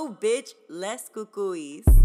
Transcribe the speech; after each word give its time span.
go, 0.00 0.16
bitch. 0.18 0.54
Let's. 0.70 1.99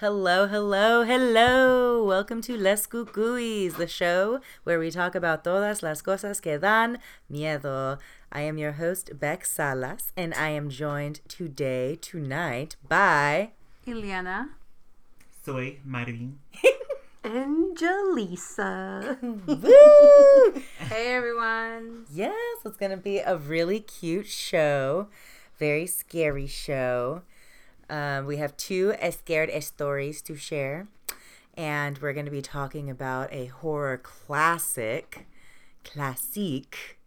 Hello, 0.00 0.46
hello, 0.46 1.02
hello. 1.02 2.02
Welcome 2.02 2.40
to 2.48 2.56
Les 2.56 2.86
Cucuys, 2.86 3.76
the 3.76 3.86
show 3.86 4.40
where 4.64 4.78
we 4.78 4.90
talk 4.90 5.14
about 5.14 5.44
todas 5.44 5.82
las 5.82 6.00
cosas 6.00 6.40
que 6.40 6.58
dan 6.58 7.00
miedo. 7.30 7.98
I 8.32 8.40
am 8.40 8.56
your 8.56 8.72
host, 8.72 9.20
Bex 9.20 9.50
Salas, 9.50 10.10
and 10.16 10.32
I 10.32 10.48
am 10.56 10.70
joined 10.70 11.20
today, 11.28 11.98
tonight, 12.00 12.76
by. 12.88 13.50
Iliana. 13.86 14.48
Soy 15.44 15.80
Marvin. 15.84 16.38
Angelisa. 17.22 19.20
Woo! 19.46 20.62
Hey 20.78 21.12
everyone. 21.14 22.06
Yes, 22.10 22.56
it's 22.64 22.78
going 22.78 22.92
to 22.92 22.96
be 22.96 23.18
a 23.18 23.36
really 23.36 23.80
cute 23.80 24.28
show, 24.28 25.08
very 25.58 25.86
scary 25.86 26.46
show. 26.46 27.20
Um, 27.90 28.24
we 28.26 28.36
have 28.36 28.56
two 28.56 28.94
scared 29.10 29.50
stories 29.64 30.22
to 30.22 30.36
share, 30.36 30.86
and 31.54 31.98
we're 31.98 32.12
going 32.12 32.24
to 32.26 32.30
be 32.32 32.40
talking 32.40 32.88
about 32.88 33.32
a 33.32 33.46
horror 33.46 33.98
classic, 33.98 35.26
classique, 35.84 36.98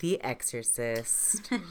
The 0.00 0.22
Exorcist. 0.22 1.50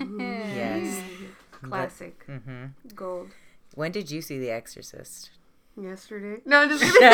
yes. 0.51 1.03
Classic. 1.51 2.23
hmm 2.25 2.65
Gold. 2.95 3.29
When 3.75 3.91
did 3.91 4.09
you 4.09 4.21
see 4.21 4.39
The 4.39 4.49
Exorcist? 4.49 5.29
Yesterday. 5.79 6.41
No, 6.45 6.61
I'm 6.61 6.69
just 6.69 6.81
kidding. 6.83 6.99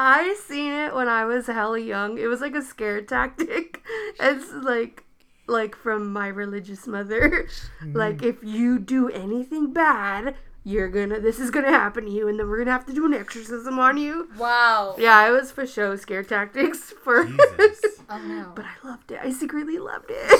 I 0.00 0.36
seen 0.46 0.72
it 0.72 0.94
when 0.94 1.08
I 1.08 1.24
was 1.24 1.46
hella 1.46 1.78
young. 1.78 2.18
It 2.18 2.26
was 2.26 2.40
like 2.40 2.54
a 2.54 2.62
scare 2.62 3.00
tactic. 3.02 3.82
It's 4.20 4.52
like 4.52 5.04
like 5.48 5.74
from 5.74 6.12
my 6.12 6.28
religious 6.28 6.86
mother. 6.86 7.48
Like 7.84 8.22
if 8.22 8.36
you 8.44 8.78
do 8.78 9.08
anything 9.08 9.72
bad, 9.72 10.36
you're 10.64 10.88
gonna 10.88 11.18
this 11.20 11.38
is 11.40 11.50
gonna 11.50 11.70
happen 11.70 12.04
to 12.04 12.10
you 12.10 12.28
and 12.28 12.38
then 12.38 12.48
we're 12.48 12.58
gonna 12.58 12.72
have 12.72 12.84
to 12.86 12.92
do 12.92 13.06
an 13.06 13.14
exorcism 13.14 13.78
on 13.78 13.96
you. 13.96 14.28
Wow. 14.36 14.94
Yeah, 14.98 15.26
it 15.26 15.30
was 15.30 15.50
for 15.50 15.66
show 15.66 15.96
scare 15.96 16.22
tactics 16.22 16.92
for 17.04 17.24
Jesus. 17.24 17.80
Oh 18.10 18.18
no. 18.20 18.52
But 18.54 18.64
I 18.64 18.88
loved 18.88 19.10
it. 19.12 19.20
I 19.22 19.30
secretly 19.30 19.78
loved 19.78 20.06
it. 20.08 20.30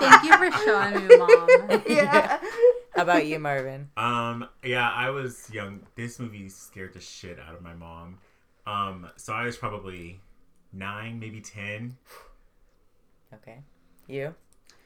Thank 0.00 0.24
you 0.24 0.36
for 0.38 0.50
showing 0.64 1.06
me, 1.06 1.16
mom. 1.18 1.82
yeah. 1.86 2.38
How 2.94 3.02
about 3.02 3.26
you, 3.26 3.38
Marvin? 3.38 3.90
Um, 3.94 4.48
yeah, 4.64 4.90
I 4.90 5.10
was 5.10 5.50
young. 5.52 5.80
This 5.94 6.18
movie 6.18 6.48
scared 6.48 6.94
the 6.94 7.00
shit 7.00 7.38
out 7.38 7.54
of 7.54 7.60
my 7.60 7.74
mom. 7.74 8.18
Um, 8.66 9.10
so 9.16 9.34
I 9.34 9.44
was 9.44 9.58
probably 9.58 10.18
nine, 10.72 11.20
maybe 11.20 11.42
ten. 11.42 11.98
Okay. 13.36 13.60
You? 14.06 14.34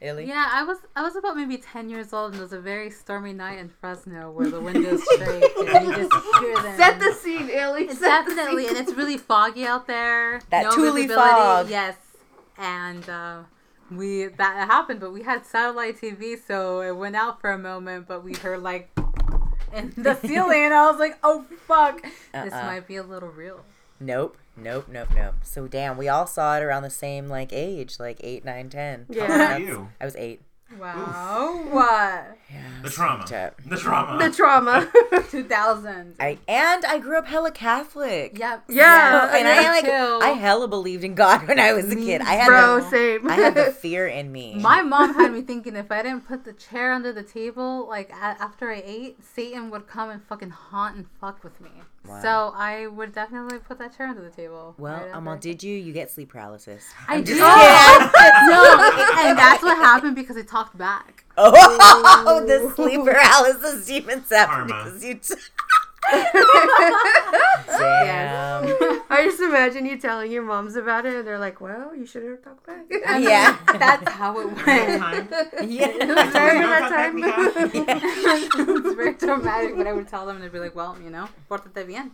Illy? 0.01 0.25
Yeah, 0.25 0.47
I 0.51 0.63
was 0.63 0.79
I 0.95 1.03
was 1.03 1.15
about 1.15 1.37
maybe 1.37 1.57
ten 1.57 1.87
years 1.89 2.11
old, 2.11 2.31
and 2.31 2.39
it 2.39 2.43
was 2.43 2.53
a 2.53 2.59
very 2.59 2.89
stormy 2.89 3.33
night 3.33 3.59
in 3.59 3.69
Fresno 3.69 4.31
where 4.31 4.49
the 4.49 4.59
windows 4.59 5.03
shake 5.17 5.21
and 5.21 5.87
you 5.87 5.95
just 5.95 6.25
hear 6.39 6.55
them. 6.63 6.75
Set 6.77 6.99
the 6.99 7.13
scene, 7.13 7.49
Illy. 7.49 7.83
It's 7.83 7.99
Set 7.99 8.25
the 8.25 8.33
definitely, 8.33 8.65
scene. 8.67 8.77
and 8.77 8.87
it's 8.87 8.97
really 8.97 9.17
foggy 9.17 9.65
out 9.65 9.85
there. 9.85 10.41
That 10.49 10.63
no 10.63 10.71
Tule 10.71 11.07
fog. 11.07 11.69
Yes, 11.69 11.97
and 12.57 13.07
uh, 13.07 13.43
we 13.91 14.25
that 14.25 14.67
happened, 14.67 15.01
but 15.01 15.11
we 15.13 15.21
had 15.21 15.45
satellite 15.45 16.01
TV, 16.01 16.35
so 16.47 16.81
it 16.81 16.97
went 16.97 17.15
out 17.15 17.39
for 17.39 17.51
a 17.51 17.59
moment, 17.59 18.07
but 18.07 18.23
we 18.23 18.33
heard 18.33 18.63
like 18.63 18.89
in 19.71 19.93
the 19.95 20.15
ceiling, 20.25 20.65
and 20.65 20.73
I 20.73 20.89
was 20.89 20.99
like, 20.99 21.19
"Oh 21.23 21.45
fuck, 21.67 22.01
this 22.01 22.53
Uh-uh. 22.53 22.65
might 22.65 22.87
be 22.87 22.95
a 22.95 23.03
little 23.03 23.29
real." 23.29 23.63
Nope. 23.99 24.35
Nope, 24.55 24.87
nope, 24.89 25.07
nope. 25.15 25.35
So 25.43 25.67
damn, 25.67 25.97
we 25.97 26.07
all 26.09 26.27
saw 26.27 26.57
it 26.57 26.61
around 26.63 26.83
the 26.83 26.89
same 26.89 27.27
like 27.27 27.51
age, 27.53 27.99
like 27.99 28.17
eight, 28.21 28.43
nine, 28.45 28.69
ten. 28.69 29.05
Yeah. 29.09 29.25
How 29.27 29.31
old 29.31 29.39
That's- 29.41 29.57
are 29.61 29.63
you? 29.63 29.89
I 29.99 30.05
was 30.05 30.15
eight. 30.15 30.41
Wow, 30.79 31.63
what? 31.69 32.37
Yeah. 32.51 32.61
The 32.83 32.89
trauma. 32.89 33.27
fucked. 33.27 33.69
The 33.69 33.77
trauma. 33.77 34.17
the 34.17 34.35
trauma. 34.35 34.91
Two 35.29 35.43
thousand. 35.43 36.15
I 36.19 36.37
and 36.47 36.85
I 36.85 36.97
grew 36.99 37.17
up 37.17 37.27
hella 37.27 37.51
Catholic. 37.51 38.37
Yep. 38.37 38.65
Yeah. 38.69 39.35
and 39.35 39.47
I 39.47 39.59
me 39.61 39.67
like 39.67 39.85
too. 39.85 40.19
I 40.25 40.29
hella 40.31 40.67
believed 40.67 41.03
in 41.03 41.15
God 41.15 41.47
when 41.47 41.59
I 41.59 41.73
was 41.73 41.91
a 41.91 41.95
kid. 41.95 42.21
I 42.21 42.33
had 42.33 42.47
Bro, 42.47 42.81
the, 42.81 42.89
same. 42.89 43.29
I 43.29 43.35
had 43.35 43.55
the 43.55 43.65
fear 43.71 44.07
in 44.07 44.31
me. 44.31 44.55
My 44.55 44.81
mom 44.81 45.13
had 45.13 45.31
me 45.31 45.41
thinking 45.41 45.75
if 45.75 45.91
I 45.91 46.01
didn't 46.03 46.27
put 46.27 46.43
the 46.43 46.53
chair 46.53 46.93
under 46.93 47.13
the 47.13 47.23
table, 47.23 47.87
like 47.87 48.11
after 48.11 48.71
I 48.71 48.81
ate, 48.85 49.23
Satan 49.23 49.69
would 49.71 49.87
come 49.87 50.09
and 50.09 50.23
fucking 50.23 50.49
haunt 50.51 50.95
and 50.95 51.05
fuck 51.19 51.43
with 51.43 51.59
me. 51.61 51.71
Wow. 52.07 52.21
So 52.21 52.53
I 52.55 52.87
would 52.87 53.13
definitely 53.13 53.59
put 53.59 53.77
that 53.77 53.95
chair 53.95 54.07
under 54.07 54.23
the 54.23 54.31
table. 54.31 54.73
well, 54.79 54.99
right 54.99 55.13
um, 55.13 55.25
well, 55.25 55.37
did 55.37 55.61
you? 55.61 55.75
You 55.77 55.93
get 55.93 56.09
sleep 56.09 56.29
paralysis. 56.29 56.83
I 57.07 57.15
I'm 57.15 57.23
did. 57.23 57.37
just 57.37 57.41
kidding. 57.41 58.11
no, 58.49 59.29
and 59.29 59.37
that's 59.37 59.61
what 59.61 59.77
happened 59.77 60.15
because 60.15 60.35
I 60.35 60.41
talked 60.41 60.60
back. 60.77 61.25
Oh, 61.37 62.43
the 62.45 62.71
sleep 62.75 63.03
paralysis 63.03 63.85
demons 63.87 64.29
happened 64.29 64.69
Karma. 64.69 64.83
because 64.85 65.03
you. 65.03 65.15
T- 65.15 65.33
Yes. 66.11 66.33
Damn. 67.67 69.01
I 69.09 69.23
just 69.23 69.39
imagine 69.39 69.85
you 69.85 69.97
telling 69.97 70.31
your 70.31 70.41
moms 70.43 70.75
about 70.75 71.05
it, 71.05 71.15
and 71.15 71.25
they're 71.27 71.39
like, 71.39 71.61
"Well, 71.61 71.95
you 71.95 72.05
should 72.05 72.23
have 72.23 72.43
talked 72.43 72.65
back." 72.65 72.85
Yeah. 73.21 73.57
That's 73.77 74.11
how 74.11 74.37
it 74.39 74.45
went. 74.47 74.99
time. 75.01 75.27
Yeah. 75.69 75.87
Very 76.31 76.59
Don't 76.59 76.69
that 76.69 76.89
time. 76.89 77.15
Mika. 77.15 77.35
it's 77.93 78.95
very 78.95 79.13
traumatic, 79.13 79.77
but 79.77 79.87
I 79.87 79.93
would 79.93 80.07
tell 80.07 80.25
them 80.25 80.35
and 80.37 80.43
they'd 80.43 80.51
be 80.51 80.59
like, 80.59 80.75
well, 80.75 80.97
you 81.01 81.09
know, 81.09 81.27
portate 81.49 81.87
bien. 81.87 82.11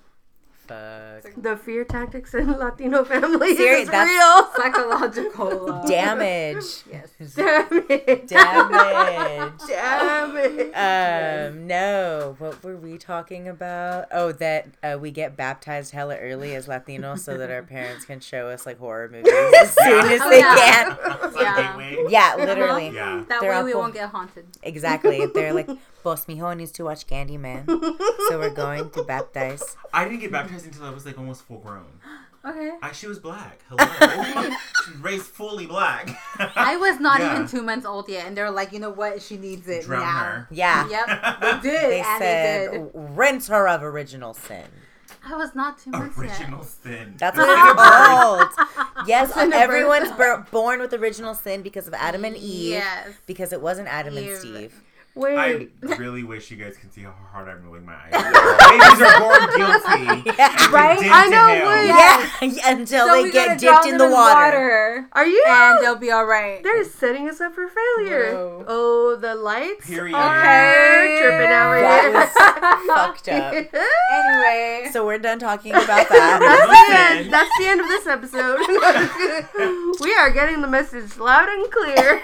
Fuck. 0.68 1.34
the 1.38 1.56
fear 1.58 1.84
tactics 1.86 2.34
in 2.34 2.52
Latino 2.60 3.04
families 3.06 3.58
Seri- 3.58 3.82
is 3.82 3.90
that's- 3.90 4.08
real. 4.08 4.52
Psychological. 4.64 5.72
Uh, 5.72 5.88
Damage. 5.88 6.84
Yes. 6.92 7.36
Damage. 7.36 7.84
it. 7.90 8.28
Damage. 8.28 9.62
Um, 10.74 11.68
no. 11.68 12.36
What 12.40 12.64
were 12.64 12.78
we 12.78 12.98
talking 12.98 13.48
about? 13.48 14.06
Oh, 14.12 14.32
that 14.34 14.68
uh, 14.84 14.98
we 15.00 15.12
get 15.12 15.36
baptized 15.36 15.92
hella 15.94 16.16
early 16.18 16.56
as 16.56 16.68
Latinos 16.68 17.20
so 17.20 17.38
that 17.38 17.50
our 17.52 17.64
parents 17.64 18.06
can 18.06 18.20
show 18.20 18.48
us 18.50 18.66
like 18.66 18.78
horror 18.80 19.10
movies 19.10 19.32
as 19.60 19.74
soon 19.74 20.06
as 20.12 20.22
Oh, 20.22 20.30
they 20.30 20.40
yeah. 20.40 20.56
can. 20.56 20.98
Yeah. 21.36 22.10
Yeah, 22.10 22.36
literally. 22.46 22.90
Yeah. 22.90 23.24
That 23.28 23.42
They're 23.42 23.52
way 23.52 23.64
we 23.64 23.74
won't 23.74 23.94
get 23.94 24.10
haunted. 24.10 24.46
Exactly. 24.64 25.26
They're 25.34 25.54
like, 25.54 25.70
Boss 26.08 26.26
Mijo 26.26 26.56
needs 26.56 26.72
to 26.72 26.86
watch 26.86 27.06
Candyman. 27.06 27.66
So 28.30 28.40
we're 28.40 28.50
going 28.50 28.90
to 28.92 29.04
baptize. 29.04 29.76
I 29.94 30.06
didn't 30.06 30.20
get 30.22 30.32
baptized 30.32 30.66
until 30.66 30.86
I 30.86 30.90
was 30.92 31.06
like 31.06 31.18
almost 31.18 31.42
full 31.44 31.58
grown. 31.58 31.84
Okay. 32.46 32.72
I, 32.82 32.94
she 32.94 33.08
was 33.08 33.20
black. 33.20 33.60
Hello. 33.68 33.86
she 34.86 34.92
was 34.92 35.00
raised 35.02 35.26
fully 35.26 35.66
black. 35.66 36.10
I 36.56 36.78
was 36.78 37.02
not 37.02 37.20
Yeah. 37.20 37.34
even 37.36 37.48
two 37.50 37.62
months 37.62 37.86
old 37.86 38.08
yet, 38.08 38.26
and 38.26 38.38
they're 38.38 38.50
like, 38.50 38.72
you 38.72 38.80
know 38.80 38.90
what? 38.90 39.22
She 39.22 39.36
needs 39.36 39.68
it 39.68 39.84
Drown 39.84 40.02
now. 40.02 40.20
her. 40.24 40.48
Yeah. 40.50 40.88
Yep, 40.88 41.42
they 41.42 41.70
did, 41.70 41.92
They 41.92 42.00
and 42.00 42.22
said, 42.24 42.72
they 42.72 42.78
did. 42.78 42.92
rinse 42.94 43.48
her 43.50 43.68
of 43.68 43.84
original 43.84 44.34
sin. 44.34 44.64
I 45.26 45.36
was 45.36 45.54
not 45.56 45.78
two 45.78 45.92
months 45.92 46.18
old. 46.18 46.26
Original 46.26 46.60
yet. 46.60 46.68
sin. 46.68 47.16
That's 47.18 47.38
what 47.38 47.50
it's 47.50 47.82
called. 47.82 49.08
Yes, 49.10 49.34
Sin 49.34 49.48
of 49.48 49.54
everyone's 49.54 50.08
birth. 50.12 50.18
bur- 50.18 50.48
born 50.52 50.80
with 50.80 50.94
original 50.94 51.34
sin 51.34 51.64
because 51.64 51.86
of 51.86 51.94
Adam 51.96 52.24
and 52.24 52.38
Eve. 52.38 52.76
Yes. 52.76 53.10
Because 53.26 53.52
it 53.52 53.62
wasn't 53.62 53.90
Adam 53.90 54.16
and 54.16 54.26
Eve. 54.26 54.38
Steve. 54.38 54.84
Wait. 55.18 55.38
I 55.38 55.68
really 55.98 56.24
wish 56.24 56.52
you 56.52 56.58
guys 56.58 56.78
could 56.78 56.94
see 56.94 57.02
how 57.02 57.14
hard 57.32 57.50
I'm 57.50 57.64
rolling 57.66 57.86
my 57.86 57.96
eyes. 57.96 58.12
Babies 58.14 59.02
are 59.02 59.20
born 59.20 59.58
guilty. 59.58 60.32
Yeah. 60.38 60.72
Right? 60.72 61.00
I 61.02 61.28
know, 61.28 61.48
hell. 61.48 61.68
wait. 61.70 61.88
Yeah, 62.54 62.72
until 62.72 63.08
So 63.08 63.24
they 63.24 63.32
get 63.32 63.58
dipped 63.60 63.86
in 63.88 63.98
the 63.98 64.10
water. 64.10 65.08
Are 65.14 65.26
you? 65.26 65.44
and 65.48 65.82
they'll 65.84 65.96
be 65.96 66.12
all 66.12 66.26
right. 66.26 66.62
They're 66.64 66.84
setting 66.84 67.28
us 67.30 67.42
up 67.42 67.54
for 67.56 67.68
failure. 67.68 68.34
Whoa. 68.34 68.66
Oh, 68.68 69.16
the 69.20 69.34
lights 69.36 69.88
Period. 69.88 70.16
are 70.16 70.40
Okay. 70.40 71.20
tripping 71.22 71.48
out 71.48 71.74
That 71.82 72.04
here. 72.86 72.88
Fucked 72.96 73.30
up. 73.30 73.54
Anyway, 74.14 74.90
So 74.92 75.06
we're 75.06 75.18
done 75.18 75.40
talking 75.40 75.72
about 75.72 76.08
that. 76.10 76.40
That's 76.40 76.68
the 76.90 77.22
end. 77.24 77.34
That's 77.34 77.58
the 77.58 77.66
end 77.66 77.82
of 77.82 77.88
this 77.88 78.06
episode. 78.08 78.60
we 80.06 80.14
are 80.14 80.30
getting 80.30 80.62
the 80.62 80.68
message 80.68 81.18
loud 81.18 81.50
and 81.50 81.72
clear. 81.72 82.22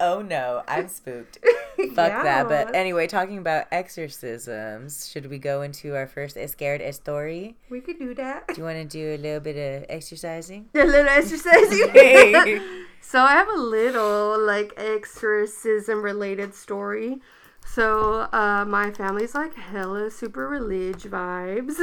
oh 0.00 0.22
no, 0.22 0.62
I'm 0.66 0.88
spooked. 0.88 1.38
Fuck 1.94 2.10
Yeah. 2.12 2.22
that. 2.22 2.48
But 2.48 2.74
anyway, 2.74 3.06
talking 3.06 3.38
about 3.38 3.66
exorcisms, 3.70 5.08
should 5.10 5.26
we 5.30 5.38
go 5.38 5.62
into 5.62 5.94
our 5.96 6.06
first 6.06 6.36
scared 6.48 6.82
story? 6.94 7.56
we 7.70 7.80
could 7.80 7.98
do 7.98 8.14
that. 8.14 8.48
Do 8.48 8.54
you 8.56 8.64
want 8.64 8.78
to 8.78 8.84
do 8.84 9.14
a 9.14 9.18
little 9.18 9.40
bit 9.40 9.56
of 9.56 9.86
exercising? 9.88 10.68
A 10.74 10.84
little 10.84 11.08
exercising. 11.08 12.60
so 13.00 13.20
I 13.20 13.32
have 13.32 13.48
a 13.48 13.60
little 13.60 14.38
like 14.44 14.72
exorcism 14.76 16.02
related 16.02 16.54
story. 16.54 17.18
So 17.66 18.28
uh, 18.32 18.64
my 18.66 18.90
family's 18.92 19.34
like 19.34 19.54
hella 19.54 20.10
super 20.10 20.48
religious 20.48 21.04
vibes. 21.04 21.78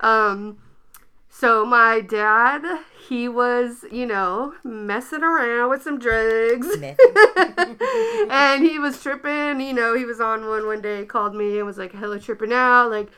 Um, 0.00 0.58
So 1.36 1.66
my 1.66 2.00
dad, 2.00 2.62
he 3.08 3.28
was, 3.28 3.84
you 3.90 4.06
know, 4.06 4.54
messing 4.62 5.24
around 5.24 5.68
with 5.68 5.82
some 5.82 5.98
drugs. 5.98 6.68
and 8.30 8.62
he 8.62 8.78
was 8.78 9.02
tripping, 9.02 9.60
you 9.60 9.72
know, 9.72 9.96
he 9.96 10.04
was 10.04 10.20
on 10.20 10.46
one 10.46 10.64
one 10.64 10.80
day, 10.80 11.04
called 11.04 11.34
me 11.34 11.58
and 11.58 11.66
was 11.66 11.76
like 11.76 11.90
hella 11.90 12.20
tripping 12.20 12.52
out, 12.52 12.88
like, 12.88 13.08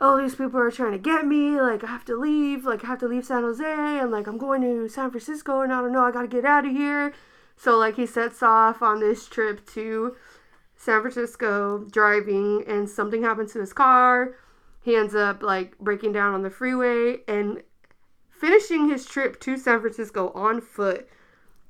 oh, 0.00 0.20
these 0.20 0.34
people 0.34 0.58
are 0.58 0.72
trying 0.72 0.90
to 0.90 0.98
get 0.98 1.24
me, 1.24 1.60
like, 1.60 1.84
I 1.84 1.86
have 1.86 2.04
to 2.06 2.16
leave, 2.16 2.64
like, 2.64 2.82
I 2.82 2.88
have 2.88 2.98
to 2.98 3.06
leave 3.06 3.24
San 3.24 3.44
Jose, 3.44 3.64
and 3.64 4.10
like, 4.10 4.26
I'm 4.26 4.38
going 4.38 4.62
to 4.62 4.88
San 4.88 5.12
Francisco, 5.12 5.60
and 5.60 5.72
I 5.72 5.80
don't 5.82 5.92
know, 5.92 6.04
I 6.04 6.10
gotta 6.10 6.26
get 6.26 6.44
out 6.44 6.66
of 6.66 6.72
here. 6.72 7.14
So, 7.56 7.78
like, 7.78 7.94
he 7.94 8.06
sets 8.06 8.42
off 8.42 8.82
on 8.82 8.98
this 8.98 9.28
trip 9.28 9.64
to 9.74 10.16
San 10.76 11.00
Francisco 11.00 11.86
driving, 11.88 12.64
and 12.66 12.90
something 12.90 13.22
happens 13.22 13.52
to 13.52 13.60
his 13.60 13.72
car. 13.72 14.34
He 14.82 14.96
ends 14.96 15.14
up, 15.14 15.42
like, 15.42 15.78
breaking 15.78 16.12
down 16.12 16.34
on 16.34 16.42
the 16.42 16.50
freeway 16.50 17.18
and 17.28 17.62
finishing 18.30 18.88
his 18.88 19.06
trip 19.06 19.40
to 19.40 19.56
San 19.56 19.80
Francisco 19.80 20.30
on 20.34 20.60
foot, 20.60 21.08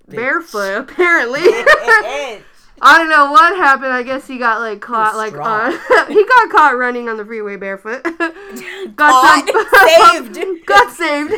barefoot, 0.08 0.78
apparently. 0.90 1.40
I 2.84 2.98
don't 2.98 3.10
know 3.10 3.30
what 3.30 3.56
happened. 3.56 3.92
I 3.92 4.02
guess 4.02 4.26
he 4.26 4.38
got 4.38 4.58
like 4.60 4.80
caught 4.80 5.14
like 5.14 5.34
on. 5.34 5.70
he 6.08 6.24
got 6.24 6.50
caught 6.50 6.76
running 6.76 7.08
on 7.08 7.16
the 7.16 7.24
freeway 7.24 7.56
barefoot. 7.56 8.02
got 8.02 8.96
Caught, 8.96 10.24
saved. 10.34 10.66
got 10.66 10.90
saved. 10.90 11.34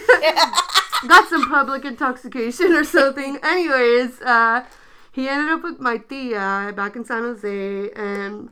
got 1.08 1.28
some 1.28 1.46
public 1.50 1.84
intoxication 1.84 2.72
or 2.72 2.84
something. 2.84 3.36
Anyways, 3.42 4.22
uh, 4.22 4.64
he 5.12 5.28
ended 5.28 5.50
up 5.50 5.62
with 5.64 5.80
my 5.80 5.98
tia 5.98 6.72
back 6.74 6.96
in 6.96 7.04
San 7.04 7.22
Jose, 7.22 7.90
and 7.94 8.48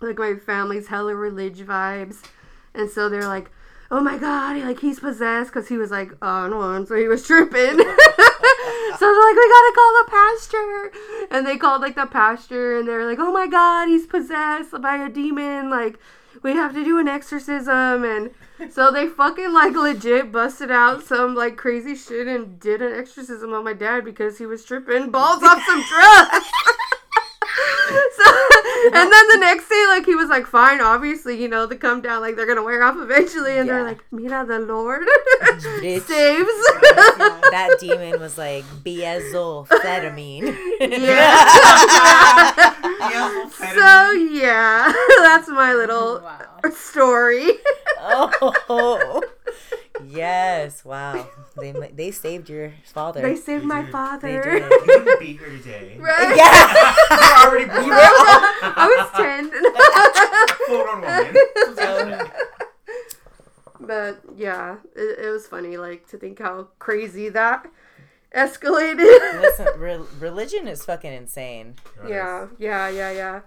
like 0.00 0.18
my 0.18 0.34
family's 0.36 0.86
hella 0.88 1.14
religious 1.16 1.66
vibes, 1.66 2.22
and 2.76 2.90
so 2.90 3.08
they're 3.08 3.28
like. 3.28 3.50
Oh 3.88 4.00
my 4.00 4.18
god, 4.18 4.60
like 4.64 4.80
he's 4.80 4.98
possessed 4.98 5.52
because 5.52 5.68
he 5.68 5.76
was 5.76 5.92
like 5.92 6.10
on 6.20 6.56
one, 6.56 6.88
so 6.88 6.96
he 6.96 7.06
was 7.06 7.24
tripping. 7.24 7.52
so 8.98 9.06
they're 9.06 9.26
like, 9.26 9.36
we 9.36 9.48
gotta 9.48 9.72
call 9.76 9.92
the 9.94 10.10
pastor, 10.10 10.92
and 11.30 11.46
they 11.46 11.56
called 11.56 11.82
like 11.82 11.94
the 11.94 12.06
pastor, 12.06 12.78
and 12.78 12.88
they're 12.88 13.06
like, 13.06 13.20
oh 13.20 13.30
my 13.30 13.46
god, 13.46 13.86
he's 13.86 14.04
possessed 14.04 14.72
by 14.82 14.96
a 14.96 15.08
demon. 15.08 15.70
Like, 15.70 16.00
we 16.42 16.54
have 16.54 16.74
to 16.74 16.84
do 16.84 16.98
an 16.98 17.06
exorcism, 17.08 18.04
and 18.04 18.30
so 18.70 18.90
they 18.90 19.06
fucking 19.06 19.52
like 19.52 19.74
legit 19.74 20.32
busted 20.32 20.70
out 20.70 21.04
some 21.04 21.34
like 21.34 21.56
crazy 21.56 21.94
shit 21.94 22.26
and 22.26 22.58
did 22.58 22.80
an 22.80 22.92
exorcism 22.92 23.52
on 23.52 23.64
my 23.64 23.72
dad 23.72 24.04
because 24.04 24.38
he 24.38 24.46
was 24.46 24.64
tripping 24.64 25.10
balls 25.10 25.42
off 25.42 25.62
some 25.64 25.84
drugs. 25.88 26.46
so, 28.16 28.25
and 28.94 29.12
then 29.12 29.28
the 29.28 29.38
next 29.40 29.68
day, 29.68 29.84
like 29.88 30.06
he 30.06 30.14
was 30.14 30.28
like, 30.28 30.46
fine, 30.46 30.80
obviously, 30.80 31.40
you 31.40 31.48
know, 31.48 31.66
the 31.66 31.76
come 31.76 32.00
down, 32.00 32.20
like 32.20 32.36
they're 32.36 32.46
gonna 32.46 32.62
wear 32.62 32.82
off 32.82 32.96
eventually, 32.98 33.58
and 33.58 33.68
they're 33.68 33.82
like, 33.82 34.00
Mira, 34.12 34.44
the 34.46 34.58
Lord 34.60 35.02
Bitch. 35.42 36.02
saves. 36.02 36.48
that 37.50 37.76
demon 37.80 38.20
was 38.20 38.38
like 38.38 38.64
biazoamphetamine. 38.84 40.56
yeah. 40.80 41.44
so 43.74 44.12
yeah, 44.12 44.92
that's 45.22 45.48
my 45.48 45.72
little 45.74 46.20
Wow. 46.20 46.70
story. 46.74 47.52
oh, 48.00 49.22
yes! 50.04 50.84
Wow, 50.84 51.28
they 51.56 51.72
they 51.72 52.10
saved 52.10 52.48
your 52.48 52.72
father. 52.84 53.22
They 53.22 53.36
saved 53.36 53.64
my 53.64 53.82
did. 53.82 53.92
father. 53.92 54.42
They 54.42 54.60
did. 54.60 54.62
You 54.70 54.98
wouldn't 54.98 55.20
be 55.20 55.36
here 55.36 55.50
today. 55.50 55.96
Right? 56.00 56.36
yeah. 56.36 56.94
You're 57.10 57.38
already 57.46 57.64
born. 57.66 57.90
I 57.92 58.86
was 58.96 59.10
ten. 59.16 59.50
Full 60.66 60.88
on 60.88 61.00
woman. 62.20 62.30
But 63.78 64.20
yeah, 64.36 64.76
it, 64.94 65.26
it 65.26 65.30
was 65.30 65.46
funny, 65.46 65.76
like 65.76 66.08
to 66.08 66.16
think 66.18 66.38
how 66.40 66.68
crazy 66.78 67.28
that 67.28 67.66
escalated. 68.34 69.40
Listen, 69.40 69.66
re- 69.78 70.00
religion 70.18 70.66
is 70.66 70.84
fucking 70.84 71.12
insane. 71.12 71.76
yeah, 72.08 72.46
yeah, 72.58 72.88
yeah, 72.88 73.10
yeah. 73.12 73.40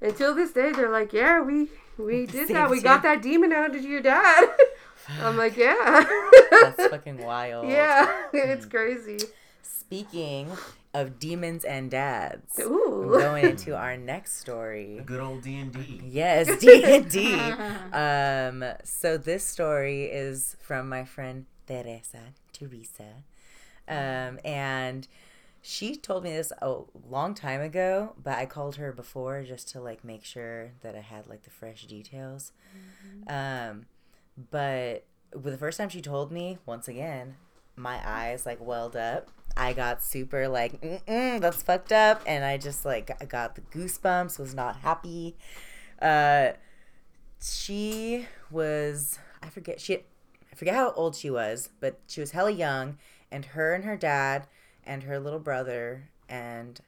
Until 0.00 0.34
this 0.34 0.52
day, 0.52 0.72
they're 0.72 0.90
like, 0.90 1.12
"Yeah, 1.12 1.40
we 1.42 1.68
we 1.98 2.24
did 2.36 2.48
that. 2.48 2.70
We 2.70 2.76
Saved 2.78 2.84
got 2.84 3.02
that 3.02 3.20
demon 3.22 3.52
out 3.52 3.76
of 3.76 3.82
your 3.84 4.00
dad." 4.00 4.48
I'm 5.22 5.36
like, 5.36 5.56
"Yeah, 5.56 6.04
That's 6.50 6.86
fucking 6.90 7.18
wild. 7.18 7.68
yeah, 7.68 8.22
it's 8.32 8.66
crazy." 8.66 9.18
Speaking 9.62 10.50
of 10.94 11.18
demons 11.18 11.64
and 11.64 11.90
dads, 11.90 12.54
we're 12.58 12.64
Ooh, 12.66 13.18
going 13.20 13.44
into 13.44 13.76
our 13.84 13.96
next 13.96 14.38
story. 14.38 15.02
Good 15.04 15.20
old 15.20 15.42
D 15.42 15.58
and 15.58 15.72
D. 15.72 16.00
Yes, 16.04 16.58
D 16.60 16.84
and 16.84 17.10
D. 17.10 17.34
Um, 17.92 18.64
so 18.84 19.16
this 19.16 19.44
story 19.44 20.04
is 20.04 20.56
from 20.60 20.88
my 20.88 21.04
friend 21.04 21.46
Teresa, 21.66 22.34
Teresa, 22.52 23.24
um, 23.88 24.38
and 24.44 25.06
she 25.62 25.94
told 25.96 26.24
me 26.24 26.30
this 26.32 26.52
a 26.62 26.76
long 27.08 27.34
time 27.34 27.60
ago, 27.60 28.14
but 28.22 28.38
I 28.38 28.46
called 28.46 28.76
her 28.76 28.92
before 28.92 29.42
just 29.42 29.68
to 29.70 29.80
like 29.80 30.04
make 30.04 30.24
sure 30.24 30.72
that 30.82 30.94
I 30.96 31.00
had 31.00 31.26
like 31.26 31.42
the 31.42 31.50
fresh 31.50 31.84
details. 31.84 32.52
Um, 33.28 33.86
but 34.50 35.04
the 35.32 35.58
first 35.58 35.78
time 35.78 35.88
she 35.88 36.00
told 36.00 36.32
me, 36.32 36.58
once 36.66 36.88
again, 36.88 37.36
my 37.76 38.00
eyes 38.04 38.46
like 38.46 38.60
welled 38.60 38.96
up. 38.96 39.28
I 39.56 39.72
got 39.72 40.02
super 40.02 40.48
like, 40.48 40.80
Mm-mm, 40.80 41.40
that's 41.40 41.62
fucked 41.62 41.92
up, 41.92 42.22
and 42.26 42.44
I 42.44 42.56
just 42.56 42.84
like 42.84 43.28
got 43.28 43.56
the 43.56 43.62
goosebumps. 43.62 44.38
Was 44.38 44.54
not 44.54 44.76
happy. 44.76 45.36
Uh, 46.00 46.52
she 47.42 48.26
was 48.50 49.18
I 49.42 49.48
forget 49.48 49.80
she 49.80 49.96
I 49.96 50.56
forget 50.56 50.74
how 50.74 50.92
old 50.92 51.16
she 51.16 51.30
was, 51.30 51.70
but 51.80 51.98
she 52.06 52.20
was 52.20 52.30
hella 52.32 52.50
young, 52.50 52.98
and 53.30 53.46
her 53.46 53.74
and 53.74 53.84
her 53.84 53.96
dad 53.96 54.46
and 54.84 55.02
her 55.04 55.18
little 55.18 55.38
brother 55.40 56.08
and 56.28 56.80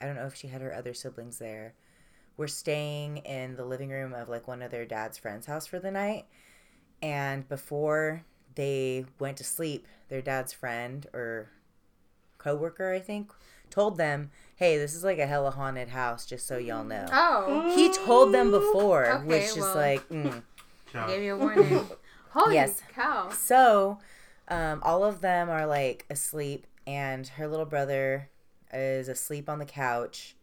I 0.00 0.06
don't 0.06 0.16
know 0.16 0.26
if 0.26 0.34
she 0.34 0.48
had 0.48 0.60
her 0.60 0.74
other 0.74 0.94
siblings 0.94 1.38
there 1.38 1.74
were 2.36 2.48
staying 2.48 3.18
in 3.18 3.56
the 3.56 3.64
living 3.64 3.90
room 3.90 4.12
of 4.14 4.28
like 4.28 4.46
one 4.46 4.62
of 4.62 4.70
their 4.70 4.84
dad's 4.86 5.18
friend's 5.18 5.46
house 5.46 5.66
for 5.66 5.78
the 5.78 5.90
night. 5.90 6.26
And 7.02 7.48
before 7.48 8.24
they 8.54 9.04
went 9.18 9.36
to 9.38 9.44
sleep, 9.44 9.86
their 10.08 10.20
dad's 10.22 10.52
friend 10.52 11.06
or 11.12 11.50
coworker, 12.38 12.92
I 12.92 13.00
think, 13.00 13.32
told 13.70 13.96
them, 13.98 14.30
"Hey, 14.56 14.76
this 14.78 14.94
is 14.94 15.04
like 15.04 15.18
a 15.18 15.26
hella 15.26 15.50
haunted 15.50 15.90
house, 15.90 16.26
just 16.26 16.46
so 16.46 16.58
y'all 16.58 16.84
know." 16.84 17.06
Oh, 17.10 17.72
He 17.74 17.92
told 17.92 18.32
them 18.32 18.50
before, 18.50 19.06
Okay, 19.06 19.24
which 19.26 19.56
is 19.56 19.74
like, 19.74 20.08
mm. 20.08 20.42
Ciao. 20.92 21.06
gave 21.06 21.22
you 21.22 21.34
a 21.34 21.38
warning. 21.38 21.88
Holy 22.30 22.54
Yes. 22.54 22.82
cow! 22.94 23.28
so. 23.30 23.98
Um, 24.50 24.80
all 24.82 25.04
of 25.04 25.20
them 25.20 25.50
are 25.50 25.66
like 25.66 26.06
asleep, 26.08 26.66
and 26.86 27.28
her 27.28 27.46
little 27.46 27.66
brother 27.66 28.30
is 28.72 29.06
asleep 29.08 29.46
on 29.46 29.58
the 29.58 29.66
couch, 29.66 30.36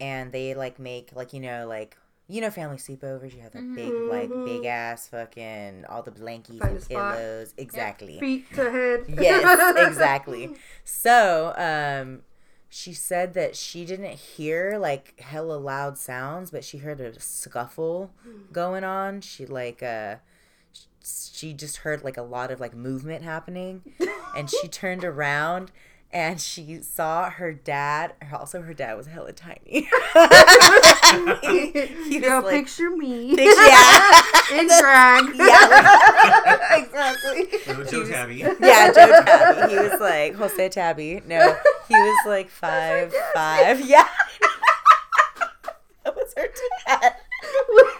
and 0.00 0.32
they 0.32 0.54
like 0.54 0.78
make 0.78 1.10
like 1.14 1.34
you 1.34 1.40
know 1.40 1.66
like 1.68 1.98
you 2.28 2.40
know 2.40 2.50
family 2.50 2.76
sleepovers. 2.76 3.34
You 3.34 3.40
have 3.42 3.52
that 3.52 3.74
big 3.74 3.92
like 3.92 4.30
big 4.44 4.64
ass 4.64 5.08
fucking 5.08 5.84
all 5.88 6.02
the 6.02 6.10
blankies 6.10 6.58
Find 6.58 6.76
and 6.76 6.86
pillows. 6.86 7.54
Exactly. 7.56 8.18
feet 8.18 8.52
to 8.54 8.70
head. 8.70 9.04
yes, 9.20 9.76
exactly. 9.88 10.56
So, 10.84 11.54
um, 11.56 12.22
she 12.68 12.92
said 12.92 13.34
that 13.34 13.54
she 13.54 13.84
didn't 13.84 14.12
hear 14.12 14.76
like 14.78 15.20
hella 15.20 15.54
loud 15.54 15.96
sounds, 15.98 16.50
but 16.50 16.64
she 16.64 16.78
heard 16.78 17.00
a 17.00 17.18
scuffle 17.20 18.12
going 18.52 18.84
on. 18.84 19.20
She 19.20 19.46
like 19.46 19.82
uh 19.82 20.16
she 21.06 21.52
just 21.52 21.78
heard 21.78 22.02
like 22.02 22.16
a 22.16 22.22
lot 22.22 22.50
of 22.50 22.58
like 22.58 22.74
movement 22.74 23.22
happening 23.22 23.82
and 24.36 24.50
she 24.50 24.66
turned 24.66 25.04
around 25.04 25.70
and 26.12 26.40
she 26.40 26.80
saw 26.82 27.28
her 27.30 27.52
dad 27.52 28.14
also 28.32 28.62
her 28.62 28.72
dad 28.72 28.94
was 28.96 29.06
hella 29.06 29.32
tiny 29.32 29.88
he, 31.42 31.86
he 32.08 32.20
Girl, 32.20 32.42
like 32.42 32.54
picture 32.54 32.90
me 32.90 33.34
yeah 33.38 34.10
in 34.52 34.66
drag. 34.68 35.24
yeah 35.34 36.76
exactly 36.76 37.48
Little 37.66 37.84
Joe 37.84 38.04
Tabby. 38.08 38.36
yeah, 38.60 38.92
Joe 38.92 39.22
Tabby. 39.24 39.72
He 39.72 39.78
was 39.78 40.00
like 40.00 40.34
Jose 40.34 40.68
Tabby. 40.68 41.20
No, 41.26 41.56
he 41.88 41.94
was 41.94 42.26
like 42.26 42.48
five, 42.48 43.12
five. 43.34 43.80
Yeah, 43.84 44.06
that 46.04 46.14
was 46.14 46.32
her 46.36 46.48
dad. 46.86 47.16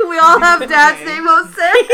we 0.08 0.18
all 0.18 0.38
have 0.38 0.60
dad's 0.68 1.04
name 1.04 1.24
Jose. 1.26 1.88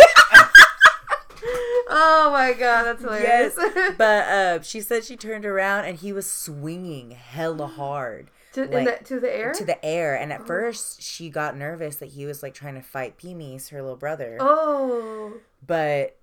Oh 1.95 2.31
my 2.33 2.53
god, 2.55 2.85
that's 2.85 3.03
hilarious. 3.03 3.55
Yes, 3.59 3.95
but 3.99 4.25
uh, 4.29 4.63
she 4.63 4.81
said 4.81 5.05
she 5.05 5.17
turned 5.17 5.45
around 5.45 5.85
and 5.85 5.99
he 5.99 6.13
was 6.13 6.29
swinging 6.31 7.11
hella 7.13 7.67
hard 7.67 8.31
to, 8.55 8.63
in 8.65 8.71
like, 8.85 8.99
the, 9.01 9.05
to 9.05 9.21
the 9.21 9.35
air. 9.35 9.53
to 9.53 9.65
the 9.65 9.85
air. 9.85 10.15
And 10.15 10.33
at 10.33 10.47
first, 10.47 11.03
she 11.03 11.29
got 11.29 11.57
nervous 11.57 11.97
that 11.97 12.11
he 12.11 12.25
was 12.27 12.43
like 12.43 12.55
trying 12.55 12.75
to 12.75 12.83
fight 12.83 13.19
Pimis, 13.19 13.69
her 13.71 13.81
little 13.83 13.97
brother. 13.97 14.39
oh, 14.41 15.35
But 15.67 16.17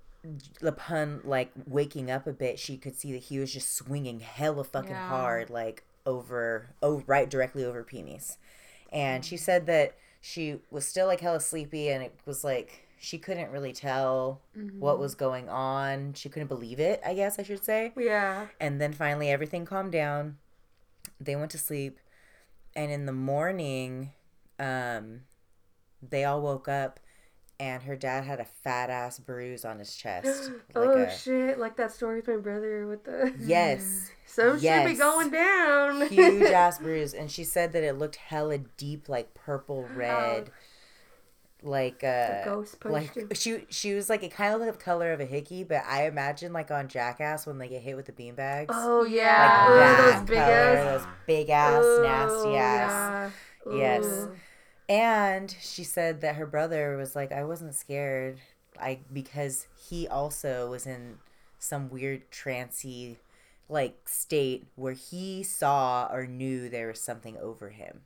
upon 0.62 1.22
like 1.24 1.52
waking 1.68 2.10
up 2.12 2.28
a 2.28 2.34
bit, 2.34 2.60
she 2.60 2.78
could 2.78 3.00
see 3.00 3.12
that 3.14 3.24
he 3.24 3.40
was 3.40 3.54
just 3.54 3.76
swinging 3.76 4.20
hella 4.20 4.64
fucking 4.64 4.90
Yeah. 4.92 5.08
hard, 5.10 5.50
like 5.50 5.84
over, 6.06 6.70
oh, 6.82 7.04
right 7.08 7.30
directly 7.30 7.64
over 7.64 7.84
Pimis. 7.84 8.38
And 8.92 9.24
she 9.24 9.38
said 9.38 9.66
that 9.68 9.96
she 10.22 10.60
was 10.72 10.86
still 10.86 11.08
like 11.08 11.22
hella 11.22 11.40
sleepy, 11.40 11.90
and 11.90 12.04
it 12.04 12.14
was 12.26 12.44
like 12.44 12.86
she 13.00 13.18
couldn't 13.18 13.50
really 13.51 13.72
tell 13.72 14.41
what 14.77 15.00
was 15.00 15.15
going 15.15 15.48
on. 15.48 16.13
She 16.13 16.27
couldn't 16.29 16.50
believe 16.50 16.79
it, 16.79 17.01
I 17.06 17.13
guess 17.13 17.39
I 17.39 17.44
should 17.44 17.63
say. 17.63 17.94
Yeah. 17.98 18.48
And 18.60 18.79
then 18.82 18.91
finally 18.94 19.29
everything 19.29 19.65
calmed 19.65 19.94
down. 19.94 20.38
They 21.20 21.36
went 21.36 21.51
to 21.51 21.58
sleep. 21.58 22.00
And 22.75 22.91
in 22.91 23.06
the 23.06 23.13
morning, 23.13 24.12
um, 24.60 25.22
they 26.08 26.25
all 26.25 26.41
woke 26.41 26.68
up 26.68 27.00
and 27.60 27.84
her 27.84 27.96
dad 27.96 28.24
had 28.24 28.39
a 28.39 28.46
fat 28.46 28.89
ass 28.89 29.20
bruise 29.20 29.65
on 29.65 29.79
his 29.79 29.96
chest. 29.96 30.51
Like 30.75 30.89
oh 30.89 31.03
a, 31.03 31.12
shit! 31.12 31.58
Like 31.60 31.75
that 31.77 31.91
story 31.91 32.18
with 32.18 32.27
my 32.27 32.38
brother 32.38 32.88
with 32.88 33.03
the 33.03 33.34
Yes. 33.39 34.12
some 34.25 34.56
shit 34.58 34.63
Yes. 34.63 34.88
be 34.88 34.96
going 34.96 35.29
down. 35.29 36.08
Huge 36.08 36.44
ass 36.51 36.79
bruise. 36.79 37.13
And 37.13 37.29
she 37.32 37.44
said 37.44 37.74
that 37.74 37.84
it 37.84 37.98
looked 37.98 38.18
hella 38.18 38.60
deep, 38.60 39.10
like 39.10 39.34
purple 39.34 39.88
red. 39.96 40.51
Like 41.62 42.04
uh 42.06 42.46
ghost 42.46 42.80
punched 42.80 42.94
like 42.94 43.13
him. 43.16 43.30
she 43.34 43.66
she 43.70 43.94
was 43.94 44.10
like 44.10 44.24
it 44.24 44.32
kind 44.32 44.54
of 44.54 44.62
the 44.66 44.72
color 44.82 45.12
of 45.12 45.20
a 45.20 45.25
hickey, 45.25 45.63
but 45.66 45.84
I 45.86 46.08
imagine 46.08 46.54
like 46.54 46.72
on 46.72 46.88
Jackass 46.88 47.46
when 47.46 47.58
they 47.58 47.68
get 47.68 47.82
hit 47.82 47.98
with 47.98 48.06
the 48.06 48.13
beanbags. 48.13 48.68
Oh 48.70 49.04
yeah, 49.04 49.68
Ooh, 49.70 49.74
Ooh, 49.74 49.75
that 49.75 50.20
those 50.20 50.30
big 50.30 50.38
color, 50.38 50.51
ass. 50.54 51.01
those 51.04 51.08
big 51.28 51.50
ass, 51.50 51.84
Ooh, 51.84 52.01
nasty 52.04 52.56
ass. 52.56 53.06
yeah. 53.66 53.78
Yes. 53.78 54.28
And 54.88 55.56
she 55.62 55.84
said 55.84 56.22
that 56.22 56.36
her 56.36 56.46
brother 56.48 56.98
was 56.98 57.16
like, 57.16 57.32
I 57.32 57.44
wasn't 57.44 57.75
scared, 57.75 58.39
I 58.80 59.00
because 59.12 59.68
he 59.89 60.08
also 60.08 60.70
was 60.72 60.88
in 60.88 61.18
some 61.60 61.89
weird 61.89 62.32
trancy 62.32 63.18
like 63.68 64.08
state 64.10 64.68
where 64.75 64.94
he 64.94 65.44
saw 65.44 66.08
or 66.12 66.25
knew 66.25 66.70
there 66.70 66.88
was 66.88 67.01
something 67.01 67.38
over 67.38 67.70
him. 67.70 68.01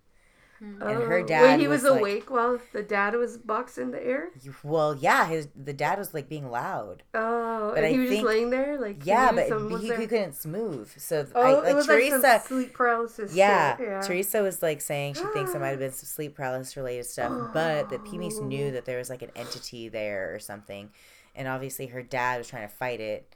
Hmm. 0.60 0.81
And 0.81 1.03
her 1.03 1.19
Oh, 1.19 1.25
dad 1.25 1.41
Wait, 1.43 1.60
he 1.60 1.67
was, 1.67 1.81
was, 1.83 1.91
like- 1.91 2.00
awake 2.00 2.29
while 2.31 2.60
the 2.72 2.83
dad 2.83 3.15
was 3.15 3.38
boxed 3.38 3.77
in 3.77 3.91
the 3.91 4.01
air. 4.05 4.29
Well, 4.63 4.95
yeah, 4.95 5.25
his 5.27 5.48
the 5.55 5.74
dad 5.74 5.98
was 5.98 6.13
like 6.13 6.29
being 6.29 6.50
loud. 6.50 7.03
Oh, 7.13 7.72
But 7.74 7.77
and 7.77 7.86
I 7.88 7.91
he 7.91 8.00
was 8.00 8.10
think- 8.10 8.22
just 8.22 8.27
laying 8.27 8.50
there, 8.50 8.79
like 8.79 9.05
Yeah, 9.05 9.31
but 9.31 9.48
he, 9.81 9.93
he 9.95 10.07
couldn't 10.07 10.45
move. 10.45 10.93
So 10.98 11.25
Oh, 11.36 11.41
I, 11.41 11.51
it 11.60 11.63
like 11.63 11.75
was 11.75 11.86
Teresa, 11.88 12.17
like 12.19 12.41
some 12.41 12.48
sleep 12.48 12.74
paralysis. 12.74 13.36
yeah, 13.36 13.77
yeah. 13.79 14.01
Teresa 14.01 14.41
was 14.41 14.62
like 14.62 14.81
saying 14.81 15.15
she 15.15 15.24
thinks 15.33 15.53
it 15.53 15.60
might 15.60 15.69
have 15.69 15.79
been 15.79 15.91
some 16.01 16.05
sleep 16.07 16.36
paralysis 16.36 16.77
related 16.77 17.05
stuff, 17.05 17.51
but 17.53 17.89
the 17.89 17.98
Pimis 18.00 18.41
knew 18.41 18.72
that 18.72 18.86
there 18.86 18.98
was 18.98 19.10
like 19.10 19.22
an 19.22 19.31
entity 19.36 19.89
there 19.89 20.33
or 20.33 20.39
something, 20.39 20.89
and 21.36 21.48
obviously 21.48 21.88
her 21.88 22.01
dad 22.03 22.38
was 22.38 22.48
trying 22.48 22.67
to 22.67 22.74
fight 22.74 23.00
it. 23.00 23.33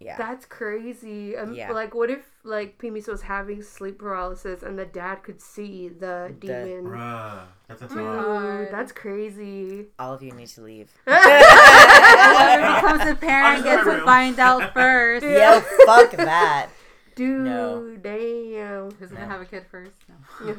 Yeah, 0.00 0.16
That's 0.16 0.46
crazy. 0.46 1.36
Um, 1.36 1.52
Yeah. 1.54 1.72
Like, 1.72 1.92
what 1.94 2.08
if 2.08 2.24
like 2.44 2.78
Pimis 2.78 3.08
was 3.08 3.22
having 3.22 3.62
sleep 3.62 3.98
paralysis 3.98 4.62
and 4.62 4.78
the 4.78 4.84
dad 4.86 5.24
could 5.24 5.40
see 5.42 5.88
the 5.88 6.32
demon? 6.38 6.84
Bruh, 6.84 7.40
that's 7.66 7.82
a 7.82 7.86
Ooh, 7.98 8.68
that's 8.70 8.92
crazy. 8.92 9.86
all 9.98 10.14
of 10.14 10.22
you 10.22 10.30
need 10.32 10.46
to 10.48 10.60
leave. 10.62 10.90
Whoever 11.04 12.74
becomes 12.74 13.10
a 13.10 13.14
parent 13.16 13.64
gets 13.64 13.84
to 13.84 14.04
find 14.04 14.38
out 14.38 14.72
first. 14.74 15.24
Yo, 15.26 15.60
fuck 15.84 16.12
that. 16.12 16.68
Dude, 17.16 17.40
No. 17.44 17.96
damn. 18.00 18.92
Who's 18.92 19.10
gonna 19.10 19.26
have 19.26 19.40
a 19.40 19.44
kid 19.46 19.66
first? 19.68 19.96
No. 20.08 20.54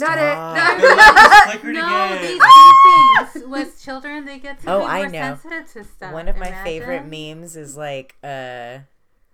Not 0.00 0.18
Stop. 0.18 0.76
Good 0.80 0.84
it. 0.84 0.96
luck, 0.96 1.52
just 1.52 1.64
No, 1.64 2.18
these 2.20 3.34
things 3.34 3.48
with 3.48 3.82
children, 3.84 4.24
they 4.24 4.38
get 4.38 4.60
to 4.62 4.70
Oh, 4.72 4.80
be 4.80 4.84
I 4.86 4.98
more 5.02 5.10
know. 5.10 5.20
sensitive 5.42 5.72
to 5.72 5.84
stuff. 5.84 6.12
One 6.12 6.28
of 6.28 6.36
my 6.36 6.48
Imagine. 6.48 6.64
favorite 6.64 7.06
memes 7.06 7.56
is 7.56 7.76
like, 7.76 8.16
uh, 8.24 8.78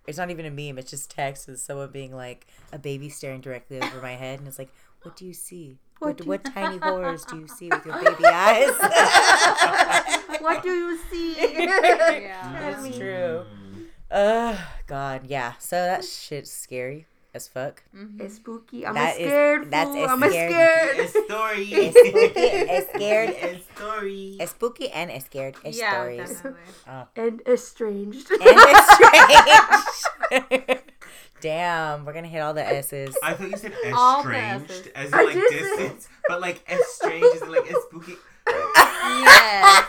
it's 0.07 0.19
not 0.19 0.31
even 0.31 0.47
a 0.47 0.51
meme. 0.51 0.79
It's 0.79 0.91
just 0.91 1.11
text 1.11 1.49
with 1.49 1.59
someone 1.61 1.91
being 1.91 2.15
like, 2.15 2.47
a 2.73 2.79
baby 2.79 3.09
staring 3.09 3.41
directly 3.41 3.81
over 3.81 4.01
my 4.03 4.13
head, 4.13 4.39
and 4.39 4.47
it's 4.49 4.59
like, 4.59 4.71
what 5.03 5.17
do 5.17 5.25
you 5.25 5.33
see? 5.33 5.79
What 5.99 6.19
What 6.27 6.45
what, 6.45 6.45
tiny 6.55 6.77
horrors 6.83 7.25
do 7.25 7.39
you 7.39 7.49
see 7.49 7.69
with 7.71 7.87
your 7.87 7.95
baby 8.03 8.25
eyes? 8.27 8.69
what 10.41 10.63
do 10.63 10.71
you 10.71 10.99
see? 11.11 11.35
Yeah. 11.41 12.59
That's 12.81 12.97
true. 12.97 13.45
Ugh, 14.11 14.59
God, 14.87 15.23
yeah. 15.27 15.55
So 15.59 15.77
that 15.77 16.05
shit's 16.05 16.51
scary 16.51 17.07
as 17.37 17.47
fuck. 17.49 17.83
Mm-hmm. 17.95 18.21
it's 18.21 18.35
spooky. 18.37 18.87
I'm 18.87 18.95
That 18.95 19.17
a 19.17 19.21
is- 19.23 19.29
scared 19.29 19.71
that's 19.71 19.91
fool. 19.91 20.05
a 20.05 20.09
I'm 20.09 20.23
a 20.23 20.29
scared- 20.31 20.51
scared. 20.53 20.99
A 20.99 21.09
story. 21.09 21.65
It's 21.87 21.97
spooky, 22.09 22.41
it's 22.41 22.89
scared, 22.95 23.31
A 23.31 23.61
story. 23.77 24.37
it's 24.41 24.51
spooky 24.51 24.89
and 24.91 25.11
it's 25.11 25.25
scared. 25.27 25.55
It's 25.65 25.79
Yeah, 25.79 25.93
stories. 25.93 26.29
definitely. 26.31 26.61
and 27.17 27.43
estranged. 27.47 28.27
Oh. 28.33 28.37
And 28.41 28.59
it's 28.73 30.57
strange. 30.67 30.81
Damn, 31.43 32.05
we're 32.07 32.15
gonna 32.15 32.29
hit 32.29 32.41
all 32.41 32.55
the 32.55 32.65
S's. 32.67 33.15
I 33.23 33.35
thought 33.35 33.51
you 33.51 33.57
said 33.59 33.73
All 33.95 34.21
estranged, 34.21 34.91
as 34.97 35.13
in 35.13 35.19
like 35.19 35.35
did 35.35 35.49
say- 35.51 35.59
distance, 35.59 36.09
but 36.29 36.41
like 36.41 36.65
estranged 36.69 37.37
is 37.37 37.43
in 37.43 37.53
like 37.53 37.67
it's 37.71 37.85
spooky. 37.85 38.15
Yes. 38.49 39.85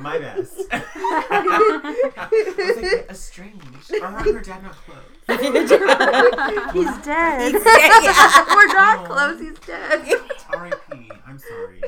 My 0.00 0.18
best. 0.18 0.60
I 0.72 2.12
was 2.58 2.76
like 2.82 3.10
estranged. 3.10 3.94
Or 4.02 4.06
her, 4.08 4.32
her 4.32 4.40
dad 4.40 4.62
not 4.62 4.72
close. 4.72 4.96
He's 5.28 5.70
dead. 5.70 6.70
He's 6.72 6.96
dead 7.04 7.52
yeah. 8.04 8.44
We're 8.54 8.66
not 8.68 9.00
Oh. 9.00 9.04
close. 9.06 9.40
He's 9.40 9.58
dead. 9.66 10.04
R.I.P. 10.50 11.10
I'm 11.26 11.38
sorry. 11.38 11.82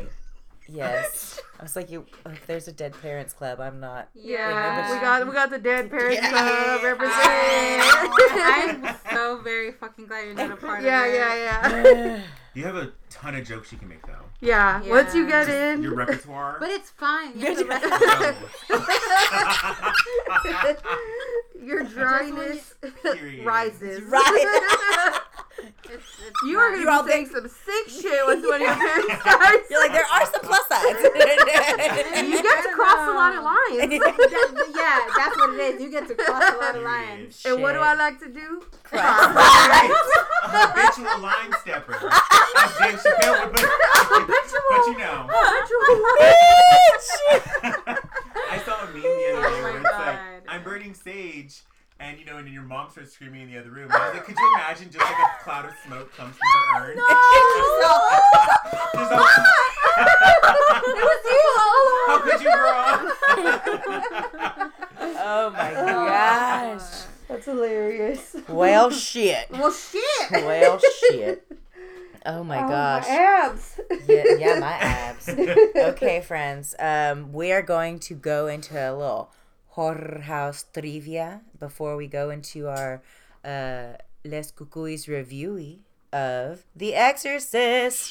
Yes. 0.68 1.40
I 1.58 1.62
was 1.62 1.74
like, 1.76 1.90
you. 1.90 2.04
If 2.26 2.46
there's 2.46 2.68
a 2.68 2.72
dead 2.72 2.94
parents 3.00 3.32
club, 3.32 3.60
I'm 3.60 3.80
not. 3.80 4.08
Yeah, 4.14 4.92
we 4.92 5.00
got 5.00 5.26
we 5.26 5.32
got 5.32 5.50
the 5.50 5.58
dead 5.58 5.90
parents 5.90 6.20
Yeah. 6.20 6.30
club 6.30 6.82
representing. 6.82 8.84
I'm 8.90 8.96
so 9.14 9.38
very 9.42 9.72
fucking 9.72 10.06
glad 10.06 10.24
you're 10.26 10.34
not 10.34 10.50
a 10.52 10.56
part 10.56 10.82
yeah, 10.82 11.04
of 11.04 11.12
it. 11.12 11.16
Yeah, 11.16 11.36
yeah, 11.36 12.16
yeah, 12.16 12.22
You 12.58 12.64
have 12.64 12.74
a 12.74 12.90
ton 13.08 13.36
of 13.36 13.46
jokes 13.46 13.70
you 13.70 13.78
can 13.78 13.86
make 13.88 14.04
though. 14.04 14.14
yeah. 14.40 14.82
Once 14.88 15.14
you 15.14 15.28
Yeah. 15.28 15.44
get 15.44 15.74
in, 15.76 15.82
Your 15.84 15.94
repertoire. 15.94 16.56
But 16.58 16.70
it's 16.70 16.90
fine. 16.90 17.38
You 17.38 17.54
have 17.54 17.58
to 17.58 17.64
rest- 17.66 18.68
your 21.62 21.84
dryness 21.84 22.74
Period. 23.04 23.46
rises. 23.46 24.02
Right. 24.02 25.20
it's, 25.58 25.74
it's 25.90 26.42
You 26.46 26.58
are 26.58 26.70
fine. 26.72 26.80
You 26.80 26.88
all 26.90 27.02
gonna 27.02 27.06
be 27.06 27.12
saying 27.12 27.26
some 27.32 27.48
sick 27.48 27.88
shit 27.88 28.26
once 28.26 28.44
one 28.46 28.60
of 28.60 28.66
your 28.66 28.74
parents 28.76 29.20
starts. 29.20 29.70
You're 29.70 29.80
like, 29.82 29.92
there 29.92 30.06
are 30.06 30.26
some 30.26 30.40
plus 30.42 30.66
sides. 30.68 30.98
You 32.28 32.42
get 32.42 32.62
to 32.62 32.70
cross 32.74 33.08
a 33.08 33.12
lot 33.14 33.34
of 33.34 33.42
lines. 33.44 33.98
That- 33.98 34.72
yeah, 34.74 35.00
that's 35.16 35.36
what 35.36 35.50
it 35.54 35.60
is. 35.74 35.82
You 35.82 35.90
get 35.90 36.06
to 36.08 36.14
cross 36.14 36.54
a 36.54 36.56
lot 36.58 36.76
of 36.76 36.82
lines. 36.82 37.42
and 37.46 37.60
what 37.62 37.72
do 37.72 37.80
I 37.80 37.94
like 37.94 38.18
to 38.20 38.28
do? 38.28 38.62
Habitual 40.42 41.18
line 41.20 41.52
stepper. 41.60 41.94
As 42.58 42.76
Dave 42.78 42.98
Chappelle 43.00 43.44
would, 43.44 43.52
but, 43.52 43.62
but 43.62 44.86
you 44.86 44.98
know. 44.98 45.26
I 48.50 48.58
saw 48.64 48.84
a 48.84 48.86
meme 48.86 49.02
the 49.02 49.08
other 49.36 49.48
day 49.48 49.60
Oh 49.60 49.62
where 49.62 49.76
it's 49.76 49.84
like, 49.84 49.92
oh 49.92 50.04
God. 50.06 50.18
I'm 50.48 50.62
burning 50.62 50.94
sage. 50.94 51.60
And 52.00 52.16
you 52.18 52.24
know, 52.24 52.36
and 52.36 52.46
then 52.46 52.54
your 52.54 52.62
mom 52.62 52.90
starts 52.90 53.12
screaming 53.12 53.42
in 53.42 53.50
the 53.52 53.58
other 53.58 53.70
room. 53.70 53.88
I 53.90 54.06
was 54.08 54.14
like, 54.14 54.24
could 54.24 54.36
you 54.38 54.52
imagine 54.54 54.88
just 54.90 55.04
like 55.04 55.14
a 55.18 55.42
cloud 55.42 55.64
of 55.64 55.72
smoke 55.84 56.14
comes 56.16 56.36
from 56.36 56.82
her 56.82 56.90
urn? 56.90 56.96
There's 58.94 59.10
a- 59.10 59.18
it 60.86 61.04
was 61.04 61.24
you 61.24 61.42
all 61.58 61.74
along. 61.82 62.06
How 62.06 62.18
could 62.22 62.40
you, 62.40 62.52
girl? 62.52 63.92
oh 65.20 65.50
my 65.52 65.70
gosh. 65.72 66.82
That's 67.28 67.44
hilarious. 67.46 68.36
Well, 68.48 68.90
shit. 68.90 69.50
Well, 69.50 69.72
shit. 69.72 70.30
Well, 70.30 70.78
shit. 71.10 71.44
Oh 72.26 72.44
my 72.44 72.62
Oh, 72.64 72.68
gosh. 72.68 73.08
My 73.08 73.14
abs. 73.14 73.80
Yeah, 74.06 74.24
yeah, 74.38 74.58
my 74.60 74.72
abs. 74.72 75.28
Okay, 75.28 76.20
friends. 76.20 76.74
Um, 76.78 77.32
we 77.32 77.52
are 77.52 77.62
going 77.62 77.98
to 78.00 78.14
go 78.14 78.46
into 78.46 78.74
a 78.78 78.94
little 78.94 79.30
horror 79.78 80.22
house 80.24 80.64
trivia 80.74 81.40
before 81.60 81.94
we 81.94 82.08
go 82.08 82.30
into 82.30 82.66
our 82.66 83.00
uh, 83.44 83.92
Les 84.24 84.50
Cucuys 84.50 85.06
review 85.06 85.78
of 86.12 86.64
The 86.74 86.96
Exorcist. 86.96 88.10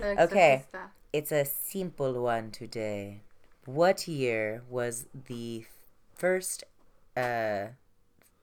Okay. 0.00 0.64
It's 1.12 1.30
a 1.30 1.44
simple 1.44 2.22
one 2.22 2.50
today. 2.50 3.20
What 3.66 4.08
year 4.08 4.62
was 4.70 5.04
the 5.26 5.66
first 6.14 6.64
uh, 7.14 7.66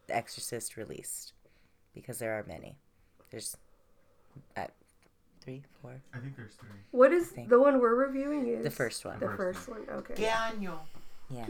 Exorcist 0.07 0.77
released? 0.77 1.33
Because 1.95 2.19
there 2.19 2.33
are 2.37 2.45
many. 2.47 2.77
There's 3.31 3.57
uh, 4.55 4.67
three, 5.41 5.63
four. 5.81 5.99
I 6.13 6.19
think 6.19 6.37
there's 6.37 6.53
three. 6.53 6.77
What 6.91 7.11
is 7.11 7.31
the 7.31 7.59
one 7.59 7.79
we're 7.79 7.95
reviewing? 7.95 8.45
Is 8.49 8.63
The 8.63 8.69
first 8.69 9.03
one. 9.03 9.19
The 9.19 9.25
First 9.25 9.65
first 9.65 9.69
one. 9.69 9.81
Okay. 9.89 10.13
Daniel. 10.13 10.79
Yeah. 11.29 11.45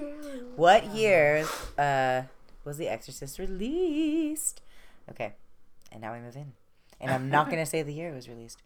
What 0.55 0.86
year 0.96 1.46
uh, 1.77 2.24
was 2.63 2.77
The 2.77 2.88
Exorcist 2.88 3.39
released? 3.39 4.62
Okay, 5.10 5.34
and 5.91 6.01
now 6.01 6.13
we 6.13 6.20
move 6.20 6.36
in. 6.36 6.53
And 7.00 7.12
I'm 7.12 7.29
not 7.29 7.48
going 7.48 7.60
to 7.60 7.65
say 7.65 7.82
the 7.84 7.94
year 7.94 8.10
it 8.10 8.15
was 8.15 8.29
released. 8.29 8.62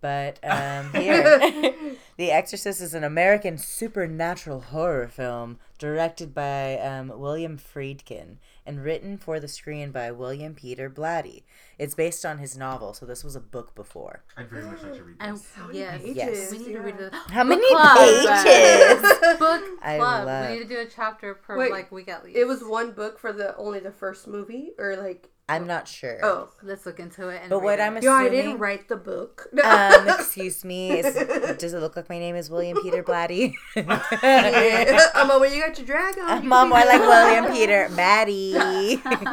But 0.00 0.38
um, 0.44 0.92
here, 0.92 1.38
The 2.18 2.30
Exorcist 2.30 2.82
is 2.82 2.92
an 2.92 3.04
American 3.04 3.56
supernatural 3.56 4.60
horror 4.60 5.08
film 5.08 5.58
directed 5.84 6.34
by 6.34 6.78
um, 6.78 7.12
William 7.18 7.58
Friedkin, 7.58 8.36
and 8.64 8.82
written 8.82 9.18
for 9.18 9.38
the 9.38 9.48
screen 9.48 9.90
by 9.92 10.10
William 10.10 10.54
Peter 10.54 10.88
Blatty. 10.88 11.42
It's 11.78 11.94
based 11.94 12.24
on 12.24 12.38
his 12.38 12.56
novel, 12.56 12.94
so 12.94 13.04
this 13.04 13.22
was 13.22 13.36
a 13.36 13.40
book 13.40 13.74
before. 13.74 14.24
I'd 14.36 14.48
very 14.48 14.64
much 14.64 14.82
like 14.82 14.94
to 14.94 15.04
read 15.04 15.16
And 15.20 15.36
this. 15.36 15.46
yes, 15.72 16.00
Yes. 16.04 16.50
we 16.52 16.58
need 16.58 16.72
to 16.72 16.80
read 16.80 16.94
Yeah. 16.98 17.08
the 17.10 17.16
How 17.32 17.44
many 17.44 17.68
club. 17.70 17.98
pages? 17.98 19.02
book 19.38 19.62
I 19.82 19.96
club. 19.98 20.26
love- 20.26 20.50
We 20.50 20.56
need 20.56 20.62
to 20.68 20.74
do 20.74 20.80
a 20.80 20.86
chapter 20.86 21.34
per 21.34 21.58
Wait, 21.58 21.70
like 21.70 21.92
week 21.92 22.08
at 22.08 22.24
least. 22.24 22.36
It 22.38 22.46
was 22.46 22.64
one 22.64 22.92
book 22.92 23.18
for 23.18 23.32
the 23.32 23.54
only 23.56 23.80
the 23.80 23.92
first 23.92 24.26
movie, 24.26 24.70
or 24.78 24.96
like 24.96 25.28
I'm 25.46 25.66
not 25.66 25.86
sure. 25.86 26.20
oh, 26.22 26.48
Let's 26.62 26.86
look 26.86 26.98
into 26.98 27.28
it. 27.28 27.40
And 27.42 27.50
But 27.50 27.62
what 27.62 27.78
it. 27.78 27.82
I'm 27.82 28.02
yeah, 28.02 28.12
I 28.12 28.30
didn't 28.30 28.58
write 28.58 28.88
the 28.88 28.96
book. 28.96 29.46
um, 29.62 30.08
excuse 30.18 30.64
me. 30.64 31.00
Is, 31.00 31.14
does 31.58 31.74
it 31.74 31.80
look 31.80 31.96
like 31.96 32.08
my 32.08 32.18
name 32.18 32.34
is 32.34 32.48
William 32.48 32.78
Peter 32.82 33.02
Blatty? 33.02 33.52
yeah. 33.76 35.00
Um, 35.14 35.28
well, 35.28 35.44
you 35.46 35.60
got 35.62 35.76
your 35.78 35.86
drag 35.86 36.18
on. 36.18 36.46
Mom, 36.48 36.70
more 36.70 36.78
like 36.78 37.00
William 37.00 37.52
Peter 37.52 37.88
Maddie. 37.90 38.54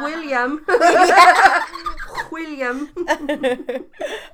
William. 0.02 0.64
William. 2.30 2.88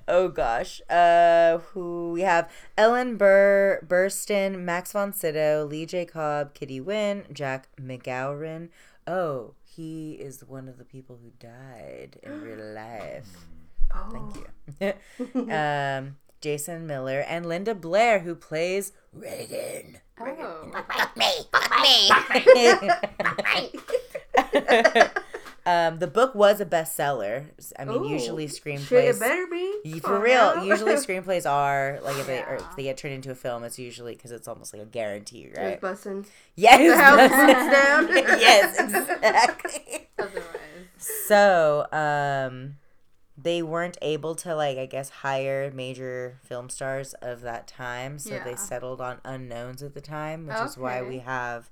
oh 0.09 0.29
gosh. 0.29 0.81
Uh, 0.91 1.59
who 1.59 2.11
we 2.13 2.23
have? 2.23 2.51
Ellen 2.77 3.17
Burr, 3.17 3.81
Burstyn, 3.87 4.61
Max 4.61 4.93
von 4.93 5.13
Sydow, 5.13 5.65
Lee 5.65 5.87
J. 5.87 6.05
Cobb, 6.05 6.55
Kitty 6.55 6.81
Winn, 6.81 7.25
Jack 7.33 7.69
McGowran. 7.81 8.69
Oh, 9.07 9.55
he 9.79 10.15
is 10.15 10.43
one 10.45 10.69
of 10.69 10.77
the 10.77 10.85
people 10.85 11.21
who 11.23 11.31
died 11.39 12.19
in 12.25 12.43
real 12.43 12.75
life. 12.75 13.47
Oh. 13.95 14.11
Thank 14.81 14.97
you. 15.37 15.53
um, 15.53 16.17
Jason 16.41 16.89
Miller 16.89 17.21
and 17.29 17.47
Linda 17.47 17.77
Blair, 17.77 18.19
who 18.19 18.35
plays 18.35 18.91
Regan. 19.13 20.01
Oh. 20.21 20.73
Um, 25.69 25.99
the 25.99 26.07
book 26.07 26.35
was 26.35 26.61
a 26.61 26.65
bestseller. 26.67 27.45
I 27.79 27.85
mean, 27.85 28.03
Ooh. 28.05 28.09
usually 28.09 28.49
Shit, 28.49 28.63
screenplays. 28.65 29.15
it 29.15 29.21
better 29.21 29.47
be. 29.51 30.01
For 30.01 30.17
Oh, 30.17 30.21
real, 30.21 30.57
no. 30.57 30.63
usually 30.65 30.95
screenplays 31.07 31.49
are 31.51 31.99
like 32.03 32.17
if 32.19 32.27
they 32.27 32.39
or 32.43 32.57
Yeah. 32.59 32.69
if 32.71 32.77
they 32.77 32.83
get 32.85 32.97
turned 32.97 33.15
into 33.15 33.31
a 33.31 33.35
film, 33.35 33.65
it's 33.65 33.79
usually 33.79 34.15
because 34.15 34.33
it's 34.33 34.49
almost 34.49 34.73
like 34.73 34.83
a 34.83 34.87
guarantee, 34.87 35.51
right? 35.57 35.79
Yes, 36.57 36.87
down. 37.73 38.09
yes, 38.41 38.81
exactly. 38.81 40.09
Otherwise. 40.19 40.47
So, 41.27 41.87
um, 41.93 42.77
they 43.41 43.63
weren't 43.63 43.97
able 44.03 44.35
to 44.37 44.55
like 44.55 44.79
I 44.79 44.87
guess 44.87 45.11
hire 45.11 45.71
major 45.73 46.39
film 46.43 46.69
stars 46.71 47.15
of 47.23 47.43
that 47.43 47.69
time, 47.69 48.19
so 48.19 48.41
they 48.45 48.57
settled 48.57 49.01
on 49.01 49.21
unknowns 49.25 49.83
at 49.83 49.95
the 49.95 50.01
time, 50.01 50.47
which 50.47 50.59
is 50.59 50.77
why 50.77 51.03
we 51.03 51.19
have, 51.19 51.71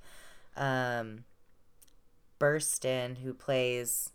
um, 0.56 1.24
Burstyn 2.38 3.18
who 3.18 3.32
plays 3.34 4.10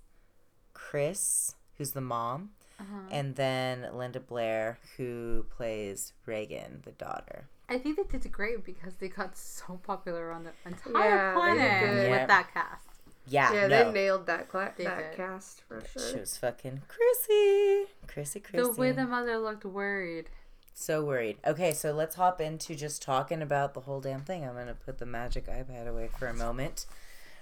Chris, 0.74 1.56
who's 1.78 1.92
the 1.92 2.02
mom, 2.02 2.52
Uh-huh. 2.80 3.00
and 3.12 3.36
then 3.36 3.88
Linda 3.94 4.20
Blair 4.20 4.80
who 4.98 5.46
plays 5.56 6.14
Regan, 6.26 6.82
the 6.86 6.92
daughter. 6.92 7.48
I 7.70 7.78
think 7.78 7.98
they 8.12 8.18
did 8.18 8.32
great 8.32 8.66
because 8.66 8.96
they 8.96 9.08
got 9.08 9.38
so 9.38 9.80
popular 9.84 10.32
on 10.32 10.44
the 10.44 10.52
entire 10.66 11.16
Yeah, 11.16 11.34
planet 11.34 11.80
good. 11.90 12.04
Yeah. 12.04 12.20
with 12.20 12.28
that 12.28 12.54
cast. 12.54 12.88
Yeah, 13.28 13.54
Yeah, 13.54 13.68
no. 13.68 13.86
they 13.86 13.92
nailed 13.92 14.26
that 14.26 14.50
cla- 14.50 14.74
They 14.76 14.84
that 14.86 15.12
did. 15.12 15.18
cast 15.18 15.62
for 15.62 15.82
sure. 15.86 16.02
She 16.12 16.20
was 16.20 16.38
fucking 16.38 16.82
Chrissy. 16.88 17.86
Chrissy, 18.08 18.40
Chrissy. 18.42 18.64
The 18.64 18.72
way 18.74 18.92
the 18.92 19.06
mother 19.06 19.38
looked 19.38 19.64
worried. 19.64 20.30
So 20.74 21.06
worried. 21.06 21.38
Okay, 21.46 21.72
so 21.74 21.92
let's 21.94 22.16
hop 22.16 22.42
into 22.42 22.76
just 22.76 23.02
talking 23.02 23.42
about 23.42 23.74
the 23.74 23.82
whole 23.82 24.02
damn 24.02 24.22
thing. 24.22 24.44
I'm 24.44 24.54
going 24.56 24.68
to 24.68 24.74
put 24.74 24.98
the 24.98 25.06
magic 25.06 25.46
iPad 25.46 25.88
away 25.88 26.10
for 26.18 26.28
a 26.28 26.34
moment. 26.34 26.88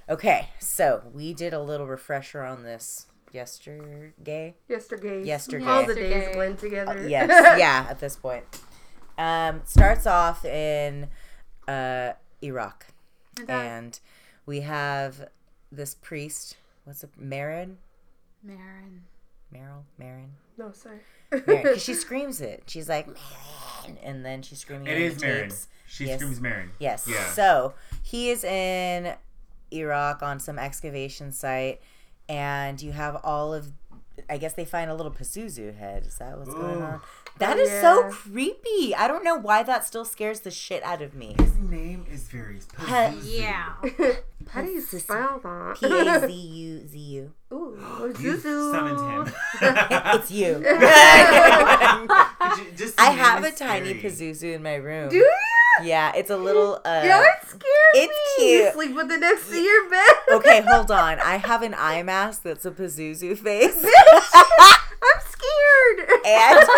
Okay, 0.09 0.49
so 0.59 1.03
we 1.13 1.33
did 1.33 1.53
a 1.53 1.61
little 1.61 1.85
refresher 1.85 2.41
on 2.43 2.63
this 2.63 3.05
yesterday. 3.31 4.55
Yesterday. 4.67 5.23
Yesterday. 5.23 5.65
All 5.65 5.85
the 5.85 5.93
days 5.93 6.35
blend 6.35 6.57
together. 6.57 7.07
Yes, 7.07 7.29
yeah, 7.59 7.85
at 7.89 7.99
this 7.99 8.15
point. 8.15 8.43
Um, 9.19 9.61
starts 9.65 10.07
off 10.07 10.45
in 10.45 11.09
uh, 11.67 12.13
Iraq. 12.41 12.87
It 13.39 13.47
does. 13.47 13.49
And 13.49 13.99
we 14.47 14.61
have 14.61 15.29
this 15.71 15.93
priest. 15.93 16.57
What's 16.85 17.03
it? 17.03 17.11
Merrin? 17.21 17.75
Merrin. 18.43 19.01
Meryl? 19.53 19.83
Merrin? 20.01 20.29
No, 20.57 20.71
sorry. 20.71 20.99
Because 21.29 21.83
she 21.83 21.93
screams 22.05 22.41
it. 22.41 22.63
She's 22.65 22.89
like, 22.89 23.07
Merrin, 23.07 23.97
and 24.01 24.25
then 24.25 24.41
she's 24.41 24.59
screaming 24.59 24.87
It 24.87 24.97
in 24.99 25.11
Merrin. 25.17 25.67
She 25.87 26.05
Yes. 26.05 26.19
screams 26.19 26.39
Merrin. 26.39 26.69
Yes. 26.79 27.07
Yeah. 27.07 27.23
So 27.31 27.73
he 28.01 28.29
is 28.31 28.43
in 28.43 29.13
Iraq 29.71 30.21
on 30.23 30.39
some 30.39 30.57
excavation 30.59 31.31
site, 31.31 31.81
and 32.27 32.81
you 32.81 32.91
have 32.91 33.17
all 33.23 33.53
of. 33.53 33.71
I 34.29 34.37
guess 34.37 34.51
they 34.53 34.65
find 34.65 34.91
a 34.91 34.95
little 34.95 35.13
Pazuzu 35.13 35.77
head. 35.77 36.05
Is 36.05 36.15
that 36.17 36.37
what's 36.37 36.53
going 36.53 36.81
on? 36.81 36.99
That 37.37 37.55
Oh, 37.55 37.61
is 37.61 37.69
so 37.81 38.09
creepy. 38.11 38.93
I 38.93 39.07
don't 39.07 39.23
know 39.23 39.37
why 39.37 39.63
that 39.63 39.85
still 39.85 40.03
scares 40.03 40.41
the 40.41 40.51
shit 40.51 40.83
out 40.83 41.01
of 41.01 41.15
me. 41.15 41.35
His 41.39 41.55
name 41.57 42.05
is 42.11 42.23
very 42.23 42.59
Huh. 42.75 43.11
Pazuzu. 43.11 43.39
Yeah. 43.39 43.73
How 44.49 44.61
do 44.61 44.67
you 44.67 44.81
Pazuzu. 44.81 44.99
spell 44.99 45.39
that? 45.41 45.77
P 45.79 45.85
A 45.85 46.27
Z 46.27 46.33
U 46.33 46.87
Z 46.87 46.97
U. 46.99 47.33
Ooh, 47.53 48.13
Zuzu. 48.13 48.71
summoned 48.71 49.29
him. 49.29 49.33
It's 50.19 50.31
you. 50.31 50.55
You 52.57 52.71
just 52.75 52.99
I 52.99 53.11
have 53.11 53.43
a 53.43 53.51
tiny 53.51 53.97
scary. 53.99 54.01
Pazuzu 54.11 54.55
in 54.55 54.63
my 54.63 54.75
room. 54.75 55.09
Do 55.09 55.15
you? 55.17 55.33
Yeah, 55.83 56.11
it's 56.15 56.29
a 56.29 56.37
little. 56.37 56.79
Uh, 56.85 57.01
yeah, 57.03 57.21
it 57.21 57.47
scares 57.47 57.61
it's 57.93 58.37
me. 58.39 58.45
cute. 58.47 58.63
You 58.65 58.71
sleep 58.71 58.95
with 58.95 59.11
it 59.11 59.19
next 59.19 59.49
to 59.49 59.57
your 59.57 59.89
bed. 59.89 60.09
okay, 60.31 60.61
hold 60.67 60.91
on. 60.91 61.19
I 61.19 61.37
have 61.37 61.61
an 61.61 61.75
eye 61.77 62.01
mask 62.03 62.43
that's 62.43 62.65
a 62.65 62.71
Pazuzu 62.71 63.37
face. 63.37 63.83
I'm 64.33 65.21
scared. 65.29 66.09
and 66.25 66.69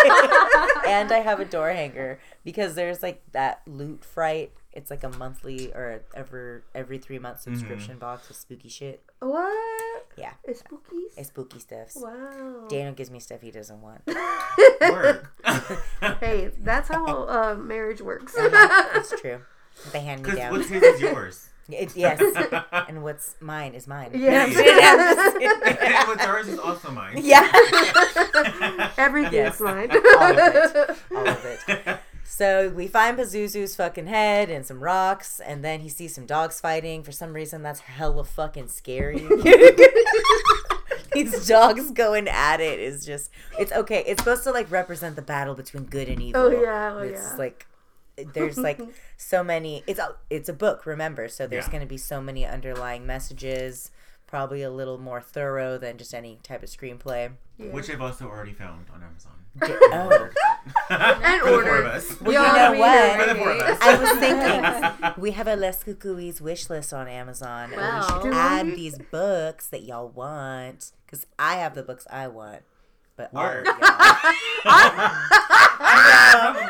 and 0.86 1.12
I 1.12 1.20
have 1.24 1.40
a 1.40 1.44
door 1.44 1.70
hanger 1.70 2.18
because 2.44 2.74
there's 2.74 3.02
like 3.02 3.22
that 3.32 3.62
loot 3.66 4.04
fright. 4.04 4.52
It's 4.74 4.90
like 4.90 5.04
a 5.04 5.10
monthly 5.10 5.70
or 5.72 6.02
ever 6.14 6.64
every 6.74 6.96
three 6.98 7.18
month 7.18 7.42
subscription 7.42 7.98
box 7.98 8.30
of 8.30 8.36
spooky 8.36 8.68
shit. 8.70 9.02
what? 9.20 10.06
Yeah, 10.16 10.32
It's 10.44 10.62
spookies. 10.62 11.12
it's 11.16 11.28
spooky 11.28 11.58
stuffs. 11.58 11.96
wow. 11.96 12.66
Daniel 12.68 12.92
gives 12.94 13.10
me 13.10 13.18
stuff 13.20 13.40
he 13.42 13.50
doesn't 13.50 13.80
want. 13.82 14.02
Work. 14.80 15.32
hey, 16.20 16.50
that's 16.60 16.88
how 16.88 17.04
uh, 17.06 17.54
marriage 17.58 18.00
works. 18.00 18.34
It's 18.36 19.12
true. 19.20 19.40
They 19.92 20.00
hand 20.00 20.22
me 20.26 20.34
down. 20.36 20.52
what's 20.52 20.68
his 20.68 20.82
is 20.82 21.00
yours. 21.00 21.48
It's 21.68 21.96
yes, 21.96 22.20
and 22.88 23.02
what's 23.04 23.36
mine 23.40 23.74
is 23.74 23.86
mine. 23.86 24.10
Yes. 24.14 24.48
and 24.56 26.08
what's 26.08 26.24
yours 26.24 26.48
is 26.48 26.58
also 26.58 26.90
mine. 26.90 27.18
yeah, 27.22 27.46
Everything's 28.98 29.32
Yes. 29.34 29.60
mine. 29.60 29.90
all 29.90 30.22
of 30.22 30.38
it, 30.38 30.96
all 31.14 31.28
of 31.28 31.44
it. 31.46 32.00
So 32.34 32.70
we 32.70 32.86
find 32.86 33.18
Pazuzu's 33.18 33.76
fucking 33.76 34.06
head 34.06 34.48
and 34.48 34.64
some 34.64 34.82
rocks, 34.82 35.38
and 35.38 35.62
then 35.62 35.80
he 35.80 35.90
sees 35.90 36.14
some 36.14 36.24
dogs 36.24 36.60
fighting. 36.62 37.02
For 37.02 37.12
some 37.12 37.34
reason, 37.34 37.62
that's 37.62 37.80
hella 37.80 38.24
fucking 38.24 38.68
scary. 38.68 39.18
These 41.12 41.46
dogs 41.46 41.90
going 41.90 42.28
at 42.28 42.58
it 42.58 42.80
is 42.80 43.04
just 43.04 43.30
it's 43.58 43.70
okay. 43.72 44.02
It's 44.06 44.22
supposed 44.22 44.44
to 44.44 44.50
like 44.50 44.70
represent 44.70 45.14
the 45.14 45.20
battle 45.20 45.54
between 45.54 45.84
good 45.84 46.08
and 46.08 46.22
evil. 46.22 46.40
Oh, 46.40 46.50
yeah, 46.50 46.94
oh, 46.94 47.00
it's 47.00 47.32
yeah. 47.32 47.36
like 47.36 47.66
there's 48.32 48.56
like 48.56 48.80
so 49.18 49.44
many. 49.44 49.84
It's 49.86 50.00
a 50.00 50.16
it's 50.30 50.48
a 50.48 50.54
book, 50.54 50.86
remember? 50.86 51.28
So 51.28 51.46
there's 51.46 51.66
Yeah. 51.66 51.72
going 51.72 51.82
to 51.82 51.86
be 51.86 51.98
so 51.98 52.22
many 52.22 52.46
underlying 52.46 53.04
messages. 53.06 53.90
Probably 54.26 54.62
a 54.62 54.70
little 54.70 54.96
more 54.96 55.20
thorough 55.20 55.76
than 55.76 55.98
just 55.98 56.14
any 56.14 56.38
type 56.42 56.62
of 56.62 56.70
screenplay. 56.70 57.32
Which 57.58 57.90
I've 57.90 58.00
also 58.00 58.26
already 58.26 58.54
found 58.54 58.86
on 58.94 59.02
Amazon. 59.02 59.41
Oh. 59.94 60.28
And 60.88 61.40
For 61.42 61.50
the 61.50 61.52
four 61.52 61.52
order. 61.52 61.76
of 61.82 61.86
us. 61.86 62.20
Well, 62.20 62.32
Y'all 62.32 62.46
you 62.46 62.52
know 62.52 62.72
read 62.72 62.78
what? 62.78 63.20
For 63.20 63.26
the 63.34 63.38
four 63.38 63.50
of 63.52 63.60
us. 63.60 63.78
I 63.80 63.96
was 63.98 64.10
thinking 64.18 65.12
we 65.22 65.30
have 65.32 65.46
a 65.46 65.56
Les 65.56 65.82
Cucuys 65.84 66.40
wish 66.40 66.70
list 66.70 66.92
on 66.94 67.08
Amazon, 67.08 67.72
and 67.74 67.80
we 67.80 68.06
should 68.22 68.34
add 68.34 68.66
we? 68.66 68.74
these 68.76 68.98
books 69.10 69.66
that 69.68 69.82
y'all 69.82 70.08
want 70.08 70.92
because 71.06 71.26
I 71.38 71.56
have 71.56 71.74
the 71.74 71.82
books 71.82 72.06
I 72.10 72.28
want, 72.28 72.62
but 73.16 73.30
all 73.34 73.44
of 73.46 73.64
y'all. 73.64 73.74
I 74.64 75.68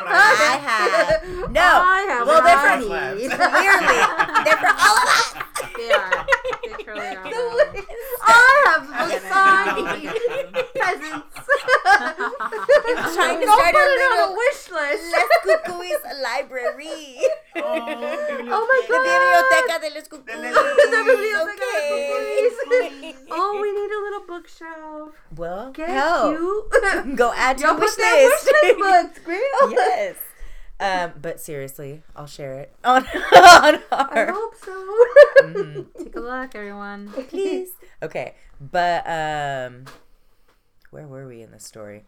I 0.05 0.57
have 0.61 1.51
no. 1.51 1.61
I 1.61 2.05
have 2.09 2.27
well, 2.27 2.41
they're 2.43 2.57
for 2.57 2.67
I 2.67 3.13
need. 3.13 3.31
clearly 3.31 3.99
they're 4.43 4.57
for 4.57 4.73
all 4.79 4.97
of 4.97 5.07
us. 5.07 5.33
They 5.77 5.91
are. 5.91 6.25
They 6.63 6.83
truly 6.83 7.07
are. 7.07 7.27
I 8.25 8.27
have 8.65 8.83
I 8.91 8.95
the 9.07 9.11
get. 9.13 9.23
I 9.23 9.29
sign. 9.29 10.01
get. 10.01 10.73
Peasants. 10.75 11.37
Trying 12.11 13.39
to 13.39 13.45
Don't 13.45 13.59
start 13.59 13.73
put 13.73 13.81
a 13.81 13.93
it 13.93 14.01
on 14.03 14.11
little 14.11 14.33
a 14.33 14.37
wish 14.37 14.61
list. 14.71 15.03
Les 15.13 15.29
Cucuys 15.43 16.01
library. 16.21 17.19
Oh 17.55 18.63
my 18.67 18.79
god. 18.87 18.93
The 18.93 18.99
biblioteca 19.07 19.75
de 19.81 19.89
Les 19.93 20.03
De 20.03 20.09
Cucuys. 20.09 20.53
The 20.91 21.01
biblioteca 21.05 21.69
Okay. 21.93 23.15
Oh, 23.31 23.59
we 23.61 23.71
need 23.71 23.91
a 23.91 23.99
little 24.01 24.25
bookshelf. 24.27 25.11
Well, 25.35 25.71
Get 25.71 25.89
hell, 25.89 26.31
you. 26.31 26.69
go 27.15 27.31
add 27.35 27.57
to 27.59 27.63
your 27.65 27.75
wish 27.79 27.91
put 27.91 27.97
that 27.99 28.15
wish 28.25 28.43
list. 28.45 28.79
list 28.79 28.79
books, 28.79 29.19
girl. 29.25 29.71
yes. 29.71 30.15
Um, 30.79 31.13
but 31.21 31.39
seriously, 31.39 32.01
I'll 32.15 32.25
share 32.27 32.59
it 32.59 32.73
on, 32.83 33.05
on 33.05 33.79
I 33.91 34.07
our 34.11 34.31
hope 34.33 34.55
so. 34.55 34.97
Mhm. 35.43 35.85
Take 35.97 36.15
a 36.15 36.19
look, 36.19 36.55
everyone. 36.55 37.07
please. 37.29 37.69
Okay, 38.01 38.33
but 38.59 39.05
um, 39.07 39.85
where 40.93 41.07
were 41.07 41.27
we 41.27 41.41
in 41.41 41.51
the 41.51 41.59
story? 41.59 42.05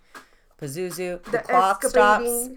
Pazuzu, 0.61 1.21
the, 1.25 1.31
The 1.31 1.37
clock 1.39 1.83
stops. 1.83 2.49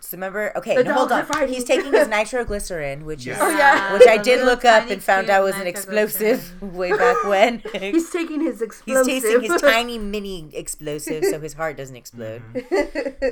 So 0.00 0.16
remember, 0.16 0.52
okay, 0.56 0.76
The 0.76 0.84
no, 0.84 0.92
hold 0.94 1.10
on. 1.12 1.24
fighting. 1.26 1.52
He's 1.52 1.64
taking 1.64 1.92
his 1.92 2.06
nitroglycerin, 2.16 3.04
which 3.04 3.26
Yeah. 3.26 3.34
is 3.34 3.38
Oh, 3.42 3.48
yeah. 3.50 3.92
which 3.92 4.06
I 4.06 4.16
did 4.16 4.44
look 4.44 4.64
up 4.64 4.88
and 4.90 5.02
found 5.02 5.28
out 5.28 5.42
was 5.44 5.56
an 5.56 5.66
explosive 5.66 6.60
way 6.74 6.90
back 6.92 7.24
when. 7.24 7.62
He's 7.74 8.08
taking 8.10 8.40
his 8.40 8.62
explosive. 8.62 9.06
He's 9.12 9.22
tasting 9.24 9.42
his 9.52 9.60
tiny 9.60 9.98
mini 9.98 10.48
explosive 10.54 11.24
so 11.24 11.40
his 11.40 11.54
heart 11.54 11.76
doesn't 11.76 11.96
explode. 11.96 12.42
Mm-hmm. 12.52 13.26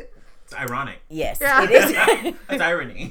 It's 0.44 0.54
ironic. 0.54 1.00
Yes, 1.08 1.38
Yeah. 1.40 1.64
it 1.64 1.70
is. 1.70 2.34
That's 2.48 2.62
irony. 2.62 3.10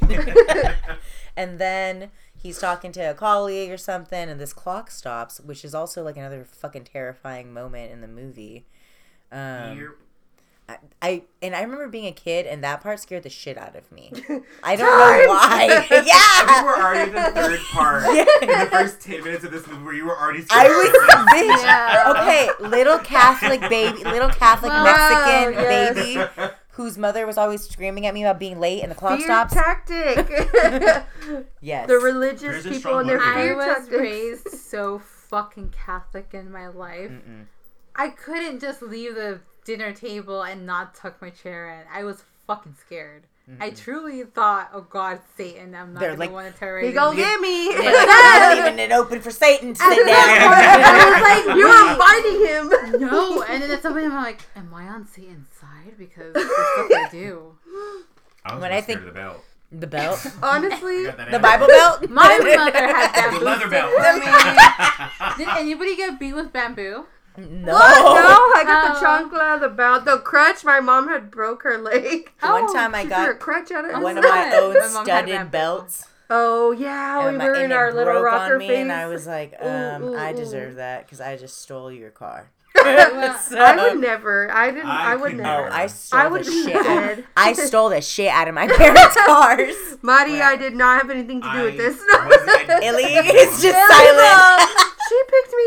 and 1.36 1.60
then 1.60 2.12
he's 2.38 2.60
talking 2.60 2.92
to 2.94 3.02
a 3.02 3.14
colleague 3.14 3.72
or 3.72 3.78
something, 3.78 4.30
and 4.30 4.40
this 4.40 4.54
clock 4.54 4.92
stops, 4.92 5.40
which 5.40 5.64
is 5.66 5.74
also 5.76 6.04
like 6.04 6.18
another 6.18 6.44
fucking 6.46 6.86
terrifying 6.86 7.54
moment 7.54 7.92
in 7.92 8.02
the 8.02 8.08
movie. 8.08 8.66
Um, 9.36 9.78
You're- 9.78 9.94
I, 10.68 10.78
I 11.00 11.22
and 11.44 11.56
I 11.56 11.62
remember 11.62 11.88
being 11.88 12.08
a 12.08 12.12
kid, 12.12 12.48
and 12.48 12.64
that 12.64 12.82
part 12.82 13.00
scared 13.00 13.22
the 13.22 13.30
shit 13.30 13.56
out 13.56 13.76
of 13.76 13.92
me. 13.92 14.12
I 14.64 14.76
don't 14.76 14.88
know 14.88 15.30
why. 15.32 15.68
I 15.70 15.82
think 15.88 16.08
yeah, 16.08 16.64
we're 16.64 16.82
already 16.82 17.10
in 17.12 17.16
the 17.16 17.22
third 17.40 17.60
part. 17.72 18.04
In 18.42 18.48
the 18.50 18.68
first 18.72 19.00
ten 19.00 19.24
minutes 19.24 19.44
of 19.44 19.52
this 19.52 19.68
movie, 19.68 19.84
where 19.84 19.94
you 19.94 20.06
were 20.06 20.18
already. 20.20 20.44
I 20.50 20.68
was 20.68 20.90
bitch. 21.30 21.64
Yeah. 21.64 22.14
Okay, 22.18 22.68
little 22.68 22.98
Catholic 22.98 23.62
baby, 23.70 24.04
little 24.06 24.30
Catholic 24.30 24.72
Wow, 24.72 24.84
Mexican 24.86 25.54
yes. 25.54 25.94
baby, 26.36 26.52
whose 26.70 26.98
mother 26.98 27.28
was 27.28 27.38
always 27.38 27.62
screaming 27.62 28.08
at 28.08 28.16
me 28.16 28.24
about 28.24 28.40
being 28.40 28.60
late, 28.60 28.82
and 28.82 28.90
the 28.90 28.96
clock 28.96 29.20
Fear 29.20 29.28
stops. 29.28 29.54
tactic. 29.54 30.28
Yes, 31.62 31.88
the 31.88 31.98
religious 32.00 32.42
There's 32.42 32.64
people 32.64 32.80
strong 32.80 33.00
and 33.02 33.10
their 33.10 33.20
motive. 33.20 33.58
I 33.60 33.80
was 33.80 33.90
raised 33.92 34.50
so 34.50 34.98
fucking 34.98 35.76
Catholic 35.86 36.30
in 36.34 36.52
my 36.52 36.68
life. 36.70 37.12
Mm-mm. 37.12 37.46
I 37.96 38.10
couldn't 38.10 38.60
just 38.60 38.82
leave 38.82 39.16
the 39.16 39.40
dinner 39.66 39.94
table 39.94 40.42
and 40.44 40.66
not 40.66 40.96
tuck 40.96 41.22
my 41.22 41.30
chair 41.30 41.70
in. 41.70 41.88
I 41.92 42.04
was 42.04 42.24
fucking 42.48 42.76
scared. 42.86 43.24
I 43.60 43.70
truly 43.70 44.24
thought, 44.24 44.72
oh 44.74 44.82
God, 44.82 45.20
Satan, 45.38 45.76
I'm 45.76 45.94
not 45.94 46.00
They're 46.00 46.10
gonna 46.16 46.20
like, 46.20 46.32
want 46.32 46.52
to 46.52 46.60
terrorize 46.60 46.88
He 46.88 46.92
gonna 46.94 47.16
get 47.16 47.40
me. 47.40 47.68
Yeah, 47.74 47.92
not 47.92 48.58
leaving 48.58 48.80
it 48.80 48.92
open 48.92 49.22
for 49.22 49.30
Satan 49.30 49.76
to 49.76 49.80
sit 49.80 49.88
down. 50.08 50.08
I 50.08 51.46
was 51.46 51.46
like, 51.48 51.56
you 51.56 51.68
are 51.68 51.96
fighting 52.92 53.00
him. 53.00 53.02
No, 53.08 53.44
and 53.44 53.62
then 53.62 53.70
at 53.70 53.84
some 53.84 53.94
point 53.94 54.06
I'm 54.06 54.16
like, 54.16 54.42
am 54.56 54.74
I 54.74 54.86
on 54.88 55.06
Satan's 55.08 55.48
side? 55.62 55.96
Because 55.96 56.34
the 56.34 56.40
stuff 56.42 56.90
I 56.92 57.08
do. 57.12 57.56
I 58.44 58.56
was 58.56 58.62
When 58.62 58.72
more 58.72 58.78
I 58.78 58.82
scared 58.82 58.86
think- 58.86 59.00
of 59.02 59.06
the 59.06 59.12
belt. 59.12 59.44
The 59.72 59.88
belt, 59.88 60.26
Honestly, 60.42 61.04
the. 61.06 61.40
Bible 61.42 61.68
belt. 61.68 62.10
My 62.10 62.38
mother 62.38 62.72
had 62.88 63.10
The 63.10 63.30
bamboo 63.30 63.46
leather 63.46 63.68
belt. 63.70 63.92
for 63.92 64.14
me. 64.20 65.46
Did 65.46 65.58
anybody 65.58 65.96
get 65.98 66.18
beat 66.20 66.34
with 66.34 66.54
bamboo? 66.54 67.06
No. 67.38 67.74
What? 67.74 68.04
No, 68.04 68.60
I 68.60 68.64
got 68.66 68.94
the 69.00 69.00
Oh. 69.00 69.04
chancla, 69.30 69.60
the 69.60 69.70
bout, 69.70 70.06
the 70.06 70.18
crutch. 70.20 70.64
My 70.64 70.80
mom 70.80 71.08
had 71.10 71.30
broke 71.32 71.64
her 71.64 71.78
leg. 71.78 72.32
One 72.42 72.66
Oh, 72.70 72.74
time 72.74 72.96
I 72.96 73.02
She 73.04 73.08
threw 73.10 73.16
a 73.16 73.28
got 73.34 73.40
crutch 73.40 73.72
at 73.72 73.86
it. 73.86 73.92
Oh, 73.94 74.00
one 74.02 74.18
of 74.18 74.24
my 74.24 74.30
my 74.30 74.36
God. 74.50 74.54
own 74.56 74.74
My 74.74 74.80
mom 74.88 75.08
had 75.08 75.26
studded 75.26 75.52
belts. 75.52 76.06
Oh 76.30 76.72
yeah, 76.72 77.30
we 77.30 77.38
my- 77.38 77.46
were 77.46 77.54
in 77.56 77.72
our 77.72 77.94
little 77.94 78.14
broke 78.14 78.26
rocker 78.26 78.54
on 78.54 78.60
me, 78.60 78.68
phase. 78.68 78.78
and 78.80 78.92
I 78.92 79.06
was 79.08 79.28
like, 79.28 79.54
um, 79.62 80.04
Ooh, 80.04 80.14
ooh, 80.14 80.18
I 80.18 80.32
ooh. 80.32 80.36
deserve 80.36 80.76
that 80.76 81.06
because 81.06 81.22
I 81.22 81.38
just 81.38 81.62
stole 81.62 81.92
your 81.92 82.10
car. 82.10 82.50
So- 82.76 83.60
I 83.60 83.76
would 83.90 84.00
never. 84.02 84.50
I 84.52 84.72
didn't. 84.72 84.88
I 84.88 85.12
I, 85.12 85.16
would 85.18 85.32
could 85.32 85.38
never. 85.42 85.68
Oh, 85.68 85.72
I 85.72 85.86
stole 85.88 86.20
I 86.20 86.28
would 86.28 86.46
be 86.46 86.64
shit. 86.64 86.76
Out. 86.76 86.84
dead. 86.84 87.26
I 87.38 87.54
stole 87.54 87.90
the 87.90 88.02
shit 88.02 88.30
out 88.30 88.48
of 88.48 88.56
my 88.56 88.68
parents' 88.76 89.16
cars. 89.26 89.76
Marty, 90.02 90.34
Well, 90.34 90.52
I 90.54 90.56
did 90.56 90.74
not 90.76 91.00
have 91.02 91.10
anything 91.12 91.42
to 91.42 91.52
do 91.52 91.64
with 91.64 91.78
this. 91.78 91.96
wasn't- 92.12 92.84
Illy 92.84 93.04
is 93.04 93.62
just 93.62 93.66
Illy, 93.66 94.18
silent. 94.18 94.85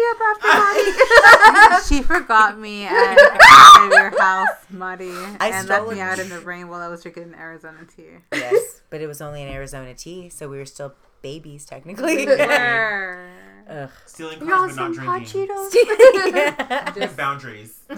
She 0.08 0.14
up 0.14 0.20
after 0.36 0.48
Marty. 1.68 1.84
she 1.88 2.02
forgot 2.02 2.58
me 2.58 2.84
at, 2.86 3.18
at 3.18 3.88
your 3.90 4.18
house, 4.20 4.48
Muddy, 4.70 5.12
I 5.40 5.50
and 5.52 5.68
left 5.68 5.88
me 5.90 6.00
out 6.00 6.18
in 6.18 6.28
the 6.28 6.40
rain 6.40 6.68
while 6.68 6.80
I 6.80 6.88
was 6.88 7.02
drinking 7.02 7.34
Arizona 7.38 7.78
tea. 7.94 8.04
yes, 8.32 8.82
but 8.90 9.00
it 9.00 9.06
was 9.06 9.20
only 9.20 9.42
an 9.42 9.48
Arizona 9.48 9.94
tea, 9.94 10.28
so 10.28 10.48
we 10.48 10.58
were 10.58 10.66
still 10.66 10.94
babies 11.22 11.64
technically. 11.64 12.26
Where? 12.26 13.30
Ugh. 13.68 13.90
Stealing 14.06 14.38
cars 14.38 14.74
but 14.76 14.82
not 14.82 14.94
some 14.94 15.04
hot 15.04 15.24
drinking. 15.24 15.48
Cheetos? 15.48 16.94
Just 16.98 17.16
boundaries. 17.18 17.74
Yo, 17.90 17.96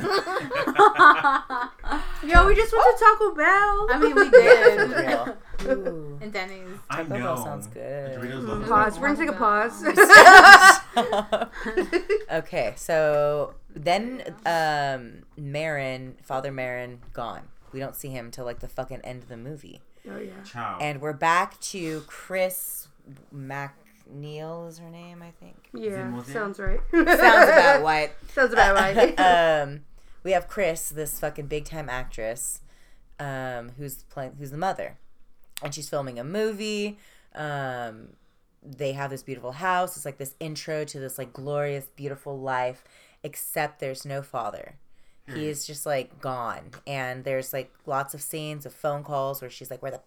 we 2.46 2.54
just 2.56 2.72
went 2.72 2.98
to 2.98 2.98
Taco 2.98 3.34
Bell. 3.34 3.86
I 3.90 3.98
mean, 4.00 4.14
we 4.16 4.30
did. 4.30 4.90
real. 4.90 5.36
Ooh. 5.68 6.18
and 6.20 6.32
Denny's. 6.32 6.66
I 6.88 6.96
Taco 6.96 7.08
know. 7.14 7.22
Bell 7.24 7.36
sounds 7.44 7.66
good. 7.68 8.18
Mm. 8.20 8.66
Pause. 8.68 8.98
We're 8.98 9.14
gonna 9.14 9.18
take 9.18 9.28
a 9.28 9.32
pause. 9.38 9.84
okay, 12.32 12.72
so 12.76 13.54
then 13.74 14.22
um 14.46 15.22
Merrin, 15.38 16.14
Father 16.22 16.52
Merrin, 16.52 16.98
gone. 17.12 17.48
We 17.72 17.80
don't 17.80 17.94
see 17.94 18.08
him 18.08 18.30
till 18.30 18.44
like 18.44 18.60
the 18.60 18.68
fucking 18.68 19.00
end 19.02 19.22
of 19.22 19.28
the 19.28 19.36
movie. 19.36 19.80
oh 20.10 20.18
yeah. 20.18 20.42
Ciao. 20.44 20.78
And 20.80 21.00
we're 21.00 21.12
back 21.12 21.58
to 21.60 22.02
Chris 22.06 22.88
MacNeil 23.34 24.68
is 24.68 24.78
her 24.78 24.90
name, 24.90 25.22
I 25.22 25.30
think. 25.30 25.68
Yeah, 25.72 25.90
Zimmerman? 25.90 26.24
sounds 26.24 26.58
right. 26.60 26.80
Sounds 26.92 27.08
about 27.12 27.82
right. 27.82 28.10
Sounds 28.34 28.52
about 28.52 28.74
right. 28.74 29.18
um, 29.20 29.82
we 30.22 30.32
have 30.32 30.48
Chris, 30.48 30.88
this 30.90 31.18
fucking 31.20 31.46
big 31.46 31.64
time 31.64 31.88
actress, 31.88 32.60
um, 33.18 33.70
who's 33.78 34.02
playing, 34.04 34.34
who's 34.38 34.50
the 34.50 34.58
mother, 34.58 34.98
and 35.62 35.74
she's 35.74 35.88
filming 35.88 36.18
a 36.18 36.24
movie. 36.24 36.98
Um, 37.34 38.10
they 38.62 38.92
have 38.92 39.10
this 39.10 39.22
beautiful 39.22 39.52
house. 39.52 39.96
It's 39.96 40.04
like 40.04 40.18
this 40.18 40.34
intro 40.40 40.84
to 40.84 40.98
this 41.00 41.18
like 41.18 41.32
glorious, 41.32 41.86
beautiful 41.96 42.38
life. 42.38 42.84
Except 43.22 43.80
there's 43.80 44.06
no 44.06 44.22
father. 44.22 44.76
He 45.26 45.32
hmm. 45.32 45.50
is 45.50 45.66
just 45.66 45.86
like 45.86 46.20
gone, 46.20 46.70
and 46.86 47.24
there's 47.24 47.52
like 47.52 47.72
lots 47.86 48.14
of 48.14 48.22
scenes 48.22 48.66
of 48.66 48.72
phone 48.72 49.04
calls 49.04 49.40
where 49.40 49.50
she's 49.50 49.70
like, 49.70 49.82
"Where 49.82 49.92
the, 49.92 50.00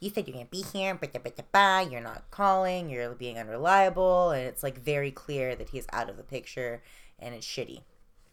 you 0.00 0.10
said 0.10 0.26
you're 0.26 0.34
gonna 0.34 0.46
be 0.46 0.62
here, 0.62 0.94
but 0.94 1.12
you're 1.14 2.00
not 2.00 2.30
calling. 2.30 2.88
You're 2.88 3.14
being 3.14 3.38
unreliable," 3.38 4.30
and 4.30 4.46
it's 4.46 4.62
like 4.62 4.78
very 4.78 5.10
clear 5.10 5.54
that 5.54 5.68
he's 5.68 5.86
out 5.92 6.08
of 6.08 6.16
the 6.16 6.22
picture, 6.22 6.82
and 7.18 7.34
it's 7.34 7.46
shitty. 7.46 7.82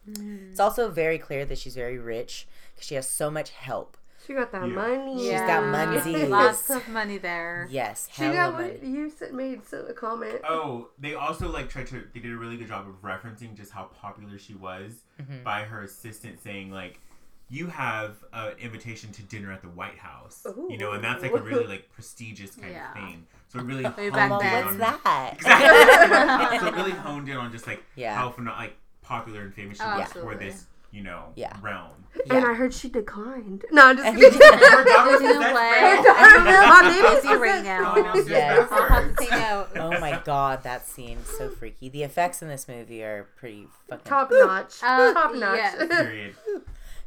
Hmm. 0.06 0.50
It's 0.50 0.60
also 0.60 0.90
very 0.90 1.18
clear 1.18 1.46
that 1.46 1.58
she's 1.58 1.76
very 1.76 1.98
rich 1.98 2.48
because 2.74 2.88
she 2.88 2.96
has 2.96 3.10
so 3.10 3.30
much 3.30 3.52
help. 3.52 3.98
She 4.26 4.34
got 4.34 4.52
that 4.52 4.62
Yeah. 4.68 4.74
money. 4.76 5.18
She's 5.20 5.40
got 5.42 5.66
money. 5.66 6.26
Lots 6.28 6.70
of 6.70 6.88
money 6.90 7.18
there. 7.18 7.68
Yes, 7.70 8.08
She 8.12 8.22
got 8.24 8.54
money. 8.54 8.70
what 8.74 8.84
you 8.84 9.10
said 9.10 9.34
made 9.34 9.66
so- 9.66 9.86
a 9.88 9.94
comment. 9.94 10.42
Oh, 10.48 10.90
they 11.00 11.16
also 11.16 11.50
like 11.52 11.70
tried 11.70 11.88
to. 11.88 12.08
They 12.14 12.20
did 12.20 12.32
a 12.34 12.38
really 12.38 12.58
good 12.58 12.68
job 12.68 12.88
of 12.88 13.02
referencing 13.02 13.56
just 13.56 13.72
how 13.72 13.86
popular 13.86 14.38
she 14.38 14.54
was 14.54 15.04
Mm-hmm. 15.22 15.44
by 15.44 15.64
her 15.64 15.84
assistant 15.84 16.42
saying 16.42 16.72
like, 16.72 17.00
"You 17.50 17.68
have 17.68 18.18
an 18.34 18.54
invitation 18.60 19.12
to 19.14 19.22
dinner 19.24 19.52
at 19.52 19.62
the 19.62 19.70
White 19.70 19.98
House," 20.00 20.46
you 20.70 20.78
know, 20.78 20.92
and 20.94 21.04
that's 21.04 21.22
like 21.22 21.32
a 21.34 21.42
really 21.42 21.68
like 21.68 21.92
prestigious 21.92 22.56
kind 22.56 22.72
Yeah. 22.74 22.90
of 22.90 22.94
thing. 22.96 23.28
So 23.50 23.60
it 23.60 23.66
really 23.66 23.84
honed 23.84 24.14
back 24.14 24.26
in 24.26 24.30
what's 24.32 24.68
on 24.72 24.78
that? 24.78 25.34
exactly. 25.34 26.60
so 26.60 26.68
it 26.68 26.74
really 26.76 26.92
honed 26.92 27.28
in 27.30 27.38
on 27.38 27.52
just 27.52 27.68
like 27.68 27.84
Yeah. 27.96 28.16
how 28.16 28.30
phenom- 28.32 28.58
like 28.58 28.78
popular 29.02 29.42
and 29.42 29.54
famous 29.54 29.78
she 29.78 29.84
Oh, 29.84 29.92
was 29.98 30.02
absolutely. 30.04 30.34
for 30.34 30.40
this, 30.40 30.66
you 30.92 31.02
know, 31.04 31.32
Yeah. 31.36 31.56
realm. 31.62 31.92
And 32.30 32.46
I 32.46 32.54
heard 32.54 32.74
she 32.74 32.90
declined. 32.90 33.64
No, 33.72 33.88
I'm 33.88 33.96
just 33.98 34.08
And 34.08 34.18
kidding. 34.20 34.40
she- 34.40 34.46
Her 34.46 34.84
daughter 34.84 35.12
was 35.12 35.22
You 35.22 35.28
his 35.28 35.36
know 35.38 35.42
best 35.42 35.54
what? 36.06 36.84
My 36.84 36.90
baby's 37.02 37.22
Busy 37.24 37.36
right 37.38 37.64
now. 37.64 37.94
Oh, 37.96 38.24
Yes. 38.28 38.68
I'll 38.72 38.88
have 38.88 39.10
to 39.10 39.16
take 39.24 39.32
out. 39.32 39.70
Oh 39.78 40.00
my 40.00 40.22
god, 40.26 40.64
that 40.64 40.86
scene's 40.88 41.28
so 41.38 41.50
freaky. 41.50 41.88
The 41.90 42.04
effects 42.04 42.42
in 42.42 42.50
this 42.50 42.68
movie 42.68 43.02
are 43.04 43.30
pretty 43.38 43.68
fucking 43.90 44.04
Top 44.06 44.30
notch. 44.32 44.76
Uh, 44.84 45.14
Top 45.14 45.34
notch. 45.36 45.56
yes. 45.58 45.88
Period. 45.90 46.36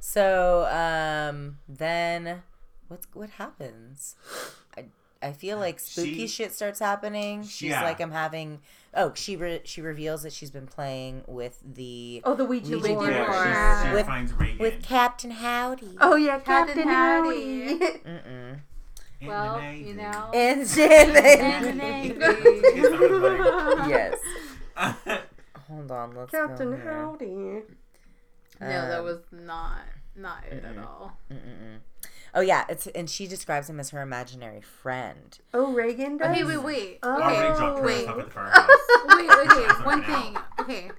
So, 0.01 0.67
um, 0.71 1.59
then 1.69 2.43
what's 2.89 3.07
what 3.13 3.31
happens? 3.31 4.17
I 4.77 4.87
I 5.23 5.33
feel 5.33 5.59
like 5.59 5.79
spooky 5.81 6.21
She- 6.23 6.29
shit 6.29 6.53
starts 6.55 6.81
happening. 6.81 7.43
She's 7.45 7.71
Yeah. 7.71 7.83
like, 7.83 8.01
I'm 8.01 8.11
having. 8.13 8.61
Oh, 8.97 9.13
she 9.15 9.37
re- 9.37 9.61
she 9.65 9.81
reveals 9.81 10.23
that 10.23 10.33
she's 10.33 10.51
been 10.51 10.67
playing 10.67 11.25
with 11.27 11.59
the 11.65 12.21
Oh, 12.25 12.35
the 12.35 12.45
Ouija 12.45 12.77
Ouija 12.79 12.95
board. 12.95 13.07
board. 13.07 13.15
Yeah, 13.17 13.83
she, 13.83 13.89
she 13.89 13.95
With- 13.95 14.07
finds 14.07 14.33
Regan. 14.35 14.59
with 14.59 14.83
Captain 14.83 15.31
Howdy. 15.33 15.97
Oh 16.01 16.15
yeah, 16.17 16.39
Captain 16.39 16.75
Captain, 16.75 16.89
Howdy. 16.89 17.69
Howdy. 17.79 17.79
Mm-mm. 18.05 18.61
In 19.21 19.27
the 19.27 19.33
Well, 19.33 19.59
Navy. 19.61 19.89
you 19.89 19.95
know. 19.95 20.31
And 20.35 20.61
And 20.61 20.69
the 21.65 21.73
Navy. 21.73 22.17
yes. 23.89 24.19
Hold 25.69 25.91
on, 25.91 26.15
let's 26.15 26.31
Captain 26.31 26.73
here. 26.77 26.85
Howdy. 26.93 27.27
No, 28.61 28.69
that 28.69 28.99
Um, 29.01 29.05
was 29.05 29.19
not 29.33 29.81
not 30.17 30.45
it 30.51 30.65
at 30.65 30.77
mm-mm. 30.77 30.87
all. 30.87 31.17
Mm-mm-mm. 31.33 31.79
Oh 32.35 32.41
yeah, 32.41 32.65
it's 32.69 32.87
and 32.89 33.09
she 33.09 33.27
describes 33.27 33.71
him 33.71 33.79
as 33.79 33.91
her 33.91 34.03
imaginary 34.03 34.61
friend. 34.61 35.39
Oh, 35.53 35.73
Regan 35.73 36.17
does. 36.17 36.29
Okay, 36.29 36.45
wait, 36.45 36.57
wait. 36.63 36.99
Oh. 37.03 37.11
Already 37.23 37.37
Okay, 37.47 37.57
dropped 37.59 37.83
wait. 37.85 38.03
stuff 38.03 38.19
at 38.19 38.25
the 38.25 38.31
firehouse. 38.31 38.69
wait, 39.07 39.31
okay. 39.31 39.85
One 39.85 40.03
thing. 40.03 40.37
Okay, 40.61 40.91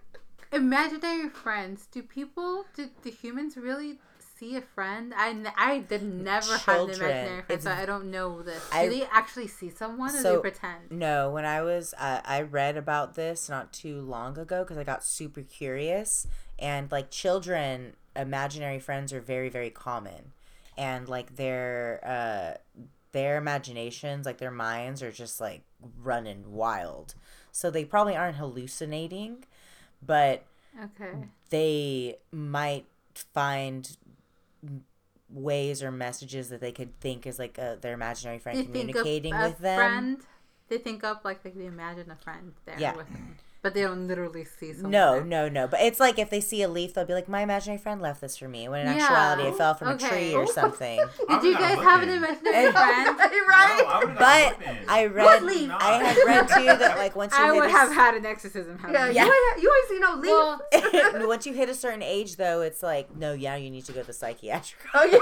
imaginary 0.52 1.30
friends. 1.30 1.88
Do 1.92 2.02
people? 2.04 2.66
Do, 2.76 2.90
the 3.04 3.12
humans 3.12 3.58
really 3.58 4.00
see 4.40 4.56
a 4.56 4.62
friend? 4.62 5.14
I, 5.16 5.36
I 5.58 5.80
did 5.80 6.04
never 6.04 6.58
have 6.58 6.68
an 6.82 6.84
imaginary 6.90 7.42
friend, 7.42 7.44
It's- 7.50 7.64
so 7.64 7.72
I 7.72 7.86
don't 7.86 8.12
know 8.12 8.42
this. 8.42 8.62
Do 8.70 8.78
I- 8.78 8.88
they 8.88 9.04
actually 9.12 9.48
see 9.48 9.70
someone 9.70 10.16
or 10.16 10.22
So- 10.22 10.36
they 10.36 10.42
pretend? 10.42 10.92
No, 10.92 11.32
when 11.32 11.46
I 11.46 11.62
was, 11.62 11.94
uh, 11.98 12.22
I 12.24 12.42
read 12.42 12.78
about 12.78 13.16
this 13.16 13.50
not 13.50 13.72
too 13.74 14.02
long 14.02 14.38
ago 14.38 14.64
because 14.64 14.78
I 14.78 14.84
got 14.84 15.04
super 15.04 15.42
curious. 15.42 16.28
And 16.60 16.92
like 16.92 17.12
children, 17.12 17.96
imaginary 18.16 18.80
friends 18.80 19.12
are 19.14 19.22
very, 19.22 19.50
very 19.50 19.70
common. 19.70 20.32
And 20.78 21.08
like 21.08 21.36
their, 21.38 22.00
uh, 22.04 22.82
their 23.12 23.38
imaginations, 23.38 24.26
like 24.26 24.38
their 24.40 24.52
minds 24.52 25.02
are 25.02 25.12
just 25.12 25.40
like 25.40 25.64
running 26.04 26.52
wild. 26.54 27.16
So 27.52 27.72
they 27.72 27.86
probably 27.86 28.16
aren't 28.16 28.38
hallucinating, 28.38 29.46
but 30.06 30.44
Okay. 30.84 31.30
they 31.50 32.18
might 32.32 32.86
find 33.34 33.96
ways 35.30 35.82
or 35.82 35.92
messages 35.92 36.50
that 36.50 36.62
they 36.62 36.72
could 36.72 36.98
think 37.00 37.26
is 37.26 37.40
like 37.40 37.58
uh 37.58 37.76
their 37.82 37.94
imaginary 37.94 38.38
friend 38.38 38.58
They 38.58 38.64
think 38.64 38.96
of 38.96 39.08
communicating 39.08 39.36
a 39.36 39.50
with 39.50 39.60
them. 39.60 39.74
friend. 40.00 40.22
They 40.70 40.78
think 40.78 41.04
of 41.04 41.18
like 41.24 41.44
like 41.44 41.56
they 41.56 41.66
imagine 41.66 42.10
a 42.12 42.16
friend 42.16 42.54
there 42.66 42.78
Yeah. 42.80 42.94
with 42.96 43.12
them, 43.12 43.36
but 43.66 43.74
they 43.74 43.82
don't 43.82 44.08
literally 44.08 44.46
see 44.46 44.74
someone. 44.74 44.92
No, 44.92 45.24
no, 45.24 45.50
no. 45.50 45.68
But 45.68 45.82
it's 45.82 46.00
like 46.00 46.20
if 46.20 46.30
they 46.30 46.40
see 46.40 46.62
a 46.62 46.68
leaf, 46.68 46.94
they'll 46.94 47.04
be 47.04 47.16
like, 47.16 47.28
"My 47.28 47.42
imaginary 47.42 47.80
friend 47.80 48.00
left 48.00 48.22
this 48.22 48.38
for 48.38 48.48
me." 48.48 48.70
When 48.70 48.82
in 48.82 48.96
Yeah. 48.96 49.02
actuality, 49.06 49.50
it 49.50 49.56
fell 49.56 49.74
from 49.74 49.88
a 49.88 49.98
tree 49.98 50.36
or 50.36 50.44
oh. 50.44 50.46
something. 50.46 51.00
Did 51.30 51.44
you 51.44 51.54
guys 51.56 51.74
got 51.78 51.84
have 51.84 52.04
an 52.04 52.10
imaginary 52.10 52.72
friend? 52.72 53.18
right? 53.18 53.74
No, 53.82 53.88
I 53.88 54.00
would've 54.02 54.18
But 54.20 54.60
whooping. 54.60 54.78
I 54.88 55.06
read, 55.08 55.26
What 55.26 55.44
leaf? 55.46 55.72
I 55.74 56.04
had 56.04 56.18
read 56.28 56.48
too 56.48 56.66
that 56.78 56.98
like 57.00 57.16
once 57.16 57.34
you 57.36 57.44
I 57.44 57.54
hit 57.54 57.56
would 57.56 57.70
a 57.70 57.72
have 57.72 57.92
had 57.92 58.14
an 58.14 58.26
exorcism. 58.28 58.78
Yeah, 58.84 59.00
happen. 59.00 59.16
Yeah. 59.16 59.26
You, 59.26 59.34
ain't, 59.34 59.64
you 59.64 59.74
ain't 59.76 59.90
seen 59.90 60.02
no 60.02 60.14
leaf. 60.14 60.30
Well, 61.16 61.28
once 61.28 61.48
you 61.48 61.54
hit 61.54 61.68
a 61.70 61.74
certain 61.74 62.04
age, 62.04 62.36
though, 62.36 62.62
it's 62.62 62.84
like, 62.84 63.16
no, 63.18 63.34
yeah, 63.34 63.56
you 63.56 63.72
need 63.72 63.86
to 63.86 63.94
go 63.94 64.02
to 64.02 64.08
the 64.08 64.14
psychiatric. 64.14 64.80
oh 64.94 65.06
yeah. 65.06 65.18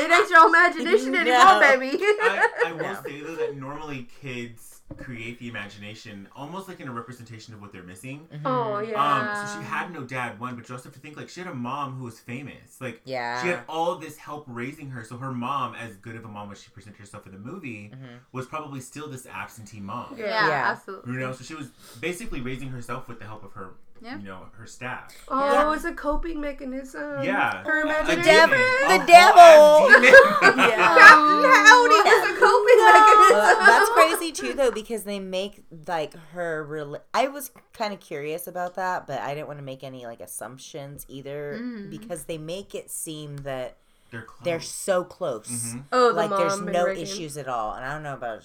it 0.00 0.10
ain't 0.10 0.30
your 0.30 0.48
imagination 0.48 1.12
No. 1.12 1.20
anymore, 1.20 1.60
baby. 1.60 1.98
I, 2.02 2.48
I 2.68 2.72
will 2.72 2.80
No. 2.80 3.02
say 3.04 3.20
though 3.20 3.34
that 3.36 3.56
normally 3.58 4.08
kids 4.22 4.67
create 4.98 5.38
the 5.38 5.48
imagination 5.48 6.28
almost 6.34 6.68
like 6.68 6.80
in 6.80 6.88
a 6.88 6.92
representation 6.92 7.54
of 7.54 7.60
what 7.60 7.72
they're 7.72 7.82
missing. 7.82 8.26
oh 8.44 8.78
yeah. 8.80 8.96
Um, 9.42 9.46
so 9.46 9.58
she 9.58 9.64
had 9.64 9.92
no 9.92 10.02
dad, 10.04 10.38
one, 10.40 10.56
but 10.56 10.68
you 10.68 10.74
also 10.74 10.84
have 10.88 10.94
to 10.94 11.00
think 11.00 11.16
like 11.16 11.28
she 11.28 11.40
had 11.40 11.48
a 11.48 11.54
mom 11.54 11.94
who 11.94 12.04
was 12.04 12.18
famous. 12.18 12.80
Like 12.80 13.00
Yeah. 13.04 13.40
she 13.42 13.48
had 13.48 13.60
all 13.68 13.96
this 13.96 14.16
help 14.16 14.44
raising 14.46 14.90
her. 14.90 15.04
So 15.04 15.16
her 15.18 15.32
mom, 15.32 15.74
as 15.74 15.96
good 15.96 16.16
of 16.16 16.24
a 16.24 16.28
mom 16.28 16.50
as 16.52 16.62
she 16.62 16.70
presented 16.70 16.98
herself 16.98 17.26
in 17.26 17.32
the 17.32 17.38
movie, 17.38 17.92
was 18.32 18.46
probably 18.46 18.80
still 18.80 19.08
this 19.08 19.26
absentee 19.26 19.80
mom. 19.80 20.14
Yeah. 20.18 20.26
yeah, 20.26 20.48
Yeah. 20.48 20.70
absolutely. 20.70 21.12
You 21.14 21.20
know, 21.20 21.32
so 21.32 21.44
she 21.44 21.54
was 21.54 21.68
basically 22.00 22.40
raising 22.40 22.68
herself 22.68 23.08
with 23.08 23.18
the 23.18 23.24
help 23.26 23.44
of 23.44 23.52
her, 23.52 23.70
Yeah. 24.00 24.18
you 24.18 24.24
know, 24.24 24.46
her 24.56 24.66
staff. 24.66 25.14
oh, 25.28 25.52
Yeah. 25.52 25.72
it's 25.74 25.84
a 25.84 25.92
coping 25.92 26.40
mechanism. 26.40 27.22
Yeah. 27.22 27.62
Her 27.64 27.80
A 27.80 27.84
imagination. 27.84 28.22
devil- 28.24 28.58
the 28.98 29.04
devil. 29.06 29.42
whole-ass. 29.42 30.14
Yeah. 30.68 30.96
Captain 30.98 31.50
Howdy 31.66 32.00
was 32.04 32.30
a 32.30 32.40
coping 32.40 32.80
mechanism. 32.84 33.66
That's 33.66 33.90
crazy 33.90 34.32
too, 34.32 34.54
though, 34.54 34.70
because 34.70 35.02
they 35.04 35.18
make 35.20 35.64
like 35.86 36.14
her. 36.32 36.64
Rel- 36.64 37.02
I 37.14 37.28
was 37.28 37.50
kind 37.72 37.92
of 37.92 38.00
curious 38.00 38.46
about 38.46 38.74
that, 38.76 39.06
but 39.06 39.20
I 39.20 39.34
didn't 39.34 39.46
want 39.48 39.58
to 39.58 39.64
make 39.64 39.82
any 39.84 40.06
like 40.06 40.20
assumptions 40.20 41.04
either, 41.08 41.58
Mm. 41.60 41.90
because 41.90 42.24
they 42.24 42.38
make 42.38 42.74
it 42.74 42.90
seem 42.90 43.38
that 43.38 43.76
They're 44.10 44.22
close. 44.22 44.44
they're 44.44 44.60
so 44.60 45.04
close, 45.04 45.48
Mhm. 45.48 45.84
Oh, 45.92 46.08
the 46.08 46.14
like 46.14 46.30
mom 46.30 46.38
there's 46.40 46.54
and 46.54 46.72
no 46.72 46.84
Regan. 46.86 47.02
issues 47.02 47.36
at 47.36 47.48
all. 47.48 47.74
And 47.74 47.84
I 47.84 47.92
don't 47.92 48.02
know 48.02 48.14
about. 48.14 48.42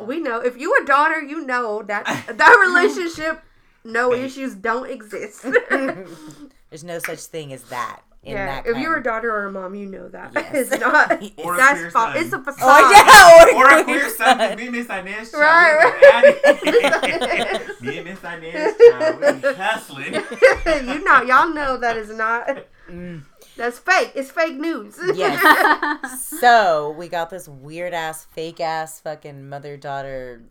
We 0.00 0.18
know 0.20 0.40
if 0.40 0.56
you 0.56 0.74
a 0.82 0.86
daughter, 0.86 1.20
you 1.20 1.44
know 1.44 1.82
that 1.82 2.04
that 2.28 2.56
relationship, 2.66 3.42
no 3.84 4.12
issues 4.12 4.54
don't 4.54 4.88
exist. 4.90 5.42
There's 6.70 6.84
no 6.84 6.98
such 6.98 7.20
thing 7.20 7.52
as 7.52 7.62
that. 7.64 8.00
In 8.22 8.32
yeah, 8.32 8.46
that 8.62 8.66
if 8.66 8.78
you're 8.78 8.96
a 8.96 9.02
daughter 9.02 9.30
or 9.30 9.44
a 9.44 9.52
mom, 9.52 9.74
you 9.74 9.84
know 9.84 10.08
that 10.08 10.32
Yes. 10.34 10.72
it's 10.72 10.80
not. 10.80 11.12
Or 11.36 11.54
a 11.54 11.56
that's 11.58 11.78
queer 11.78 11.90
fa- 11.90 12.14
it's 12.16 12.32
a 12.32 12.42
facade. 12.42 12.56
Oh 12.62 13.52
yeah, 13.52 13.58
Or 13.58 13.80
a 13.80 13.84
queer 13.84 14.08
son, 14.08 14.38
'cause 14.38 14.56
me 14.56 14.62
and 14.64 14.72
Miss 14.72 14.86
Inez, 14.88 15.30
child, 15.30 15.42
Right, 15.42 16.24
we 16.34 16.70
been 16.70 16.82
at 16.82 17.60
it. 17.60 17.82
me 17.82 17.98
and 17.98 18.06
Miss 18.08 18.24
Inez, 18.24 18.76
child, 18.78 19.16
we 19.20 19.40
been 19.42 19.54
hustling. 19.56 20.14
you 20.14 21.04
know, 21.04 21.20
y'all 21.20 21.52
know 21.52 21.76
that 21.76 21.98
is 21.98 22.08
not. 22.16 22.64
Mm. 22.88 23.24
That's 23.58 23.78
fake. 23.78 24.12
It's 24.14 24.30
fake 24.30 24.56
news. 24.56 24.98
Yes. 25.14 26.26
so 26.40 26.94
we 26.98 27.08
got 27.08 27.28
this 27.28 27.46
weird 27.46 27.92
ass, 27.92 28.24
fake 28.24 28.58
ass, 28.58 29.00
fucking 29.00 29.50
mother 29.50 29.76
daughter 29.76 30.42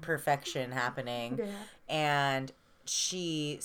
perfection 0.00 0.70
happening. 0.70 1.38
Yeah. 1.40 1.46
and 1.88 2.52
she 2.88 3.60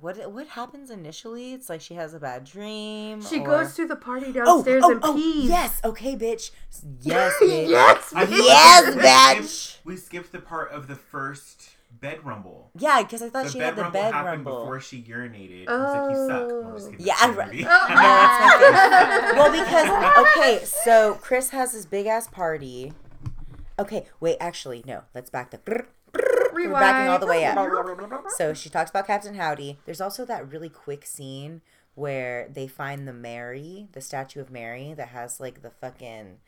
what 0.00 0.32
what 0.32 0.46
happens 0.48 0.90
initially? 0.90 1.52
It's 1.52 1.68
like 1.68 1.80
she 1.80 1.94
has 1.94 2.14
a 2.14 2.18
bad 2.20 2.44
dream. 2.44 3.22
She 3.22 3.40
or- 3.40 3.46
goes 3.46 3.74
to 3.76 3.86
the 3.86 3.96
party 3.96 4.26
oh, 4.28 4.32
downstairs 4.32 4.82
oh, 4.86 4.90
and 4.92 5.00
oh, 5.02 5.14
pees. 5.14 5.48
Yes, 5.50 5.80
okay, 5.84 6.16
bitch. 6.16 6.50
Yes, 7.02 7.32
bitch. 7.40 7.68
yes. 7.68 8.12
Bitch. 8.12 8.30
Yes, 8.38 8.94
we 8.94 9.02
bitch. 9.02 9.44
skipped- 9.48 9.86
We 9.86 9.96
skipped 9.96 10.32
the 10.32 10.40
part 10.40 10.70
of 10.72 10.86
the 10.88 10.94
first 10.96 11.70
bed 12.00 12.24
rumble. 12.24 12.70
Yeah, 12.78 13.02
because 13.02 13.20
I 13.22 13.28
thought 13.28 13.44
The 13.44 13.50
she 13.50 13.58
bed 13.58 13.64
had 13.66 13.76
the 13.76 13.82
rumble 13.82 14.00
bed 14.00 14.14
happened 14.14 14.44
rumble. 14.46 14.60
before 14.60 14.80
she 14.80 15.02
urinated. 15.02 15.68
I 15.68 15.76
was 15.76 15.94
like, 15.94 16.10
you 16.10 16.26
suck. 16.26 16.48
No, 16.48 16.68
I'm 16.68 16.74
just 16.76 16.90
kidding. 16.90 17.06
Yeah, 17.06 17.12
It's 17.14 17.22
a 17.22 17.42
I- 17.42 17.46
movie. 17.46 17.66
Oh, 17.68 19.32
No, 19.34 19.42
well, 19.42 19.52
because 19.52 20.26
okay, 20.38 20.64
so 20.64 21.14
Chris 21.20 21.50
has 21.50 21.72
this 21.72 21.84
big 21.86 22.06
ass 22.06 22.26
party. 22.28 22.92
Okay, 23.78 24.06
wait, 24.20 24.36
actually, 24.40 24.82
no. 24.86 25.02
Let's 25.14 25.28
back 25.30 25.50
the. 25.50 25.84
We're 26.52 26.70
backing 26.72 27.08
all 27.08 27.18
the 27.18 27.26
way 27.26 27.44
up. 27.44 28.30
So 28.36 28.54
she 28.54 28.68
talks 28.70 28.90
about 28.90 29.06
Captain 29.06 29.34
Howdy. 29.34 29.78
There's 29.84 30.00
also 30.00 30.24
that 30.26 30.50
really 30.50 30.68
quick 30.68 31.04
scene 31.06 31.60
where 31.94 32.48
they 32.52 32.66
find 32.66 33.06
the 33.06 33.12
Mary, 33.12 33.88
the 33.92 34.00
statue 34.00 34.40
of 34.40 34.50
Mary 34.50 34.94
that 34.96 35.08
has 35.08 35.40
like 35.40 35.62
the 35.62 35.70
fucking 35.70 36.38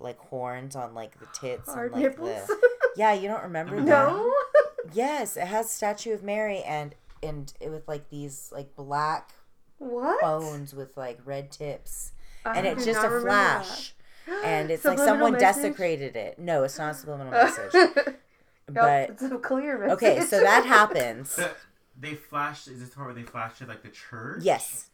like 0.00 0.18
horns 0.18 0.74
on 0.74 0.94
like 0.94 1.18
the 1.20 1.26
tits 1.32 1.72
Hard 1.72 1.92
and 1.92 2.02
like 2.02 2.10
nipples. 2.18 2.46
the 2.46 2.70
Yeah, 2.96 3.12
you 3.12 3.28
don't 3.28 3.42
remember 3.42 3.76
that? 3.76 3.84
no. 3.86 4.32
Yes, 4.92 5.36
it 5.38 5.46
has 5.46 5.70
statue 5.70 6.12
of 6.12 6.22
Mary 6.22 6.58
and 6.62 6.94
and 7.22 7.52
it 7.58 7.70
with 7.70 7.88
like 7.88 8.10
these 8.10 8.50
like 8.52 8.76
black 8.76 9.32
What? 9.78 10.20
bones 10.20 10.74
with 10.74 10.94
like 10.96 11.18
red 11.24 11.50
tips. 11.50 12.12
I 12.44 12.58
And 12.58 12.66
it's 12.66 12.84
just 12.84 13.02
a 13.02 13.08
flash. 13.20 13.94
that. 14.26 14.44
And 14.44 14.70
it's 14.70 14.84
like 14.84 14.98
someone 14.98 15.32
message? 15.32 15.62
desecrated 15.62 16.16
it. 16.16 16.38
No, 16.38 16.64
it's 16.64 16.76
not 16.78 16.90
a 16.92 16.94
subliminal 16.94 17.32
message. 17.32 17.72
Nope, 18.68 18.84
But 18.84 19.10
it's 19.10 19.22
a 19.22 19.38
clear 19.38 19.78
message. 19.86 19.92
okay, 19.94 20.20
so 20.20 20.40
that 20.40 20.64
happens. 20.64 21.36
The- 21.36 21.50
they 22.00 22.14
flash. 22.14 22.66
Is 22.66 22.80
this 22.80 22.88
the 22.90 22.96
part 22.96 23.08
where 23.08 23.14
they 23.14 23.22
flash 23.22 23.58
to 23.58 23.66
like 23.66 23.82
the 23.82 23.88
church? 23.90 24.42
Yes. 24.42 24.90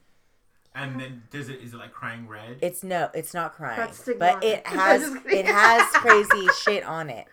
And 0.74 1.00
then 1.00 1.22
does 1.30 1.48
it? 1.48 1.60
Is 1.60 1.74
it 1.74 1.78
like 1.78 1.92
crying 1.92 2.28
red? 2.28 2.58
It's 2.62 2.82
no, 2.84 3.10
it's 3.14 3.34
not 3.34 3.54
crying. 3.54 3.76
That's 3.76 4.08
But 4.18 4.44
it 4.44 4.66
has 4.66 5.02
it 5.26 5.46
has 5.46 5.82
crazy 5.92 6.48
shit 6.62 6.84
on 6.84 7.10
it. 7.10 7.26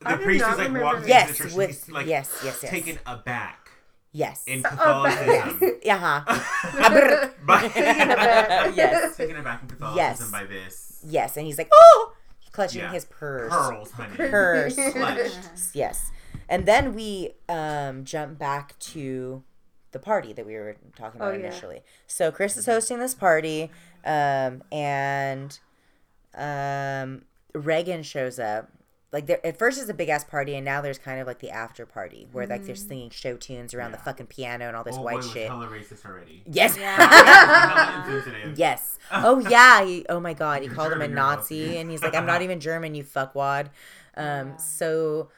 the 0.00 0.08
I 0.10 0.16
priest 0.16 0.44
is 0.46 0.58
like 0.58 0.72
walking. 0.82 1.08
Yes, 1.08 1.30
into 1.30 1.42
the 1.44 1.48
church. 1.48 1.56
with- 1.56 1.68
and 1.70 1.74
he's 1.78 1.88
like 1.90 2.06
yes, 2.06 2.40
yes, 2.44 2.60
yes. 2.62 2.70
taken 2.70 2.98
aback 3.06 3.70
Yes. 4.12 4.44
in 4.46 4.62
back. 4.62 4.72
Catholicism. 4.72 5.60
Uh-huh. 5.62 5.78
Yeah. 5.82 7.30
By- 7.46 7.70
Yes. 8.74 9.16
taken 9.16 9.36
aback 9.36 9.62
in 9.62 9.68
Catholicism 9.68 9.96
Yes. 9.96 10.30
by 10.30 10.44
this 10.44 11.04
Yes, 11.06 11.36
and 11.36 11.46
he's 11.46 11.56
like, 11.58 11.70
"Oh!" 11.72 12.12
Clutching 12.58 12.80
Yeah. 12.80 12.92
his 12.92 13.04
purse. 13.04 13.52
pearls, 13.52 13.90
honey. 13.92 14.16
Purse. 14.16 14.74
Clutched. 14.92 15.38
Yes. 15.74 16.10
And 16.48 16.66
then 16.66 16.92
we 16.92 17.30
um, 17.48 18.04
jump 18.04 18.36
back 18.38 18.76
to 18.80 19.44
the 19.92 20.00
party 20.00 20.32
that 20.32 20.44
we 20.44 20.54
were 20.54 20.76
talking 20.96 21.20
about 21.20 21.34
Oh, 21.34 21.36
yeah. 21.38 21.46
initially. 21.46 21.82
So 22.08 22.32
Chris 22.32 22.56
is 22.56 22.66
hosting 22.66 22.98
this 22.98 23.14
party, 23.14 23.70
um, 24.04 24.62
and 24.72 25.56
um, 26.34 27.22
Regan 27.54 28.02
shows 28.02 28.38
up. 28.40 28.70
Like 29.10 29.26
there, 29.26 29.44
at 29.46 29.58
first 29.58 29.80
it's 29.80 29.88
a 29.88 29.94
big 29.94 30.10
ass 30.10 30.22
party, 30.24 30.54
and 30.54 30.64
now 30.66 30.82
there's 30.82 30.98
kind 30.98 31.18
of 31.18 31.26
like 31.26 31.38
the 31.38 31.50
after 31.50 31.86
party 31.86 32.28
where 32.30 32.46
like 32.46 32.64
they're 32.64 32.74
singing 32.74 33.08
show 33.08 33.36
tunes 33.36 33.72
around 33.72 33.92
the 33.92 33.98
fucking 33.98 34.26
piano 34.26 34.66
and 34.68 34.76
all 34.76 34.84
this 34.84 34.96
Oh, 34.98 35.02
white 35.02 35.22
boy, 35.22 35.26
shit. 35.28 35.48
hella 35.48 35.66
racist 35.66 36.04
already. 36.04 36.42
Yes. 36.46 36.76
Hella. 36.76 38.52
Yes. 38.56 38.98
Oh 39.10 39.38
yeah. 39.38 39.82
He, 39.86 40.04
oh 40.10 40.20
my 40.20 40.34
god. 40.34 40.60
He 40.60 40.66
You're 40.66 40.74
called 40.74 40.92
him 40.92 41.00
a 41.00 41.08
Nazi, 41.08 41.60
Nazi. 41.64 41.76
and 41.78 41.90
he's 41.90 42.02
like, 42.02 42.14
"I'm 42.14 42.26
not 42.26 42.42
even 42.46 42.60
German, 42.60 42.94
you 42.94 43.02
fuckwad." 43.04 43.68
Um. 44.18 44.58
So 44.58 45.30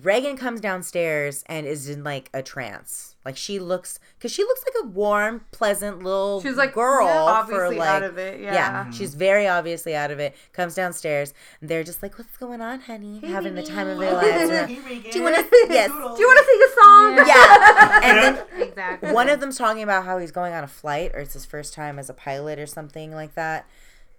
Regan 0.00 0.38
comes 0.38 0.60
downstairs 0.62 1.44
and 1.46 1.66
is 1.66 1.86
in 1.86 2.02
like 2.02 2.30
a 2.32 2.42
trance. 2.42 3.14
Like 3.26 3.36
she 3.36 3.58
looks, 3.58 4.00
cause 4.20 4.32
she 4.32 4.42
looks 4.42 4.64
like 4.64 4.74
a 4.82 4.86
warm, 4.88 5.44
pleasant 5.52 6.02
little 6.02 6.40
She's 6.40 6.56
like 6.56 6.72
girl 6.72 7.06
yeah, 7.06 7.24
for 7.24 7.30
obviously 7.30 7.76
like. 7.76 7.88
out 7.88 8.02
of 8.02 8.16
it. 8.16 8.40
Yeah. 8.40 8.54
Yeah, 8.54 8.90
she's 8.90 9.14
very 9.14 9.46
obviously 9.46 9.94
out 9.94 10.10
of 10.10 10.18
it. 10.18 10.34
Comes 10.54 10.74
downstairs, 10.74 11.34
and 11.60 11.68
they're 11.68 11.84
just 11.84 12.02
like, 12.02 12.16
"What's 12.18 12.36
going 12.38 12.62
on, 12.62 12.80
honey? 12.80 13.20
Having 13.22 13.54
the 13.54 13.62
time 13.62 13.86
of 13.86 13.98
their 13.98 14.14
lives." 14.14 14.28
Hey, 14.50 14.78
Around- 14.78 14.84
Regan. 14.86 15.10
Do 15.12 15.18
you 15.18 15.24
want 15.24 15.36
to? 15.36 15.66
Yes. 15.68 15.88
Do 15.90 15.94
you 16.20 16.26
want 16.26 16.38
to 16.38 16.46
sing 16.50 16.60
a 16.66 16.80
song? 16.80 17.26
Yeah. 17.28 18.00
And 18.02 18.18
then 18.36 18.44
Exactly. 18.68 19.12
one 19.12 19.28
of 19.28 19.40
them's 19.40 19.58
talking 19.58 19.82
about 19.82 20.04
how 20.06 20.16
he's 20.18 20.32
going 20.32 20.54
on 20.54 20.64
a 20.64 20.68
flight 20.68 21.12
or 21.14 21.20
it's 21.20 21.34
his 21.34 21.44
first 21.44 21.74
time 21.74 21.98
as 21.98 22.08
a 22.08 22.14
pilot 22.14 22.58
or 22.58 22.66
something 22.66 23.12
like 23.12 23.34
that. 23.34 23.66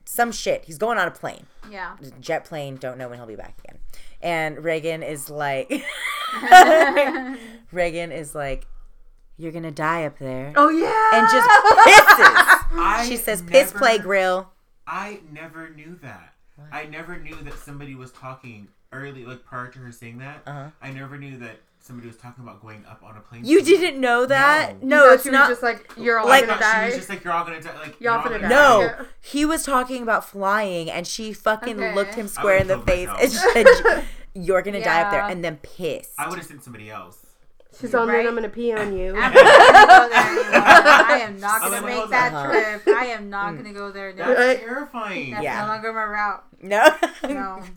Some 0.06 0.32
shit. 0.32 0.66
He's 0.66 0.78
going 0.78 0.98
on 0.98 1.08
a 1.08 1.12
plane. 1.12 1.48
Yeah. 1.72 1.96
Jet 2.20 2.46
plane, 2.46 2.76
don't 2.78 2.98
know 2.98 3.08
when 3.10 3.18
he'll 3.18 3.28
be 3.28 3.36
back 3.36 3.56
again. 3.64 3.80
And 4.24 4.64
Regan 4.64 5.04
is 5.04 5.30
like 5.30 5.70
Regan 7.72 8.12
is 8.12 8.34
like 8.34 8.66
You're 9.38 9.52
gonna 9.52 9.72
die 9.72 10.06
up 10.06 10.18
there. 10.20 10.54
Oh 10.56 10.70
yeah. 10.70 11.20
And 11.20 11.30
just 11.30 11.50
pisses. 11.50 12.80
I 12.80 13.06
She 13.08 13.18
says, 13.18 13.42
"Piss, 13.42 13.68
never- 13.74 13.80
play, 13.80 13.98
grill." 14.00 14.50
I 14.88 15.20
never 15.32 15.70
knew 15.70 15.98
that. 16.02 16.34
I 16.72 16.86
never 16.86 17.18
knew 17.18 17.36
that 17.44 17.58
somebody 17.60 17.96
was 17.96 18.12
talking 18.12 18.68
early, 18.92 19.26
like 19.26 19.44
prior 19.44 19.68
to 19.70 19.80
her 19.80 19.92
saying 19.92 20.20
that. 20.20 20.44
Uh-huh. 20.46 20.70
I 20.82 20.92
never 20.92 21.18
knew 21.18 21.38
that 21.40 21.58
somebody 21.84 22.08
was 22.08 22.16
talking 22.18 22.44
about 22.44 22.62
going 22.62 22.86
up 22.90 23.04
on 23.04 23.18
a 23.18 23.20
plane. 23.20 23.44
You 23.44 23.60
somewhere. 23.60 23.82
didn't 23.82 24.00
know 24.02 24.26
that? 24.26 24.82
No. 24.82 25.06
No, 25.06 25.14
it's 25.14 25.26
not. 25.26 25.50
just 25.50 25.62
like 25.62 25.92
you're 25.98 26.18
all 26.18 26.28
Like- 26.28 26.44
I 26.44 26.48
gonna 26.48 26.60
thought 26.62 26.80
she 26.80 26.86
was 26.86 26.96
just 26.96 27.10
like 27.10 27.24
you're 27.24 27.34
all 27.34 27.44
gonna 27.44 27.62
die. 27.62 27.74
Like 27.78 28.00
Y'all 28.00 28.14
you're 28.14 28.14
all 28.14 28.24
gonna 28.24 28.40
die. 28.40 28.48
no, 28.50 28.82
Yeah. 28.82 29.06
he 29.20 29.44
was 29.46 29.64
talking 29.66 30.02
about 30.02 30.28
flying, 30.28 30.90
and 30.90 31.06
she 31.06 31.34
fucking 31.34 31.76
Okay. 31.78 31.94
looked 31.94 32.16
him 32.16 32.28
square 32.28 32.58
in 32.58 32.68
the 32.68 32.80
face 32.80 33.08
killed 33.10 33.20
and 33.22 33.32
said, 33.32 34.06
"You're 34.34 34.62
gonna 34.62 34.84
die 34.84 35.02
up 35.02 35.12
there," 35.12 35.22
and 35.24 35.44
then 35.44 35.58
pissed. 35.58 36.12
I 36.18 36.30
would 36.30 36.38
have 36.38 36.48
sent 36.48 36.64
somebody 36.64 36.90
else. 36.90 37.20
She's 37.80 37.94
on 37.96 38.08
Right? 38.08 38.18
there. 38.20 38.28
I'm 38.30 38.36
gonna 38.36 38.50
pee 38.50 38.72
on 38.72 38.96
you. 38.96 39.16
I'm 39.18 39.34
not 39.34 39.34
gonna 39.34 39.88
go 39.88 40.10
there 40.10 40.30
anymore. 40.30 40.62
I 40.62 41.20
am 41.26 41.40
not 41.40 41.62
gonna 41.62 41.82
make 41.82 41.96
hold 41.96 42.10
that 42.12 42.34
on. 42.34 42.50
trip. 42.50 42.88
I 42.88 43.06
am 43.08 43.30
not 43.30 43.54
mm. 43.54 43.58
gonna 43.58 43.74
go 43.74 43.92
there. 43.92 44.14
No. 44.14 44.34
That's 44.34 44.60
terrifying. 44.62 45.32
That's 45.32 45.44
Yeah. 45.44 45.62
no 45.62 45.68
longer 45.74 45.92
my 45.92 46.04
route. 46.04 46.44
no, 46.62 46.96
No. 47.28 47.64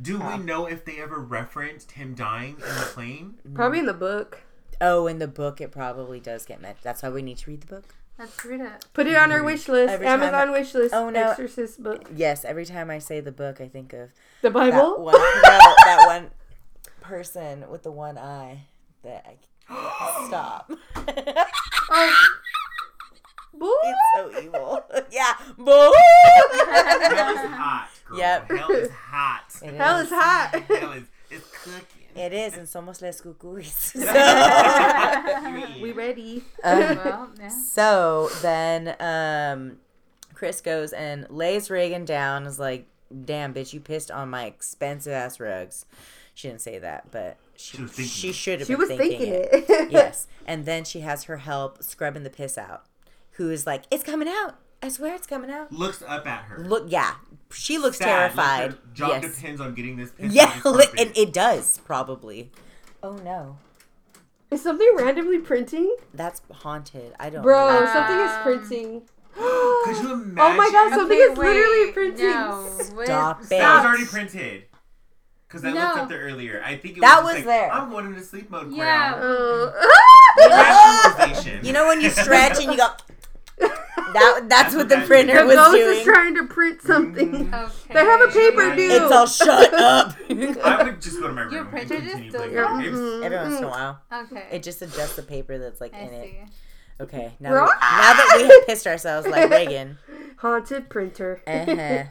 Do 0.00 0.18
we 0.18 0.38
know 0.38 0.66
if 0.66 0.84
they 0.84 0.98
ever 1.00 1.18
referenced 1.18 1.92
him 1.92 2.14
dying 2.14 2.54
in 2.54 2.60
the 2.74 2.90
plane? 2.94 3.34
Probably 3.54 3.80
in 3.80 3.86
the 3.86 3.92
book. 3.94 4.42
oh, 4.80 5.06
in 5.06 5.18
the 5.18 5.28
book, 5.28 5.60
it 5.60 5.70
probably 5.70 6.20
does 6.20 6.46
get 6.46 6.60
mentioned. 6.60 6.84
That's 6.84 7.02
why 7.02 7.10
we 7.10 7.22
need 7.22 7.38
to 7.38 7.50
read 7.50 7.60
the 7.62 7.66
book. 7.66 7.94
Let's 8.18 8.44
read 8.44 8.60
it. 8.60 8.86
Put 8.92 9.06
it 9.06 9.16
on 9.16 9.30
our 9.32 9.38
mm-hmm. 9.38 9.46
wish 9.46 9.68
list. 9.68 9.92
Every 9.94 10.06
Amazon 10.06 10.48
I- 10.48 10.52
wish 10.52 10.74
list. 10.74 10.94
Oh, 10.94 11.10
no. 11.10 11.30
Exorcist 11.30 11.82
book. 11.82 12.08
Yes, 12.14 12.44
every 12.44 12.64
time 12.66 12.90
I 12.90 12.98
say 12.98 13.20
the 13.20 13.32
book, 13.32 13.60
I 13.60 13.68
think 13.68 13.92
of 13.92 14.10
The 14.42 14.50
that 14.50 14.52
Bible. 14.52 15.02
one. 15.02 15.14
no, 15.14 15.20
that 15.42 16.04
one 16.06 16.30
person 17.00 17.64
with 17.70 17.82
the 17.82 17.92
one 17.92 18.18
eye. 18.18 18.66
That 19.02 19.26
I 19.70 20.24
stop. 20.28 20.70
Oh. 21.92 22.16
Boo. 23.60 23.76
It's 23.84 23.98
so 24.16 24.40
evil. 24.42 24.80
yeah. 25.12 25.34
Boo. 25.56 25.64
Hell 25.70 27.30
is 27.34 27.50
hot, 27.50 27.88
girl. 28.08 28.18
Yep. 28.18 28.50
Hell 28.50 28.70
is 28.72 28.90
hot. 28.90 29.44
It 29.62 29.74
Hell 29.74 29.98
is 29.98 30.08
hot. 30.10 30.62
Hell 30.68 30.92
is 30.92 31.04
it's 31.30 31.48
cooking. 31.62 31.84
It 32.16 32.32
is, 32.32 32.56
and 32.56 32.66
somos 32.66 33.00
les 33.02 33.20
cucuys. 33.20 33.94
we 35.80 35.92
ready. 35.92 36.42
Um, 36.64 36.80
Well, 36.80 37.30
yeah. 37.38 37.48
so 37.48 38.28
then 38.42 38.96
um, 39.00 39.76
Chris 40.34 40.60
goes 40.60 40.92
and 40.92 41.26
lays 41.30 41.70
Regan 41.70 42.04
down. 42.04 42.46
Is 42.46 42.58
like, 42.58 42.86
"Damn, 43.24 43.54
bitch, 43.54 43.72
you 43.72 43.80
pissed 43.80 44.10
on 44.10 44.28
my 44.30 44.46
expensive 44.46 45.12
ass 45.12 45.38
rugs." 45.38 45.86
She 46.34 46.48
didn't 46.48 46.62
say 46.62 46.78
that, 46.78 47.10
but 47.10 47.36
she 47.56 47.76
She 47.76 47.82
was 47.82 47.90
thinking 47.92 48.10
she 48.10 48.28
it. 48.30 48.34
should 48.34 48.58
have 48.60 48.66
She 48.66 48.72
been 48.74 48.78
was 48.80 48.88
thinking, 48.88 49.18
thinking 49.18 49.34
it. 49.34 49.70
it. 49.70 49.90
yes, 49.92 50.26
and 50.46 50.64
then 50.64 50.84
she 50.84 51.00
has 51.00 51.24
her 51.24 51.36
help 51.38 51.82
scrubbing 51.82 52.22
the 52.24 52.30
piss 52.30 52.56
out. 52.58 52.86
Who 53.32 53.50
is 53.50 53.66
like, 53.66 53.84
"It's 53.90 54.02
coming 54.04 54.28
out. 54.28 54.56
I 54.82 54.88
swear 54.88 55.14
it's 55.14 55.26
coming 55.26 55.50
out." 55.50 55.72
Looks 55.72 56.02
up 56.06 56.26
at 56.26 56.44
her. 56.44 56.58
Look, 56.58 56.84
yeah, 56.88 57.14
she 57.52 57.78
looks 57.78 57.98
Sad, 57.98 58.06
terrified. 58.06 58.70
Like 58.72 58.94
job 58.94 59.22
yes, 59.22 59.34
depends 59.36 59.60
on 59.60 59.74
getting 59.74 59.96
this. 59.96 60.12
yeah, 60.18 60.44
off 60.44 60.54
his 60.54 60.64
li- 60.64 60.84
carpet. 60.86 61.00
and 61.00 61.16
it 61.16 61.32
does 61.32 61.78
probably. 61.84 62.50
Oh 63.02 63.16
no, 63.16 63.56
Is 64.50 64.62
something 64.62 64.90
randomly 64.96 65.38
printing? 65.38 65.94
that's 66.12 66.42
haunted. 66.52 67.14
I 67.18 67.30
don't. 67.30 67.42
Bro, 67.42 67.80
know. 67.80 67.86
something 67.92 68.18
is 68.18 68.32
printing. 68.68 69.02
Could 69.84 69.96
you 69.96 70.12
imagine? 70.12 70.34
Oh 70.38 70.54
my 70.56 70.68
god, 70.72 70.90
something 70.92 71.16
Okay, 71.16 71.32
is 71.32 71.38
literally 71.38 71.92
printing. 71.92 72.30
No. 72.30 72.68
Stop 73.04 73.42
it. 73.44 73.48
That 73.50 73.76
was 73.76 73.86
already 73.86 74.04
printed. 74.06 74.64
Because 75.46 75.64
I 75.64 75.70
looked 75.70 75.98
up 75.98 76.08
there 76.08 76.20
earlier. 76.20 76.62
I 76.64 76.76
think 76.76 76.98
it 76.98 77.00
That 77.00 77.22
was, 77.24 77.34
was 77.34 77.34
like, 77.36 77.44
there. 77.46 77.72
I'm 77.72 77.90
going 77.90 78.06
into 78.06 78.22
sleep 78.22 78.50
mode. 78.50 78.72
Yeah. 78.72 79.14
Crown. 79.14 79.20
Oh. 79.22 81.04
Rationalization. 81.16 81.64
You 81.64 81.72
know 81.72 81.86
when 81.86 82.00
you 82.00 82.10
stretch 82.10 82.58
and 82.62 82.70
you 82.72 82.76
go. 82.76 82.88
That 83.60 84.46
that's 84.48 84.74
what 84.74 84.88
the 84.88 84.96
That's 84.96 85.00
what 85.02 85.06
printer 85.08 85.38
the 85.40 85.46
was 85.46 85.54
ghost 85.54 85.72
doing. 85.76 85.98
is 85.98 86.04
trying 86.04 86.34
to 86.34 86.44
print 86.46 86.82
something. 86.82 87.54
Okay. 87.54 87.94
They 87.94 88.00
have 88.04 88.20
a 88.20 88.26
paper 88.28 88.56
Right. 88.68 88.76
dude. 88.76 88.90
It's 89.02 89.12
all 89.12 89.26
shut 89.26 89.72
up. 89.74 90.16
I 90.64 90.82
would 90.82 91.00
just 91.00 91.20
go 91.20 91.28
to 91.28 91.32
my 91.32 91.42
room 91.42 91.52
Your 91.52 91.60
and 91.62 91.70
printer 91.70 92.00
just 92.00 92.10
continue 92.12 92.30
does 92.32 92.40
playing 92.40 92.54
that? 92.56 92.76
video 92.82 92.98
games. 92.98 93.24
Every 93.24 93.36
once 93.38 93.58
in 93.58 93.64
a 93.64 93.68
while, 93.68 94.00
Okay. 94.12 94.46
it 94.50 94.62
just 94.64 94.82
adjusts 94.82 95.14
the 95.16 95.22
paper 95.22 95.58
that's 95.58 95.80
like 95.80 95.94
I 95.94 95.98
in 96.00 96.12
it. 96.14 96.24
see. 96.24 96.38
Okay, 97.04 97.32
now 97.40 97.50
Bro. 97.50 97.66
that, 97.66 97.78
now 97.80 98.12
that 98.14 98.34
we 98.36 98.42
have 98.48 98.66
pissed 98.66 98.86
ourselves 98.86 99.26
like 99.28 99.48
Regan, 99.50 99.98
Haunted 100.38 100.88
printer. 100.90 101.40
uh-huh. 101.46 102.04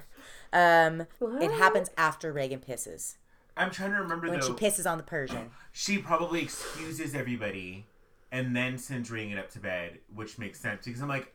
um, 0.57 1.01
it 1.01 1.07
What? 1.19 1.51
happens 1.53 1.89
after 1.97 2.31
Regan 2.31 2.59
pisses 2.59 3.17
I'm 3.57 3.71
trying 3.71 3.91
to 3.91 3.97
remember 3.97 4.29
when 4.29 4.39
though. 4.39 4.47
she 4.47 4.53
pisses 4.53 4.89
on 4.89 4.97
the 4.97 5.03
Persian. 5.03 5.51
she 5.73 5.97
probably 5.97 6.41
excuses 6.41 7.13
everybody 7.13 7.87
and 8.31 8.55
then 8.55 8.77
sends 8.77 9.11
Regan 9.11 9.37
up 9.37 9.49
to 9.51 9.59
bed, 9.59 9.99
which 10.15 10.37
makes 10.39 10.59
sense 10.61 10.85
because 10.85 11.01
I'm 11.01 11.09
like, 11.09 11.33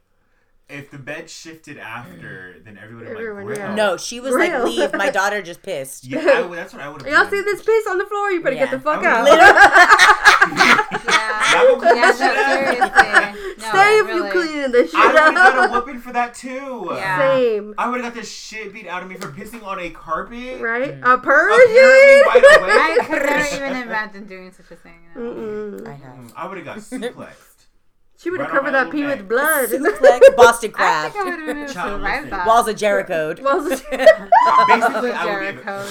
if 0.68 0.90
the 0.90 0.98
bed 0.98 1.28
shifted 1.28 1.76
after, 1.78 2.56
then 2.64 2.78
everyone 2.82 3.04
would 3.06 3.12
Everyone, 3.16 3.46
like, 3.48 3.58
yeah. 3.58 3.74
No, 3.74 3.96
she 3.96 4.18
was 4.20 4.32
Real. 4.34 4.64
like, 4.64 4.64
"Leave, 4.64 4.94
my 4.94 5.10
daughter 5.10 5.42
just 5.42 5.62
pissed." 5.62 6.04
Yeah, 6.04 6.20
I 6.20 6.54
that's 6.54 6.72
what 6.72 6.82
I 6.82 6.88
would 6.88 7.02
have. 7.02 7.10
Y'all 7.12 7.30
see 7.30 7.42
this 7.42 7.62
piss 7.62 7.86
on 7.88 7.98
the 7.98 8.06
floor? 8.06 8.30
You 8.30 8.42
better 8.42 8.56
Yeah. 8.56 8.64
get 8.66 8.70
the 8.72 8.80
fuck 8.80 9.04
out. 9.04 9.24
would've- 9.24 9.38
Yeah. 10.54 11.00
yeah, 11.08 11.52
no, 11.54 12.12
seriously. 12.12 13.40
No, 13.64 13.70
Stay 13.70 13.98
if 13.98 14.06
really. 14.08 14.26
you 14.26 14.32
cleaning 14.32 14.72
the 14.72 14.84
shit 14.86 14.94
I 14.94 15.06
would 15.06 15.16
have 15.16 15.34
got 15.34 15.56
a 15.56 15.60
up. 15.62 15.70
whooping 15.86 16.00
for 16.00 16.12
that 16.12 16.34
too. 16.34 16.88
Yeah. 16.92 17.18
Same. 17.18 17.74
I 17.78 17.88
would 17.88 18.02
have 18.04 18.12
got 18.12 18.20
the 18.20 18.26
shit 18.26 18.72
beat 18.74 18.86
out 18.86 19.02
of 19.02 19.08
me 19.08 19.14
for 19.14 19.28
pissing 19.28 19.62
on 19.62 19.78
a 19.80 19.88
carpet. 19.90 20.60
Right? 20.60 21.00
Mm. 21.00 21.06
A 21.06 21.14
Apparently 21.14 21.64
Persian? 21.64 21.74
I 22.28 22.98
could 23.06 23.22
never 23.22 23.54
even 23.72 23.82
imagine 23.82 24.26
doing 24.26 24.52
such 24.52 24.70
a 24.70 24.76
thing. 24.76 24.92
you. 25.14 25.84
I 25.86 25.92
have 25.92 26.14
Mm, 26.14 26.32
I 26.36 26.46
would 26.46 26.58
have 26.58 26.66
got 26.66 26.78
suplexed. 26.78 27.53
She 28.24 28.30
would 28.30 28.40
have 28.40 28.48
Right 28.48 28.56
covered 28.58 28.72
that 28.72 28.90
pee 28.90 29.02
little 29.06 29.18
with 29.18 29.28
blood. 29.28 29.68
suplex 29.68 30.20
Boston 30.36 30.70
I 30.70 30.72
crab 30.72 31.12
think 31.12 31.26
I 31.26 31.28
would 31.28 31.38
have 31.40 31.46
been 31.46 31.56
able 31.58 31.68
to 31.68 31.74
Child, 31.74 32.00
survive 32.00 32.14
listen. 32.24 32.30
that. 32.30 32.46
walls 32.46 32.68
of 32.68 32.76
Jericho. 32.76 33.34
Well, 33.42 33.68
Basically, 34.66 35.12
I 35.12 35.24
would 35.26 35.62
Jericho. 35.62 35.86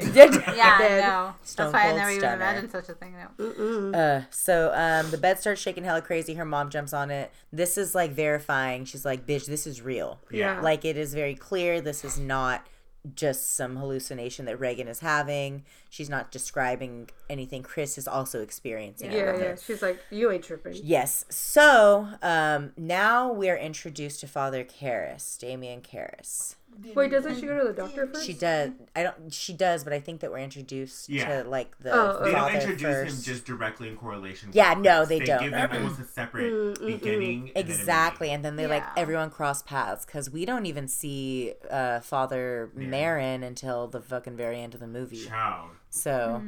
be 0.00 0.06
dead. 0.12 0.34
yeah, 0.56 0.78
Dead. 0.78 1.04
no. 1.04 1.34
Stone 1.44 1.70
That's 1.70 1.74
why 1.74 1.80
I 1.80 1.84
Cold 1.90 1.96
never 1.98 2.10
even 2.10 2.32
imagined 2.32 2.70
such 2.72 2.88
a 2.88 2.94
thing. 2.94 3.14
No. 3.38 3.98
Uh, 3.98 4.22
so 4.30 4.72
um, 4.74 5.10
the 5.12 5.18
bed 5.18 5.38
starts 5.38 5.60
shaking 5.60 5.84
hella 5.84 6.02
crazy. 6.02 6.34
Her 6.34 6.44
mom 6.44 6.70
jumps 6.70 6.92
on 6.92 7.12
it. 7.12 7.30
This 7.52 7.78
is 7.78 7.94
like 7.94 8.10
verifying. 8.10 8.84
She's 8.84 9.04
like, 9.04 9.24
"Bitch, 9.24 9.46
this 9.46 9.64
is 9.66 9.80
real. 9.80 10.18
Yeah. 10.30 10.60
Like 10.60 10.84
it 10.84 10.96
is 10.96 11.14
very 11.14 11.36
clear. 11.36 11.80
This 11.80 12.04
is 12.04 12.18
not 12.18 12.66
just 13.14 13.54
some 13.54 13.76
hallucination 13.76 14.44
that 14.46 14.58
Regan 14.58 14.88
is 14.88 15.00
having. 15.00 15.64
She's 15.88 16.10
not 16.10 16.30
describing 16.30 17.08
anything. 17.30 17.62
Chris 17.62 17.96
is 17.96 18.08
also 18.08 18.42
experiencing. 18.42 19.12
Yeah, 19.12 19.36
yeah. 19.38 19.56
She's 19.56 19.82
like, 19.82 20.00
you 20.10 20.30
ain't 20.30 20.44
tripping. 20.44 20.74
Yes. 20.82 21.24
So 21.28 22.08
um, 22.22 22.72
now 22.76 23.32
we're 23.32 23.56
introduced 23.56 24.20
to 24.20 24.26
Father 24.26 24.64
Karras, 24.64 25.38
Damien 25.38 25.80
Karras. 25.80 26.55
Wait, 26.94 27.10
doesn't 27.10 27.36
she 27.36 27.42
go 27.46 27.58
to 27.58 27.64
the 27.64 27.72
doctor 27.72 28.06
first? 28.06 28.26
She 28.26 28.32
does. 28.34 28.70
I 28.94 29.02
don't. 29.02 29.32
She 29.32 29.52
does, 29.52 29.82
but 29.84 29.92
I 29.92 30.00
think 30.00 30.20
that 30.20 30.30
we're 30.30 30.38
introduced 30.38 31.08
Yeah. 31.08 31.42
to 31.42 31.48
like 31.48 31.76
the 31.78 31.90
Oh, 31.92 32.24
They 32.24 32.32
don't 32.32 32.54
introduce 32.54 32.82
first. 32.82 33.16
him 33.18 33.22
just 33.34 33.44
directly 33.46 33.88
in 33.88 33.96
correlation. 33.96 34.48
with 34.48 34.56
Yeah, 34.56 34.74
no, 34.74 34.98
Chris. 34.98 35.08
they 35.08 35.18
don't. 35.20 35.42
give 35.42 35.52
them 35.52 35.70
almost 35.72 36.00
a 36.00 36.04
separate 36.04 36.52
Mm, 36.52 36.74
mm, 36.76 36.86
beginning. 36.86 37.52
and 37.56 37.66
then 37.68 37.76
Exactly, 37.76 38.30
and 38.30 38.44
then 38.44 38.56
they 38.56 38.66
like 38.66 38.84
everyone 38.96 39.30
cross 39.30 39.62
paths 39.62 40.04
because 40.04 40.30
we 40.30 40.44
don't 40.44 40.66
even 40.66 40.88
see 40.88 41.54
uh, 41.70 42.00
Father 42.00 42.70
Yeah. 42.76 42.86
Merrin 42.88 43.42
until 43.42 43.86
the 43.88 44.00
fucking 44.00 44.36
very 44.36 44.60
end 44.60 44.74
of 44.74 44.80
the 44.80 44.86
movie. 44.86 45.24
Child. 45.26 45.70
So 45.96 46.42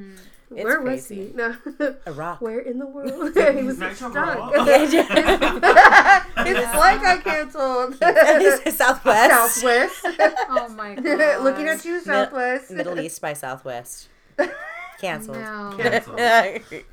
it's 0.55 0.65
Where 0.65 0.81
was 0.81 1.07
crazy. 1.07 1.29
he? 1.29 1.33
No. 1.35 1.57
a 2.07 2.13
rock. 2.13 2.41
Where 2.41 2.59
in 2.61 2.79
the 2.79 2.87
world? 2.97 3.33
He's 3.35 3.49
he 3.59 3.63
was 3.65 3.79
not 3.79 3.97
stuck. 3.97 4.13
sure 4.13 5.05
His 6.45 6.67
flight 6.69 7.01
got 7.03 7.25
canceled. 7.25 7.95
Southwest, 8.75 9.61
Southwest. 9.61 10.07
Oh 10.51 10.69
my 10.77 10.95
god. 10.95 11.43
Looking 11.43 11.69
at 11.69 11.85
you, 11.85 12.01
Southwest. 12.01 12.71
Middle 12.71 12.99
East 13.01 13.21
by 13.21 13.33
Southwest, 13.35 14.09
canceled. 15.01 15.37
No. 15.39 15.75
Canceled. 15.79 16.85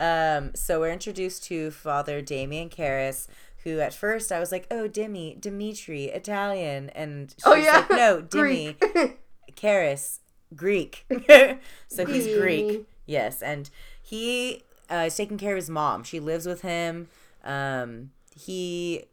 um, 0.00 0.54
so 0.54 0.80
we're 0.80 0.92
introduced 0.92 1.44
to 1.44 1.70
Father 1.70 2.20
Damien 2.22 2.68
Karras, 2.68 3.26
who 3.64 3.80
at 3.80 3.92
first 3.94 4.30
I 4.32 4.38
was 4.40 4.52
like, 4.52 4.66
"Oh, 4.70 4.86
Demi, 4.86 5.36
Dimitri, 5.40 6.04
Italian," 6.06 6.90
and 6.90 7.30
she's 7.30 7.42
Oh, 7.44 7.54
yeah. 7.54 7.78
like, 7.78 7.90
"No, 7.90 8.20
Demi, 8.20 8.76
Greek. 8.78 9.18
Greek." 10.56 11.06
so 11.88 12.06
he's 12.06 12.26
Greek, 12.38 12.86
yes, 13.06 13.42
and 13.42 13.70
he 14.00 14.62
uh, 14.90 15.04
is 15.06 15.16
taking 15.16 15.38
care 15.38 15.52
of 15.52 15.56
his 15.56 15.70
mom. 15.70 16.04
She 16.04 16.20
lives 16.20 16.46
with 16.46 16.62
him. 16.62 17.08
Um, 17.44 18.10
he, 18.36 19.04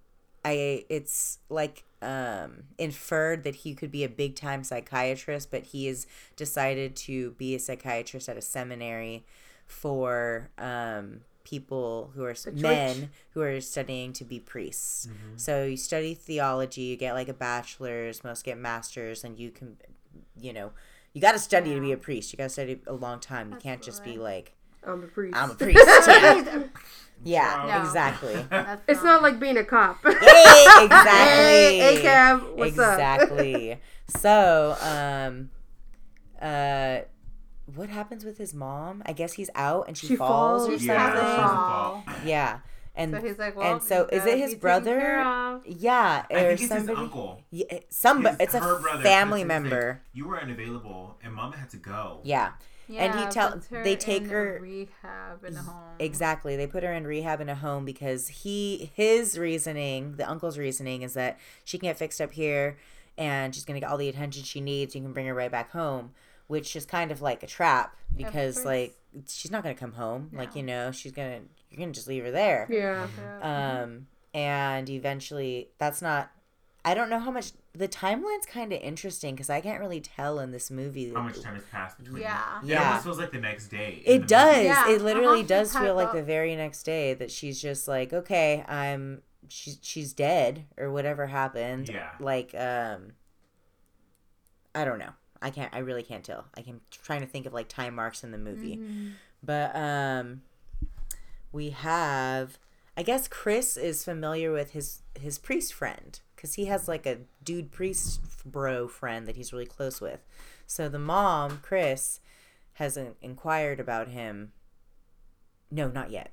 I, 0.43 0.85
it's 0.89 1.39
like 1.49 1.83
um, 2.01 2.63
inferred 2.77 3.43
that 3.43 3.55
he 3.57 3.73
could 3.75 3.91
be 3.91 4.03
a 4.03 4.09
big 4.09 4.35
time 4.35 4.63
psychiatrist, 4.63 5.51
but 5.51 5.63
he 5.63 5.87
has 5.87 6.07
decided 6.35 6.95
to 6.97 7.31
be 7.31 7.55
a 7.55 7.59
psychiatrist 7.59 8.27
at 8.29 8.37
a 8.37 8.41
seminary 8.41 9.25
for 9.65 10.49
um, 10.57 11.21
people 11.43 12.11
who 12.15 12.23
are 12.23 12.35
men 12.53 13.09
who 13.31 13.41
are 13.41 13.61
studying 13.61 14.13
to 14.13 14.25
be 14.25 14.39
priests. 14.39 15.07
So 15.37 15.63
you 15.63 15.77
study 15.77 16.13
theology, 16.13 16.81
you 16.81 16.97
get 16.97 17.13
like 17.13 17.29
a 17.29 17.33
bachelor's, 17.33 18.23
most 18.23 18.43
get 18.43 18.57
masters, 18.57 19.23
and 19.23 19.37
you 19.39 19.51
can, 19.51 19.77
you 20.39 20.53
know, 20.53 20.71
you 21.13 21.21
got 21.21 21.33
to 21.33 21.39
study 21.39 21.73
to 21.73 21.81
be 21.81 21.91
a 21.91 21.97
priest. 21.97 22.31
You 22.33 22.37
got 22.37 22.43
to 22.45 22.49
study 22.49 22.79
a 22.87 22.93
long 22.93 23.19
time. 23.19 23.51
You 23.51 23.57
can't 23.57 23.81
just 23.81 24.03
be 24.03 24.17
like 24.17 24.53
I'm 24.85 25.03
a 25.03 25.07
priest. 25.07 25.37
I'm 25.37 25.51
a 25.51 25.55
priest. 25.55 25.85
Yeah, 27.23 27.67
yeah 27.67 27.77
No. 27.77 27.83
exactly. 27.85 28.33
That's 28.49 28.81
It's 28.87 29.03
not 29.03 29.21
like 29.21 29.39
being 29.39 29.55
a 29.57 29.63
cop. 29.63 29.99
Hey, 30.03 30.11
exactly. 30.81 30.89
Hey, 30.89 31.79
hey, 31.95 32.01
Cab, 32.01 32.41
what's 32.55 32.79
up? 32.79 32.93
exactly. 32.93 33.79
so, 34.07 34.75
um, 34.81 35.51
uh, 36.41 37.01
what 37.75 37.89
happens 37.89 38.25
with 38.25 38.39
his 38.39 38.55
mom? 38.55 39.03
I 39.05 39.13
guess 39.13 39.33
he's 39.33 39.51
out 39.53 39.87
and 39.87 39.95
she, 39.95 40.07
She 40.07 40.15
falls, 40.15 40.63
or 40.63 40.69
falls. 40.71 40.81
He 40.81 40.87
Yeah, 40.87 40.97
has 40.97 41.13
a 41.13 41.17
something. 41.19 41.29
she's 41.35 41.37
a 41.37 41.47
fall. 41.47 42.03
fall. 42.07 42.15
Yeah, 42.25 42.59
and 42.95 43.11
So 43.11 43.21
he's 43.21 43.37
like, 43.39 43.55
well, 43.55 43.73
and 43.73 43.81
so 43.83 44.07
is 44.11 44.25
it 44.25 44.37
his 44.37 44.55
brother? 44.55 44.99
care 44.99 45.25
of. 45.25 45.65
Yeah, 45.65 46.25
I 46.29 46.33
or 46.33 46.39
think 46.57 46.61
it's 46.61 46.67
somebody. 46.69 46.87
his 46.89 46.97
uncle. 46.97 47.41
Yeah, 47.51 47.79
somebody. 47.89 48.35
His- 48.39 48.47
It's 48.47 48.53
a 48.55 48.59
her 48.59 48.79
brother 48.79 49.03
family 49.03 49.43
puts 49.43 49.51
it, 49.51 49.53
he's 49.53 49.63
like, 49.63 49.71
member. 49.71 50.01
you 50.13 50.27
were 50.27 50.39
unavailable, 50.41 51.17
and 51.23 51.33
mama 51.33 51.57
had 51.57 51.69
to 51.71 51.77
go. 51.77 52.19
Yeah, 52.23 52.51
And 52.89 53.13
he 53.15 53.21
Yeah, 53.21 53.29
tell- 53.29 53.61
they 53.71 53.95
take 53.95 54.23
in 54.23 54.29
her- 54.29 54.59
rehab 54.61 55.45
in 55.45 55.55
a 55.55 55.61
home. 55.61 55.95
exactly. 55.99 56.57
They 56.57 56.67
put 56.67 56.83
her 56.83 56.91
in 56.91 57.07
rehab 57.07 57.39
in 57.39 57.47
a 57.47 57.55
home 57.55 57.85
because 57.85 58.27
he, 58.27 58.91
his 58.93 59.39
reasoning, 59.39 60.15
the 60.17 60.29
uncle's 60.29 60.57
reasoning, 60.57 61.01
is 61.01 61.13
that 61.13 61.39
she 61.63 61.77
can 61.79 61.87
get 61.87 61.97
fixed 61.97 62.19
up 62.19 62.33
here, 62.33 62.77
and 63.17 63.55
she's 63.55 63.63
gonna 63.63 63.79
get 63.79 63.89
all 63.89 63.97
the 63.97 64.09
attention 64.09 64.43
she 64.43 64.59
needs. 64.59 64.93
You 64.95 65.01
can 65.01 65.13
bring 65.13 65.27
her 65.27 65.33
right 65.33 65.51
back 65.51 65.71
home, 65.71 66.11
which 66.47 66.75
is 66.75 66.85
kind 66.85 67.11
of 67.11 67.21
like 67.21 67.43
a 67.43 67.47
trap 67.47 67.95
because 68.17 68.65
like 68.65 68.93
she's 69.27 69.51
not 69.51 69.63
gonna 69.63 69.75
come 69.75 69.93
home. 69.93 70.29
Like 70.33 70.55
you 70.55 70.63
know, 70.63 70.91
she's 70.91 71.11
gonna 71.11 71.41
you're 71.69 71.79
gonna 71.79 71.91
just 71.91 72.07
leave 72.07 72.23
her 72.23 72.31
there. 72.31 72.67
yeah. 72.69 73.07
um 73.83 74.07
and 74.33 74.89
eventually 74.89 75.69
that's 75.77 76.01
not 76.01 76.31
i 76.85 76.93
don't 76.93 77.09
know 77.09 77.19
how 77.19 77.29
much 77.31 77.51
the 77.73 77.85
timeline's 77.87 78.45
kind 78.45 78.71
of 78.71 78.79
interesting 78.81 79.35
because 79.35 79.49
i 79.49 79.59
can't 79.59 79.79
really 79.81 79.99
tell 79.99 80.39
in 80.39 80.51
this 80.51 80.71
movie 80.71 81.11
How 81.13 81.21
much 81.21 81.41
time 81.41 81.55
has 81.55 81.63
passed 81.65 81.97
between? 81.97 82.21
Yeah. 82.21 82.59
It 82.63 82.67
Yeah. 82.69 82.87
almost 82.87 83.03
feels 83.03 83.19
like 83.19 83.31
the 83.33 83.39
next 83.41 83.67
day. 83.67 84.01
it 84.05 84.27
does. 84.29 84.63
Yeah, 84.63 84.89
it 84.89 85.01
literally 85.01 85.39
uh-huh. 85.39 85.47
does 85.49 85.75
feel 85.75 85.95
like 85.95 86.07
thought- 86.07 86.15
the 86.15 86.23
very 86.23 86.55
next 86.55 86.83
day 86.83 87.13
that 87.13 87.29
she's 87.29 87.61
just 87.61 87.87
like 87.89 88.13
okay 88.13 88.63
i'm 88.69 89.21
she's 89.49 89.77
she's 89.81 90.13
dead 90.13 90.65
or 90.77 90.89
whatever 90.91 91.27
happened 91.27 91.89
Yeah. 91.89 92.11
like 92.21 92.55
um 92.55 93.11
i 94.73 94.85
don't 94.85 94.99
know 94.99 95.11
i 95.41 95.49
can't 95.49 95.73
i 95.73 95.79
really 95.79 96.03
can't 96.03 96.23
tell. 96.23 96.45
I'm 96.57 96.81
trying 96.91 97.21
to 97.21 97.27
think 97.27 97.45
of 97.45 97.53
like 97.53 97.67
time 97.67 97.95
marks 97.95 98.23
in 98.23 98.31
the 98.31 98.37
movie. 98.37 98.77
Mm-hmm. 98.77 99.09
but 99.43 99.75
um 99.75 100.41
we 101.51 101.71
have 101.71 102.57
i 102.95 103.03
guess 103.03 103.27
chris 103.27 103.77
is 103.77 104.03
familiar 104.03 104.51
with 104.51 104.71
his 104.71 105.01
his 105.19 105.37
priest 105.37 105.73
friend 105.73 106.19
because 106.35 106.55
he 106.55 106.65
has 106.65 106.87
like 106.87 107.05
a 107.05 107.19
dude 107.43 107.71
priest 107.71 108.19
bro 108.45 108.87
friend 108.87 109.27
that 109.27 109.35
he's 109.35 109.53
really 109.53 109.65
close 109.65 110.01
with. 110.01 110.21
So 110.65 110.89
the 110.89 110.97
mom 110.97 111.59
chris 111.61 112.19
has 112.73 112.97
in- 112.97 113.13
inquired 113.21 113.79
about 113.79 114.07
him. 114.07 114.51
No 115.69 115.87
not 115.89 116.09
yet. 116.09 116.31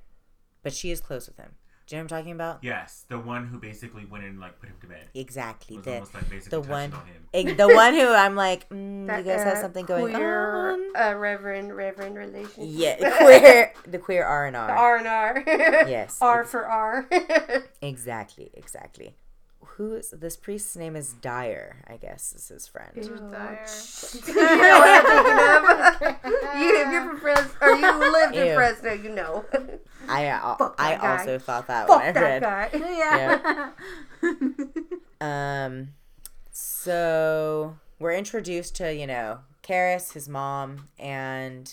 But 0.63 0.73
she 0.73 0.91
is 0.91 1.01
close 1.01 1.27
with 1.27 1.37
him 1.37 1.57
do 1.89 1.97
you 1.97 1.99
know 2.03 2.05
what 2.05 2.12
i'm 2.12 2.18
talking 2.18 2.32
about 2.32 2.59
Yes, 2.62 3.05
the 3.09 3.18
one 3.18 3.47
who 3.47 3.59
basically 3.59 4.05
went 4.05 4.24
and 4.24 4.39
like 4.39 4.61
put 4.61 4.68
him 4.68 4.76
to 4.82 4.86
bed. 4.86 5.07
exactly 5.14 5.76
Was 5.76 5.84
the, 5.86 5.93
almost 5.95 6.14
like 6.14 6.28
basically 6.30 6.61
the 6.62 6.68
one 6.68 6.93
on 6.93 7.03
him. 7.43 7.57
the 7.57 7.68
one 7.68 7.95
who 7.95 8.09
i'm 8.12 8.36
like 8.36 8.68
mm, 8.70 9.07
That, 9.07 9.18
you 9.18 9.24
guys 9.24 9.43
have 9.43 9.57
uh, 9.57 9.61
something 9.62 9.86
going 9.86 10.12
queer, 10.14 10.72
on 10.72 10.80
Uh, 10.95 11.14
reverend, 11.16 11.74
reverend 11.74 12.16
relationship. 12.16 12.64
yeah 13.01 13.16
queer 13.18 13.72
the 13.86 13.99
queer 13.99 14.24
r&r 14.24 14.55
R 14.55 14.97
and 14.99 15.07
R. 15.09 15.43
Yes. 15.89 16.18
R 16.22 16.45
for 16.45 16.66
R. 16.66 17.09
Exactly, 17.82 18.51
exactly. 18.55 19.16
Who 19.79 19.95
is 19.95 20.11
this 20.11 20.37
priest's 20.37 20.74
name 20.74 20.97
is 20.97 21.12
Dyer, 21.12 21.76
I 21.87 21.99
guess 21.99 22.33
is 22.33 22.49
his 22.49 22.66
friend. 22.66 22.91
Dire. 22.95 23.05
you 24.26 24.35
know 24.35 24.79
what 24.81 25.07
I'm 25.07 25.95
thinking 25.95 26.24
of. 26.24 26.35
you, 26.61 26.83
if 26.83 26.91
you're 26.91 27.09
from 27.09 27.20
Fresno, 27.20 27.53
or 27.61 27.76
you 27.76 28.12
lived 28.12 28.35
in 28.35 28.57
Fresno, 28.57 28.93
you 28.93 29.11
know. 29.11 29.45
I 30.09 30.26
uh, 30.26 30.57
I 30.79 30.97
guy. 30.97 31.18
also 31.18 31.39
thought 31.39 31.68
that 31.68 31.87
Fuck 31.87 32.01
when 32.01 32.09
I 32.09 32.41
that 32.41 32.72
read. 32.72 33.72
Yeah. 35.22 35.66
Um 35.66 35.91
so 36.51 37.76
we're 38.01 38.14
introduced 38.14 38.74
to, 38.76 38.93
you 38.93 39.07
know, 39.07 39.39
Karras, 39.62 40.12
his 40.12 40.29
mom, 40.29 40.89
and 40.99 41.72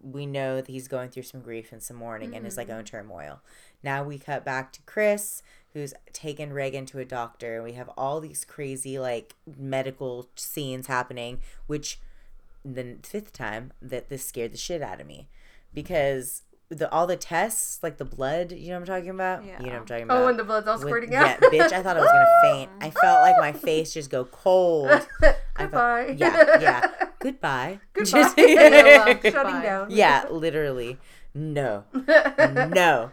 we 0.00 0.24
know 0.24 0.56
that 0.56 0.68
he's 0.68 0.86
going 0.86 1.08
through 1.08 1.24
some 1.24 1.40
grief 1.40 1.72
and 1.72 1.82
some 1.82 1.96
mourning 1.96 2.36
and 2.36 2.44
his 2.44 2.56
like 2.56 2.70
own 2.70 2.84
turmoil. 2.84 3.40
Now 3.82 4.04
we 4.04 4.18
cut 4.18 4.44
back 4.44 4.72
to 4.74 4.82
Chris, 4.82 5.42
who's 5.74 5.92
taken 6.12 6.52
Regan 6.52 6.86
to 6.86 6.98
a 7.00 7.04
doctor. 7.04 7.56
And 7.56 7.64
we 7.64 7.72
have 7.72 7.90
all 7.98 8.20
these 8.20 8.44
crazy 8.44 8.98
like 8.98 9.34
medical 9.58 10.28
scenes 10.36 10.86
happening, 10.86 11.40
which 11.66 12.00
the 12.64 12.96
fifth 13.02 13.32
time 13.32 13.72
that 13.82 14.08
this 14.08 14.24
scared 14.24 14.52
the 14.52 14.56
shit 14.56 14.80
out 14.80 15.00
of 15.00 15.06
me 15.06 15.28
because 15.74 16.42
the 16.70 16.90
all 16.90 17.06
the 17.06 17.16
tests, 17.16 17.80
like 17.82 17.98
the 17.98 18.04
blood, 18.06 18.50
you 18.52 18.68
know 18.68 18.74
what 18.80 18.88
I'm 18.88 18.96
talking 18.96 19.10
about? 19.10 19.44
You 19.44 19.52
know 19.52 19.58
what 19.58 19.72
I'm 19.74 19.84
talking 19.86 20.02
about? 20.04 20.22
Oh, 20.22 20.28
and 20.28 20.38
the 20.38 20.44
blood's 20.44 20.66
all 20.66 20.74
With- 20.78 20.82
squirting 20.86 21.14
out 21.14 21.26
yeah, 21.26 21.36
bitch, 21.48 21.72
I 21.72 21.82
thought 21.82 21.96
I 21.96 22.00
was 22.00 22.08
gonna 22.10 22.40
faint. 22.42 22.70
I 22.80 22.90
felt 22.90 23.20
like 23.20 23.36
my 23.38 23.52
face 23.52 23.92
just 23.92 24.10
go 24.10 24.24
cold. 24.24 24.88
Felt- 25.58 26.18
yeah, 26.18 26.58
yeah. 26.60 26.90
Goodbye. 27.18 27.80
Goodbye. 27.92 28.10
Just- 28.10 28.36
Shutting 28.38 29.60
down. 29.62 29.86
yeah, 29.90 30.24
literally. 30.30 30.98
No. 31.34 31.84
no. 32.08 33.12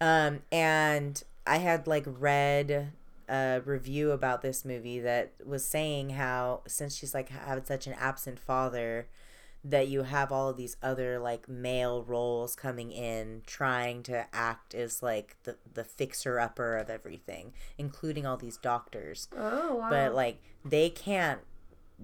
Um, 0.00 0.40
and 0.50 1.22
I 1.48 1.58
had 1.58 1.86
like 1.86 2.04
read 2.06 2.92
a 3.28 3.60
review 3.64 4.10
about 4.12 4.42
this 4.42 4.64
movie 4.64 5.00
that 5.00 5.32
was 5.44 5.64
saying 5.64 6.10
how 6.10 6.62
since 6.66 6.96
she's 6.96 7.14
like 7.14 7.30
having 7.30 7.64
such 7.64 7.86
an 7.86 7.94
absent 7.94 8.38
father, 8.38 9.08
that 9.64 9.88
you 9.88 10.04
have 10.04 10.30
all 10.30 10.48
of 10.48 10.56
these 10.56 10.76
other 10.82 11.18
like 11.18 11.48
male 11.48 12.02
roles 12.02 12.54
coming 12.54 12.92
in 12.92 13.42
trying 13.46 14.02
to 14.04 14.26
act 14.32 14.74
as 14.74 15.02
like 15.02 15.36
the 15.42 15.56
the 15.74 15.84
fixer 15.84 16.38
upper 16.38 16.76
of 16.76 16.88
everything, 16.88 17.52
including 17.76 18.24
all 18.24 18.36
these 18.36 18.56
doctors. 18.56 19.28
Oh 19.36 19.76
wow. 19.76 19.90
but 19.90 20.14
like 20.14 20.40
they 20.64 20.90
can't 20.90 21.40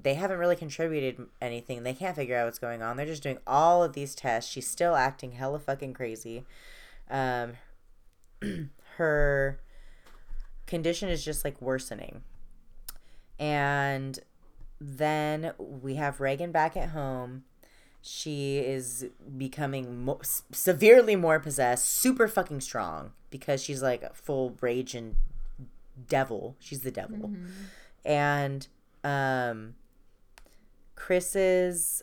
they 0.01 0.15
haven't 0.15 0.39
really 0.39 0.57
contributed 0.57 1.27
anything. 1.41 1.85
They 1.85 1.95
can't 1.95 2.17
figure 2.17 2.37
out 2.37 2.47
what's 2.47 2.59
going 2.59 2.83
on. 2.83 2.97
They're 2.97 3.07
just 3.07 3.23
doing 3.23 3.39
all 3.47 3.85
of 3.85 3.93
these 3.93 4.15
tests. 4.15 4.51
She's 4.51 4.67
still 4.69 4.97
acting 4.97 5.33
hella 5.33 5.61
fucking 5.61 5.95
crazy. 5.95 6.45
Um 7.09 7.53
her 8.97 9.61
condition 10.67 11.09
is 11.09 11.25
just 11.25 11.45
like 11.45 11.61
worsening. 11.61 12.23
And 13.39 14.19
then 14.81 15.53
we 15.59 15.97
have 15.97 16.21
regan 16.21 16.53
back 16.53 16.77
at 16.77 16.91
home. 16.91 17.45
She 18.01 18.59
is 18.59 19.07
becoming 19.37 20.05
mo- 20.05 20.21
severely 20.53 21.17
more 21.17 21.41
possessed 21.41 21.87
super 21.89 22.29
fucking 22.29 22.61
strong 22.61 23.13
because 23.31 23.63
she's 23.63 23.83
like 23.83 24.03
a 24.03 24.13
full 24.13 24.57
rage 24.61 24.95
and 24.95 25.17
devil. 26.09 26.55
She's 26.59 26.81
the 26.81 26.91
devil. 26.91 27.33
And 28.05 28.67
um 29.03 29.75
chris's 30.97 32.03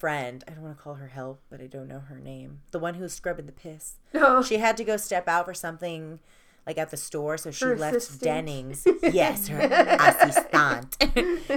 friend 0.00 0.42
i 0.48 0.52
don't 0.52 0.62
want 0.62 0.76
to 0.76 0.82
call 0.82 0.94
her 0.94 1.08
help 1.08 1.40
but 1.50 1.60
i 1.60 1.66
don't 1.66 1.86
know 1.86 2.00
her 2.00 2.18
name 2.18 2.60
the 2.72 2.78
one 2.78 2.94
who 2.94 3.02
was 3.02 3.12
scrubbing 3.12 3.46
the 3.46 3.52
piss 3.52 3.94
no. 4.14 4.42
she 4.42 4.56
had 4.58 4.76
to 4.76 4.82
go 4.82 4.96
step 4.96 5.28
out 5.28 5.44
for 5.44 5.54
something 5.54 6.18
like 6.66 6.78
at 6.78 6.90
the 6.90 6.96
store 6.96 7.36
so 7.36 7.50
she 7.50 7.64
Her 7.66 7.76
left 7.76 7.96
assistant? 7.96 8.22
dennings 8.22 8.86
yes 9.02 9.48
her 9.48 9.60
assistant 9.60 10.96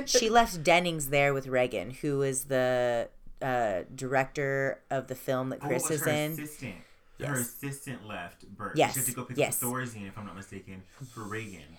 she 0.09 0.29
left 0.29 0.61
dennings 0.63 1.09
there 1.09 1.33
with 1.33 1.47
regan 1.47 1.91
who 1.91 2.21
is 2.21 2.45
the 2.45 3.09
uh, 3.41 3.83
director 3.95 4.79
of 4.91 5.07
the 5.07 5.15
film 5.15 5.49
that 5.49 5.59
Oh, 5.63 5.67
chris 5.67 5.83
it 5.85 5.89
was 5.89 6.01
is 6.01 6.05
her 6.07 6.11
in 6.13 6.31
Assistant. 6.33 6.75
Her 7.19 7.33
assistant 7.35 8.05
left 8.07 8.45
Bert. 8.57 8.73
Yes, 8.75 8.93
She 8.95 8.99
had 8.99 9.07
to 9.09 9.15
go 9.15 9.23
pick 9.23 9.37
yes. 9.37 9.61
up 9.63 9.69
Thorazine, 9.69 10.07
if 10.07 10.17
I'm 10.17 10.25
not 10.25 10.35
mistaken, 10.35 10.83
for 11.13 11.21
Regan. 11.23 11.77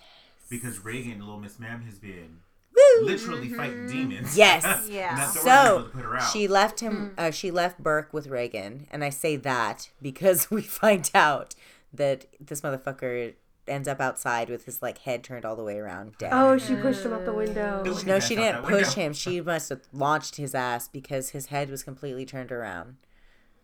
Because 0.49 0.83
Regan, 0.83 1.19
little 1.19 1.39
Miss 1.39 1.59
Ma'am, 1.59 1.83
has 1.85 1.99
been 1.99 2.39
Woo! 2.75 3.05
literally 3.05 3.49
fighting 3.49 3.87
demons. 3.87 4.37
Yes. 4.37 4.63
Yeah. 4.89 5.09
And 5.11 5.19
that 5.19 5.29
Thorazine 5.29 5.43
So 5.43 5.75
was 5.77 5.85
to 5.85 5.89
put 5.91 6.05
her 6.05 6.17
out. 6.17 6.31
she 6.31 6.47
left 6.47 6.79
him. 6.79 7.13
Uh, 7.17 7.31
she 7.31 7.51
left 7.51 7.81
Burke 7.81 8.13
with 8.13 8.27
Regan, 8.27 8.87
and 8.91 9.03
I 9.03 9.09
say 9.09 9.35
that 9.37 9.89
because 10.01 10.49
we 10.51 10.61
find 10.61 11.09
out 11.15 11.55
that 11.93 12.25
this 12.39 12.61
motherfucker 12.61 13.33
ends 13.67 13.87
up 13.87 13.99
outside 13.99 14.49
with 14.49 14.65
his 14.65 14.81
like 14.81 14.99
head 14.99 15.23
turned 15.23 15.43
all 15.43 15.55
the 15.55 15.63
way 15.63 15.77
around, 15.77 16.17
dead. 16.19 16.29
Oh, 16.33 16.57
she 16.57 16.75
pushed 16.75 17.03
him 17.03 17.13
out 17.13 17.25
the 17.25 17.33
window. 17.33 17.81
Don't 17.83 18.05
no, 18.05 18.19
she 18.19 18.35
didn't 18.35 18.63
push 18.63 18.93
him. 18.93 19.11
She 19.13 19.41
must 19.41 19.69
have 19.69 19.81
launched 19.91 20.35
his 20.35 20.53
ass 20.53 20.87
because 20.87 21.31
his 21.31 21.47
head 21.47 21.69
was 21.69 21.81
completely 21.83 22.25
turned 22.25 22.51
around. 22.51 22.97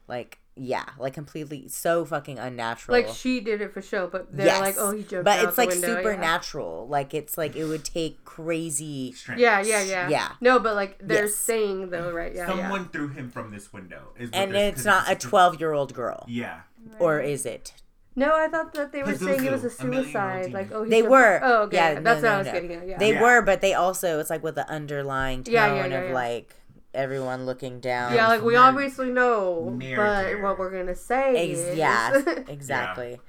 Like 0.08 0.40
yeah, 0.56 0.84
like 1.00 1.14
completely 1.14 1.68
so 1.70 2.04
fucking 2.06 2.38
unnatural. 2.38 2.98
Like 2.98 3.08
she 3.16 3.40
did 3.40 3.62
it 3.62 3.74
for 3.74 3.82
show, 3.82 4.08
but 4.08 4.36
they're 4.36 4.46
yes, 4.48 4.60
like, 4.62 4.76
oh, 4.78 4.92
he 4.92 5.04
jumped 5.04 5.26
but 5.26 5.40
out 5.40 5.46
it's 5.46 5.56
the 5.56 5.62
like 5.62 5.70
window. 5.70 5.88
yeah. 5.88 5.96
supernatural. 5.98 6.88
Like 6.90 7.14
it's 7.14 7.38
like 7.38 7.56
it 7.56 7.64
would 7.66 7.86
take 7.86 8.24
crazy. 8.26 9.14
Strength. 9.14 9.40
Yeah, 9.40 9.62
yeah, 9.62 9.82
yeah. 9.84 10.10
Yeah. 10.10 10.32
No, 10.42 10.60
but 10.60 10.76
like 10.76 10.98
they're 11.02 11.24
Yes. 11.26 11.36
saying 11.36 11.90
though, 11.90 12.12
right? 12.12 12.36
Yeah, 12.36 12.48
Someone 12.48 12.90
threw 12.90 13.08
him 13.10 13.30
from 13.30 13.52
this 13.52 13.72
window. 13.72 14.10
Is 14.20 14.30
And 14.34 14.52
this- 14.54 14.62
it's 14.74 14.78
'cause 14.80 14.86
not 14.86 15.12
a 15.12 15.16
twelve-year-old 15.16 15.94
girl, 15.94 16.26
Yeah. 16.28 16.62
or 17.00 17.20
is 17.20 17.46
it? 17.46 17.74
No, 18.14 18.36
I 18.36 18.50
thought 18.50 18.74
that 18.74 18.92
they 18.92 19.04
were 19.04 19.14
Pazuzu, 19.14 19.24
saying 19.26 19.46
it 19.46 19.52
was 19.54 19.64
a 19.64 19.68
a 19.68 19.70
suicide. 19.70 20.38
demon. 20.48 20.52
Like, 20.52 20.72
oh, 20.74 20.84
he 20.84 20.90
They 20.90 20.98
jumped- 21.00 21.12
were. 21.12 21.40
Oh, 21.42 21.62
okay. 21.64 21.78
Yeah, 21.78 22.00
That's 22.02 22.04
no, 22.04 22.14
what 22.14 22.22
no, 22.24 22.30
I 22.34 22.38
was 22.40 22.48
no. 22.48 22.52
getting 22.54 22.74
at. 22.74 22.88
Yeah. 22.88 22.98
They 22.98 23.14
Yeah. 23.14 23.22
were, 23.22 23.42
but 23.42 23.62
they 23.62 23.74
also 23.74 24.20
it's 24.20 24.30
like 24.30 24.44
with 24.44 24.56
the 24.56 24.68
underlying 24.70 25.44
tone 25.46 25.54
Yeah, 25.54 25.68
yeah, 25.76 25.86
yeah, 25.86 25.98
of 25.98 26.08
yeah. 26.10 26.14
like 26.14 26.56
everyone 26.94 27.46
looking 27.46 27.80
down. 27.80 28.14
Yeah, 28.14 28.28
like 28.28 28.42
we 28.42 28.56
obviously 28.56 29.10
know, 29.10 29.66
but 29.78 29.86
Murder. 29.86 30.42
what 30.42 30.60
we're 30.60 30.72
gonna 30.72 30.96
say 30.96 31.50
Ex- 31.52 31.60
is, 31.60 31.78
yeah, 31.78 32.22
exactly. 32.48 33.20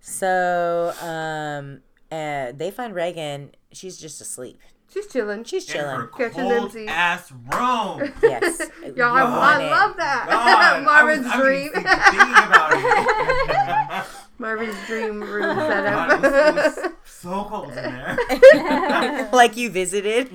So, 0.00 0.94
um, 1.02 1.80
uh, 2.10 2.52
they 2.54 2.70
find 2.70 2.94
Regan. 2.94 3.50
She's 3.72 3.98
just 3.98 4.20
asleep. 4.20 4.60
she's 4.92 5.06
chilling. 5.08 5.44
She's 5.44 5.66
chilling. 5.66 6.08
Catching 6.16 6.48
cold 6.48 6.72
them 6.72 6.88
ass 6.88 7.30
room. 7.32 8.12
Yes. 8.22 8.62
Y'all, 8.96 9.14
I, 9.16 9.22
I 9.22 9.68
love 9.70 9.96
that. 9.98 10.26
God, 10.28 10.84
Marvin's 10.84 11.26
I 11.26 11.36
was, 11.36 11.44
dream. 11.44 11.70
I 11.74 11.80
was 12.14 12.46
about 12.46 14.06
it. 14.06 14.06
Marvin's 14.40 14.86
dream 14.86 15.20
room 15.20 15.42
God, 15.56 16.12
it, 16.12 16.20
was, 16.22 16.32
it 16.32 16.54
was 16.54 16.74
setup. 16.74 16.96
so 17.04 17.44
cold 17.50 17.68
in 17.70 17.74
there. 17.74 19.28
like 19.32 19.56
you 19.56 19.68
visited. 19.68 20.30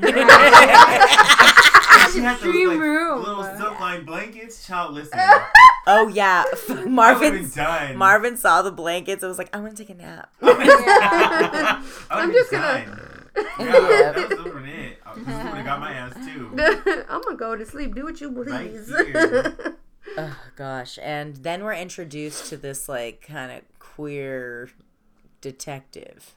She 2.14 2.20
had 2.20 2.36
those, 2.40 2.52
Dream 2.52 2.70
like, 2.70 2.80
room. 2.80 3.20
Little 3.24 3.44
zipline 3.44 4.06
blankets. 4.06 4.66
Child, 4.66 4.94
listen. 4.94 5.20
oh 5.88 6.08
yeah, 6.08 6.44
Marvin. 6.86 7.50
done. 7.50 7.98
Marvin 7.98 8.38
saw 8.38 8.62
the 8.62 8.72
blankets. 8.72 9.24
I 9.24 9.28
was 9.28 9.38
like, 9.38 9.54
I 9.56 9.60
want 9.60 9.76
to 9.76 9.84
take 9.84 9.90
a 9.96 10.00
nap. 10.00 10.32
I 10.42 11.82
I'm 12.10 12.32
just 12.32 12.52
just 12.52 12.52
gonna- 12.52 12.86
gonna. 12.86 13.10
Yeah, 13.60 13.66
Yeah. 13.66 14.12
that 14.12 14.30
was 14.30 14.40
over 14.40 14.66
it. 14.66 15.00
I 15.06 15.14
would 15.16 15.26
have 15.28 15.66
got 15.66 15.80
my 15.80 15.92
ass 15.94 16.14
too. 16.26 16.50
I'm 17.10 17.22
gonna 17.22 17.36
go 17.36 17.56
to 17.56 17.66
sleep. 17.66 17.96
Do 17.96 18.04
what 18.04 18.22
you 18.22 18.32
please. 18.32 18.88
here. 18.90 19.76
Oh 20.18 20.38
gosh, 20.56 21.00
and 21.02 21.38
then 21.38 21.64
we're 21.64 21.74
introduced 21.74 22.48
to 22.50 22.58
this 22.58 22.88
like 22.88 23.26
kind 23.28 23.52
of 23.52 23.62
queer 23.80 24.70
detective. 25.42 26.34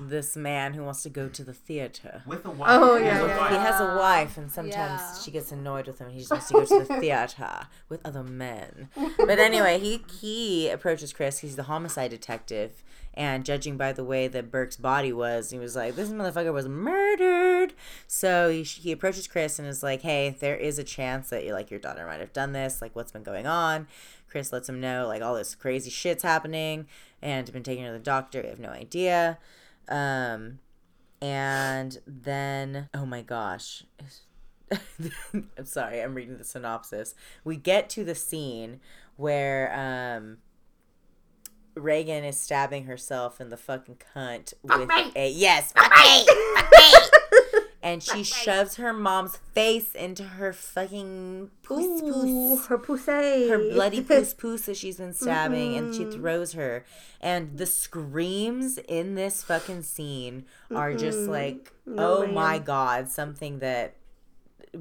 This 0.00 0.34
man 0.36 0.74
who 0.74 0.82
wants 0.82 1.02
to 1.04 1.08
go 1.08 1.28
to 1.28 1.44
the 1.44 1.54
theater. 1.54 2.22
With 2.26 2.44
a 2.44 2.48
oh, 2.48 2.52
wife. 2.52 2.68
Oh, 2.72 2.96
He 2.96 3.04
yeah, 3.04 3.24
yeah. 3.24 3.38
wife. 3.38 3.50
He 3.50 3.56
has 3.56 3.80
a 3.80 3.96
wife, 3.96 4.36
and 4.36 4.50
sometimes 4.50 5.00
Yeah. 5.00 5.14
she 5.22 5.30
gets 5.30 5.52
annoyed 5.52 5.86
with 5.86 6.00
him. 6.00 6.10
He 6.10 6.18
just 6.18 6.30
wants 6.32 6.48
to 6.48 6.54
go 6.54 6.64
to 6.64 6.78
the 6.84 6.96
theater 7.00 7.66
with 7.88 8.04
other 8.04 8.24
men. 8.24 8.88
But 9.18 9.38
anyway, 9.38 9.78
he 9.78 10.04
he 10.20 10.68
approaches 10.68 11.12
Chris. 11.12 11.38
He's 11.38 11.54
the 11.56 11.64
homicide 11.64 12.10
detective, 12.10 12.82
and 13.14 13.44
judging 13.44 13.76
by 13.76 13.92
the 13.92 14.02
way 14.04 14.26
that 14.26 14.50
Burke's 14.50 14.76
body 14.76 15.12
was, 15.12 15.50
he 15.50 15.58
was 15.58 15.76
like, 15.76 15.94
"This 15.94 16.08
motherfucker 16.10 16.52
was 16.52 16.66
murdered." 16.68 17.72
So 18.08 18.50
he, 18.50 18.62
he 18.64 18.90
approaches 18.92 19.28
Chris 19.28 19.58
and 19.60 19.68
is 19.68 19.82
like, 19.84 20.02
"Hey, 20.02 20.30
there 20.40 20.56
is 20.56 20.78
a 20.78 20.84
chance 20.84 21.30
that 21.30 21.46
like 21.46 21.70
your 21.70 21.80
daughter 21.80 22.04
might 22.06 22.20
have 22.20 22.32
done 22.32 22.52
this. 22.52 22.82
Like, 22.82 22.96
what's 22.96 23.12
been 23.12 23.22
going 23.22 23.46
on?" 23.46 23.86
Chris 24.28 24.52
lets 24.52 24.68
him 24.68 24.80
know 24.80 25.06
like 25.06 25.22
all 25.22 25.36
this 25.36 25.54
crazy 25.54 25.90
shit's 25.90 26.24
happening, 26.24 26.88
and 27.22 27.52
been 27.52 27.62
taken 27.62 27.84
her 27.84 27.92
to 27.92 27.98
the 27.98 28.04
doctor. 28.04 28.42
We 28.42 28.48
have 28.48 28.58
no 28.58 28.70
idea. 28.70 29.38
Um, 29.88 30.58
and 31.20 31.98
then, 32.06 32.88
oh 32.94 33.06
my 33.06 33.22
gosh. 33.22 33.84
I'm 35.32 35.64
sorry, 35.64 36.00
I'm 36.00 36.14
reading 36.14 36.38
the 36.38 36.44
synopsis. 36.44 37.14
We 37.44 37.56
get 37.56 37.88
to 37.90 38.04
the 38.04 38.14
scene 38.14 38.80
where 39.16 39.72
um 39.74 40.38
Regan 41.76 42.24
is 42.24 42.38
stabbing 42.40 42.84
herself 42.84 43.40
in 43.40 43.50
the 43.50 43.56
fucking 43.56 43.98
cunt 44.14 44.54
with 44.62 44.90
a 45.16 45.30
yes, 45.30 45.72
fuck 45.72 45.90
me, 45.90 46.26
fuck 46.54 46.70
me. 46.70 46.92
And 47.84 48.02
she 48.02 48.22
shoves 48.22 48.76
her 48.76 48.94
mom's 48.94 49.36
face 49.36 49.94
into 49.94 50.24
her 50.24 50.54
fucking 50.54 51.50
poos 51.62 52.00
Ooh, 52.00 52.56
poos 52.56 52.66
her 52.68 52.78
pussy. 52.78 53.48
her 53.50 53.58
bloody 53.58 54.00
poos 54.00 54.34
poos 54.40 54.64
that 54.64 54.78
she's 54.78 54.96
been 54.96 55.12
stabbing 55.12 55.76
and 55.76 55.94
she 55.94 56.06
throws 56.06 56.54
her. 56.54 56.84
And 57.20 57.58
the 57.58 57.66
screams 57.66 58.78
in 58.78 59.16
this 59.16 59.42
fucking 59.42 59.82
scene 59.82 60.46
are 60.74 60.94
just 60.94 61.18
like 61.28 61.72
No, 61.84 62.24
oh 62.24 62.26
my 62.26 62.58
god 62.58 63.10
something 63.10 63.58
that 63.58 63.96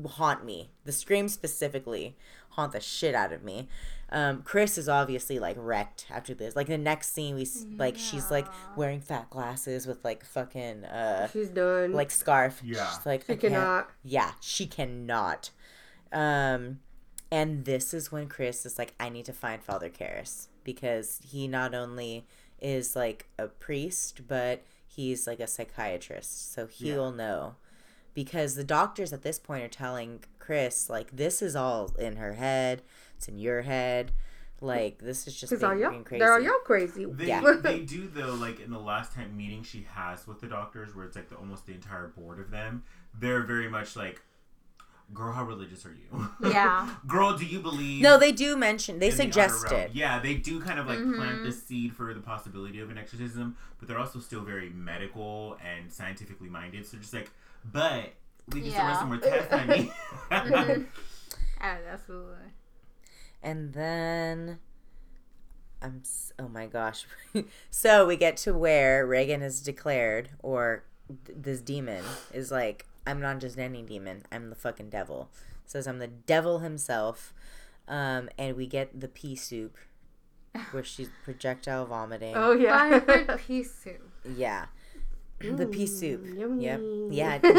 haunt 0.07 0.45
me. 0.45 0.71
The 0.85 0.93
screams 0.93 1.33
specifically 1.33 2.15
haunt 2.51 2.71
the 2.71 2.79
shit 2.79 3.15
out 3.15 3.33
of 3.33 3.43
me 3.43 3.67
um, 4.13 4.43
Chris 4.43 4.77
is 4.77 4.87
obviously 4.87 5.39
like 5.39 5.57
wrecked 5.59 6.05
after 6.09 6.33
this. 6.33 6.55
Like 6.55 6.67
the 6.67 6.77
next 6.77 7.13
scene, 7.13 7.35
we 7.35 7.41
s 7.41 7.65
like 7.77 7.97
she's 7.97 8.29
like 8.31 8.47
wearing 8.77 9.01
fat 9.01 9.29
glasses 9.29 9.85
with 9.87 10.03
like 10.05 10.23
fucking 10.23 10.85
uh 10.85 11.27
She's 11.27 11.49
done. 11.49 11.91
like 11.91 12.11
scarf. 12.11 12.61
Yeah. 12.63 12.87
She's 12.89 13.05
like 13.05 13.25
She 13.25 13.33
I 13.33 13.35
can't- 13.35 13.53
cannot. 13.53 13.89
Yeah, 14.03 14.31
she 14.39 14.67
cannot. 14.67 15.49
Um, 16.11 16.79
and 17.31 17.65
this 17.65 17.93
is 17.93 18.11
when 18.11 18.27
Chris 18.27 18.65
is 18.65 18.77
like, 18.77 18.93
I 18.99 19.09
need 19.09 19.25
to 19.25 19.33
find 19.33 19.61
Father 19.63 19.89
Karras 19.89 20.47
because 20.63 21.19
he 21.25 21.47
not 21.47 21.73
only 21.73 22.27
is 22.61 22.95
like 22.95 23.25
a 23.39 23.47
priest, 23.47 24.21
but 24.27 24.63
he's 24.87 25.25
like 25.25 25.39
a 25.39 25.47
psychiatrist, 25.47 26.53
so 26.53 26.67
he'll 26.67 27.11
know. 27.11 27.55
Because 28.13 28.53
the 28.53 28.63
doctors 28.63 29.11
at 29.11 29.23
this 29.23 29.39
point 29.39 29.63
are 29.63 29.67
telling 29.67 30.23
Chris 30.37 30.87
like 30.87 31.15
this 31.15 31.41
is 31.41 31.55
all 31.55 31.91
in 31.97 32.17
her 32.17 32.33
head, 32.33 32.83
it's 33.23 33.29
in 33.29 33.37
your 33.37 33.61
head, 33.61 34.11
like 34.61 34.99
this 34.99 35.27
is 35.27 35.33
just 35.33 35.49
Because 35.51 35.61
being, 35.61 35.71
are 35.85 35.91
y'all, 35.93 36.03
crazy. 36.03 36.19
they're 36.19 36.33
all 36.33 36.41
y'all 36.41 36.59
crazy. 36.65 37.05
They, 37.05 37.27
Yeah. 37.27 37.55
they 37.61 37.79
do 37.95 38.07
though, 38.13 38.33
like 38.33 38.59
in 38.59 38.71
the 38.71 38.79
last 38.79 39.13
time 39.13 39.35
meeting 39.37 39.63
she 39.63 39.85
has 39.93 40.27
with 40.27 40.41
the 40.41 40.47
doctors, 40.47 40.95
where 40.95 41.05
it's 41.05 41.15
like 41.15 41.29
the, 41.29 41.35
almost 41.35 41.65
the 41.65 41.73
entire 41.73 42.07
board 42.07 42.39
of 42.39 42.51
them. 42.51 42.83
They're 43.17 43.41
very 43.43 43.69
much 43.69 43.95
like, 43.95 44.21
"Girl, 45.13 45.31
how 45.31 45.43
religious 45.45 45.85
are 45.85 45.93
you? 45.93 46.27
Yeah. 46.51 46.89
Girl, 47.07 47.37
do 47.37 47.45
you 47.45 47.59
believe?" 47.61 48.01
No, 48.01 48.17
they 48.17 48.31
do 48.31 48.57
mention 48.57 48.99
they 48.99 49.07
in 49.09 49.11
the 49.17 49.23
suggest 49.23 49.71
it. 49.71 49.91
Yeah, 49.93 50.19
they 50.19 50.35
do 50.35 50.59
kind 50.59 50.79
of 50.79 50.87
like 50.87 50.99
Mm-hmm. 50.99 51.15
plant 51.15 51.43
the 51.43 51.51
seed 51.51 51.93
for 51.95 52.13
the 52.13 52.21
possibility 52.21 52.79
of 52.81 52.89
an 52.89 52.97
exorcism, 52.97 53.55
but 53.79 53.87
they're 53.87 53.99
also 53.99 54.19
still 54.19 54.41
very 54.41 54.69
medical 54.69 55.57
and 55.63 55.91
scientifically 55.91 56.49
minded. 56.49 56.85
So 56.85 56.97
just 56.97 57.13
like, 57.13 57.29
but 57.71 58.13
we 58.51 58.61
can 58.61 58.71
still 58.71 58.83
run 58.83 58.91
Yeah. 58.93 58.99
some 58.99 59.07
more 59.09 59.17
tests 59.17 59.53
on 59.53 59.67
me. 59.67 59.91
Mhm. 60.31 60.85
Ah, 61.61 61.77
Absolutely. 61.91 62.47
And 63.43 63.73
then 63.73 64.59
I'm 65.81 66.01
oh 66.39 66.47
my 66.47 66.65
gosh. 66.65 67.05
so 67.69 68.05
we 68.07 68.15
get 68.15 68.37
to 68.37 68.53
where 68.53 69.05
Regan 69.05 69.41
is 69.41 69.61
declared 69.61 70.29
or 70.41 70.85
th- 71.25 71.37
this 71.41 71.61
demon 71.61 72.03
is 72.33 72.51
like 72.51 72.85
I'm 73.05 73.19
not 73.19 73.39
just 73.39 73.59
any 73.59 73.83
demon. 73.83 74.23
I'm 74.31 74.49
the 74.49 74.55
fucking 74.55 74.89
devil. 74.89 75.29
Says 75.65 75.85
I'm 75.87 75.99
the 75.99 76.07
devil 76.07 76.59
himself. 76.59 77.33
Um 77.87 78.29
and 78.37 78.55
we 78.55 78.65
get 78.65 78.97
the 78.97 79.09
pea 79.09 79.35
soup 79.35 79.77
where 80.71 80.83
she's 80.83 81.09
projectile 81.25 81.85
vomiting. 81.85 82.33
Oh 82.37 82.53
yeah. 82.53 82.99
Fired 82.99 83.39
pea 83.45 83.63
soup. 83.63 84.09
Yeah. 84.23 84.67
The 85.39 85.65
pea 85.65 85.87
soup. 85.87 86.25
yummy. 86.37 86.63
Yep. 86.63 86.81
Yeah. 87.11 87.37
Del- 87.39 87.53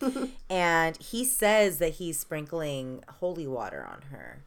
mm. 0.00 0.30
And 0.50 0.96
he 0.96 1.24
says 1.24 1.78
that 1.78 1.94
he's 1.94 2.18
sprinkling 2.18 3.04
holy 3.20 3.46
water 3.46 3.86
on 3.88 4.02
her, 4.10 4.42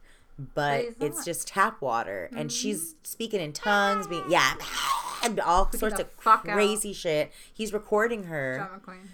but 0.54 0.84
it's 1.00 1.24
just 1.24 1.48
tap 1.48 1.80
water. 1.80 2.30
And 2.36 2.52
she's 2.52 2.94
speaking 3.02 3.40
in 3.40 3.52
tongues, 3.52 4.06
being, 4.06 4.24
yeah, 4.28 4.54
and 5.22 5.40
all 5.40 5.70
sorts 5.72 5.98
of 5.98 6.10
fuck 6.18 6.46
out. 6.48 6.54
crazy 6.54 6.92
shit. 6.92 7.32
He's 7.52 7.72
recording 7.72 8.24
her 8.24 8.68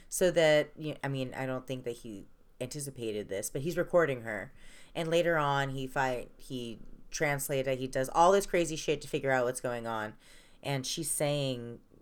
so 0.08 0.30
that, 0.32 0.70
you 0.76 0.96
I 1.04 1.08
mean, 1.08 1.32
I 1.36 1.46
don't 1.46 1.66
think 1.66 1.84
that 1.84 1.96
he 1.98 2.26
anticipated 2.60 3.28
this, 3.28 3.50
but 3.50 3.62
he's 3.62 3.76
recording 3.76 4.22
her. 4.22 4.52
And 4.94 5.08
later 5.08 5.36
on, 5.36 5.70
he 5.70 5.86
fight, 5.86 6.30
he 6.36 6.78
translated, 7.10 7.78
he 7.78 7.86
does 7.86 8.08
all 8.14 8.32
this 8.32 8.46
crazy 8.46 8.76
shit 8.76 9.00
to 9.02 9.08
figure 9.08 9.30
out 9.30 9.44
what's 9.44 9.60
going 9.60 9.86
on. 9.86 10.14
And 10.62 10.86
she's 10.86 11.10
saying 11.10 11.78
I 11.78 11.78
hear 11.78 11.80
her 11.80 11.95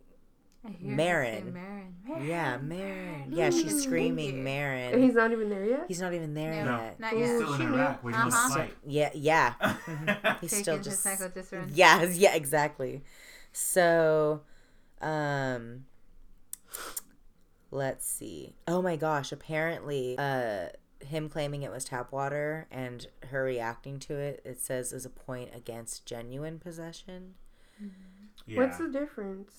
Merrin. 0.64 1.52
Merrin. 1.52 1.92
Merrin. 2.08 2.26
yeah, 2.26 2.58
Merrin. 2.58 3.24
Yeah, 3.30 3.50
she's 3.50 3.82
screaming 3.82 4.42
Merrin. 4.44 5.02
he's 5.02 5.14
not 5.14 5.30
even 5.32 5.48
there 5.50 5.64
yet. 5.66 5.84
He's 5.88 6.00
not 6.00 6.14
even 6.14 6.32
there 6.34 6.64
No, 6.64 6.78
yet. 6.78 7.00
not 7.00 7.12
He's 7.12 7.20
yet. 7.28 7.36
still 7.36 7.54
in 7.54 7.62
Ooh, 7.62 7.74
Iraq 7.74 8.04
waiting 8.04 8.20
Uh-huh. 8.20 8.48
to 8.48 8.54
fight. 8.60 8.74
Yeah, 8.86 9.10
yeah. 9.14 9.54
He's 10.40 10.50
Taking 10.50 10.62
still 10.62 10.76
his 10.78 10.86
just 10.86 11.04
psychodiscipline. 11.06 11.70
Yeah, 11.74 12.02
yeah, 12.04 12.34
exactly. 12.34 13.02
So, 13.52 14.40
um 15.02 15.84
let's 17.70 18.06
see. 18.06 18.54
Oh 18.68 18.80
my 18.82 18.96
gosh, 18.96 19.32
apparently 19.32 20.16
uh 20.18 20.68
him 21.04 21.28
claiming 21.28 21.62
it 21.62 21.70
was 21.70 21.84
tap 21.84 22.12
water 22.12 22.66
and 22.70 23.06
her 23.28 23.44
reacting 23.44 23.98
to 23.98 24.14
it, 24.16 24.40
it 24.44 24.58
says 24.60 24.92
is 24.92 25.04
a 25.04 25.10
point 25.10 25.50
against 25.54 26.06
genuine 26.06 26.58
possession. 26.58 27.34
Yeah. 28.46 28.60
What's 28.60 28.78
the 28.78 28.88
difference 28.88 29.52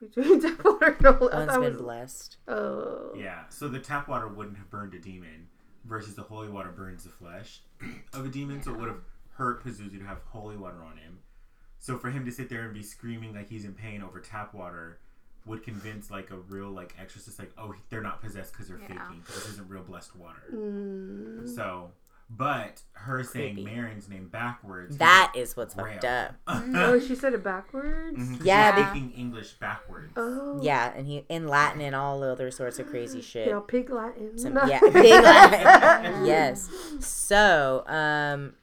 between 0.00 0.40
tap 0.40 0.64
water 0.64 0.96
and 0.98 1.06
holy? 1.06 1.32
I 1.32 1.36
One's 1.46 1.52
been 1.52 1.60
was- 1.74 1.76
blessed. 1.82 2.36
Oh. 2.48 3.12
Yeah, 3.16 3.42
so 3.48 3.68
the 3.68 3.78
tap 3.80 4.08
water 4.08 4.28
wouldn't 4.28 4.56
have 4.58 4.70
burned 4.70 4.94
a 4.94 4.98
demon, 4.98 5.48
versus 5.84 6.14
the 6.14 6.22
holy 6.22 6.48
water 6.48 6.70
burns 6.70 7.04
the 7.04 7.10
flesh 7.10 7.60
of 8.12 8.24
a 8.24 8.28
demon, 8.28 8.62
so 8.62 8.72
it 8.72 8.78
would 8.78 8.88
have 8.88 9.00
hurt 9.34 9.64
Pazuzu 9.64 9.98
to 9.98 10.04
have 10.04 10.18
holy 10.26 10.56
water 10.56 10.82
on 10.82 10.96
him. 10.96 11.18
So 11.78 11.96
for 11.96 12.10
him 12.10 12.24
to 12.24 12.32
sit 12.32 12.48
there 12.50 12.62
and 12.64 12.74
be 12.74 12.82
screaming 12.82 13.32
like 13.34 13.48
he's 13.48 13.64
in 13.64 13.72
pain 13.72 14.02
over 14.02 14.18
tap 14.20 14.52
water 14.52 14.98
would 15.46 15.62
convince 15.62 16.10
like 16.10 16.30
a 16.32 16.36
real 16.36 16.68
like 16.70 16.92
exorcist 17.00 17.38
like 17.38 17.50
oh 17.56 17.72
they're 17.88 18.02
not 18.02 18.20
possessed 18.20 18.52
because 18.52 18.68
they're 18.68 18.80
Yeah. 18.80 18.88
faking 18.88 19.20
because 19.20 19.36
this 19.36 19.52
isn't 19.52 19.68
real 19.70 19.82
blessed 19.84 20.14
water. 20.16 20.42
Mm. 20.52 21.54
So 21.54 21.92
But 22.30 22.82
her 22.92 23.24
saying 23.24 23.54
Creepy. 23.54 23.70
Merrin's 23.70 24.08
name 24.08 24.28
backwards. 24.28 24.98
That 24.98 25.32
is 25.34 25.56
what's 25.56 25.74
Braille. 25.74 25.94
fucked 25.94 26.04
up. 26.04 26.34
Oh, 26.74 27.00
she 27.00 27.14
said 27.14 27.32
it 27.32 27.42
backwards. 27.42 28.18
Mhm, 28.18 28.36
'cause 28.38 28.46
Yeah, 28.46 28.76
she's 28.76 28.86
speaking 28.90 29.12
English 29.12 29.52
backwards. 29.54 30.12
Oh. 30.16 30.60
Yeah, 30.62 30.92
and 30.94 31.06
he 31.06 31.24
in 31.30 31.48
Latin 31.48 31.80
and 31.80 31.94
all 31.96 32.22
other 32.22 32.50
sorts 32.50 32.78
of 32.78 32.86
crazy 32.88 33.20
shit. 33.22 33.46
You 33.46 33.52
know, 33.54 33.60
pig 33.62 33.88
Latin. 33.88 34.36
Some, 34.36 34.54
yeah, 34.68 34.78
big 34.80 35.22
Latin. 35.24 36.24
yes. 36.26 36.68
So, 37.00 37.82
um, 37.86 38.54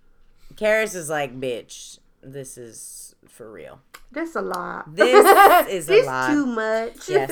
Karras 0.54 0.96
is 0.96 1.10
like, 1.10 1.40
bitch, 1.40 1.98
this 2.26 2.58
is 2.58 3.16
for 3.30 3.52
real. 3.52 3.80
That's 4.12 4.36
a 4.36 4.42
lot. 4.42 4.96
This 4.96 5.68
is 5.70 5.90
a 5.90 6.06
lot. 6.06 6.30
too 6.30 6.46
much. 6.46 7.10
Yes. 7.10 7.30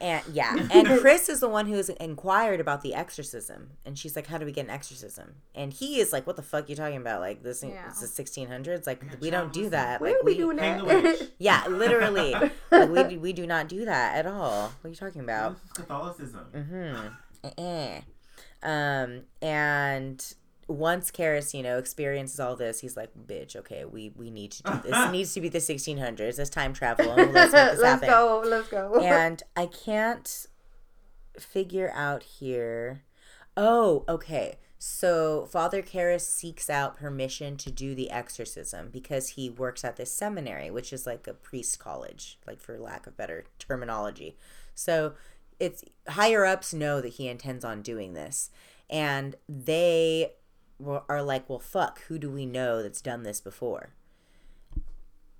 And 0.00 0.22
yeah, 0.32 0.68
and 0.72 1.00
Chris 1.00 1.28
is 1.28 1.40
the 1.40 1.48
one 1.48 1.66
who 1.66 1.74
has 1.74 1.88
inquired 1.88 2.60
about 2.60 2.82
the 2.82 2.94
exorcism, 2.94 3.70
and 3.84 3.98
she's 3.98 4.14
like, 4.14 4.26
"How 4.26 4.38
do 4.38 4.44
we 4.44 4.52
get 4.52 4.64
an 4.64 4.70
exorcism?" 4.70 5.36
And 5.54 5.72
he 5.72 6.00
is 6.00 6.12
like, 6.12 6.26
"What 6.26 6.36
the 6.36 6.42
fuck 6.42 6.64
are 6.64 6.68
you 6.68 6.76
talking 6.76 6.98
about? 6.98 7.20
Like 7.20 7.42
this? 7.42 7.62
Yeah. 7.62 7.88
It's 7.88 8.00
the 8.00 8.22
1600s. 8.22 8.86
Like 8.86 9.02
Yeah, 9.02 9.16
we 9.20 9.30
don't 9.30 9.52
do 9.52 9.70
that. 9.70 10.00
Where 10.00 10.12
like 10.12 10.20
are 10.20 10.24
we 10.24 10.36
doing 10.36 10.58
Hang 10.58 10.86
that? 10.86 11.28
yeah, 11.38 11.66
literally, 11.68 12.34
like, 12.70 13.10
we 13.10 13.16
we 13.16 13.32
do 13.32 13.46
not 13.46 13.68
do 13.68 13.84
that 13.84 14.16
at 14.16 14.26
all. 14.26 14.72
What 14.80 14.84
are 14.84 14.88
you 14.88 14.96
talking 14.96 15.22
about?" 15.22 15.54
This 15.54 15.64
is 15.64 15.72
Catholicism. 15.72 16.46
Mm-hmm. 16.54 17.06
Uh-uh. 17.44 18.00
Um, 18.60 19.22
and 19.40 20.34
once 20.68 21.10
Karras, 21.10 21.54
you 21.54 21.62
know, 21.62 21.78
experiences 21.78 22.38
all 22.38 22.54
this, 22.54 22.80
he's 22.80 22.96
like, 22.96 23.10
"Bitch, 23.26 23.56
okay, 23.56 23.84
we 23.84 24.12
we 24.14 24.30
need 24.30 24.52
to 24.52 24.62
do 24.62 24.80
this. 24.84 24.92
It 24.94 25.10
needs 25.12 25.34
to 25.34 25.40
be 25.40 25.48
the 25.48 25.58
1600s. 25.58 26.38
It's 26.38 26.50
time 26.50 26.74
travel. 26.74 27.06
Let's 27.06 27.16
make 27.16 27.32
this 27.32 27.52
let's 27.52 27.82
happen." 27.82 28.08
go. 28.08 28.42
Let's 28.46 28.68
go. 28.68 29.00
And 29.02 29.42
I 29.56 29.66
can't 29.66 30.46
figure 31.38 31.90
out 31.94 32.22
here. 32.22 33.02
Oh, 33.56 34.04
okay. 34.08 34.58
So 34.78 35.46
Father 35.46 35.82
Karras 35.82 36.20
seeks 36.20 36.70
out 36.70 36.96
permission 36.96 37.56
to 37.56 37.70
do 37.70 37.94
the 37.96 38.10
exorcism 38.10 38.90
because 38.92 39.30
he 39.30 39.50
works 39.50 39.84
at 39.84 39.96
this 39.96 40.12
seminary, 40.12 40.70
which 40.70 40.92
is 40.92 41.04
like 41.04 41.26
a 41.26 41.34
priest 41.34 41.80
college, 41.80 42.38
like 42.46 42.60
for 42.60 42.78
lack 42.78 43.06
of 43.08 43.16
better 43.16 43.44
terminology. 43.58 44.36
So 44.76 45.14
it's 45.58 45.84
higher 46.08 46.44
ups 46.44 46.72
know 46.72 47.00
that 47.00 47.14
he 47.14 47.26
intends 47.26 47.64
on 47.64 47.82
doing 47.82 48.12
this, 48.12 48.50
and 48.88 49.34
they 49.48 50.34
are 50.86 51.22
like, 51.22 51.48
"Well, 51.48 51.58
fuck, 51.58 52.00
who 52.02 52.18
do 52.18 52.30
we 52.30 52.46
know 52.46 52.82
that's 52.82 53.00
done 53.00 53.22
this 53.22 53.40
before?" 53.40 53.90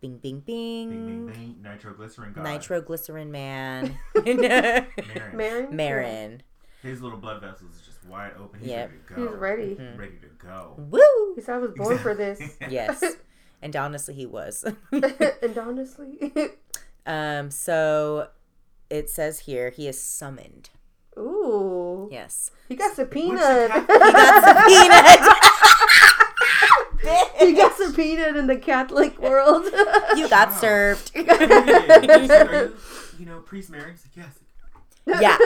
Bing, 0.01 0.18
bing, 0.18 0.41
bing. 0.41 0.91
Bing, 0.91 1.07
bing, 1.07 1.26
bing. 1.26 1.57
Nitroglycerin 1.62 2.32
god. 2.32 2.45
Nitroglycerin 2.45 3.30
man. 3.32 3.97
Merrin. 4.16 4.86
Merrin. 5.34 5.72
Merrin. 5.72 6.41
His 6.82 7.03
little 7.03 7.18
blood 7.18 7.41
vessels 7.41 7.74
is 7.74 7.82
just 7.82 8.05
wide 8.07 8.32
open. 8.39 8.61
He's 8.61 8.68
Yep. 8.68 8.91
ready 8.91 8.99
to 9.09 9.14
go. 9.14 9.22
He's 9.30 9.36
ready. 9.41 9.74
Mhm. 9.74 9.99
Ready 9.99 10.18
to 10.18 10.28
go. 10.39 10.74
Woo! 10.78 11.34
He 11.34 11.41
said 11.41 11.57
I 11.57 11.59
was 11.59 11.72
born 11.72 11.99
for 11.99 12.14
this. 12.14 12.41
Yes. 12.70 13.03
And 13.61 13.74
honestly, 13.74 14.14
he 14.14 14.24
was. 14.26 14.64
and 14.93 15.59
honestly, 15.59 16.32
um, 17.05 17.51
so 17.51 18.28
it 18.89 19.11
says 19.11 19.41
here 19.41 19.70
he 19.70 19.89
is 19.89 20.01
summoned. 20.01 20.70
ooh, 21.18 21.78
Yes. 22.11 22.51
he 22.68 22.76
got 22.76 22.94
subpoenaed. 22.94 23.70
He 23.70 24.12
got 24.12 24.44
subpoenaed. 24.44 25.34
he 27.38 27.53
got 27.55 27.76
subpoenaed 27.76 28.36
in 28.36 28.46
the 28.46 28.57
Catholic 28.57 29.18
world. 29.20 29.64
you 30.16 30.28
got 30.28 30.51
Wow. 30.51 30.57
served. 30.59 31.11
Hey, 31.14 31.22
you, 31.22 32.76
you 33.18 33.26
know, 33.26 33.40
priest 33.40 33.70
Merrin? 33.72 33.96
Like, 34.16 34.16
yes. 34.16 34.38
Yeah. 35.07 35.36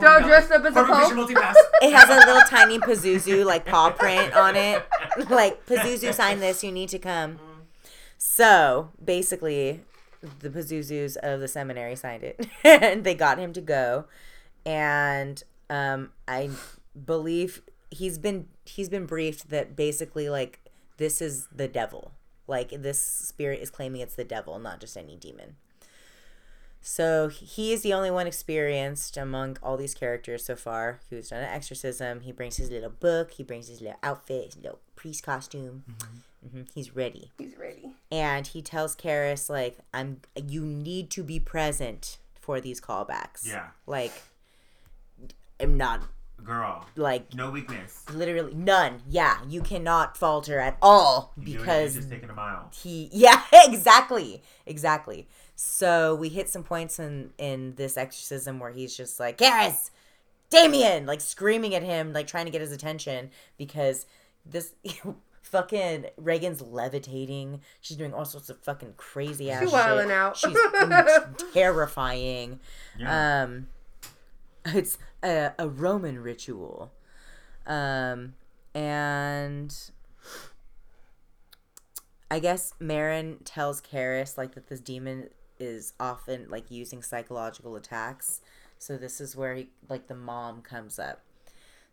Don't 0.00 0.22
dress 0.22 0.50
up 0.50 0.64
as 0.64 0.76
a 0.76 0.84
pope. 0.84 1.12
It 1.82 1.92
has 1.92 2.08
a 2.08 2.26
little 2.26 2.42
tiny 2.42 2.78
Pazuzu 2.78 3.44
like 3.44 3.66
paw 3.66 3.90
print 3.90 4.32
on 4.34 4.54
it. 4.56 4.84
Like 5.28 5.66
Pazuzu 5.66 6.14
signed 6.14 6.40
this, 6.40 6.62
you 6.62 6.70
need 6.72 6.88
to 6.90 6.98
come. 6.98 7.38
So 8.16 8.90
basically, 9.04 9.80
the 10.40 10.50
Pazuzus 10.50 11.16
of 11.16 11.40
the 11.40 11.48
seminary 11.48 11.96
signed 11.96 12.22
it, 12.22 12.46
and 12.64 13.04
they 13.04 13.14
got 13.14 13.38
him 13.38 13.52
to 13.54 13.60
go. 13.60 14.04
And 14.64 15.42
um, 15.70 16.10
I 16.26 16.50
believe 17.06 17.62
he's 17.90 18.18
been 18.18 18.48
he's 18.64 18.88
been 18.88 19.06
briefed 19.06 19.50
that 19.50 19.74
basically 19.76 20.28
like 20.28 20.60
this 20.96 21.20
is 21.22 21.46
the 21.54 21.68
devil. 21.68 22.12
Like 22.46 22.70
this 22.82 23.00
spirit 23.00 23.60
is 23.60 23.70
claiming 23.70 24.00
it's 24.00 24.14
the 24.14 24.24
devil, 24.24 24.58
not 24.58 24.80
just 24.80 24.96
any 24.96 25.16
demon. 25.16 25.56
So 26.80 27.28
he 27.28 27.72
is 27.72 27.82
the 27.82 27.92
only 27.92 28.10
one 28.10 28.26
experienced 28.26 29.16
among 29.16 29.58
all 29.62 29.76
these 29.76 29.94
characters 29.94 30.44
so 30.44 30.54
far 30.56 31.00
who's 31.10 31.28
done 31.30 31.40
an 31.42 31.48
exorcism. 31.48 32.20
He 32.20 32.32
brings 32.32 32.56
his 32.56 32.70
little 32.70 32.90
book. 32.90 33.32
He 33.32 33.42
brings 33.42 33.68
his 33.68 33.80
little 33.80 33.98
outfit, 34.02 34.54
his 34.54 34.56
little 34.62 34.78
priest 34.96 35.22
costume. 35.24 35.84
hmm 36.52 36.62
He's 36.74 36.94
ready, 36.94 37.32
He's 37.36 37.56
ready. 37.58 37.90
and 38.12 38.46
he 38.46 38.62
tells 38.62 38.94
Karras 38.94 39.50
like, 39.50 39.78
"I'm. 39.92 40.20
You 40.36 40.64
need 40.64 41.10
to 41.10 41.24
be 41.24 41.40
present 41.40 42.18
for 42.40 42.60
these 42.60 42.80
callbacks. 42.80 43.44
Yeah. 43.44 43.66
Like, 43.86 44.12
I'm 45.60 45.76
not 45.76 46.02
Girl. 46.44 46.86
like 46.96 47.34
No 47.34 47.50
weakness. 47.50 48.04
literally 48.12 48.54
none. 48.54 49.02
Yeah, 49.08 49.38
you 49.48 49.60
cannot 49.60 50.16
falter 50.16 50.58
at 50.60 50.78
all 50.80 51.32
You 51.36 51.42
do 51.44 51.50
it, 51.50 51.52
you're 51.52 51.60
because 51.60 51.94
just 51.94 52.10
taking 52.10 52.30
a 52.30 52.34
mile. 52.34 52.70
he 52.82 53.08
yeah 53.12 53.42
exactly 53.52 54.42
exactly 54.66 55.28
so 55.56 56.14
we 56.14 56.28
hit 56.28 56.48
some 56.48 56.62
points 56.62 56.98
in 56.98 57.30
in 57.38 57.74
this 57.74 57.96
exorcism 57.96 58.60
where 58.60 58.70
he's 58.70 58.96
just 58.96 59.18
like 59.20 59.36
Karras 59.38 59.90
Damien 60.50 61.04
like 61.06 61.20
screaming 61.20 61.74
at 61.74 61.82
him 61.82 62.12
like 62.12 62.26
trying 62.26 62.46
to 62.46 62.50
get 62.52 62.60
his 62.60 62.72
attention 62.72 63.30
because 63.58 64.06
this 64.46 64.72
fucking 65.42 66.06
Regan's 66.16 66.62
levitating 66.62 67.60
she's 67.80 67.96
doing 67.96 68.14
all 68.14 68.24
sorts 68.24 68.48
of 68.48 68.58
fucking 68.60 68.94
crazy 68.96 69.50
ass 69.50 69.62
She's 69.62 69.70
shit 69.70 69.78
wilding 69.78 70.10
out. 70.10 70.36
she's 70.36 70.56
terrifying 71.52 72.60
Yeah. 72.98 73.42
um 73.44 73.68
it's 74.74 74.98
a, 75.22 75.52
a 75.58 75.68
roman 75.68 76.20
ritual 76.20 76.92
um 77.66 78.34
and 78.74 79.74
I 82.30 82.38
guess 82.40 82.74
Merrin 82.80 83.38
tells 83.44 83.80
Karras 83.80 84.36
like 84.36 84.54
that 84.54 84.68
this 84.68 84.80
demon 84.80 85.30
is 85.58 85.94
often 85.98 86.46
like 86.50 86.70
using 86.70 87.02
psychological 87.02 87.74
attacks. 87.74 88.40
So 88.78 88.96
this 88.96 89.20
is 89.20 89.34
where 89.34 89.54
he 89.54 89.68
like 89.88 90.08
the 90.08 90.14
mom 90.14 90.60
comes 90.62 90.98
up. 90.98 91.22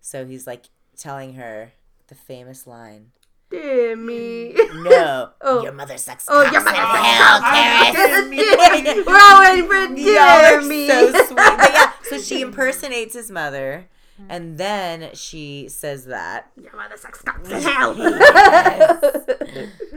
So 0.01 0.26
he's 0.26 0.45
like 0.45 0.65
telling 0.97 1.36
her 1.36 1.71
the 2.07 2.15
famous 2.15 2.67
line. 2.67 3.11
Dear 3.49 3.95
me. 3.95 4.53
No, 4.76 5.30
Oh. 5.41 5.63
your 5.63 5.71
mother 5.71 5.97
sucks. 5.97 6.26
Oh, 6.28 6.41
your 6.51 6.63
mother 6.63 6.76
hell, 6.78 7.39
sucks 7.39 7.55
Karras. 7.55 9.05
We're 9.05 9.17
all 9.17 9.39
waiting 9.39 9.67
for 9.67 9.95
dear 9.95 10.61
me. 10.61 10.88
so 10.89 11.11
sweet. 11.11 11.36
But 11.38 11.69
yeah, 11.73 11.84
so 12.10 12.20
she 12.20 12.41
impersonates 12.47 13.14
his 13.14 13.30
mother, 13.32 13.88
and 14.30 14.58
then 14.58 15.10
she 15.14 15.68
says 15.70 16.06
that. 16.06 16.51
Your 16.62 16.76
mother 16.76 16.97
sucks 16.97 17.22
cocks 17.22 17.49
in 17.49 17.62
hell. 17.62 17.95
Yes. 17.97 19.26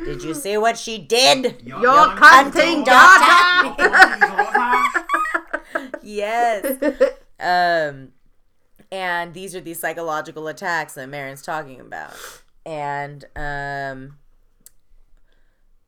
Did 0.05 0.23
you 0.23 0.35
see 0.35 0.57
what 0.57 0.77
she 0.79 0.99
did? 0.99 1.63
Yo- 1.65 1.81
Your 1.81 1.95
young 1.95 2.17
cunting 2.17 2.85
daughter. 2.85 3.89
daughter. 3.89 5.07
Yes. 6.03 6.77
Um, 7.41 8.09
and 8.91 9.33
these 9.33 9.55
are 9.55 9.61
these 9.61 9.79
psychological 9.79 10.49
attacks 10.49 10.95
that 10.95 11.09
Merrin's 11.09 11.41
talking 11.41 11.79
about. 11.79 12.17
And 12.67 13.25
um, 13.37 14.17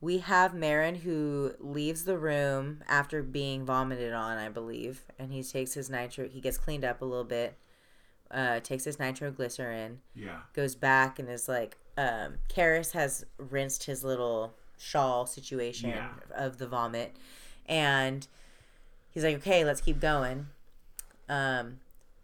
we 0.01 0.17
have 0.17 0.51
Merrin 0.53 0.97
who 0.97 1.53
leaves 1.59 2.05
the 2.05 2.17
room 2.17 2.83
after 2.87 3.21
being 3.23 3.63
vomited 3.65 4.11
on, 4.13 4.37
I 4.37 4.49
believe, 4.49 5.03
and 5.19 5.31
he 5.31 5.43
takes 5.43 5.73
his 5.75 5.89
nitro. 5.89 6.27
He 6.27 6.41
gets 6.41 6.57
cleaned 6.57 6.83
up 6.83 7.01
a 7.01 7.05
little 7.05 7.23
bit. 7.23 7.55
Uh, 8.31 8.61
takes 8.61 8.85
his 8.85 8.97
nitroglycerin, 8.97 9.99
Yeah. 10.15 10.39
goes 10.53 10.73
back, 10.73 11.19
and 11.19 11.27
is 11.29 11.49
like, 11.49 11.77
um, 11.97 12.35
Karras 12.47 12.93
has 12.93 13.25
rinsed 13.37 13.83
his 13.83 14.05
little 14.05 14.53
shawl 14.77 15.25
situation 15.25 15.89
Yeah. 15.89 16.13
of 16.33 16.57
the 16.57 16.65
vomit, 16.65 17.13
and 17.65 18.25
he's 19.09 19.25
like, 19.25 19.35
okay, 19.35 19.65
let's 19.65 19.81
keep 19.81 19.99
going. 19.99 20.47
Um, 21.27 21.81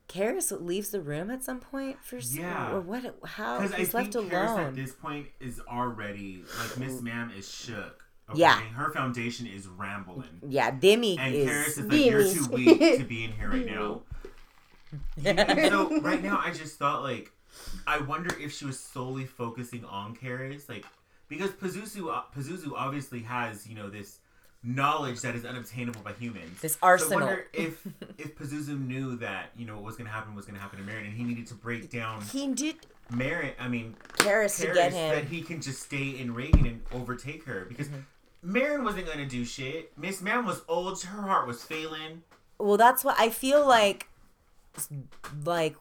Karras 0.07 0.51
leaves 0.65 0.89
the 0.91 1.01
room 1.01 1.29
at 1.29 1.43
some 1.43 1.59
point 1.59 1.97
for 2.03 2.17
s- 2.17 2.33
Yeah. 2.35 2.71
or 2.73 2.79
what? 2.81 3.17
How 3.25 3.57
I 3.57 3.63
he's 3.67 3.91
think 3.91 3.93
left 3.93 4.13
Karras 4.13 4.57
at 4.57 4.75
this 4.75 4.93
point 4.93 5.27
is 5.39 5.59
already 5.69 6.43
like 6.59 6.77
Miss 6.77 7.01
Ma'am 7.01 7.31
is 7.37 7.49
shook. 7.53 8.05
Okay? 8.29 8.39
Yeah. 8.39 8.59
Her 8.59 8.91
foundation 8.93 9.47
is 9.47 9.67
rambling. 9.67 10.41
Yeah, 10.47 10.71
Demi 10.71 11.17
And 11.17 11.33
is. 11.35 11.49
Karras 11.49 11.67
is 11.67 11.79
like, 11.79 12.05
you're 12.05 12.23
too 12.23 12.47
weak 12.53 12.97
to 12.99 13.03
be 13.05 13.25
in 13.25 13.31
here 13.33 13.49
right 13.49 13.65
now. 13.65 14.01
And 15.25 15.69
so 15.69 15.99
right 15.99 16.23
now, 16.23 16.39
I 16.43 16.51
just 16.53 16.77
thought 16.77 17.03
like, 17.03 17.31
I 17.85 17.99
wonder 17.99 18.33
if 18.39 18.53
she 18.53 18.65
was 18.65 18.79
solely 18.79 19.25
focusing 19.25 19.83
on 19.83 20.15
Karis, 20.15 20.69
like 20.69 20.85
because 21.27 21.51
Pazuzu, 21.51 22.09
uh, 22.13 22.21
Pazuzu 22.35 22.71
obviously 22.73 23.19
has 23.23 23.67
you 23.67 23.75
know 23.75 23.89
this 23.89 24.19
knowledge 24.63 25.21
that 25.21 25.35
is 25.35 25.45
unobtainable 25.45 26.01
by 26.01 26.13
humans. 26.13 26.59
This 26.61 26.73
So 26.73 26.79
I 26.83 26.87
arsenal. 26.87 27.19
wonder 27.27 27.45
if 27.53 27.85
if 28.17 28.37
Pazuzu 28.37 28.79
knew 28.85 29.15
that 29.17 29.51
you 29.55 29.65
know 29.65 29.75
what 29.75 29.83
was 29.83 29.95
going 29.95 30.07
to 30.07 30.11
happen 30.13 30.35
was 30.35 30.45
going 30.45 30.55
to 30.55 30.61
happen 30.61 30.79
to 30.79 30.85
Merrin, 30.91 31.05
and 31.05 31.13
he 31.13 31.23
needed 31.23 31.47
to 31.47 31.53
break 31.53 31.89
down. 31.89 32.21
he 32.21 32.47
did. 32.53 32.75
Merrin, 33.11 33.51
I 33.57 33.69
mean, 33.69 33.95
Karras 34.17 34.59
to 34.59 34.73
get 34.73 34.91
that 34.91 35.23
he 35.25 35.41
can 35.41 35.61
just 35.61 35.81
stay 35.83 36.09
in 36.19 36.33
Regan 36.33 36.65
and 36.65 36.81
overtake 36.93 37.45
her 37.45 37.65
because 37.69 37.87
Mm-hmm. 37.87 38.55
Merrin 38.55 38.83
wasn't 38.83 39.07
gonna 39.07 39.25
do 39.25 39.43
shit. 39.45 39.97
Miss 39.97 40.21
Merrin 40.21 40.45
was 40.45 40.61
old. 40.67 41.01
Her 41.01 41.21
heart 41.23 41.47
was 41.47 41.63
failing. 41.63 42.23
Well, 42.59 42.77
that's 42.77 43.03
what 43.03 43.15
I 43.19 43.29
feel 43.29 43.65
like. 43.65 44.07
Like 45.45 45.75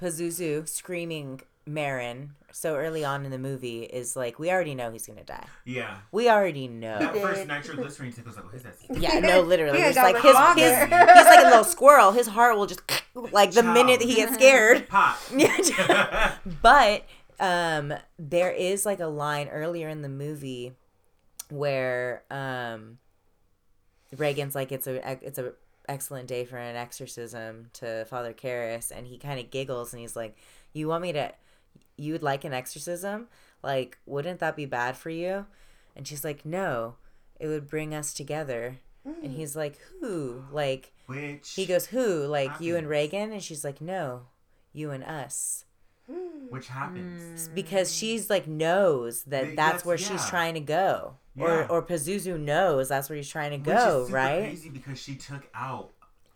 Pazuzu 0.00 0.68
screaming 0.68 1.42
Merrin 1.68 2.30
so 2.52 2.76
early 2.76 3.04
on 3.04 3.24
in 3.24 3.30
the 3.30 3.38
movie 3.38 3.82
is 3.82 4.16
like 4.16 4.38
we 4.38 4.50
already 4.50 4.74
know 4.74 4.90
he's 4.90 5.06
gonna 5.06 5.24
die. 5.24 5.46
Yeah. 5.64 5.98
We 6.10 6.28
already 6.28 6.68
know. 6.68 6.98
That 6.98 7.12
did. 7.12 7.22
first 7.22 7.46
nitroglycerin 7.46 8.12
tick 8.12 8.26
was 8.26 8.36
like, 8.36 8.44
what 8.44 8.54
is 8.54 8.62
that? 8.62 8.74
Yeah, 8.90 9.20
no, 9.20 9.40
literally. 9.42 9.78
He 9.82 9.92
Just 9.92 9.96
like 9.96 10.16
his, 10.16 10.36
his 10.64 10.78
he's 10.82 10.90
like 10.90 11.44
a 11.44 11.48
little 11.48 11.64
squirrel. 11.64 12.12
His 12.12 12.26
heart 12.26 12.56
will 12.56 12.66
just 12.66 12.82
like 13.14 13.52
the 13.52 13.62
Chow. 13.62 13.72
minute 13.72 14.00
that 14.00 14.08
he 14.08 14.16
gets 14.16 14.34
scared. 14.34 14.88
Pop. 14.88 15.18
Yeah. 15.34 16.34
but 16.62 17.04
um 17.38 17.94
there 18.18 18.50
is 18.50 18.84
like 18.84 19.00
a 19.00 19.06
line 19.06 19.48
earlier 19.48 19.88
in 19.88 20.02
the 20.02 20.08
movie 20.08 20.72
where 21.50 22.24
um 22.30 22.98
Regan's 24.16 24.54
like 24.54 24.72
it's 24.72 24.86
a 24.86 25.18
it's 25.24 25.38
a 25.38 25.52
excellent 25.88 26.28
day 26.28 26.44
for 26.44 26.56
an 26.56 26.76
exorcism 26.76 27.68
to 27.74 28.04
Father 28.06 28.32
Karras 28.32 28.92
and 28.94 29.06
he 29.06 29.18
kind 29.18 29.40
of 29.40 29.50
giggles 29.50 29.92
and 29.92 30.00
he's 30.00 30.14
like 30.16 30.36
you 30.72 30.86
want 30.88 31.02
me 31.02 31.12
to 31.12 31.32
you 32.00 32.12
would 32.14 32.22
like 32.22 32.44
an 32.44 32.52
exorcism 32.52 33.28
like 33.62 33.98
wouldn't 34.06 34.40
that 34.40 34.56
be 34.56 34.64
bad 34.66 34.96
for 34.96 35.10
you 35.10 35.46
and 35.94 36.06
she's 36.08 36.24
like 36.24 36.44
no 36.46 36.94
it 37.38 37.46
would 37.46 37.68
bring 37.68 37.94
us 37.94 38.12
together 38.14 38.78
and 39.22 39.32
he's 39.32 39.54
like 39.56 39.76
who 40.00 40.44
like 40.52 40.92
Which 41.06 41.52
he 41.54 41.66
goes 41.66 41.86
who 41.86 42.24
like 42.26 42.60
you 42.60 42.76
and 42.76 42.86
happens. 42.86 42.90
Regan 43.12 43.32
and 43.32 43.42
she's 43.42 43.64
like 43.64 43.80
no 43.80 44.22
you 44.72 44.90
and 44.90 45.04
us 45.04 45.64
which 46.48 46.66
happens. 46.68 47.46
Hmm. 47.46 47.54
because 47.54 47.94
she's 47.94 48.28
like 48.28 48.46
knows 48.48 49.22
that 49.24 49.44
They- 49.44 49.54
that's 49.54 49.56
that's- 49.56 49.84
where 49.84 49.96
she's 49.98 50.26
trying 50.26 50.54
to 50.54 50.60
go, 50.60 51.14
Yeah. 51.36 51.44
or 51.44 51.66
or 51.70 51.82
Pazuzu 51.82 52.38
knows 52.40 52.88
that's 52.88 53.08
where 53.08 53.16
he's 53.16 53.28
trying 53.28 53.50
to 53.52 53.58
Which 53.58 53.64
go, 53.78 54.00
is 54.00 54.06
super 54.08 54.16
right? 54.16 54.42
Crazy 54.42 54.68
because 54.70 55.00
she 55.00 55.14
took 55.14 55.48
out. 55.54 55.90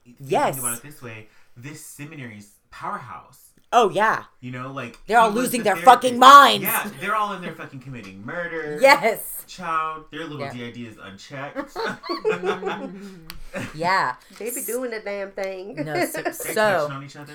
thinking 0.05 0.27
Yes. 0.29 0.59
About 0.61 0.77
it 0.79 0.83
this 0.85 1.03
way, 1.03 1.27
this 1.57 1.85
seminary's 1.85 2.53
powerhouse. 2.71 3.44
Oh 3.77 3.91
yeah, 3.91 4.25
You 4.41 4.53
know, 4.53 4.71
like 4.71 4.99
They're 5.09 5.19
all 5.19 5.31
losing 5.33 5.61
the 5.61 5.65
their 5.65 5.77
fucking 5.77 6.17
minds. 6.17 6.63
Yeah, 6.65 6.89
they're 7.01 7.17
all 7.17 7.33
in 7.33 7.43
there 7.43 7.53
fucking 7.55 7.81
committing 7.81 8.25
murder. 8.25 8.79
yes, 8.81 9.45
Child, 9.49 10.05
their 10.13 10.21
little 10.27 10.39
Yeah. 10.39 10.53
DID 10.53 10.77
is 10.79 10.97
unchecked. 10.97 11.77
yeah. 13.75 14.15
They 14.39 14.51
be 14.51 14.63
doing 14.63 14.91
the 14.93 15.01
damn 15.05 15.33
thing. 15.33 15.75
No, 15.75 16.05
so, 16.07 16.23
They're 16.23 16.33
so 16.33 16.89
touching 16.89 16.97
on 16.97 17.05
each 17.05 17.17
other. 17.17 17.33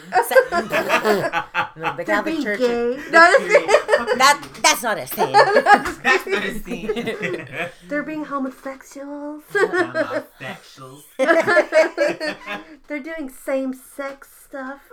the 1.75 1.93
They're 1.97 2.05
Catholic 2.05 2.41
Church. 2.41 2.59
gay. 2.59 2.95
No, 3.11 3.19
That 4.17 4.41
that's 4.63 4.81
not 4.81 4.97
a 4.97 5.05
thing. 5.05 5.33
That's 5.33 6.25
not 6.25 6.45
a 6.45 6.59
scene. 6.59 7.47
they're 7.89 8.03
being 8.03 8.23
homosexuals. 8.23 9.43
Homosexuals. 9.51 11.03
they're 12.87 13.03
doing 13.03 13.29
same 13.29 13.73
sex 13.73 14.29
stuff. 14.47 14.89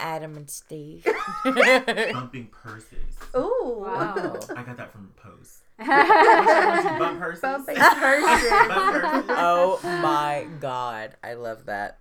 Adam 0.00 0.36
and 0.36 0.50
Steve. 0.50 1.06
Bumping 1.44 2.48
purses. 2.50 2.98
Ooh. 3.36 3.84
Wow. 3.86 4.38
I 4.56 4.62
got 4.62 4.76
that 4.76 4.92
from 4.92 5.12
Pose. 5.16 5.60
Bump 5.78 7.18
purses. 7.20 7.40
Bumping 7.42 7.76
person. 7.76 7.88
Bump 8.68 8.92
purses. 9.02 9.30
oh 9.30 9.80
my 9.82 10.46
god, 10.60 11.16
I 11.22 11.34
love 11.34 11.66
that. 11.66 11.98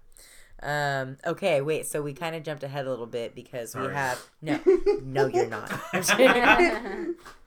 Um, 0.61 1.17
okay, 1.25 1.61
wait, 1.61 1.85
so 1.85 2.01
we 2.01 2.13
kind 2.13 2.35
of 2.35 2.43
jumped 2.43 2.63
ahead 2.63 2.85
a 2.85 2.89
little 2.89 3.05
bit 3.05 3.33
because 3.33 3.75
we 3.75 3.85
have 3.85 4.21
no, 4.41 4.59
no, 5.03 5.27
you're 5.27 5.47
not. 5.47 5.71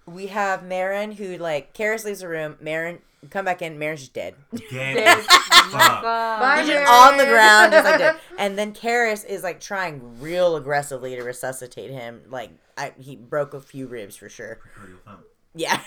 We 0.07 0.29
have 0.29 0.63
Merrin 0.63 1.15
who 1.15 1.37
like 1.39 1.75
Karras 1.75 2.05
leaves 2.05 2.21
the 2.21 2.29
room. 2.29 2.57
Merrin 2.63 2.99
come 3.31 3.45
back 3.45 3.63
in. 3.63 3.79
Merrin's 3.79 4.01
just 4.01 4.13
dead. 4.15 4.35
Dead. 4.71 5.19
Fuck. 5.23 6.03
Bye, 6.03 6.65
just 6.67 6.73
Merrin. 6.73 6.89
on 6.89 7.17
the 7.19 7.25
ground, 7.25 7.73
just 7.73 7.85
like 7.85 7.99
dead. 7.99 8.17
And 8.39 8.59
then 8.59 8.73
Karras 8.75 9.25
is 9.25 9.43
like 9.43 9.61
trying 9.61 10.21
real 10.21 10.57
aggressively 10.57 11.15
to 11.17 11.23
resuscitate 11.23 11.91
him. 11.91 12.23
Like 12.29 12.51
I, 12.77 12.93
he 12.99 13.17
broke 13.17 13.55
a 13.55 13.61
few 13.61 13.87
ribs 13.87 14.17
for 14.17 14.29
sure. 14.29 14.59
Precordial 14.77 15.01
thump. 15.05 15.21
Yeah. 15.55 15.81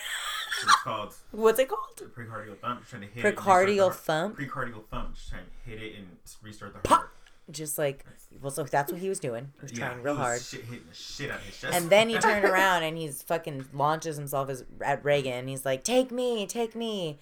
It's 0.64 0.76
called. 0.84 1.14
What's 1.32 1.60
it 1.60 1.68
called? 1.68 2.14
Precordial 2.18 2.58
thump. 2.60 2.80
Just 2.80 2.92
trying 2.92 3.02
to 3.02 3.08
hit 3.10 3.26
it. 3.26 3.36
Precordial 3.36 3.68
restart 3.90 3.94
the 3.94 4.00
thump. 4.00 4.38
heart. 4.40 4.50
Precordial 4.50 4.86
thump. 4.90 5.16
Just 5.16 5.30
trying 5.30 5.44
to 5.44 5.70
hit 5.70 5.82
it 5.84 5.96
and 5.98 6.08
restart 6.42 6.74
the 6.74 6.80
Pop. 6.80 7.10
Heart. 7.48 7.56
Just 7.56 7.78
like 7.78 8.06
well, 8.42 8.52
so 8.52 8.64
that's 8.64 8.92
what 8.92 9.00
he 9.02 9.08
was 9.10 9.20
doing. 9.20 9.52
He 9.58 9.62
was 9.64 9.72
trying 9.72 10.02
real 10.04 10.16
hard. 10.16 10.42
Shit, 10.42 10.66
hitting 10.66 10.86
the 10.90 10.96
shit 10.96 11.32
out 11.32 11.38
of 11.40 11.46
his 11.46 11.58
chest. 11.60 11.74
And 11.76 11.90
then 11.90 12.10
he 12.10 12.18
turned 12.18 12.44
around 12.52 12.84
and 12.84 12.98
he's 12.98 13.22
fucking 13.22 13.66
launches 13.74 14.18
himself 14.18 14.50
as 14.50 14.66
at 14.82 15.04
Regan. 15.06 15.34
And 15.34 15.50
he's 15.50 15.66
like, 15.66 15.84
"Take 15.84 16.12
me, 16.12 16.46
take 16.48 16.76
me," 16.76 17.20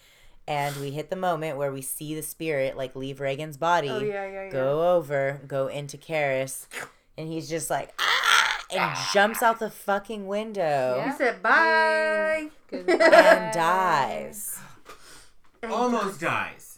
and 0.47 0.75
we 0.77 0.91
hit 0.91 1.09
the 1.09 1.15
moment 1.15 1.57
where 1.57 1.71
we 1.71 1.81
see 1.81 2.15
the 2.15 2.23
spirit 2.23 2.75
like 2.77 2.95
leave 2.95 3.19
Regan's 3.19 3.57
body, 3.57 3.89
Oh, 3.89 3.99
yeah, 3.99 4.25
yeah, 4.25 4.43
yeah. 4.45 4.49
go 4.49 4.95
over, 4.95 5.41
go 5.47 5.67
into 5.67 5.97
Karras, 5.97 6.67
and 7.17 7.27
he's 7.27 7.47
just 7.49 7.69
like, 7.69 7.93
ah, 7.99 8.65
and 8.71 8.97
jumps 9.13 9.41
out 9.43 9.59
the 9.59 9.69
fucking 9.69 10.25
window 10.27 11.03
He 11.05 11.11
said 11.13 11.43
bye. 11.43 12.49
and 12.71 13.53
dies. 13.53 14.57
almost 15.69 16.19
dies. 16.19 16.72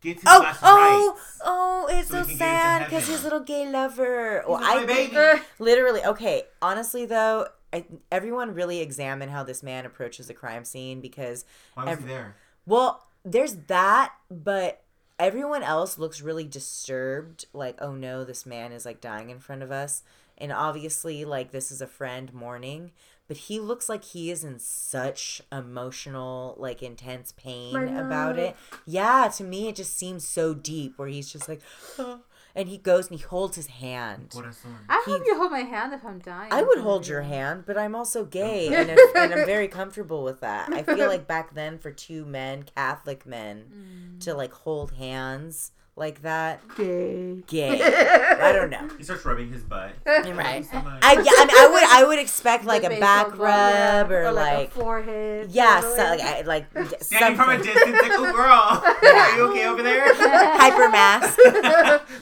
Gets 0.00 0.22
his 0.22 0.30
Oh, 0.32 0.40
last 0.40 0.60
oh, 0.62 1.18
oh! 1.44 1.86
It's 1.90 2.08
So 2.08 2.22
so 2.22 2.28
he 2.28 2.36
can 2.36 2.38
get 2.38 2.44
into 2.44 2.44
sad 2.44 2.84
because 2.84 3.08
his 3.08 3.24
little 3.24 3.40
gay 3.40 3.68
lover. 3.68 4.44
Well, 4.46 4.58
oh, 4.58 4.60
my 4.60 4.82
I 4.82 4.86
baby. 4.86 5.14
think 5.14 5.42
literally 5.58 6.04
okay. 6.04 6.44
Honestly, 6.62 7.04
though, 7.06 7.48
I, 7.72 7.84
everyone 8.12 8.54
really 8.54 8.80
examine 8.80 9.28
how 9.28 9.42
this 9.42 9.62
man 9.62 9.84
approaches 9.86 10.28
the 10.28 10.34
crime 10.34 10.64
scene 10.64 11.00
because 11.00 11.44
Why 11.74 11.84
was 11.84 11.92
ev- 11.94 12.00
he 12.00 12.06
there? 12.06 12.36
Well, 12.64 13.06
there's 13.24 13.54
that, 13.66 14.12
but 14.30 14.82
everyone 15.18 15.62
else 15.64 15.98
looks 15.98 16.20
really 16.20 16.44
disturbed. 16.44 17.46
Like, 17.52 17.76
oh 17.80 17.92
no, 17.94 18.24
this 18.24 18.46
man 18.46 18.72
is 18.72 18.84
like 18.86 19.00
dying 19.00 19.30
in 19.30 19.40
front 19.40 19.62
of 19.62 19.72
us. 19.72 20.02
And 20.40 20.52
obviously, 20.52 21.24
like, 21.24 21.50
this 21.50 21.72
is 21.72 21.80
a 21.80 21.86
friend 21.88 22.32
mourning, 22.32 22.92
but 23.28 23.36
he 23.36 23.60
looks 23.60 23.88
like 23.88 24.04
he 24.04 24.30
is 24.30 24.42
in 24.42 24.58
such 24.58 25.42
emotional, 25.52 26.54
like, 26.58 26.82
intense 26.82 27.32
pain 27.36 27.76
about 27.76 28.38
it. 28.38 28.56
Yeah, 28.86 29.30
to 29.36 29.44
me, 29.44 29.68
it 29.68 29.76
just 29.76 29.96
seems 29.96 30.26
so 30.26 30.54
deep 30.54 30.98
where 30.98 31.08
he's 31.08 31.30
just 31.30 31.46
like, 31.46 31.60
"Oh," 31.98 32.20
and 32.54 32.70
he 32.70 32.78
goes 32.78 33.10
and 33.10 33.20
he 33.20 33.24
holds 33.24 33.54
his 33.56 33.66
hand. 33.66 34.30
What 34.32 34.46
a 34.46 34.52
son. 34.52 34.78
I 34.88 35.02
hope 35.06 35.22
you 35.26 35.36
hold 35.36 35.52
my 35.52 35.60
hand 35.60 35.92
if 35.92 36.04
I'm 36.04 36.18
dying. 36.20 36.52
I 36.52 36.62
would 36.62 36.78
hold 36.78 37.06
your 37.06 37.22
hand, 37.22 37.64
but 37.66 37.76
I'm 37.76 37.94
also 37.94 38.24
gay, 38.24 38.74
and, 38.74 38.90
if, 38.90 39.14
and 39.14 39.34
I'm 39.34 39.46
very 39.46 39.68
comfortable 39.78 40.24
with 40.24 40.40
that. 40.40 40.72
I 40.72 40.82
feel 40.82 41.06
like 41.06 41.26
back 41.26 41.54
then, 41.54 41.78
for 41.78 41.92
two 41.92 42.24
men, 42.24 42.64
Catholic 42.74 43.26
men, 43.26 43.66
mm. 44.16 44.24
to 44.24 44.32
like 44.32 44.52
hold 44.52 44.92
hands 44.92 45.72
like 45.98 46.22
that, 46.22 46.60
Gay. 46.76 47.42
gay. 47.46 47.80
I 48.40 48.52
don't 48.52 48.70
know. 48.70 48.88
He 48.96 49.04
starts 49.04 49.24
rubbing 49.24 49.50
his 49.50 49.62
butt. 49.62 49.90
Right. 50.06 50.64
So. 50.64 50.70
I, 51.02 51.12
yeah, 51.12 51.32
I, 51.36 51.44
mean, 51.46 51.56
I 51.56 51.68
would 51.72 51.82
I 51.84 52.04
would 52.08 52.18
expect 52.18 52.64
like 52.64 52.84
a 52.84 52.98
back 53.00 53.32
glove, 53.32 53.38
rub 53.38 54.10
or, 54.10 54.24
or 54.26 54.32
like, 54.32 54.54
like, 54.58 54.68
a 54.68 54.70
forehead. 54.70 55.50
yeah, 55.50 55.80
so, 55.80 55.86
like 55.96 56.20
I- 56.20 56.40
like 56.42 56.66
Standing 57.02 57.36
from 57.36 57.50
a 57.50 57.54
something. 57.54 57.72
distance, 57.74 58.00
like, 58.02 58.12
oh 58.14 58.32
girl, 59.02 59.12
are 59.14 59.36
you 59.36 59.42
okay 59.50 59.66
over 59.66 59.82
there? 59.82 60.14
hyper 60.14 60.88
mask. 60.88 61.36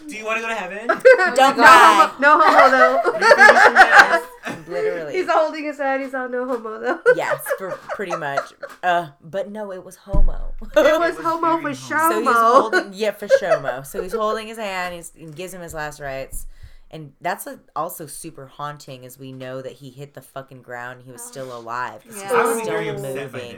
Do 0.09 0.17
you 0.17 0.25
want 0.25 0.37
to 0.39 0.43
go 0.43 0.49
to 0.49 0.55
heaven? 0.55 0.87
Don't 0.87 1.57
No 1.57 1.63
cry. 1.63 2.11
homo, 2.19 2.21
no 2.21 2.41
homo 2.41 2.71
though. 2.71 3.03
You 3.05 3.13
finished 3.13 3.65
your 3.65 3.73
mass? 3.75 4.23
Literally. 4.69 5.15
He's 5.15 5.29
holding 5.29 5.65
his 5.65 5.79
hand. 5.79 6.03
He's 6.03 6.15
all 6.15 6.29
no 6.29 6.47
homo 6.47 6.79
though. 6.81 7.01
yes, 7.15 7.45
for 7.59 7.71
pretty 7.71 8.17
much. 8.17 8.53
Uh, 8.83 9.09
but 9.23 9.51
no, 9.51 9.73
it 9.73 9.85
was 9.85 9.97
homo. 9.97 10.55
It 10.63 10.75
was 10.77 11.17
was 11.17 11.25
homo 11.25 11.57
for 11.57 11.63
very 11.63 11.75
So 11.75 11.95
shomo. 11.95 12.23
he's 12.23 12.37
holding, 12.37 12.93
yeah, 12.93 13.11
for 13.13 13.27
Shomo. 13.29 13.85
So 13.87 14.03
he's 14.03 14.13
holding 14.15 14.47
his 14.49 14.59
hand. 14.59 14.95
He's, 14.95 15.13
he 15.15 15.27
gives 15.27 15.53
him 15.55 15.61
his 15.63 15.75
last 15.75 16.01
rites, 16.01 16.47
and 16.91 17.13
that's 17.21 17.47
a, 17.47 17.61
also 17.75 18.07
super 18.07 18.47
haunting, 18.47 19.05
as 19.05 19.19
we 19.19 19.33
know 19.33 19.63
that 19.63 19.73
he 19.73 19.91
hit 19.91 20.15
the 20.15 20.23
fucking 20.23 20.63
ground. 20.63 21.03
He 21.05 21.11
was 21.13 21.23
still 21.23 21.57
alive. 21.57 22.03
Yeah. 22.09 22.29
He 22.29 22.35
I 22.35 22.43
was 22.45 22.57
still 22.63 22.67
very 22.73 22.89
upset 22.89 23.33
by 23.33 23.39
moving. 23.39 23.57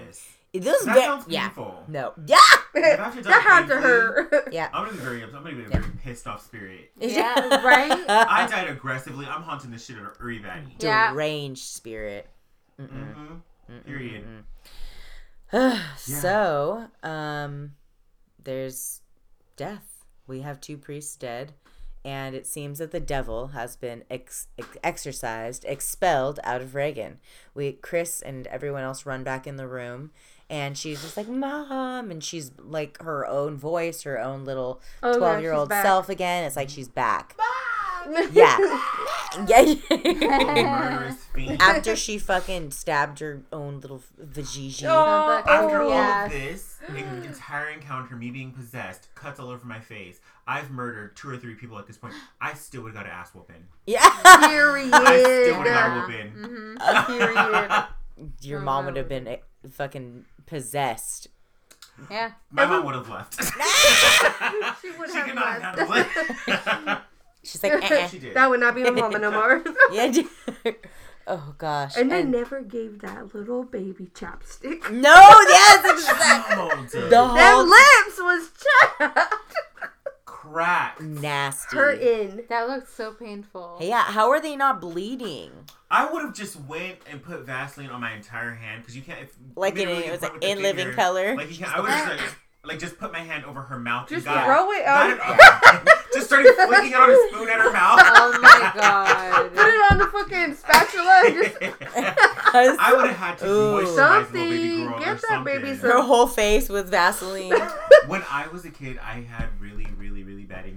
This. 0.60 0.74
It 0.82 0.86
was 0.86 0.86
That 0.86 0.94
ve- 0.94 1.00
sounds 1.02 1.24
yeah. 1.28 1.48
painful. 1.48 1.84
No. 1.88 2.12
Yeah. 2.26 2.36
If 2.74 3.00
I 3.00 3.04
have 3.04 3.14
to 3.16 3.22
die 3.22 3.30
that 3.30 3.42
had 3.42 3.66
to 3.68 3.76
hurt. 3.80 4.48
Yeah. 4.52 4.68
I'm 4.72 4.84
gonna 4.84 4.96
be 4.96 5.02
very. 5.02 5.22
I'm 5.22 5.30
gonna 5.32 5.44
be 5.54 5.60
a 5.60 5.62
Yeah. 5.68 5.80
very 5.80 5.84
pissed 6.04 6.26
off 6.26 6.44
spirit. 6.44 6.90
Yeah, 7.00 7.34
right? 7.64 8.04
I 8.08 8.46
died 8.46 8.68
aggressively. 8.68 9.26
I'm 9.26 9.42
haunting 9.42 9.70
the 9.70 9.78
shit 9.78 9.96
out 9.96 10.06
of 10.06 10.12
everybody. 10.20 10.62
Yeah. 10.80 11.12
Deranged 11.12 11.62
spirit. 11.64 12.28
Mm-hmm. 12.80 13.78
Period. 13.86 14.24
So, 15.96 16.88
um, 17.02 17.72
there's 18.42 19.00
death. 19.56 20.04
We 20.26 20.42
have 20.42 20.60
two 20.60 20.76
priests 20.76 21.16
dead, 21.16 21.54
and 22.04 22.34
it 22.34 22.46
seems 22.46 22.78
that 22.78 22.90
the 22.90 23.00
devil 23.00 23.48
has 23.48 23.76
been 23.76 24.04
ex- 24.10 24.48
ex- 24.58 24.76
exorcised, 24.84 25.64
expelled 25.66 26.38
out 26.44 26.60
of 26.60 26.74
Regan. 26.74 27.18
We, 27.54 27.72
Chris, 27.72 28.20
and 28.20 28.46
everyone 28.48 28.82
else 28.82 29.06
run 29.06 29.24
back 29.24 29.46
in 29.46 29.56
the 29.56 29.66
room, 29.66 30.10
and 30.50 30.76
she's 30.78 31.02
just 31.02 31.16
like, 31.16 31.28
"Mom," 31.28 32.10
and 32.10 32.22
she's 32.24 32.52
like 32.58 33.00
her 33.02 33.26
own 33.26 33.56
voice, 33.56 34.02
her 34.02 34.18
own 34.20 34.44
little 34.44 34.80
Oh, 35.02 35.12
yeah, 35.12 35.18
twelve-year-old 35.18 35.68
back. 35.68 35.84
self 35.84 36.08
again. 36.08 36.44
It's 36.44 36.56
like 36.56 36.68
she's 36.70 36.88
back. 36.88 37.36
Yeah. 38.32 38.56
Yeah. 39.46 39.74
After 41.60 41.94
she 41.94 42.18
fucking 42.18 42.70
stabbed 42.70 43.18
her 43.20 43.42
own 43.52 43.80
little 43.80 44.02
vajiji. 44.20 44.84
Oh. 44.88 45.42
After 45.46 45.82
all 45.82 45.90
Yes. 45.90 46.26
of 46.26 46.32
this 46.32 46.78
en- 46.88 47.22
entire 47.24 47.68
encounter, 47.68 48.16
me 48.16 48.30
being 48.30 48.52
possessed, 48.52 49.08
cuts 49.14 49.38
all 49.38 49.50
over 49.50 49.66
my 49.66 49.78
face, 49.80 50.20
I've 50.46 50.70
murdered 50.70 51.16
two 51.16 51.28
or 51.30 51.36
three 51.36 51.54
people 51.54 51.78
at 51.78 51.86
this 51.86 51.96
point. 51.98 52.14
I 52.40 52.54
still 52.54 52.82
would 52.82 52.94
have 52.94 53.04
got 53.04 53.12
an 53.12 53.18
ass 53.18 53.34
whooping. 53.34 53.66
Yeah. 53.86 54.08
Period. 54.48 54.90
I 54.94 55.20
still 55.22 55.58
would 55.58 55.66
have 55.66 55.76
got 55.76 55.96
a 55.96 56.00
whooping. 56.00 56.32
Mm-hmm. 56.32 57.18
Period. 57.18 57.84
Your 58.42 58.60
mom 58.60 58.86
would 58.86 58.96
have 58.96 59.08
been 59.08 59.28
eh, 59.28 59.36
fucking 59.70 60.24
possessed. 60.46 61.28
Yeah. 62.10 62.32
My 62.50 62.64
mom 62.66 62.84
would 62.86 62.94
have 62.94 63.08
left. 63.08 63.34
She 64.80 64.90
would 64.96 65.10
she 65.10 65.16
have 65.16 65.26
could 65.26 65.34
not 65.34 65.88
left. 65.88 67.02
She's 67.42 67.62
like, 67.62 67.90
eh, 67.90 68.06
she 68.08 68.18
did. 68.18 68.34
That 68.34 68.50
would 68.50 68.60
not 68.60 68.74
be 68.74 68.82
my 68.82 68.90
mama 68.90 69.18
no 69.18 69.30
more. 69.30 69.62
yeah. 69.92 70.12
oh 71.26 71.54
gosh. 71.58 71.96
And 71.96 72.10
they 72.10 72.22
never 72.22 72.60
gave 72.62 73.00
that 73.00 73.34
little 73.34 73.64
baby 73.64 74.10
chapstick. 74.14 74.90
no, 74.90 75.14
yes, 75.48 75.92
exactly. 75.92 76.56
Child. 76.56 76.88
The 76.90 77.00
Them 77.08 77.28
whole 77.30 77.64
lips 77.68 78.18
was 78.18 78.50
chapped. 78.98 79.44
Crack. 80.24 81.00
nasty. 81.00 81.76
Hurting. 81.76 82.42
That 82.48 82.68
looks 82.68 82.92
so 82.94 83.12
painful. 83.12 83.78
Yeah, 83.80 84.02
how 84.04 84.30
are 84.30 84.40
they 84.40 84.56
not 84.56 84.80
bleeding? 84.80 85.50
I 85.90 86.10
would 86.10 86.22
have 86.22 86.34
just 86.34 86.60
went 86.62 86.98
and 87.10 87.22
put 87.22 87.46
Vaseline 87.46 87.90
on 87.90 88.00
my 88.00 88.12
entire 88.12 88.52
hand 88.52 88.82
because 88.82 88.94
you 88.96 89.02
can't. 89.02 89.22
If, 89.22 89.34
Like 89.56 89.74
literally 89.76 90.02
in- 90.04 90.08
it 90.08 90.12
was 90.12 90.20
point 90.20 90.34
like 90.34 90.44
in 90.44 90.62
living 90.62 90.86
finger, 90.86 90.94
color? 90.96 91.36
Like 91.36 91.50
you 91.50 91.56
can't. 91.64 91.74
I 91.76 91.80
would 91.80 91.90
just 91.90 92.08
like, 92.08 92.20
like 92.64 92.78
just 92.78 92.98
put 92.98 93.10
my 93.12 93.20
hand 93.20 93.44
over 93.46 93.62
her 93.62 93.78
mouth. 93.78 94.08
Just 94.08 94.26
and 94.26 94.34
got, 94.34 94.44
throw 94.44 94.70
it 94.72 94.84
out. 94.84 95.10
it- 95.10 95.94
just 96.12 96.26
started 96.26 96.54
flicking 96.54 96.90
it 96.90 96.94
on 96.96 97.10
a 97.10 97.16
spoon 97.30 97.48
at 97.48 97.58
her 97.60 97.72
mouth. 97.72 98.00
Oh 98.02 98.38
my 98.42 98.72
god! 98.74 99.50
Put 99.54 99.66
it 99.66 99.92
on 99.92 99.98
the 99.98 100.06
fucking 100.06 100.54
spatula 100.54 101.22
and 101.26 101.34
just 101.34 101.56
I 102.80 102.94
would 102.96 103.06
have 103.08 103.16
had 103.16 103.38
to 103.38 103.46
Ooh. 103.46 103.82
moisturize 103.84 104.32
little 104.32 104.48
baby 104.48 104.68
Something. 104.68 104.86
girl 104.88 104.98
Get 104.98 105.08
or 105.08 105.14
that 105.14 105.20
something. 105.22 105.44
baby 105.62 105.76
some- 105.76 105.90
Her 105.90 106.02
whole 106.02 106.26
face 106.26 106.68
with 106.68 106.90
Vaseline. 106.90 107.52
when 108.06 108.22
I 108.30 108.48
was 108.48 108.64
a 108.64 108.70
kid, 108.70 108.98
I 108.98 109.20
had 109.20 109.48
really, 109.60 109.86
really, 109.96 110.22
really 110.24 110.44
bad 110.44 110.64
like 110.66 110.74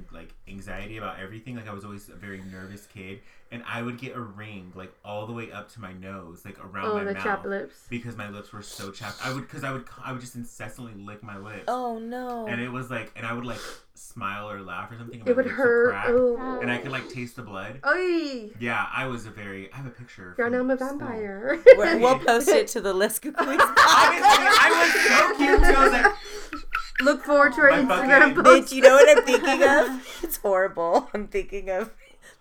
anxiety 0.51 0.97
about 0.97 1.19
everything. 1.19 1.55
Like 1.55 1.67
I 1.67 1.73
was 1.73 1.83
always 1.85 2.09
a 2.09 2.13
very 2.13 2.41
nervous 2.51 2.85
kid, 2.87 3.19
and 3.51 3.63
I 3.67 3.81
would 3.81 3.97
get 3.99 4.15
a 4.15 4.19
ring 4.21 4.71
like 4.75 4.93
all 5.03 5.25
the 5.27 5.33
way 5.33 5.51
up 5.51 5.71
to 5.73 5.81
my 5.81 5.93
nose, 5.93 6.43
like 6.45 6.57
around 6.63 6.85
Oh, 6.85 6.97
my 6.97 7.03
the 7.05 7.13
mouth, 7.13 7.23
chapped 7.23 7.45
lips. 7.45 7.75
because 7.89 8.15
my 8.17 8.29
lips 8.29 8.51
were 8.53 8.61
so 8.61 8.91
chapped. 8.91 9.25
I 9.25 9.33
would, 9.33 9.41
because 9.41 9.63
I 9.63 9.71
would, 9.71 9.85
I 10.03 10.11
would 10.11 10.21
just 10.21 10.35
incessantly 10.35 10.93
lick 10.95 11.23
my 11.23 11.37
lips, 11.37 11.65
oh 11.67 11.99
no. 11.99 12.47
and 12.47 12.61
it 12.61 12.69
was 12.71 12.89
like, 12.89 13.11
and 13.15 13.25
I 13.25 13.33
would 13.33 13.45
like 13.45 13.59
smile 13.93 14.49
or 14.49 14.61
laugh 14.61 14.91
or 14.91 14.97
something. 14.97 15.19
and 15.19 15.29
It 15.29 15.35
would 15.35 15.45
lips 15.45 15.57
would 15.57 15.65
hurt. 15.65 15.95
Oh. 16.07 16.59
and 16.61 16.71
I 16.71 16.77
could 16.77 16.91
like 16.91 17.07
taste 17.09 17.35
the 17.35 17.43
blood. 17.43 17.79
Oy. 17.85 18.49
Yeah, 18.59 18.87
I 18.93 19.07
was 19.07 19.25
a 19.25 19.29
very. 19.29 19.71
I 19.71 19.77
have 19.77 19.85
a 19.85 19.89
picture. 19.91 20.35
You're 20.37 20.49
now 20.49 20.59
I'm 20.59 20.69
a 20.71 20.75
vampire. 20.75 21.59
We're- 21.77 21.99
we'll 21.99 22.19
post 22.19 22.47
it 22.49 22.67
to 22.69 22.81
the 22.81 22.93
Les 22.93 23.19
Cucuys 23.19 23.35
I 23.37 23.55
was, 23.55 24.57
I 24.61 24.69
was 24.79 24.91
so 25.07 25.37
cute 25.37 25.59
too. 25.59 25.79
I 25.79 25.83
was 25.83 25.93
like, 25.93 26.61
Look 27.03 27.23
forward 27.23 27.53
to 27.53 27.61
our 27.61 27.71
My 27.83 28.05
Instagram 28.05 28.35
fucking- 28.35 28.43
Bitch, 28.43 28.71
you 28.73 28.81
know 28.81 28.95
what 28.95 29.17
I'm 29.17 29.23
thinking 29.23 29.63
of? 29.63 30.07
It's 30.23 30.37
horrible. 30.37 31.09
I'm 31.13 31.27
thinking 31.27 31.69
of 31.69 31.91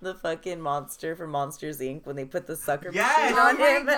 the 0.03 0.15
fucking 0.15 0.61
monster 0.61 1.15
from 1.17 1.31
Monsters 1.31 1.79
Inc. 1.81 2.05
when 2.07 2.17
they 2.17 2.25
put 2.25 2.47
the 2.47 2.57
sucker 2.57 2.91
Yes! 2.93 3.33
machine 3.33 3.39
Oh 3.39 3.49
on 3.49 3.59
my 3.59 3.67
him. 3.67 3.87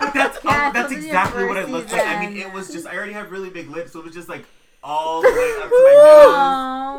But 0.00 0.14
that's 0.14 0.38
oh, 0.38 0.40
Cancel 0.50 0.72
that's 0.72 0.90
the 0.92 0.96
exactly 0.96 1.44
what 1.44 1.56
it 1.56 1.60
first 1.62 1.72
looked 1.72 1.92
like. 1.92 2.06
I 2.06 2.20
mean, 2.20 2.32
season. 2.34 2.50
it 2.50 2.54
was 2.54 2.72
just 2.72 2.86
I 2.86 2.96
already 2.96 3.12
have 3.12 3.30
really 3.30 3.50
big 3.50 3.68
lips, 3.70 3.92
so 3.92 4.00
it 4.00 4.04
was 4.06 4.14
just 4.14 4.28
like 4.28 4.44
all 4.82 5.20
the 5.22 5.28
way 5.28 5.52
up 5.62 5.68
to 5.68 5.84
my 5.84 5.92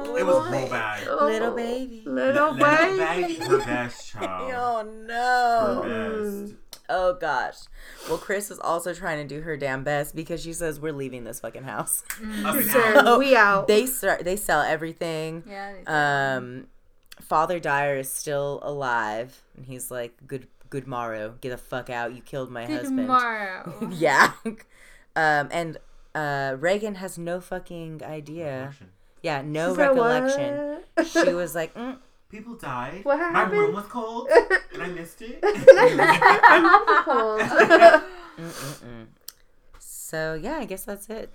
nose. 0.05 0.19
It 0.19 0.25
was 0.25 0.51
real 0.51 0.67
bad. 0.69 1.07
Oh, 1.09 1.25
Little 1.25 1.51
baby. 1.55 2.03
Little 2.05 2.53
Little 2.53 2.97
baby. 2.97 3.33
baby, 3.33 3.45
her 3.45 3.57
best 3.59 4.09
child. 4.11 4.51
Oh 4.55 4.77
Her 4.79 4.85
no. 5.07 5.81
best. 6.51 6.53
Oh 6.91 7.13
gosh. 7.13 7.55
Well, 8.09 8.17
Chris 8.17 8.51
is 8.51 8.59
also 8.59 8.93
trying 8.93 9.25
to 9.25 9.35
do 9.35 9.41
her 9.41 9.55
damn 9.55 9.83
best 9.83 10.15
because 10.15 10.43
she 10.43 10.51
says 10.53 10.79
we're 10.79 10.91
leaving 10.91 11.23
this 11.23 11.39
fucking 11.39 11.63
house. 11.63 12.03
Up 12.45 12.55
and 12.55 12.65
Says, 12.65 13.17
we 13.17 13.35
out. 13.35 13.67
They 13.67 13.85
start. 13.85 14.25
They 14.25 14.35
sell 14.35 14.61
everything. 14.61 15.43
Yeah. 15.47 16.35
Um, 16.37 16.67
Father 17.21 17.59
Dyer 17.59 17.97
is 17.97 18.11
still 18.11 18.59
alive, 18.63 19.41
and 19.55 19.65
he's 19.65 19.89
like, 19.89 20.15
"Good, 20.27 20.47
good 20.69 20.85
morrow. 20.87 21.35
Get 21.39 21.51
the 21.51 21.57
fuck 21.57 21.89
out. 21.89 22.13
You 22.13 22.21
killed 22.21 22.51
my 22.51 22.65
husband." 22.65 22.97
Tomorrow. 22.97 23.89
yeah. 23.91 24.33
Um, 25.15 25.47
and 25.51 25.77
uh, 26.13 26.55
Regan 26.59 26.95
has 26.95 27.17
no 27.17 27.39
fucking 27.39 28.01
idea. 28.03 28.73
Yeah, 29.21 29.41
no 29.43 29.73
She 29.73 29.79
recollection. 29.79 30.79
"What?" 30.95 31.07
She 31.07 31.33
was 31.33 31.55
like, 31.55 31.73
mm, 31.75 31.97
People 32.31 32.55
died. 32.55 33.03
What 33.03 33.17
My 33.33 33.43
room 33.43 33.73
was 33.73 33.85
cold, 33.85 34.29
and 34.73 34.81
I 34.81 34.87
missed 34.87 35.21
it. 35.21 35.41
Cold. 37.05 37.41
mm, 37.41 38.01
mm, 38.37 38.83
mm. 38.83 39.07
"So 39.79 40.39
yeah, 40.41 40.57
I 40.57 40.65
guess 40.65 40.85
that's 40.85 41.09
it." 41.09 41.29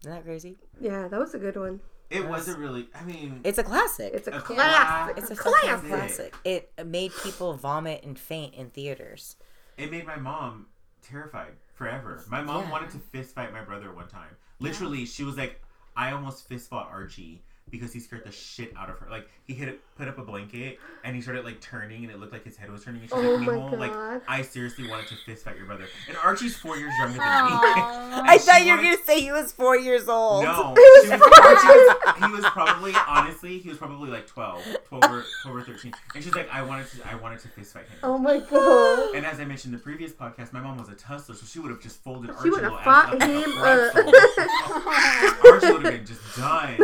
Isn't 0.00 0.12
that 0.12 0.24
crazy? 0.24 0.56
yeah, 0.80 1.08
that 1.08 1.18
was 1.18 1.34
a 1.34 1.38
good 1.38 1.56
one. 1.56 1.80
it 2.10 2.26
wasn't 2.28 2.58
really. 2.58 2.88
I 2.94 3.04
mean, 3.04 3.40
It's 3.44 3.58
a 3.58 3.62
classic. 3.64 4.12
It's 4.14 4.28
a 4.28 4.32
A 4.32 4.40
classic. 4.40 5.18
It's 5.18 5.30
a 5.30 5.32
It's 5.34 5.40
classic. 5.42 5.88
classic. 5.88 6.34
It 6.44 6.72
made 6.86 7.12
people 7.22 7.54
vomit 7.54 8.02
and 8.04 8.18
faint 8.18 8.54
in 8.54 8.70
theaters. 8.70 9.36
it 9.76 9.90
made 9.90 10.06
my 10.06 10.16
mom 10.16 10.66
terrified 11.02 11.52
forever. 11.74 12.24
My 12.28 12.42
mom 12.42 12.64
Yeah. 12.64 12.70
wanted 12.72 12.90
to 12.90 12.98
fist 12.98 13.34
fight 13.34 13.52
my 13.52 13.62
brother 13.62 13.92
one 13.92 14.08
time. 14.08 14.36
Literally, 14.58 15.04
she 15.06 15.22
was 15.24 15.36
like, 15.36 15.60
I 15.96 16.10
almost 16.12 16.48
fist 16.48 16.68
fought 16.70 16.88
Archie 16.90 17.42
because 17.70 17.92
he 17.92 18.00
scared 18.00 18.24
the 18.24 18.32
shit 18.32 18.72
out 18.76 18.90
of 18.90 18.98
her. 18.98 19.08
Like 19.10 19.28
he 19.44 19.54
hit 19.54 19.68
it, 19.68 19.80
put 19.96 20.08
up 20.08 20.18
a 20.18 20.22
blanket 20.22 20.78
and 21.04 21.14
he 21.16 21.22
started 21.22 21.44
like 21.44 21.60
turning 21.60 22.04
and 22.04 22.12
it 22.12 22.18
looked 22.18 22.32
like 22.32 22.44
his 22.44 22.56
head 22.56 22.70
was 22.70 22.84
turning. 22.84 23.00
And 23.00 23.10
she's 23.10 23.18
Oh 23.18 23.34
like, 23.34 23.46
my 23.46 23.52
Mimo, 23.54 23.78
like 23.78 24.22
I 24.28 24.42
seriously 24.42 24.88
wanted 24.88 25.08
to 25.08 25.16
fist 25.26 25.44
fight 25.44 25.56
your 25.56 25.66
brother. 25.66 25.84
And 26.08 26.16
Archie's 26.22 26.56
four 26.56 26.76
years 26.76 26.92
younger 26.98 27.18
than 27.18 27.44
me. 27.44 27.50
I 27.54 28.38
thought 28.38 28.60
you 28.64 28.72
were 28.72 28.76
wanted- 28.78 28.90
gonna 28.96 29.04
say 29.04 29.20
he 29.20 29.32
was 29.32 29.52
four 29.52 29.76
years 29.78 30.08
old. 30.08 30.44
No, 30.44 30.74
He 30.76 30.80
was 30.80 31.10
was, 31.10 31.20
four. 31.20 31.44
Archie 31.44 31.66
was, 31.66 32.26
he 32.28 32.32
was 32.36 32.44
probably 32.50 32.92
honestly 33.06 33.58
he 33.58 33.68
was 33.68 33.78
probably 33.78 34.10
like 34.10 34.26
12, 34.26 34.62
12 34.86 35.04
or 35.04 35.24
12 35.42 35.56
or 35.56 35.62
thirteen, 35.62 35.92
and 36.14 36.22
she's 36.24 36.34
like 36.34 36.48
I 36.52 36.62
wanted 36.62 36.86
to 36.90 37.08
I 37.08 37.14
wanted 37.16 37.38
to 37.40 37.48
fist 37.48 37.72
fight 37.74 37.84
him. 37.88 37.98
Oh 38.02 38.18
my 38.18 38.38
god. 38.38 39.14
And 39.14 39.24
as 39.26 39.40
I 39.40 39.44
mentioned 39.44 39.72
in 39.74 39.78
the 39.78 39.84
previous 39.84 40.12
podcast, 40.12 40.52
my 40.52 40.60
mom 40.60 40.76
was 40.78 40.88
a 40.88 40.94
tussler, 40.94 41.34
so 41.34 41.46
she 41.46 41.58
would 41.60 41.70
have 41.70 41.80
just 41.80 42.02
folded 42.02 42.30
Archie 42.30 42.42
She 42.44 42.50
would 42.50 42.62
have 42.62 42.72
fought 42.82 43.06
ass 43.08 43.12
up 43.14 43.20
like 43.20 43.28
a 43.28 43.32
him. 43.32 43.52
pretzel. 43.52 44.12
Archie 45.52 45.72
would 45.72 45.82
have 45.84 45.92
been 45.94 46.06
just 46.06 46.36
done. 46.36 46.76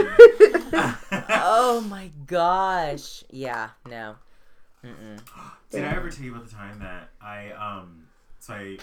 Oh 1.12 1.80
my 1.88 2.10
gosh. 2.26 3.24
Yeah. 3.30 3.70
No. 3.88 4.16
Mm-mm. 4.84 5.20
Did 5.70 5.84
I 5.84 5.96
ever 5.96 6.10
tell 6.10 6.24
you 6.24 6.32
about 6.34 6.48
the 6.48 6.54
time 6.54 6.78
that 6.80 7.10
I 7.22 7.50
um 7.52 8.04
so 8.40 8.54
I 8.54 8.78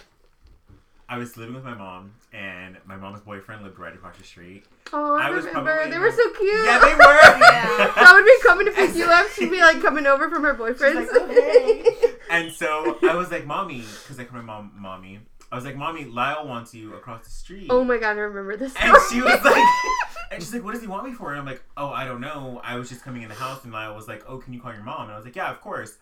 I 1.07 1.17
was 1.17 1.35
living 1.35 1.53
with 1.53 1.65
my 1.65 1.73
mom 1.73 2.13
and 2.33 2.77
my 2.85 2.95
mom's 2.95 3.19
boyfriend 3.19 3.63
lived 3.63 3.77
right 3.77 3.93
across 3.93 4.17
the 4.17 4.23
street. 4.23 4.63
oh, 4.93 5.17
I, 5.19 5.25
I 5.25 5.27
remember. 5.29 5.51
probably 5.51 5.91
They 5.91 5.99
were 5.99 6.09
so 6.11 6.29
cute. 6.31 6.65
Yeah, 6.65 6.79
they 6.79 6.95
were. 6.95 6.99
Yeah. 7.51 7.93
I 7.97 8.13
would 8.15 8.25
be 8.25 8.37
coming 8.41 8.65
to 8.67 8.71
pick 8.71 8.95
you 8.95 9.05
up. 9.05 9.27
She'd 9.31 9.51
be 9.51 9.59
like 9.59 9.81
coming 9.81 10.07
over 10.07 10.29
from 10.29 10.43
her 10.43 10.53
boyfriend's. 10.53 10.99
She's 11.01 11.11
like, 11.11 11.21
"Oh, 11.21 11.33
hey." 11.33 11.85
And 12.31 12.49
so 12.51 12.97
I 13.03 13.15
was 13.15 13.29
like, 13.29 13.45
"Mommy," 13.45 13.83
because 14.03 14.17
I 14.19 14.23
call 14.23 14.37
my 14.39 14.45
mom 14.45 14.71
"Mommy." 14.75 15.19
I 15.51 15.55
was 15.55 15.65
like, 15.65 15.75
"Mommy, 15.75 16.05
Lyle 16.05 16.47
wants 16.47 16.73
you 16.73 16.93
across 16.95 17.25
the 17.25 17.29
street." 17.29 17.67
oh 17.69 17.83
my 17.83 17.97
god, 17.97 18.11
I 18.15 18.21
remember 18.21 18.55
this. 18.55 18.73
And 18.79 18.95
she 19.11 19.21
was 19.21 19.43
like, 19.43 19.65
and 20.31 20.41
she's 20.41 20.53
like, 20.53 20.63
what 20.63 20.73
does 20.73 20.81
he 20.81 20.87
want 20.87 21.05
me 21.05 21.11
for? 21.13 21.31
And 21.31 21.39
I'm 21.39 21.45
like, 21.45 21.61
oh, 21.77 21.89
I 21.89 22.05
don't 22.05 22.21
know. 22.21 22.61
I 22.63 22.75
was 22.77 22.89
just 22.89 23.03
coming 23.03 23.21
in 23.23 23.29
the 23.29 23.35
house, 23.35 23.63
and 23.63 23.73
Lyle 23.73 23.93
was 23.95 24.07
like, 24.07 24.23
oh, 24.27 24.37
can 24.37 24.53
you 24.53 24.61
call 24.61 24.73
your 24.73 24.83
mom? 24.83 25.03
And 25.03 25.11
I 25.11 25.15
was 25.15 25.25
like, 25.25 25.35
yeah, 25.35 25.51
of 25.51 25.59
course. 25.61 25.97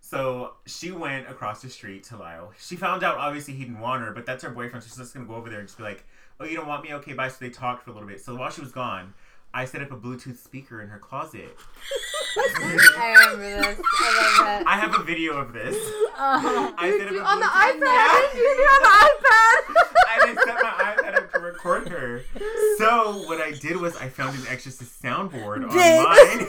So 0.00 0.52
she 0.66 0.90
went 0.92 1.28
across 1.28 1.62
the 1.62 1.70
street 1.70 2.04
to 2.04 2.16
Lyle. 2.16 2.52
She 2.58 2.76
found 2.76 3.02
out 3.02 3.16
obviously 3.16 3.54
he 3.54 3.64
didn't 3.64 3.80
want 3.80 4.02
her, 4.04 4.12
but 4.12 4.26
that's 4.26 4.44
her 4.44 4.50
boyfriend. 4.50 4.82
So 4.84 4.88
she's 4.88 4.98
just 4.98 5.14
gonna 5.14 5.26
go 5.26 5.34
over 5.34 5.48
there 5.48 5.60
and 5.60 5.66
just 5.68 5.78
be 5.78 5.84
like, 5.84 6.04
oh, 6.40 6.44
you 6.44 6.56
don't 6.56 6.68
want 6.68 6.82
me? 6.84 6.92
Okay, 6.94 7.14
bye. 7.14 7.28
So 7.28 7.36
they 7.40 7.48
talked 7.50 7.84
for 7.84 7.90
a 7.90 7.94
little 7.94 8.08
bit. 8.08 8.20
So 8.20 8.34
while 8.36 8.50
she 8.50 8.60
was 8.60 8.70
gone, 8.70 9.14
I 9.54 9.64
set 9.64 9.80
up 9.82 9.90
a 9.92 9.96
Bluetooth 9.96 10.36
speaker 10.36 10.82
in 10.82 10.88
her 10.88 10.98
closet. 10.98 11.56
I 12.36 13.28
remember 13.36 13.38
this. 13.62 13.78
I 14.00 14.08
love 14.18 14.46
that. 14.46 14.64
I 14.66 14.76
have 14.78 14.94
a 14.98 15.02
video 15.04 15.36
of 15.38 15.52
this. 15.52 15.76
Oh. 15.76 16.74
I 16.76 16.90
set 16.98 17.06
up 17.08 17.12
You- 17.12 17.20
a 17.20 17.24
on 17.24 17.40
the 17.40 17.46
iPad. 17.46 17.80
Yeah. 17.80 18.22
You 18.34 18.42
did 18.42 18.58
it 18.60 18.68
on 18.74 18.82
the 18.82 18.94
iPad. 19.08 19.60
and 20.14 20.38
I 20.38 20.44
set 20.44 20.54
my 20.62 20.70
iPad 20.70 20.98
up 20.98 21.03
to 21.03 21.03
record 21.54 21.88
her. 21.88 22.22
So 22.78 23.24
what 23.26 23.40
I 23.40 23.52
did 23.52 23.76
was 23.76 23.96
I 23.96 24.08
found 24.08 24.38
an 24.38 24.46
Exorcist 24.48 25.02
soundboard 25.02 25.64
online, 25.64 26.48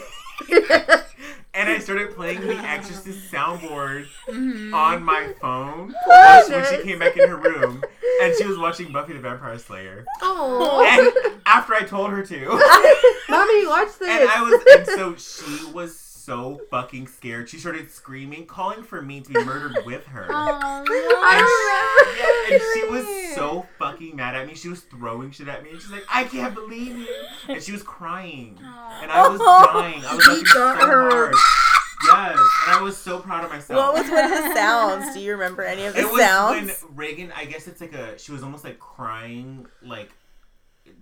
and 1.53 1.69
I 1.69 1.79
started 1.79 2.15
playing 2.15 2.41
the 2.41 2.55
Exorcist 2.55 3.31
soundboard 3.31 4.07
mm-hmm. 4.27 4.73
on 4.73 5.03
my 5.03 5.33
phone 5.39 5.93
she- 6.45 6.51
when 6.53 6.65
she 6.65 6.83
came 6.83 6.99
back 6.99 7.17
in 7.17 7.29
her 7.29 7.37
room, 7.37 7.83
and 8.21 8.35
she 8.37 8.45
was 8.45 8.57
watching 8.57 8.91
Buffy 8.91 9.13
the 9.13 9.19
Vampire 9.19 9.57
Slayer. 9.57 10.05
Oh, 10.21 10.83
And 10.85 11.41
after 11.45 11.73
I 11.73 11.83
told 11.83 12.11
her 12.11 12.23
to, 12.25 12.45
mommy, 13.29 13.67
watch 13.67 13.97
this. 13.99 14.09
and 14.09 14.29
I 14.29 14.41
was, 14.41 14.63
and 14.77 14.87
so 14.87 15.15
she 15.15 15.71
was 15.71 15.97
so 16.25 16.59
fucking 16.71 17.07
scared. 17.07 17.49
She 17.49 17.57
started 17.57 17.91
screaming, 17.91 18.45
calling 18.45 18.83
for 18.83 19.01
me 19.01 19.21
to 19.21 19.31
be 19.33 19.43
murdered 19.43 19.77
with 19.85 20.05
her. 20.07 20.27
Oh, 20.29 20.83
And 20.87 21.47
she, 21.47 22.21
yeah, 22.21 22.55
and 22.55 22.61
she 22.73 22.89
was 22.89 23.35
so 23.35 23.65
fucking 23.79 24.15
mad 24.15 24.35
at 24.35 24.47
me. 24.47 24.55
She 24.55 24.69
was 24.69 24.81
throwing 24.81 25.31
shit 25.31 25.47
at 25.47 25.63
me, 25.63 25.71
and 25.71 25.81
she's 25.81 25.91
like, 25.91 26.05
"I 26.09 26.23
can't 26.25 26.53
believe 26.53 26.97
you!" 26.97 27.07
And 27.47 27.61
she 27.61 27.71
was 27.71 27.83
crying, 27.83 28.57
and 29.01 29.11
I 29.11 29.27
was 29.27 29.39
dying. 29.39 30.03
I 30.05 30.15
was 30.15 30.27
laughing 30.27 30.45
so 30.45 30.59
got 30.59 30.87
her. 30.89 31.09
hard. 31.09 31.33
Yes, 32.03 32.37
and 32.67 32.75
I 32.75 32.81
was 32.81 32.97
so 32.97 33.19
proud 33.19 33.45
of 33.45 33.49
myself. 33.51 33.77
What 33.77 33.93
was 34.03 34.11
one 34.11 34.25
of 34.25 34.31
the 34.31 34.53
sounds? 34.53 35.13
Do 35.15 35.21
you 35.21 35.31
remember 35.31 35.63
any 35.63 35.85
of 35.85 35.93
the 35.93 36.01
it 36.01 36.11
was 36.11 36.21
sounds? 36.21 36.83
when 36.83 36.95
Regan. 36.95 37.31
I 37.35 37.45
guess 37.45 37.67
it's 37.67 37.81
like 37.81 37.93
a. 37.93 38.17
She 38.19 38.31
was 38.31 38.43
almost 38.43 38.63
like 38.63 38.79
crying, 38.79 39.65
like 39.81 40.09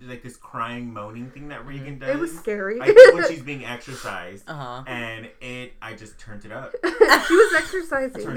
like 0.02 0.22
this 0.22 0.36
crying 0.36 0.92
moaning 0.92 1.30
thing 1.30 1.48
that 1.48 1.64
Regan 1.66 1.98
does. 1.98 2.10
It 2.10 2.18
was 2.18 2.36
scary. 2.38 2.80
I 2.80 2.86
think 2.92 3.14
when 3.14 3.28
she's 3.28 3.42
being 3.42 3.64
exercised, 3.64 4.44
Uh 4.48 4.54
huh. 4.54 4.84
and 4.86 5.28
it, 5.40 5.72
I 5.80 5.94
just 5.94 6.18
turned 6.18 6.44
it 6.44 6.52
up. 6.52 6.72
she 6.84 7.34
was 7.34 7.54
exercising. 7.56 8.28
Up. 8.28 8.36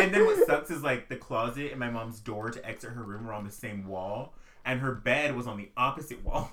and 0.00 0.12
then 0.14 0.24
what 0.26 0.46
sucks 0.46 0.70
is 0.70 0.82
like 0.82 1.08
the 1.08 1.16
closet 1.16 1.70
and 1.70 1.80
my 1.80 1.90
mom's 1.90 2.20
door 2.20 2.50
to 2.50 2.66
exit 2.66 2.90
her 2.90 3.02
room 3.02 3.26
were 3.26 3.32
on 3.32 3.44
the 3.44 3.50
same 3.50 3.86
wall, 3.86 4.34
and 4.64 4.80
her 4.80 4.92
bed 4.92 5.34
was 5.36 5.46
on 5.46 5.56
the 5.56 5.68
opposite 5.76 6.24
wall. 6.24 6.50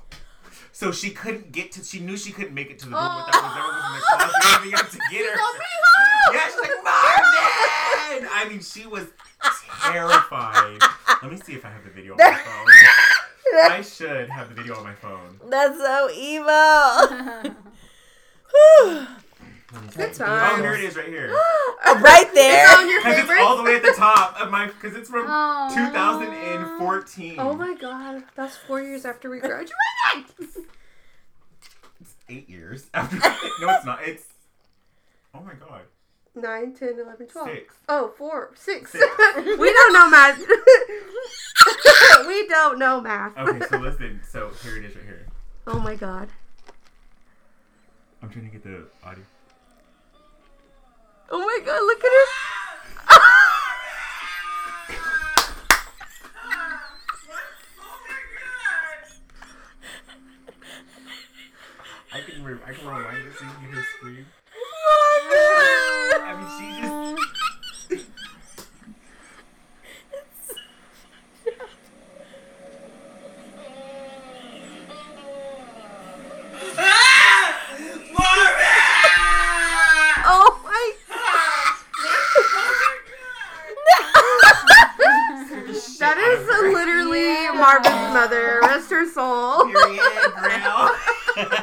So 0.71 0.91
she 0.91 1.11
couldn't 1.11 1.51
get 1.51 1.71
to. 1.73 1.83
She 1.83 1.99
knew 1.99 2.17
she 2.17 2.31
couldn't 2.31 2.53
make 2.53 2.69
it 2.71 2.79
to 2.79 2.85
the 2.85 2.91
room 2.95 3.03
without 3.03 3.43
whatever 3.43 3.67
was 3.67 3.85
in 3.85 3.99
the 3.99 4.05
closet. 4.05 4.63
We 4.65 4.71
had 4.71 4.89
to 4.89 4.99
get 5.11 5.25
her. 5.25 5.39
Yeah, 6.33 6.45
she's 6.45 6.59
like 6.59 6.71
Marvin. 6.83 8.29
I 8.31 8.45
mean, 8.49 8.59
she 8.61 8.85
was 8.87 9.07
terrified. 9.83 10.79
Let 11.21 11.31
me 11.31 11.37
see 11.37 11.53
if 11.53 11.65
I 11.65 11.69
have 11.69 11.83
the 11.83 11.89
video 11.91 12.13
on 12.13 12.17
my 12.17 12.33
phone. 12.45 12.65
I 13.71 13.81
should 13.81 14.29
have 14.29 14.49
the 14.49 14.55
video 14.55 14.75
on 14.75 14.83
my 14.83 14.93
phone. 14.93 15.39
That's 15.49 15.77
so 15.77 16.09
evil. 16.11 16.45
Let 19.71 19.83
me 19.83 20.13
see. 20.13 20.23
Oh, 20.23 20.57
here 20.61 20.73
it 20.73 20.81
is, 20.81 20.95
right 20.95 21.07
here. 21.07 21.33
Oh, 21.85 21.97
right 22.01 22.29
there. 22.33 22.65
It's 22.65 22.77
on 22.77 22.89
your 22.89 22.99
Because 22.99 23.29
it's 23.29 23.41
all 23.41 23.55
the 23.55 23.63
way 23.63 23.77
at 23.77 23.81
the 23.81 23.93
top 23.95 24.39
of 24.39 24.51
my. 24.51 24.67
Because 24.67 24.95
it's 24.95 25.09
from 25.09 25.25
Aw. 25.27 25.69
2014. 25.69 27.35
Oh 27.39 27.53
my 27.53 27.73
god, 27.73 28.25
that's 28.35 28.57
four 28.57 28.81
years 28.81 29.05
after 29.05 29.29
we 29.29 29.39
graduated. 29.39 29.73
It's 32.01 32.15
eight 32.27 32.49
years 32.49 32.87
after. 32.93 33.15
no, 33.15 33.69
it's 33.69 33.85
not. 33.85 34.03
It's. 34.03 34.25
Oh 35.33 35.39
my 35.41 35.53
god. 35.53 35.83
9, 36.35 36.73
10, 36.73 36.99
11, 36.99 37.27
12. 37.27 37.49
Six. 37.49 37.75
Oh, 37.89 38.13
four, 38.17 38.51
six. 38.55 38.91
Six. 38.91 39.05
we 39.35 39.73
don't 39.73 39.93
know 39.93 40.09
math. 40.09 40.39
we 42.27 42.47
don't 42.47 42.79
know 42.79 43.01
math. 43.01 43.37
Okay, 43.37 43.65
so 43.67 43.77
listen. 43.77 44.21
So 44.27 44.51
here 44.63 44.77
it 44.77 44.85
is, 44.85 44.95
right 44.95 45.05
here. 45.05 45.25
Oh 45.67 45.79
my 45.79 45.95
god. 45.95 46.29
I'm 48.21 48.29
trying 48.29 48.45
to 48.45 48.51
get 48.51 48.63
the 48.63 48.85
audio. 49.03 49.23
Oh 51.31 51.39
my 51.39 51.59
god, 51.65 51.81
look 51.81 51.99
at 51.99 52.11
her. 52.11 52.25
I 62.11 62.21
can. 62.21 62.43
Re- 62.43 62.57
I 62.65 62.73
can 62.73 62.87
rewind 62.87 63.17
it 63.17 63.33
so 63.37 63.45
you 63.45 63.51
can 63.51 63.73
hear 63.73 63.85
scream. 63.97 64.25
I 66.29 66.35
mean, 66.35 66.45
she 66.59 66.65
just. 66.79 67.15
Oh 80.31 80.61
my 80.63 80.93
That 85.97 86.17
is 86.19 86.45
literally 86.73 87.57
Marvin's 87.57 88.13
mother. 88.13 88.59
Rest 88.61 88.91
her 88.91 89.09
soul. 89.11 89.65
Period, 89.65 89.99
girl. 90.43 90.95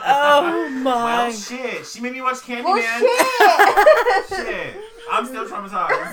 Oh 0.05 0.69
my. 0.83 1.05
Well, 1.05 1.31
shit. 1.33 1.86
She 1.97 2.03
made 2.03 2.13
me 2.13 2.21
watch 2.21 2.37
Candyman. 2.41 2.65
Well, 2.65 4.27
shit. 4.29 4.29
Shit. 4.47 4.77
I'm 5.11 5.25
still 5.25 5.47
traumatized. 5.47 6.11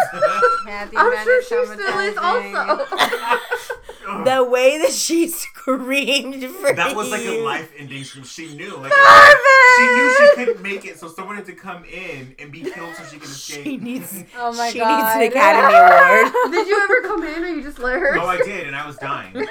Kathy 0.65 0.95
I'm 0.95 1.11
Mann 1.11 1.25
sure 1.25 1.39
is 1.39 1.43
she 1.43 1.65
still 1.65 1.99
is 1.99 2.17
also. 2.17 2.86
The 4.25 4.43
way 4.43 4.77
that 4.79 4.91
she 4.91 5.27
screamed 5.64 6.43
for 6.43 6.74
that 6.74 6.93
was 6.95 7.09
like 7.09 7.22
a 7.22 7.36
you. 7.36 7.43
life-ending 7.45 8.03
scream. 8.03 8.26
She 8.26 8.53
knew, 8.53 8.76
like, 8.76 8.91
Marvin! 8.91 9.78
she 9.78 9.86
knew 9.86 10.16
she 10.18 10.36
couldn't 10.36 10.61
make 10.61 10.84
it, 10.86 10.99
so 10.99 11.07
someone 11.07 11.38
had 11.38 11.45
to 11.45 11.53
come 11.53 11.86
in 11.86 12.36
and 12.38 12.51
be 12.51 12.61
killed 12.64 12.93
so 12.95 13.03
she 13.05 13.18
could 13.18 13.30
escape. 13.30 13.64
She 13.64 13.78
needs. 13.78 14.24
Oh 14.38 14.51
my 14.53 14.70
she 14.72 14.80
god. 14.80 14.97
needs 14.97 15.16
an 15.16 15.22
Academy 15.38 15.74
Award. 15.78 16.34
Did 16.51 16.68
you 16.68 16.82
ever 16.84 17.01
come 17.07 17.24
in 17.24 17.43
or 17.43 17.47
you 17.47 17.64
just 17.64 17.80
let 17.80 17.97
her? 17.99 18.16
No, 18.16 18.26
I 18.26 18.38
did, 18.38 18.68
and 18.68 18.76
I 18.76 18.86
was 18.86 18.97
dying. 18.97 19.34
You're 19.36 19.45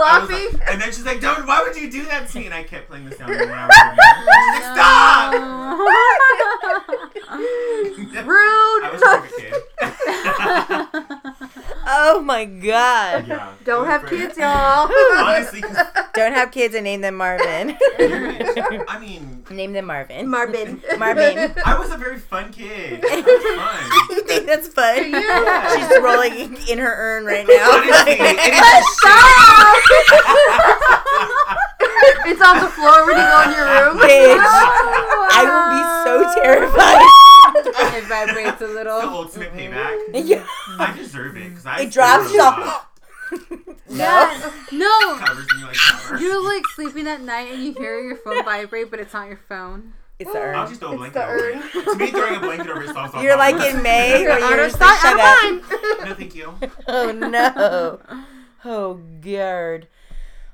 laughing. 0.00 0.52
like- 0.58 0.68
and 0.70 0.80
then 0.80 0.88
she's 0.92 1.04
like, 1.04 1.20
"Don't! 1.20 1.44
Why 1.46 1.62
would 1.62 1.74
you 1.76 1.90
do 1.90 2.04
that 2.06 2.28
to 2.30 2.38
me?" 2.38 2.44
And 2.46 2.54
I 2.54 2.62
kept 2.62 2.88
playing 2.88 3.04
the 3.06 3.12
sound 3.16 3.30
when 3.30 3.48
oh, 3.48 3.52
I 3.52 3.66
was 3.66 3.76
like, 3.78 4.62
"Stop!" 4.76 5.34
Rude. 8.26 8.82
I 8.84 8.90
was 8.92 9.02
a 9.02 9.20
kid. 10.82 10.87
Oh 11.90 12.20
my 12.20 12.44
god. 12.44 13.26
yeah. 13.28 13.52
Don't 13.64 13.86
have 13.86 14.02
great. 14.02 14.20
kids, 14.20 14.36
y'all. 14.38 14.90
Honestly, 15.16 15.62
'cause- 15.62 15.86
Don't 16.14 16.32
have 16.34 16.50
kids 16.50 16.74
and 16.74 16.84
name 16.84 17.00
them 17.00 17.14
Marvin. 17.14 17.76
I 17.98 18.98
mean, 19.00 19.42
name 19.50 19.72
them 19.72 19.86
Marvin. 19.86 20.28
Marvin. 20.28 20.82
Marvin. 20.98 21.52
I 21.64 21.78
was 21.78 21.90
a 21.90 21.96
very 21.96 22.18
fun 22.18 22.52
kid. 22.52 23.02
I 23.04 23.20
was 23.20 24.06
fun. 24.10 24.16
you 24.16 24.22
think 24.24 24.46
that's 24.46 24.68
fun? 24.68 25.10
Yeah. 25.10 25.76
She's 25.88 25.98
rolling 26.02 26.56
in 26.68 26.78
her 26.78 26.92
urn 26.94 27.24
right 27.24 27.46
now. 27.48 27.70
Honestly, 27.72 28.12
it 28.20 28.52
is 28.52 28.86
Stop! 28.98 29.76
it's 32.28 32.42
on 32.42 32.60
the 32.60 32.68
floor 32.76 33.06
when 33.06 33.16
you 33.16 33.24
go 33.24 33.42
in 33.48 33.50
your 33.56 33.64
room. 33.64 33.96
Bitch. 33.98 34.44
I 35.32 35.42
will 35.48 35.68
be 35.72 35.82
so 36.04 36.40
terrified. 36.42 37.00
it 37.66 38.04
vibrates 38.08 38.60
a 38.62 38.66
little. 38.66 39.00
the 39.00 39.06
ultimate 39.08 39.52
payback. 39.52 39.98
yeah. 40.26 40.44
I 40.78 40.94
deserve 40.96 41.36
it 41.36 41.48
because 41.50 41.66
I 41.66 41.82
It 41.82 41.90
drops 41.92 42.26
screwed 42.28 42.40
off. 42.40 42.58
up. 42.58 42.84
Yeah. 43.90 44.50
No. 44.72 45.18
Like. 45.20 46.20
You're 46.20 46.44
like 46.44 46.62
sleeping 46.74 47.06
at 47.06 47.20
night 47.22 47.52
and 47.52 47.62
you 47.62 47.72
hear 47.72 47.98
your 48.00 48.16
phone 48.16 48.44
vibrate, 48.44 48.90
but 48.90 49.00
it's 49.00 49.14
not 49.14 49.28
your 49.28 49.40
phone. 49.48 49.94
It's 50.18 50.30
the 50.32 50.38
I'll 50.38 50.68
just 50.68 50.80
throw 50.80 50.90
a 50.90 50.92
It's 50.92 51.12
blanket 51.12 51.14
the 51.14 51.24
over 51.24 51.48
it. 51.48 51.84
To 51.84 51.94
me, 51.96 52.10
throwing 52.10 52.34
a 52.36 52.40
blanket 52.40 52.68
over 52.68 52.82
it 52.82 52.90
solves 52.90 53.14
all 53.14 53.22
You're 53.22 53.36
like 53.38 53.54
problems. 53.56 53.76
in 53.76 53.82
May 53.82 54.20
You're 54.22 54.30
where 54.30 54.44
out 54.44 54.50
you're 54.50 54.68
just 54.68 54.80
like, 54.80 54.98
shut 55.00 55.18
up. 55.20 56.04
No, 56.04 56.14
thank 56.14 56.34
you. 56.34 56.54
Oh 56.86 57.12
no. 57.12 58.00
Oh 58.64 59.00
god. 59.22 59.88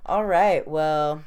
All 0.06 0.24
right. 0.24 0.66
Well, 0.68 1.24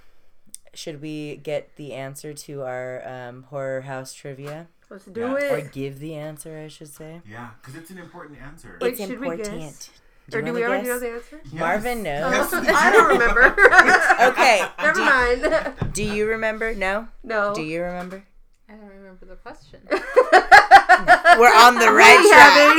should 0.73 1.01
we 1.01 1.38
get 1.38 1.75
the 1.75 1.93
answer 1.93 2.34
to 2.34 2.61
our 2.63 3.01
um, 3.07 3.43
horror 3.49 3.82
house 3.82 4.13
trivia, 4.13 4.67
Let's 4.89 5.05
do 5.05 5.21
Yeah. 5.21 5.53
or 5.53 5.61
give 5.61 5.99
the 5.99 6.15
answer? 6.15 6.57
I 6.57 6.67
should 6.69 6.88
say. 6.93 7.21
Yeah, 7.29 7.49
because 7.61 7.75
it's 7.75 7.89
an 7.89 7.97
important 7.97 8.39
answer. 8.41 8.77
Wait, 8.81 8.93
it's 8.93 9.01
important. 9.01 9.89
Do 10.29 10.38
Or 10.38 10.41
do 10.41 10.47
wanna 10.47 10.59
we 10.59 10.65
already 10.65 10.83
guess? 10.83 10.93
know 10.93 10.99
the 10.99 11.09
answer? 11.15 11.39
Yes. 11.45 11.53
Marvin 11.53 12.03
knows. 12.03 12.33
Yes, 12.33 12.51
we 12.61 12.67
I 12.67 12.91
do. 12.91 12.97
don't 12.97 13.07
remember. 13.09 13.43
Okay. 14.31 14.65
Never 14.79 14.93
do, 14.93 15.05
mind. 15.05 15.93
do 15.93 16.03
you 16.03 16.27
remember? 16.27 16.73
No. 16.75 17.07
No. 17.23 17.53
Do 17.53 17.61
you 17.61 17.81
remember? 17.81 18.23
I 18.69 18.73
don't 18.73 18.81
remember 18.81 18.96
the 19.15 19.35
question. 19.35 19.79
We're 21.39 21.53
on 21.53 21.75
the 21.75 21.91
right 21.91 22.19
we 22.19 22.29
track. 22.29 22.57
have 22.57 22.77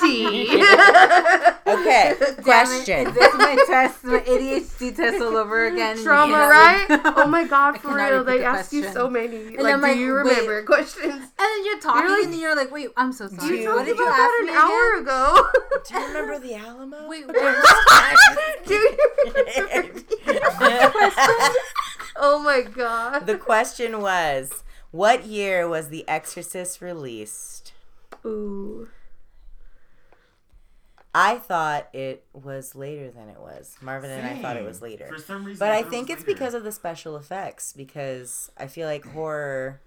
ADHD. 0.00 1.60
Okay. 1.74 2.14
Damn 2.18 2.38
it, 2.38 2.42
Question. 2.44 3.06
Is 3.08 3.14
this 3.14 3.34
my 3.34 3.56
test, 3.66 4.04
my 4.04 4.20
ADHD 4.20 4.94
test 4.94 5.20
all 5.22 5.34
over 5.36 5.64
again? 5.72 5.96
Trauma, 6.02 6.32
Yeah. 6.32 6.48
right? 6.48 6.86
Oh 7.16 7.26
my 7.26 7.44
god, 7.46 7.74
I 7.74 7.78
for 7.78 7.88
cannot 7.88 8.10
real. 8.10 8.18
repeat 8.20 8.32
They 8.32 8.38
the 8.38 8.44
ask 8.44 8.72
you 8.72 8.82
question. 8.82 9.00
so 9.02 9.08
many. 9.10 9.36
And 9.36 9.56
like, 9.62 9.72
I'm 9.74 9.80
do 9.80 9.86
like, 9.88 9.96
you 9.96 10.14
wait. 10.14 10.22
remember 10.24 10.62
questions? 10.64 11.12
And 11.14 11.22
then 11.38 11.64
you're 11.64 11.80
talking 11.80 12.08
like- 12.10 12.24
and 12.24 12.32
then 12.34 12.40
you're 12.40 12.54
like, 12.56 12.70
wait, 12.70 12.90
I'm 12.96 13.12
so 13.12 13.28
sorry. 13.28 13.62
you- 13.62 13.68
what 13.70 13.76
Talked 13.76 13.86
did 13.88 13.96
you 13.98 14.04
about 14.06 14.20
ask 14.20 14.30
that 14.30 14.42
me 14.44 14.48
an 14.50 14.54
hour 14.56 14.90
again? 14.92 15.02
ago? 15.02 15.22
Do 15.88 15.94
you 15.94 16.00
remember 16.06 16.38
the 16.46 16.54
Alamo? 16.54 17.08
Wait, 17.08 17.26
do 17.26 17.32
you 18.74 18.80
remember? 19.64 20.00
The 20.26 20.90
question? 20.92 21.34
Oh 22.16 22.38
my 22.44 22.60
god. 22.62 23.26
the 23.26 23.36
question 23.36 24.00
was, 24.00 24.62
what 24.94 25.26
year 25.26 25.68
was 25.68 25.88
The 25.88 26.06
Exorcist 26.08 26.80
released? 26.80 27.72
Ooh. 28.24 28.88
I 31.12 31.38
thought 31.38 31.88
it 31.92 32.24
was 32.32 32.76
later 32.76 33.10
than 33.10 33.28
it 33.28 33.40
was. 33.40 33.76
Marvin 33.80 34.10
and 34.10 34.24
I 34.26 34.40
thought 34.40 34.56
it 34.56 34.64
was 34.64 34.80
later. 34.80 35.06
For 35.08 35.18
some 35.18 35.44
reason, 35.44 35.58
But 35.58 35.70
I 35.72 35.82
thought 35.82 35.90
think 35.90 36.10
it's 36.10 36.20
later. 36.22 36.32
because 36.32 36.54
of 36.54 36.62
the 36.62 36.70
special 36.72 37.16
effects 37.16 37.72
because 37.72 38.52
I 38.56 38.68
feel 38.68 38.86
like 38.86 39.04
horror 39.04 39.80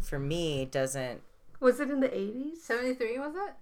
for 0.00 0.18
me 0.20 0.66
doesn't 0.66 1.20
Was 1.58 1.80
it 1.80 1.90
in 1.90 1.98
the 1.98 2.08
80s? 2.08 2.58
73 2.58 3.18
was 3.18 3.34
it? 3.34 3.54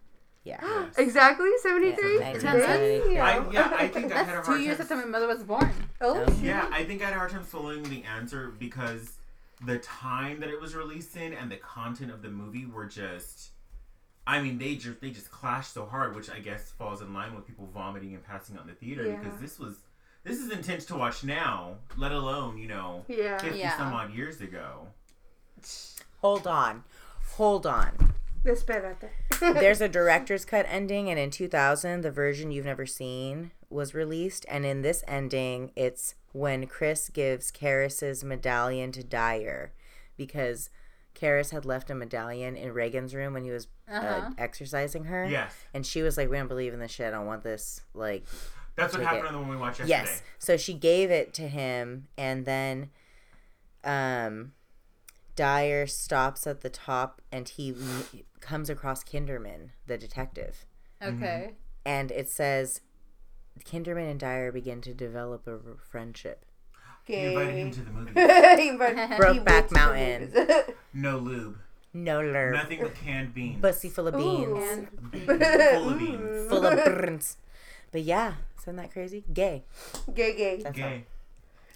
yeah. 0.45 0.59
Yes. 0.63 0.99
Exactly, 0.99 1.49
73? 1.63 2.19
Yeah, 2.19 2.33
1973. 2.33 3.19
I, 3.19 3.51
yeah, 3.51 3.73
I 3.79 3.89
think 3.89 4.13
I 4.13 4.19
had 4.19 4.29
a 4.29 4.33
That's 4.33 4.47
hard 4.47 4.59
two 4.59 4.65
years 4.65 4.81
after 4.81 4.97
my 4.97 5.05
mother 5.07 5.27
was 5.27 5.43
born. 5.43 5.73
Oh, 6.03 6.15
No. 6.15 6.35
Yeah, 6.43 6.69
I 6.71 6.85
think 6.85 7.01
I 7.03 7.07
had 7.07 7.15
a 7.15 7.19
hard 7.19 7.31
time 7.31 7.45
following 7.45 7.83
the 7.85 8.05
answer 8.05 8.53
because 8.59 9.13
the 9.65 9.79
time 9.79 10.41
that 10.41 10.49
it 10.49 10.61
was 10.61 10.75
released 10.75 11.17
in 11.17 11.33
and 11.33 11.51
the 11.51 11.57
content 11.57 12.11
of 12.11 12.23
the 12.23 12.31
movie 12.31 12.67
were 12.67 12.87
just. 12.87 13.51
I 14.27 14.41
mean, 14.41 14.59
they 14.59 14.77
just 14.77 15.01
they 15.01 15.11
just 15.11 15.31
clashed 15.31 15.73
so 15.73 15.87
hard, 15.87 16.15
which 16.15 16.31
I 16.31 16.39
guess 16.39 16.71
falls 16.71 17.01
in 17.03 17.13
line 17.13 17.35
with 17.35 17.47
people 17.47 17.69
vomiting 17.73 18.15
and 18.15 18.23
passing 18.25 18.57
out 18.57 18.63
in 18.63 18.69
the 18.69 18.75
theater 18.75 19.07
Yeah. 19.07 19.17
because 19.17 19.41
this 19.41 19.59
was 19.59 19.77
this 20.23 20.39
is 20.39 20.51
intense 20.53 20.85
to 20.87 20.95
watch 20.97 21.25
now, 21.25 21.77
let 21.97 22.13
alone 22.13 22.59
you 22.59 22.69
know 22.69 23.05
Yeah. 23.09 23.39
fifty 23.39 23.59
Yeah. 23.61 23.77
some 23.77 23.93
odd 23.93 24.15
years 24.15 24.41
ago. 24.41 24.89
Hold 26.21 26.47
on. 26.47 26.85
Hold 27.37 27.67
on. 27.67 28.13
Espérate. 28.45 29.09
There's 29.41 29.81
a 29.81 29.89
director's 29.89 30.45
cut 30.45 30.67
ending, 30.69 31.09
and 31.11 31.19
in 31.19 31.31
2000, 31.31 32.03
the 32.03 32.11
version 32.11 32.51
you've 32.51 32.67
never 32.67 32.87
seen 32.87 33.51
was 33.71 33.95
released. 33.95 34.45
And 34.49 34.66
in 34.66 34.83
this 34.83 35.03
ending, 35.09 35.71
it's 35.77 36.14
when 36.33 36.66
Chris 36.66 37.09
gives 37.09 37.51
Karras's 37.51 38.23
medallion 38.25 38.93
to 38.93 39.03
Dyer 39.05 39.73
because 40.16 40.68
Karras 41.14 41.51
had 41.51 41.64
left 41.64 41.91
a 41.91 41.95
medallion 41.95 42.57
in 42.57 42.73
Regan's 42.73 43.14
room 43.14 43.33
when 43.35 43.45
he 43.45 43.51
was 43.51 43.66
uh, 43.91 43.95
Uh-huh. 43.95 44.31
exercising 44.39 45.05
her. 45.05 45.27
Yes, 45.29 45.55
And 45.75 45.85
she 45.87 46.03
was 46.03 46.16
like, 46.16 46.29
We 46.31 46.37
don't 46.37 46.47
believe 46.49 46.73
in 46.75 46.81
this 46.81 46.93
shit. 46.93 47.07
I 47.09 47.11
don't 47.11 47.27
want 47.27 47.43
this. 47.43 47.81
Like, 47.95 48.25
that's 48.77 48.93
what 48.97 49.03
happened 49.03 49.25
it. 49.25 49.29
on 49.29 49.33
the 49.35 49.39
one 49.41 49.49
we 49.49 49.57
watched 49.57 49.81
yesterday. 49.81 49.99
Yes. 50.11 50.23
So 50.39 50.57
she 50.57 50.73
gave 50.75 51.11
it 51.11 51.35
to 51.35 51.49
him, 51.49 52.07
and 52.16 52.47
then 52.47 52.91
um, 53.85 54.53
Dyer 55.37 55.87
stops 55.87 56.47
at 56.47 56.61
the 56.61 56.71
top, 56.71 57.21
and 57.33 57.49
he 57.49 57.75
comes 58.41 58.71
across 58.71 59.03
Kinderman, 59.05 59.71
the 59.87 59.99
detective, 59.99 60.64
Okay. 61.03 61.55
and 61.85 62.11
it 62.12 62.29
says 62.29 62.81
Kinderman 63.65 64.11
and 64.11 64.21
Dyer 64.21 64.51
begin 64.53 64.81
to 64.83 64.95
develop 64.95 65.47
a 65.47 65.59
friendship. 65.91 66.45
He 67.05 67.15
invited 67.17 67.55
him 67.57 67.71
to 67.73 67.81
the 67.83 67.91
movie. 67.91 68.13
He 68.63 68.69
invited- 68.69 69.11
Brokeback 69.21 69.47
went 69.47 69.69
to 69.69 69.75
the 69.75 70.45
Mountain. 70.55 70.75
No 70.95 71.19
lube, 71.19 71.59
No 71.93 72.21
lurb, 72.21 72.53
nothing 72.55 72.81
but 72.83 72.95
canned 72.95 73.33
beans, 73.35 73.61
pussy 73.61 73.89
full 73.89 74.09
of 74.09 74.17
beans, 74.17 74.49
Ooh. 74.49 74.89
full 75.15 75.89
of 75.91 75.99
beans. 75.99 76.49
full 76.49 76.67
of 76.67 76.85
burns. 76.85 77.37
But 77.93 78.03
yeah, 78.03 78.35
isn't 78.61 78.77
that 78.77 78.93
crazy? 78.93 79.25
Gay. 79.33 79.65
Gay, 80.15 80.37
gay. 80.37 80.61
That's 80.63 80.77
Gay. 80.77 81.05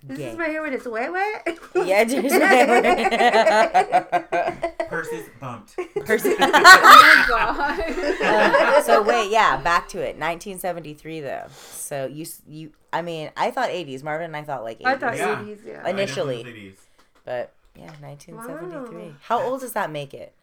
This 0.06 0.18
Gay. 0.18 0.28
is 0.32 0.38
right 0.38 0.50
here 0.50 0.60
when 0.62 0.74
it's 0.74 0.86
wet, 0.86 1.10
wet. 1.10 1.58
Yeah, 1.86 2.04
just 2.04 2.28
Purses 4.90 5.26
bumped. 5.40 5.74
Person- 6.06 6.34
Oh 6.38 6.50
my 6.50 7.24
god. 7.26 7.80
Uh, 8.22 8.82
so 8.82 9.02
wait, 9.02 9.30
yeah, 9.30 9.56
back 9.62 9.88
to 9.88 9.98
it. 9.98 10.16
1973 10.18 11.20
though. 11.20 11.46
So 11.48 12.04
you 12.06 12.26
you 12.46 12.72
I 12.92 13.00
mean, 13.02 13.30
I 13.36 13.50
thought 13.50 13.70
80s. 13.70 14.02
Marvin 14.02 14.26
and 14.26 14.36
I 14.36 14.42
thought 14.42 14.62
like 14.62 14.80
80s. 14.80 14.86
I 14.86 14.96
thought 14.96 15.16
Yeah. 15.16 15.36
80s, 15.36 15.64
yeah. 15.66 15.88
Initially. 15.88 16.36
definitely 16.42 16.68
think 16.70 16.78
But 17.24 17.52
yeah, 17.74 17.90
1973. 18.00 18.98
Wow. 19.08 19.14
How 19.22 19.40
old 19.42 19.60
does 19.62 19.72
that 19.72 19.90
make 19.90 20.12
it? 20.12 20.34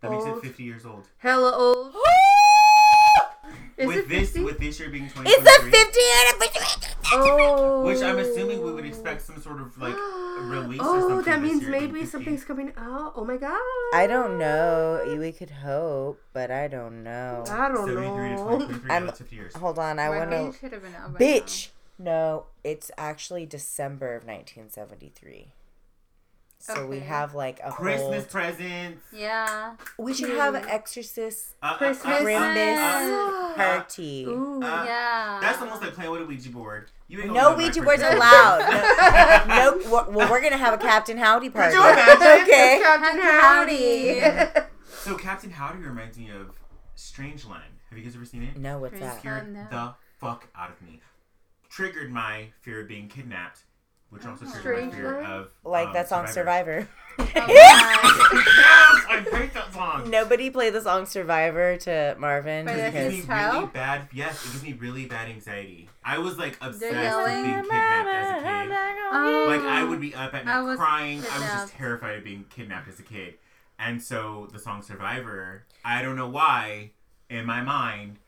That 0.00 0.12
makes 0.12 0.24
Old. 0.26 0.38
it 0.38 0.44
50 0.46 0.62
years 0.62 0.86
old. 0.86 1.08
Hella 1.18 1.52
old. 1.56 1.92
Is 3.76 3.86
with 3.86 3.96
it 3.98 4.08
this, 4.08 4.30
50? 4.30 4.44
with 4.44 4.58
this 4.58 4.78
year 4.80 4.90
being 4.90 5.04
It's 5.06 5.14
2023, 5.14 5.70
the 5.70 5.76
50th 5.76 6.20
anniversary. 6.20 6.87
Oh. 7.12 7.84
which 7.84 8.02
I'm 8.02 8.18
assuming 8.18 8.62
we 8.64 8.72
would 8.72 8.84
expect 8.84 9.22
some 9.22 9.40
sort 9.40 9.60
of 9.60 9.76
like 9.78 9.94
release 10.40 10.80
or 10.80 10.84
Oh, 10.86 11.08
something. 11.08 11.32
that 11.32 11.40
means 11.42 11.62
year 11.62 11.70
maybe 11.70 12.04
something's 12.06 12.44
coming 12.44 12.72
out. 12.76 13.12
Oh 13.16 13.24
my 13.24 13.36
god. 13.36 13.60
I 13.94 14.06
don't 14.08 14.38
know. 14.38 15.16
We 15.18 15.32
could 15.32 15.50
hope, 15.50 16.20
but 16.32 16.50
I 16.50 16.68
don't 16.68 17.02
know. 17.02 17.44
I 17.50 17.68
don't 17.68 17.86
73 17.86 18.30
know. 18.30 18.36
2023, 18.58 18.90
I'm- 18.90 19.06
that's 19.06 19.18
50 19.18 19.36
years. 19.36 19.54
Hold 19.56 19.78
on, 19.78 19.98
I 19.98 20.08
want 20.10 20.30
to. 20.30 20.52
should 20.58 20.72
have 20.72 20.82
been 20.82 20.94
out 20.94 21.14
by 21.14 21.18
Bitch. 21.18 21.68
No, 21.98 22.46
it's 22.62 22.90
actually 22.96 23.44
December 23.46 24.14
of 24.14 24.24
1973. 24.24 25.52
So 26.60 26.86
we 26.86 26.98
have 27.00 27.34
like 27.34 27.60
a 27.64 27.70
Christmas 27.70 28.24
whole. 28.24 28.40
presents. 28.42 29.04
Yeah. 29.12 29.74
We 29.96 30.12
should 30.12 30.30
have 30.30 30.54
an 30.54 30.68
Exorcist 30.68 31.54
Uh, 31.62 31.76
Christmas. 31.76 32.04
uh, 32.04 32.08
uh, 32.10 32.20
Christmas 32.20 32.78
uh, 32.78 33.52
party. 33.56 34.24
Ooh. 34.24 34.60
uh, 34.62 34.84
Yeah. 34.84 35.38
That's 35.40 35.60
almost 35.62 35.82
like 35.82 35.94
playing 35.94 36.10
with 36.10 36.22
a 36.22 36.24
Ouija 36.26 36.50
board. 36.50 36.90
You 37.06 37.20
ain't 37.22 37.32
No 37.32 37.54
Ouija 37.56 37.80
boards 37.82 38.02
Christmas. 38.02 38.14
allowed. 38.16 39.44
No, 39.48 39.54
no 39.78 39.90
well, 39.90 40.06
well, 40.10 40.30
we're 40.30 40.42
gonna 40.42 40.56
have 40.58 40.74
a 40.74 40.78
Captain 40.78 41.16
Howdy 41.16 41.50
party. 41.50 41.74
you 41.74 41.80
imagine? 41.80 42.42
okay. 42.42 42.80
Captain 42.82 43.20
Howdy. 43.20 44.18
Howdy. 44.20 44.66
So 44.90 45.16
Captain 45.16 45.50
Howdy 45.50 45.78
reminds 45.78 46.18
me 46.18 46.28
of 46.30 46.50
Strangeland. 46.96 47.62
Have 47.88 47.96
you 47.98 48.04
guys 48.04 48.14
ever 48.16 48.24
seen 48.26 48.42
it? 48.42 48.56
No, 48.58 48.78
what's 48.78 48.98
that? 48.98 49.20
Strange- 49.20 49.42
Scared 49.42 49.54
no. 49.54 49.66
the 49.70 49.94
fuck 50.18 50.48
out 50.56 50.70
of 50.70 50.82
me. 50.82 51.00
Triggered 51.70 52.10
my 52.10 52.48
fear 52.60 52.80
of 52.82 52.88
being 52.88 53.08
kidnapped, 53.08 53.62
which 54.10 54.24
also 54.26 54.46
Oh. 54.46 54.60
triggered 54.60 54.90
my 54.90 54.96
fear 54.96 55.12
Strangeland? 55.12 55.26
of 55.26 55.48
Like 55.64 55.88
um, 55.88 55.92
that 55.94 56.08
song 56.08 56.26
Survivor. 56.26 56.80
Survivor. 56.82 56.88
Oh, 57.20 57.24
yes, 57.48 59.04
I 59.10 59.26
hate 59.32 59.52
that 59.54 59.72
song. 59.74 60.08
Nobody 60.08 60.50
play 60.50 60.70
the 60.70 60.80
song 60.80 61.04
Survivor 61.04 61.76
to 61.78 62.14
Marvin 62.16 62.64
But 62.64 62.74
It 62.74 62.78
that's 62.78 62.94
gives 62.94 63.10
me 63.10 63.16
his 63.22 63.28
really 63.28 63.66
bad. 63.66 64.08
Yes, 64.12 64.44
it 64.44 64.52
gives 64.52 64.62
me 64.62 64.72
really 64.74 65.06
bad 65.06 65.28
anxiety. 65.28 65.88
I 66.04 66.18
was 66.18 66.38
like 66.38 66.56
obsessed 66.60 66.80
with 66.92 66.92
yelling. 67.02 67.42
being 67.44 67.54
kidnapped 67.62 68.08
as 68.08 68.30
a 68.30 68.44
kid. 68.44 68.76
Oh. 69.10 69.44
Like 69.48 69.60
I 69.62 69.82
would 69.82 70.00
be 70.00 70.14
up 70.14 70.32
at 70.32 70.44
night 70.44 70.60
was 70.62 70.78
crying. 70.78 71.18
I 71.32 71.38
was 71.40 71.48
just 71.48 71.72
terrified 71.74 72.18
of 72.18 72.24
being 72.24 72.44
kidnapped 72.50 72.88
as 72.88 73.00
a 73.00 73.02
kid. 73.02 73.34
And 73.80 74.00
so 74.00 74.48
the 74.52 74.58
song 74.60 74.82
Survivor, 74.82 75.64
I 75.84 76.02
don't 76.02 76.14
know 76.16 76.28
why, 76.28 76.92
in 77.28 77.46
my 77.46 77.62
mind, 77.62 78.18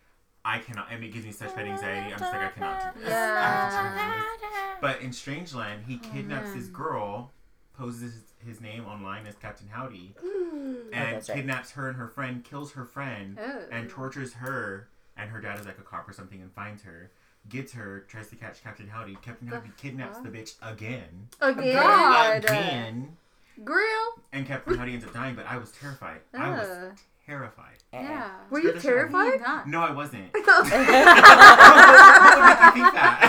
I 0.44 0.58
cannot. 0.58 0.88
And 0.90 1.02
it 1.04 1.12
gives 1.12 1.26
me 1.26 1.32
such 1.32 1.54
bad 1.54 1.66
anxiety. 1.66 2.12
I'm 2.12 2.18
just 2.18 2.32
like 2.32 2.42
I 2.42 2.48
cannot 2.48 2.94
do 2.94 3.00
this. 3.00 3.12
I 3.12 3.14
have 3.14 3.70
to 3.70 3.76
turn 3.76 3.94
this. 3.96 4.78
But 4.80 5.00
in 5.02 5.10
Strangeland, 5.10 5.84
he 5.86 5.98
kidnaps 5.98 6.52
this 6.54 6.64
man. 6.64 6.72
girl, 6.72 7.30
poses 7.76 8.14
his 8.44 8.60
name 8.60 8.86
online 8.86 9.26
as 9.26 9.34
Captain 9.36 9.68
Howdy, 9.70 10.14
Mm. 10.24 10.84
and 10.92 11.14
that's 11.16 11.28
right. 11.28 11.36
kidnaps 11.36 11.72
her 11.72 11.88
and 11.88 11.96
her 11.98 12.08
friend, 12.08 12.42
kills 12.44 12.72
her 12.72 12.84
friend, 12.84 13.38
Oh. 13.40 13.62
and 13.70 13.88
tortures 13.90 14.34
her. 14.34 14.88
And 15.16 15.28
her 15.30 15.40
dad 15.40 15.58
is 15.60 15.66
like 15.66 15.78
a 15.78 15.82
cop 15.82 16.08
or 16.08 16.12
something 16.14 16.40
and 16.40 16.50
finds 16.52 16.82
her, 16.84 17.10
gets 17.50 17.74
her, 17.74 18.00
tries 18.08 18.28
to 18.28 18.36
catch 18.36 18.62
Captain 18.62 18.88
Howdy. 18.88 19.16
Captain 19.20 19.48
The 19.50 19.56
Howdy 19.56 19.70
kidnaps 19.76 20.16
fuck? 20.16 20.24
the 20.24 20.30
bitch 20.30 20.54
again. 20.62 21.28
Again. 21.42 21.74
God. 21.74 22.44
Again. 22.44 23.16
Grill. 23.62 24.22
And 24.32 24.46
Captain 24.46 24.78
Howdy 24.78 24.94
ends 24.94 25.04
up 25.04 25.12
dying, 25.12 25.34
but 25.34 25.44
I 25.46 25.58
was 25.58 25.70
terrified. 25.72 26.20
I 26.32 26.48
was 26.50 26.68
Ugh. 26.68 26.92
Terrified. 27.30 27.66
Yeah. 27.92 28.30
Were 28.50 28.60
you 28.60 28.68
Scared 28.70 28.76
the 28.76 28.80
shit 28.80 28.90
out 28.98 29.04
of 29.06 29.10
me. 29.10 29.18
terrified? 29.18 29.40
Not. 29.40 29.68
No, 29.68 29.80
I 29.80 29.90
wasn't. 29.92 30.24
what 30.32 30.44
what 30.44 30.64
would 30.64 30.70
make 30.74 32.60
you 32.60 32.82
think 32.82 32.94
that? 32.94 33.20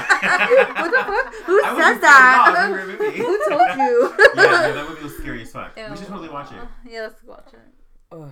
the 0.91 1.04
fuck? 1.08 1.34
Who 1.45 1.56
I 1.64 1.66
said 1.78 2.02
that? 2.02 2.56
at 2.56 2.56
all. 2.58 2.66
It 2.66 2.72
was 2.72 2.89
a 2.93 2.97
great 2.97 2.99
movie. 2.99 3.18
Who 3.18 3.49
told 3.49 3.78
you? 3.78 4.14
yeah, 4.36 4.43
no, 4.43 4.74
that 4.74 4.86
movie 4.89 5.04
was 5.04 5.18
scary 5.18 5.41
as 5.43 5.52
fuck. 5.52 5.76
We 5.76 5.82
should 5.97 6.08
totally 6.08 6.30
watch 6.30 6.52
it. 6.52 6.58
Yeah, 6.89 7.02
let's 7.02 7.24
watch 7.24 7.47
it. 7.54 7.60
Ugh. 8.12 8.32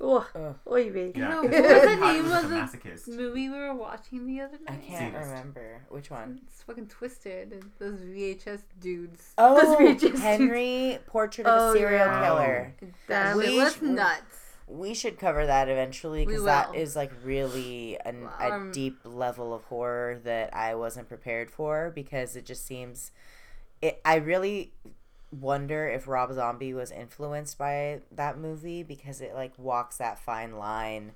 Oh, 0.00 0.24
Ugh. 0.36 0.54
oy 0.70 0.90
vey. 0.92 1.12
Yeah, 1.14 1.28
No, 1.28 1.42
'cause 1.42 1.50
what 1.50 1.62
was 1.72 1.82
the 1.82 1.96
name 1.96 2.24
was 2.30 2.44
of 2.44 2.50
the 3.06 3.12
movie 3.16 3.48
we 3.48 3.58
were 3.58 3.74
watching 3.74 4.26
the 4.28 4.40
other 4.42 4.56
night? 4.64 4.68
I 4.68 4.76
can't 4.76 5.12
Sadist. 5.12 5.28
remember 5.30 5.80
which 5.88 6.08
one. 6.08 6.40
It's 6.46 6.62
fucking 6.62 6.86
twisted. 6.86 7.64
Those 7.80 7.98
VHS 7.98 8.62
dudes. 8.78 9.32
Oh, 9.38 9.76
VHS 9.76 10.20
Henry 10.20 10.98
Portrait 11.06 11.48
of 11.48 11.60
Oh, 11.60 11.70
a 11.70 11.72
Serial 11.72 12.06
yeah. 12.06 12.24
Killer. 12.24 12.74
That 13.08 13.36
We 13.36 13.58
was 13.58 13.82
nuts. 13.82 14.37
We 14.68 14.94
should 14.94 15.18
cover 15.18 15.46
that 15.46 15.68
eventually 15.68 16.26
because 16.26 16.44
that 16.44 16.74
is 16.74 16.94
like 16.94 17.10
really 17.24 17.98
an, 18.04 18.28
a 18.38 18.52
Um, 18.52 18.72
deep 18.72 18.98
level 19.04 19.54
of 19.54 19.64
horror 19.64 20.20
that 20.24 20.54
I 20.54 20.74
wasn't 20.74 21.08
prepared 21.08 21.50
for 21.50 21.90
because 21.94 22.36
it 22.36 22.44
just 22.44 22.66
seems. 22.66 23.10
It. 23.80 24.00
I 24.04 24.16
really 24.16 24.72
wonder 25.30 25.88
if 25.88 26.08
Rob 26.08 26.32
Zombie 26.32 26.72
was 26.74 26.90
influenced 26.90 27.58
by 27.58 28.00
that 28.12 28.38
movie 28.38 28.82
because 28.82 29.20
it 29.20 29.34
like 29.34 29.52
walks 29.58 29.96
that 29.98 30.18
fine 30.18 30.56
line. 30.56 31.12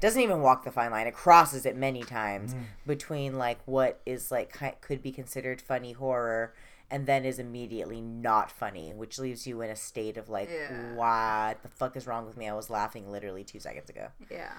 Doesn't 0.00 0.20
even 0.20 0.40
walk 0.40 0.64
the 0.64 0.72
fine 0.72 0.90
line. 0.90 1.06
It 1.06 1.14
crosses 1.14 1.64
it 1.64 1.76
many 1.76 2.02
times 2.02 2.54
between 2.86 3.38
like 3.38 3.58
what 3.64 4.00
is 4.04 4.30
like 4.30 4.56
could 4.80 5.02
be 5.02 5.12
considered 5.12 5.60
funny 5.60 5.92
horror 5.92 6.52
and 6.90 7.06
then 7.06 7.24
is 7.24 7.38
immediately 7.38 8.00
not 8.00 8.50
funny, 8.50 8.92
which 8.94 9.18
leaves 9.18 9.46
you 9.46 9.60
in 9.62 9.70
a 9.70 9.76
state 9.76 10.16
of 10.16 10.28
like, 10.28 10.48
Yeah. 10.50 10.94
what 10.94 11.62
the 11.62 11.68
fuck 11.68 11.96
is 11.96 12.06
wrong 12.06 12.26
with 12.26 12.36
me? 12.36 12.48
I 12.48 12.54
was 12.54 12.70
laughing 12.70 13.10
literally 13.10 13.44
two 13.44 13.60
seconds 13.60 13.88
ago. 13.90 14.08
Yeah. 14.30 14.52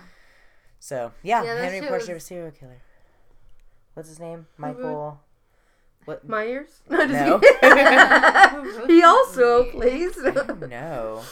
So 0.79 1.11
yeah, 1.23 1.43
Yeah, 1.43 1.61
Henry 1.61 1.79
shit 1.79 1.89
Portrait 1.89 2.03
of 2.03 2.09
a 2.09 2.13
was- 2.15 2.23
serial 2.25 2.51
killer. 2.51 2.81
What's 3.93 4.09
his 4.09 4.19
name? 4.19 4.47
Michael. 4.57 5.21
What? 6.05 6.27
Myers? 6.27 6.81
No, 6.89 7.05
No. 7.05 7.39
he 8.87 9.01
also 9.03 9.71
plays 9.71 10.15
I 10.17 11.23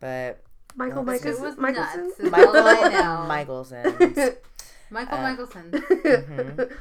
but 0.00 0.42
Michael 0.74 1.04
Well, 1.04 1.14
It 1.14 1.22
Michelson. 1.22 1.44
was 1.44 1.56
Michelson. 1.58 2.30
Michael 2.30 2.52
I 2.56 2.88
know. 2.88 3.26
Michelson. 3.28 4.36
Michael 4.90 5.18
Uh, 5.18 5.30
Michelson. 5.30 5.70
Mhm. 5.72 6.72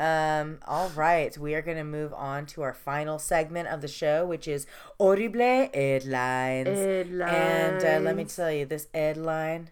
Um, 0.00 0.60
all 0.66 0.88
right, 0.96 1.36
we 1.36 1.54
are 1.54 1.60
gonna 1.60 1.84
move 1.84 2.14
on 2.14 2.46
to 2.46 2.62
our 2.62 2.72
final 2.72 3.18
segment 3.18 3.68
of 3.68 3.82
the 3.82 3.88
show, 3.88 4.24
which 4.24 4.48
is 4.48 4.66
Horrible 4.98 5.68
Headlines. 5.74 6.68
And 6.68 7.84
uh, 7.84 8.00
let 8.00 8.16
me 8.16 8.24
tell 8.24 8.50
you, 8.50 8.64
this 8.64 8.88
headline, 8.94 9.68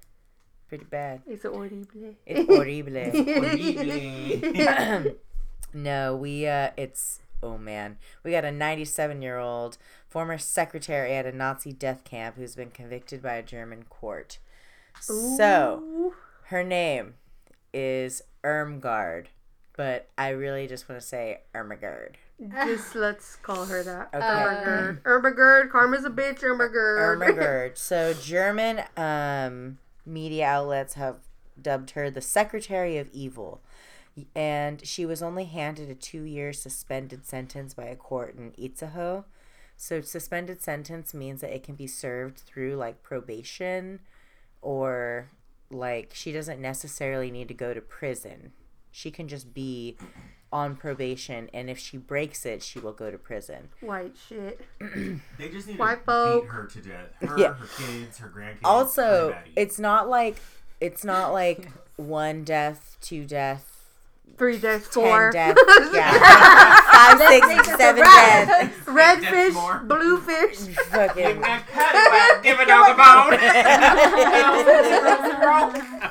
pretty 0.69 0.85
bad. 0.85 1.23
It's 1.27 1.45
horrible. 1.45 1.87
It's 2.27 2.47
horrible. 2.47 3.11
Horrible. 4.61 5.17
no, 5.73 6.15
we 6.17 6.47
uh, 6.47 6.73
it's 6.77 7.21
oh 7.43 7.57
man, 7.57 7.97
we 8.23 8.33
got 8.33 8.45
a 8.45 8.53
97 8.53 9.23
year 9.23 9.39
old 9.39 9.79
former 10.09 10.37
secretary 10.37 11.15
at 11.15 11.25
a 11.25 11.33
Nazi 11.33 11.73
death 11.73 12.05
camp 12.05 12.37
who's 12.37 12.55
been 12.55 12.71
convicted 12.71 13.23
by 13.23 13.37
a 13.37 13.43
German 13.43 13.85
court. 13.85 14.37
So 15.01 16.13
her 16.49 16.63
name 16.63 17.15
is 17.73 18.21
Irmgard, 18.45 19.29
but 19.79 20.09
I 20.19 20.31
really 20.31 20.67
just 20.67 20.89
want 20.89 21.01
to 21.01 21.07
say 21.07 21.43
Irmgard. 21.55 22.17
Just 22.67 22.97
let's 22.97 23.37
call 23.37 23.65
her 23.67 23.85
that. 23.85 24.09
Okay. 24.13 24.25
Ermagerd. 24.25 25.03
Ermagerd. 25.03 25.71
Karma's 25.71 26.05
a 26.05 26.11
bitch. 26.11 26.41
Ermagerd. 26.41 27.17
Irmgard. 27.17 27.77
so 27.79 28.13
German 28.13 28.83
um, 28.97 29.79
media 30.05 30.47
outlets 30.47 30.95
have 30.95 31.19
dubbed 31.63 31.93
her 31.93 32.11
the 32.11 32.21
Secretary 32.21 32.99
of 32.99 33.09
Evil. 33.13 33.61
And 34.35 34.85
she 34.85 35.07
was 35.07 35.23
only 35.23 35.45
handed 35.45 35.89
a 35.89 35.95
two 35.95 36.23
year 36.23 36.53
suspended 36.53 37.25
sentence 37.25 37.73
by 37.73 37.85
a 37.85 37.95
court 37.95 38.35
in 38.37 38.51
Itzehoe. 38.59 39.27
So, 39.77 40.01
suspended 40.01 40.61
sentence 40.61 41.15
means 41.15 41.41
that 41.41 41.55
it 41.55 41.63
can 41.63 41.77
be 41.77 41.87
served 41.87 42.39
through 42.39 42.75
like 42.75 43.05
probation 43.05 44.01
or 44.61 45.31
like 45.71 46.11
she 46.15 46.33
doesn't 46.33 46.61
necessarily 46.61 47.31
need 47.31 47.47
to 47.47 47.55
go 47.55 47.73
to 47.73 47.81
prison. 47.81 48.51
She 48.91 49.11
can 49.11 49.29
just 49.29 49.53
be 49.55 49.97
on 50.53 50.77
probation, 50.77 51.51
and 51.53 51.69
if 51.69 51.79
she 51.79 51.97
breaks 51.99 52.47
it, 52.47 52.63
she 52.63 52.79
will 52.79 52.93
go 52.93 53.11
to 53.11 53.19
prison. 53.19 53.69
White 53.81 54.15
shit. 54.29 54.61
They 55.39 55.49
just 55.51 55.69
need 55.69 55.79
White 55.79 55.99
to 56.01 56.05
folk. 56.05 56.43
beat 56.45 56.51
her 56.51 56.67
to 56.67 56.81
death. 56.81 57.09
Her, 57.21 57.39
Yeah. 57.39 57.53
her 57.55 57.67
kids, 57.77 58.19
her 58.19 58.29
grandkids. 58.29 58.59
also 58.65 59.37
it's 59.57 59.79
not 59.79 60.09
like 60.09 60.41
it's 60.81 61.05
not 61.05 61.33
like 61.33 61.69
one 61.97 62.45
death 62.45 62.97
two 63.01 63.25
death 63.27 63.75
Three 64.37 64.59
days, 64.59 64.83
ten 64.89 65.03
four. 65.05 65.31
death 65.33 65.57
yeah 65.93 66.77
five 66.93 67.19
six 67.43 67.77
seven 67.77 68.03
death 68.05 68.87
Red 68.87 69.21
That's 69.23 69.35
fish, 69.35 69.55
more. 69.55 69.79
blue 69.81 70.19
fish. 70.21 70.59
Give 70.67 70.75
fucking 70.77 71.41
that 71.41 71.65
paddywhack, 71.73 72.43
give 72.45 72.61
a 72.61 72.67
dog 72.67 72.91
a 72.93 72.97
bone. 72.97 73.33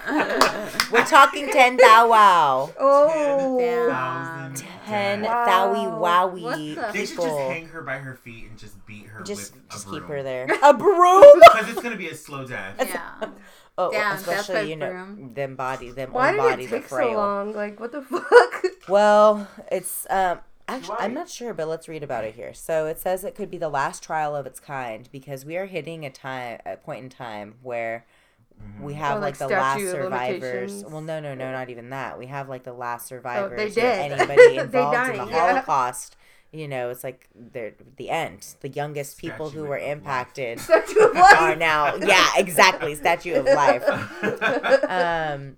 we're 0.92 1.06
talking 1.06 1.50
ten 1.52 1.78
thou 1.78 2.10
wow 2.10 2.72
Oh. 2.80 3.58
Damn. 3.60 4.54
ten 4.86 5.22
death. 5.24 5.48
thowie 5.48 5.98
Wow. 6.00 6.30
wowie 6.30 6.42
What 6.44 6.58
the- 6.94 6.94
They 7.00 7.06
should 7.06 7.18
just 7.18 7.38
hang 7.38 7.68
her 7.68 7.82
by 7.82 7.98
her 7.98 8.16
feet 8.16 8.50
and 8.50 8.58
just 8.58 8.84
beat 8.86 9.06
her 9.08 9.24
just 9.24 9.54
with 9.54 9.70
just 9.70 9.88
a 9.88 9.90
keep 9.92 10.00
broom. 10.00 10.12
her 10.12 10.24
there 10.24 10.48
a 10.64 10.74
broom 10.78 11.24
Because 11.52 11.70
it's 11.70 11.82
gonna 11.82 11.98
be 11.98 12.08
a 12.10 12.16
slow 12.16 12.46
death. 12.48 12.76
Yeah. 12.80 13.30
oh 13.78 13.92
Damn, 13.92 14.16
especially 14.16 14.70
you 14.70 14.76
know 14.76 14.90
broom. 14.90 15.34
them 15.34 15.56
body 15.56 15.92
them 15.92 16.12
Why 16.14 16.30
own 16.30 16.36
did 16.36 16.42
bodies 16.42 16.72
it 16.72 16.76
are 16.76 16.80
take 16.80 16.90
so 16.90 17.12
long? 17.12 17.54
Like, 17.54 17.80
what 17.80 17.92
the 17.92 18.02
fuck? 18.02 18.64
Well, 18.88 19.48
it's 19.72 20.08
um 20.10 20.40
actually 20.70 20.96
Why? 20.96 21.04
I'm 21.06 21.14
not 21.14 21.30
sure, 21.30 21.54
but 21.54 21.68
let's 21.68 21.88
read 21.90 22.04
about 22.04 22.24
it 22.24 22.36
here. 22.36 22.54
So 22.54 22.86
it 22.88 23.00
says 23.00 23.24
it 23.26 23.36
could 23.36 23.52
be 23.52 23.58
the 23.58 23.70
last 23.70 24.02
trial 24.04 24.36
of 24.36 24.46
its 24.46 24.60
kind 24.62 25.10
because 25.12 25.44
we 25.46 25.58
are 25.58 25.66
hitting 25.66 26.06
a 26.06 26.10
time 26.10 26.60
a 26.66 26.78
point 26.78 27.04
in 27.04 27.10
time 27.10 27.56
where 27.62 28.06
we 28.82 28.94
have 28.94 29.18
Oh, 29.18 29.22
like, 29.22 29.40
like 29.40 29.50
the 29.50 29.56
last 29.56 29.82
survivors. 29.82 30.84
Well, 30.86 31.02
no, 31.02 31.20
no, 31.20 31.34
no, 31.34 31.52
not 31.52 31.70
even 31.70 31.90
that. 31.90 32.18
We 32.20 32.28
have 32.28 32.50
like 32.50 32.64
the 32.64 32.74
last 32.74 33.08
survivors. 33.08 33.72
or 33.72 33.82
dead. 33.82 34.12
Anybody 34.20 34.36
They 34.36 34.58
involved 34.58 34.96
in 34.96 35.02
the 35.12 35.18
dying, 35.18 35.30
yeah. 35.30 35.50
Holocaust. 35.50 36.16
You 36.52 36.68
know, 36.68 36.90
it's 36.90 37.04
like 37.04 37.28
they're 37.36 37.74
the 37.98 38.10
end. 38.10 38.56
The 38.62 38.70
youngest 38.70 39.18
people 39.18 39.50
who 39.50 39.64
were 39.64 39.78
impacted 39.78 40.60
are 40.70 41.56
now, 41.56 41.96
yeah, 41.96 42.30
exactly, 42.38 42.96
statue 42.96 43.36
of 43.36 43.46
life. 43.46 43.84
Um, 44.90 45.58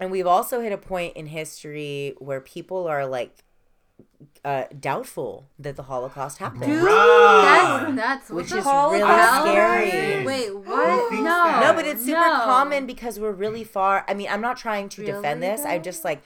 and 0.00 0.10
we've 0.10 0.26
also 0.26 0.60
hit 0.60 0.72
a 0.72 0.78
point 0.78 1.16
in 1.16 1.26
history 1.26 2.14
where 2.18 2.40
people 2.40 2.86
are 2.88 3.06
like 3.06 3.44
uh, 4.44 4.64
doubtful 4.78 5.48
that 5.58 5.76
the 5.76 5.84
Holocaust 5.84 6.38
happened. 6.38 6.64
Dude, 6.64 6.82
Bruh. 6.82 7.42
That's 7.42 7.92
nuts. 7.92 8.30
What 8.30 8.36
Which 8.36 8.50
the 8.50 8.58
is 8.58 8.64
hell? 8.64 8.90
really 8.90 9.02
scary. 9.50 10.24
Wait, 10.24 10.56
what? 10.56 11.12
No. 11.12 11.60
No, 11.60 11.72
but 11.74 11.86
it's 11.86 12.04
super 12.04 12.20
no. 12.20 12.40
common 12.44 12.86
because 12.86 13.20
we're 13.20 13.32
really 13.32 13.64
far. 13.64 14.04
I 14.08 14.14
mean, 14.14 14.28
I'm 14.30 14.40
not 14.40 14.56
trying 14.56 14.88
to 14.90 15.04
defend 15.04 15.42
this. 15.42 15.64
I'm 15.64 15.82
just 15.82 16.04
like, 16.04 16.22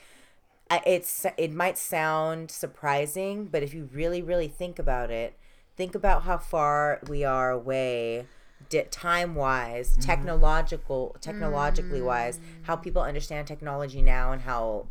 it's 0.85 1.25
it 1.37 1.53
might 1.53 1.77
sound 1.77 2.51
surprising, 2.51 3.45
but 3.45 3.63
if 3.63 3.73
you 3.73 3.89
really, 3.93 4.21
really 4.21 4.47
think 4.47 4.79
about 4.79 5.11
it, 5.11 5.37
think 5.75 5.95
about 5.95 6.23
how 6.23 6.37
far 6.37 6.99
we 7.07 7.23
are 7.23 7.51
away, 7.51 8.25
di- 8.69 8.83
time 8.89 9.35
wise, 9.35 9.95
technological, 10.01 11.15
technologically 11.21 12.01
wise, 12.01 12.39
how 12.63 12.75
people 12.75 13.01
understand 13.01 13.47
technology 13.47 14.01
now 14.01 14.31
and 14.31 14.41
how 14.41 14.87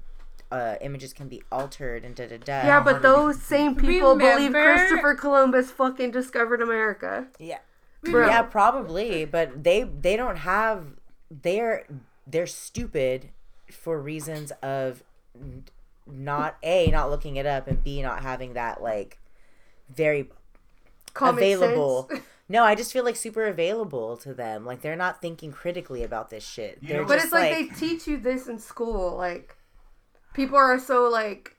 uh, 0.50 0.76
images 0.80 1.12
can 1.12 1.28
be 1.28 1.42
altered 1.50 2.04
and 2.04 2.14
da 2.14 2.26
da 2.26 2.36
da. 2.38 2.64
Yeah, 2.66 2.80
but 2.82 3.02
those 3.02 3.40
same 3.42 3.74
people 3.74 4.14
believe 4.16 4.52
Remember- 4.52 4.74
Christopher 4.76 5.14
Columbus 5.14 5.70
fucking 5.70 6.10
discovered 6.12 6.62
America. 6.62 7.26
Yeah. 7.38 7.58
Bro. 8.02 8.28
Yeah, 8.28 8.42
probably, 8.42 9.24
but 9.24 9.64
they 9.64 9.82
they 9.82 10.16
don't 10.16 10.36
have 10.36 10.84
they're 11.30 11.84
they're 12.26 12.46
stupid 12.46 13.30
for 13.70 14.00
reasons 14.00 14.52
of 14.62 15.02
n- 15.34 15.64
not 16.06 16.56
a 16.62 16.86
not 16.92 17.10
looking 17.10 17.34
it 17.36 17.46
up 17.46 17.66
and 17.66 17.82
b 17.82 18.00
not 18.02 18.22
having 18.22 18.52
that 18.52 18.80
like 18.80 19.18
very 19.92 20.30
Common 21.14 21.42
available. 21.42 22.06
sense. 22.10 22.22
No, 22.48 22.62
I 22.62 22.76
just 22.76 22.92
feel 22.92 23.02
like 23.04 23.16
super 23.16 23.46
available 23.46 24.16
to 24.18 24.32
them. 24.34 24.64
Like 24.64 24.82
they're 24.82 24.94
not 24.94 25.20
thinking 25.20 25.50
critically 25.50 26.04
about 26.04 26.30
this 26.30 26.44
shit. 26.46 26.78
You 26.80 26.88
They're 26.88 27.00
know- 27.00 27.06
But 27.08 27.14
just 27.14 27.24
it's 27.26 27.32
like, 27.34 27.52
like, 27.52 27.70
they 27.70 27.74
teach 27.88 28.06
you 28.06 28.18
this 28.18 28.46
in 28.46 28.58
school. 28.60 29.16
Like 29.16 29.56
people 30.36 30.56
are 30.56 30.78
so 30.78 31.08
like 31.08 31.56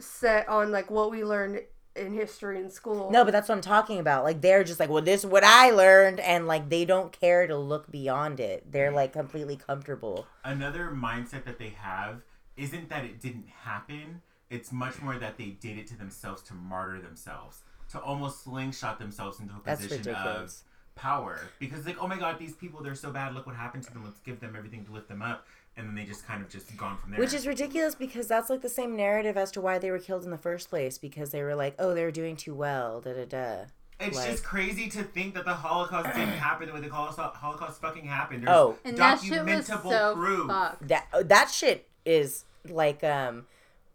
set 0.00 0.48
on 0.48 0.70
like 0.72 0.90
what 0.90 1.10
we 1.10 1.24
learned 1.24 1.60
in 1.96 2.12
history 2.12 2.58
in 2.58 2.68
school. 2.68 3.10
no, 3.12 3.24
but 3.24 3.30
that's 3.30 3.48
what 3.48 3.54
I'm 3.54 3.60
talking 3.60 4.00
about. 4.00 4.24
Like 4.24 4.40
they're 4.40 4.64
just 4.64 4.80
like, 4.80 4.90
well, 4.90 5.02
this 5.02 5.20
is 5.20 5.26
what 5.26 5.44
I 5.44 5.70
learned, 5.70 6.18
and 6.20 6.46
like 6.46 6.68
they 6.68 6.84
don't 6.84 7.12
care 7.12 7.46
to 7.46 7.56
look 7.56 7.90
beyond 7.90 8.40
it. 8.40 8.70
They're 8.70 8.90
like 8.90 9.12
completely 9.12 9.56
comfortable. 9.56 10.26
Another 10.44 10.90
mindset 10.90 11.44
that 11.44 11.58
they 11.58 11.72
have 11.80 12.22
isn't 12.56 12.88
that 12.90 13.04
it 13.04 13.20
didn't 13.20 13.48
happen. 13.48 14.22
It's 14.50 14.72
much 14.72 15.00
more 15.00 15.16
that 15.18 15.38
they 15.38 15.46
did 15.46 15.78
it 15.78 15.86
to 15.88 15.96
themselves 15.96 16.42
to 16.42 16.54
martyr 16.54 17.00
themselves, 17.00 17.62
to 17.92 18.00
almost 18.00 18.42
slingshot 18.44 18.98
themselves 18.98 19.40
into 19.40 19.54
a 19.54 19.60
That's 19.64 19.82
position 19.82 20.04
ridiculous. 20.04 20.60
of 20.60 21.00
power. 21.00 21.40
Because 21.58 21.86
like, 21.86 22.02
oh 22.02 22.08
my 22.08 22.18
god, 22.18 22.38
these 22.38 22.54
people 22.54 22.82
they're 22.82 22.94
so 22.94 23.10
bad. 23.12 23.34
Look 23.34 23.46
what 23.46 23.54
happened 23.54 23.84
to 23.84 23.92
them. 23.92 24.04
Let's 24.04 24.20
give 24.20 24.40
them 24.40 24.54
everything 24.56 24.84
to 24.86 24.92
lift 24.92 25.08
them 25.08 25.22
up. 25.22 25.46
And 25.76 25.88
then 25.88 25.94
they 25.96 26.04
just 26.04 26.24
kind 26.26 26.40
of 26.40 26.48
just 26.48 26.76
gone 26.76 26.96
from 26.98 27.10
there. 27.10 27.18
Which 27.20 27.34
is 27.34 27.46
ridiculous 27.46 27.94
because 27.96 28.28
that's 28.28 28.48
like 28.48 28.62
the 28.62 28.68
same 28.68 28.94
narrative 28.96 29.36
as 29.36 29.50
to 29.52 29.60
why 29.60 29.78
they 29.78 29.90
were 29.90 29.98
killed 29.98 30.22
in 30.24 30.30
the 30.30 30.38
first 30.38 30.70
place 30.70 30.98
because 30.98 31.30
they 31.30 31.42
were 31.42 31.54
like, 31.56 31.74
oh, 31.80 31.94
they 31.94 32.04
were 32.04 32.12
doing 32.12 32.36
too 32.36 32.54
well, 32.54 33.00
da 33.00 33.12
da 33.12 33.24
da. 33.24 33.56
It's 33.98 34.16
like- 34.16 34.30
just 34.30 34.44
crazy 34.44 34.88
to 34.90 35.02
think 35.02 35.34
that 35.34 35.44
the 35.44 35.54
Holocaust 35.54 36.14
didn't 36.14 36.28
happen 36.38 36.68
the 36.68 36.74
way 36.74 36.80
the 36.80 36.88
Holocaust, 36.88 37.36
Holocaust 37.36 37.80
fucking 37.80 38.04
happened. 38.06 38.46
There's 38.46 38.56
Oh. 38.56 38.76
And 38.84 38.96
that 38.98 39.20
shit 39.20 39.44
was 39.44 39.68
documentable 39.68 39.90
so 39.90 40.14
proof. 40.14 40.46
fucked. 40.48 40.88
That 40.88 41.06
oh, 41.12 41.22
that 41.24 41.50
shit 41.50 41.88
is 42.04 42.44
like 42.68 43.02
um 43.02 43.46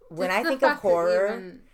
when 0.10 0.30
Just 0.30 0.40
I 0.40 0.44
think 0.44 0.62
of 0.64 0.70
fact 0.70 0.82
that 0.84 0.90
horror 0.90 1.28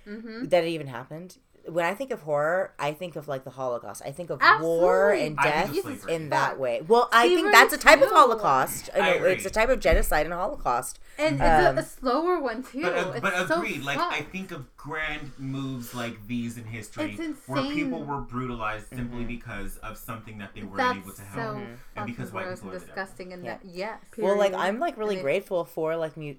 even- 0.05 0.21
mhm. 0.23 0.49
that 0.51 0.63
it 0.63 0.67
even 0.69 0.87
happened. 0.87 1.37
When 1.67 1.83
I 1.85 1.93
think 1.95 2.11
of 2.11 2.21
horror, 2.21 2.73
I 2.77 2.91
think 2.93 3.15
of 3.15 3.27
like 3.27 3.43
the 3.43 3.49
Holocaust. 3.49 4.01
I 4.05 4.11
think 4.11 4.29
of 4.29 4.39
war 4.61 5.11
and 5.11 5.35
death 5.37 5.71
think 5.71 5.85
of 5.85 5.91
slavery. 5.99 6.13
in 6.13 6.29
that 6.29 6.59
way. 6.59 6.81
Well, 6.87 7.09
I 7.11 7.27
think 7.27 7.51
that's 7.51 7.73
a 7.73 7.77
type 7.77 8.01
of. 8.01 8.09
Holocaust. 8.11 8.89
I 8.95 8.99
know, 8.99 9.15
agree. 9.17 9.31
it's 9.33 9.45
a 9.45 9.49
type 9.49 9.69
of 9.69 9.79
genocide 9.79 10.25
and 10.25 10.33
Holocaust. 10.33 10.99
And 11.17 11.41
Um, 11.41 11.77
it's 11.77 11.77
a, 11.77 11.81
a 11.81 11.99
slower 11.99 12.39
one 12.39 12.61
too. 12.63 12.81
But, 12.83 12.93
uh, 12.97 13.11
it's 13.11 13.19
but 13.21 13.47
so 13.47 13.55
agreed. 13.55 13.83
Like 13.83 13.97
I 13.99 14.21
think 14.21 14.51
of 14.51 14.75
grand 14.77 15.31
moves 15.39 15.93
like 15.95 16.27
these 16.27 16.57
in 16.57 16.65
history, 16.65 17.17
It's 17.19 17.47
where 17.47 17.63
people 17.63 18.03
were 18.03 18.21
brutalized 18.21 18.89
simply 18.89 19.19
Mm-hmm. 19.19 19.27
because 19.27 19.77
of 19.77 19.97
something 19.97 20.37
that 20.39 20.53
they 20.53 20.61
weren't 20.63 20.77
that's 20.77 20.97
able 20.97 21.11
to 21.13 21.21
help, 21.23 21.57
so 21.57 21.61
and 21.95 22.05
because 22.05 22.31
white 22.31 22.49
people 22.53 22.69
are 22.69 22.73
disgusting. 22.79 23.33
And 23.33 23.43
Yeah. 23.43 23.57
that 23.57 23.65
yes, 23.65 23.99
Well, 24.17 24.37
like 24.37 24.53
I'm 24.53 24.79
like 24.79 24.97
really 24.97 25.15
And 25.15 25.19
it- 25.21 25.23
grateful 25.23 25.65
for 25.65 25.95
like 25.95 26.15
mu- 26.17 26.35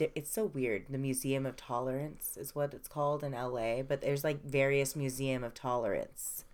di- 0.00 0.12
it's 0.14 0.32
so 0.32 0.46
weird. 0.46 0.86
The 0.88 0.98
Museum 0.98 1.46
of 1.46 1.56
Tolerance 1.56 2.36
is 2.36 2.54
what 2.54 2.74
it's 2.74 2.88
called 2.88 3.22
in 3.22 3.32
LA, 3.32 3.82
but 3.82 4.00
there's 4.00 4.24
like 4.24 4.42
various 4.44 4.96
Museum 4.96 5.44
of 5.44 5.54
Tolerance. 5.54 6.44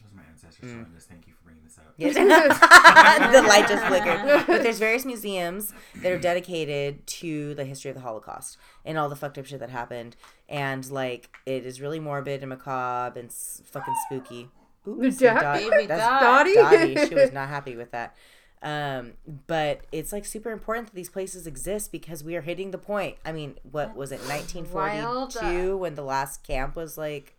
Those 0.00 0.12
are 0.12 0.16
my 0.16 0.22
ancestors 0.28 0.70
showing 0.70 0.86
mm. 0.86 0.96
us. 0.96 1.04
Thank 1.04 1.26
you 1.26 1.34
for 1.34 1.44
bringing 1.44 1.62
this 1.62 1.78
up. 1.78 1.92
Yes. 1.98 2.14
the 3.32 3.42
light 3.42 3.68
just 3.68 3.84
flickered. 3.84 4.46
But 4.46 4.62
there's 4.62 4.78
various 4.78 5.04
museums 5.04 5.72
that 5.96 6.10
are 6.10 6.18
dedicated 6.18 7.06
to 7.06 7.54
the 7.54 7.64
history 7.64 7.90
of 7.90 7.96
the 7.96 8.02
Holocaust 8.02 8.56
and 8.84 8.96
all 8.96 9.08
the 9.08 9.16
fucked 9.16 9.36
up 9.38 9.46
shit 9.46 9.60
that 9.60 9.70
happened. 9.70 10.16
And 10.48 10.90
like, 10.90 11.36
it 11.44 11.66
is 11.66 11.80
really 11.80 12.00
morbid 12.00 12.40
and 12.40 12.48
macabre 12.48 13.20
and 13.20 13.28
s- 13.28 13.62
fucking 13.66 13.94
spooky. 14.06 14.48
Ooh, 14.88 15.10
see, 15.10 15.26
Yeah. 15.26 15.40
Dot- 15.40 15.58
Baby 15.70 15.86
that's 15.86 16.02
Dottie? 16.02 16.54
Dottie. 16.54 17.06
She 17.08 17.14
was 17.14 17.32
not 17.32 17.48
happy 17.50 17.76
with 17.76 17.90
that. 17.90 18.16
Um, 18.62 19.14
but 19.46 19.80
it's 19.90 20.12
like 20.12 20.26
super 20.26 20.50
important 20.50 20.88
that 20.88 20.94
these 20.94 21.08
places 21.08 21.46
exist 21.46 21.90
because 21.92 22.22
we 22.22 22.36
are 22.36 22.42
hitting 22.42 22.70
the 22.72 22.78
point. 22.78 23.16
I 23.24 23.32
mean, 23.32 23.56
what 23.70 23.96
was 23.96 24.12
it, 24.12 24.20
1942 24.28 25.76
when 25.78 25.94
the 25.94 26.02
last 26.02 26.42
camp 26.42 26.76
was 26.76 26.98
like, 26.98 27.36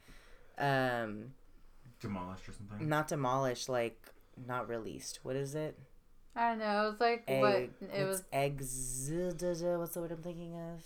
um, 0.58 1.34
Demolished 2.00 2.50
or 2.50 2.54
something. 2.54 2.90
not 2.90 3.08
demolished, 3.08 3.70
like 3.70 4.12
not 4.48 4.68
released. 4.68 5.20
What 5.22 5.36
is 5.36 5.54
it? 5.54 5.78
I 6.36 6.50
don't 6.50 6.60
know. 6.60 6.86
It 6.88 6.92
was 6.92 7.00
like 7.00 7.24
what 7.30 7.56
Egg, 7.56 7.70
it 7.94 8.08
was. 8.08 8.24
eggs. 8.34 9.12
What's 9.14 9.94
the 9.94 10.00
word 10.02 10.12
I'm 10.12 10.24
thinking 10.24 10.56
of? 10.56 10.80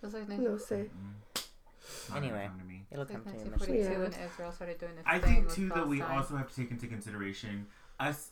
It 0.00 0.06
was 0.06 0.14
like 0.14 0.28
no 0.28 0.56
say. 0.58 0.90
It's 1.34 2.08
not 2.10 2.16
gonna 2.16 2.26
Anyway. 2.26 2.46
come 2.48 2.58
to 2.60 2.64
me. 2.66 2.86
It'll 2.92 3.04
come 3.06 3.24
to 3.24 3.30
me. 3.30 3.38
Like 3.38 3.50
much 3.58 3.68
later. 3.68 3.88
1942 3.88 4.00
when 4.20 4.30
Israel 4.30 4.52
started 4.52 4.78
doing 4.78 4.92
its 4.92 5.02
I 5.06 5.18
thing 5.18 5.34
think 5.46 5.50
too 5.52 5.68
that 5.70 5.88
we 5.88 6.02
also 6.02 6.36
have 6.36 6.48
to 6.50 6.54
take 6.56 6.70
into 6.70 6.86
consideration 6.86 7.66
us, 7.98 8.30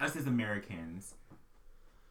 us 0.00 0.16
as 0.16 0.26
Americans, 0.26 1.14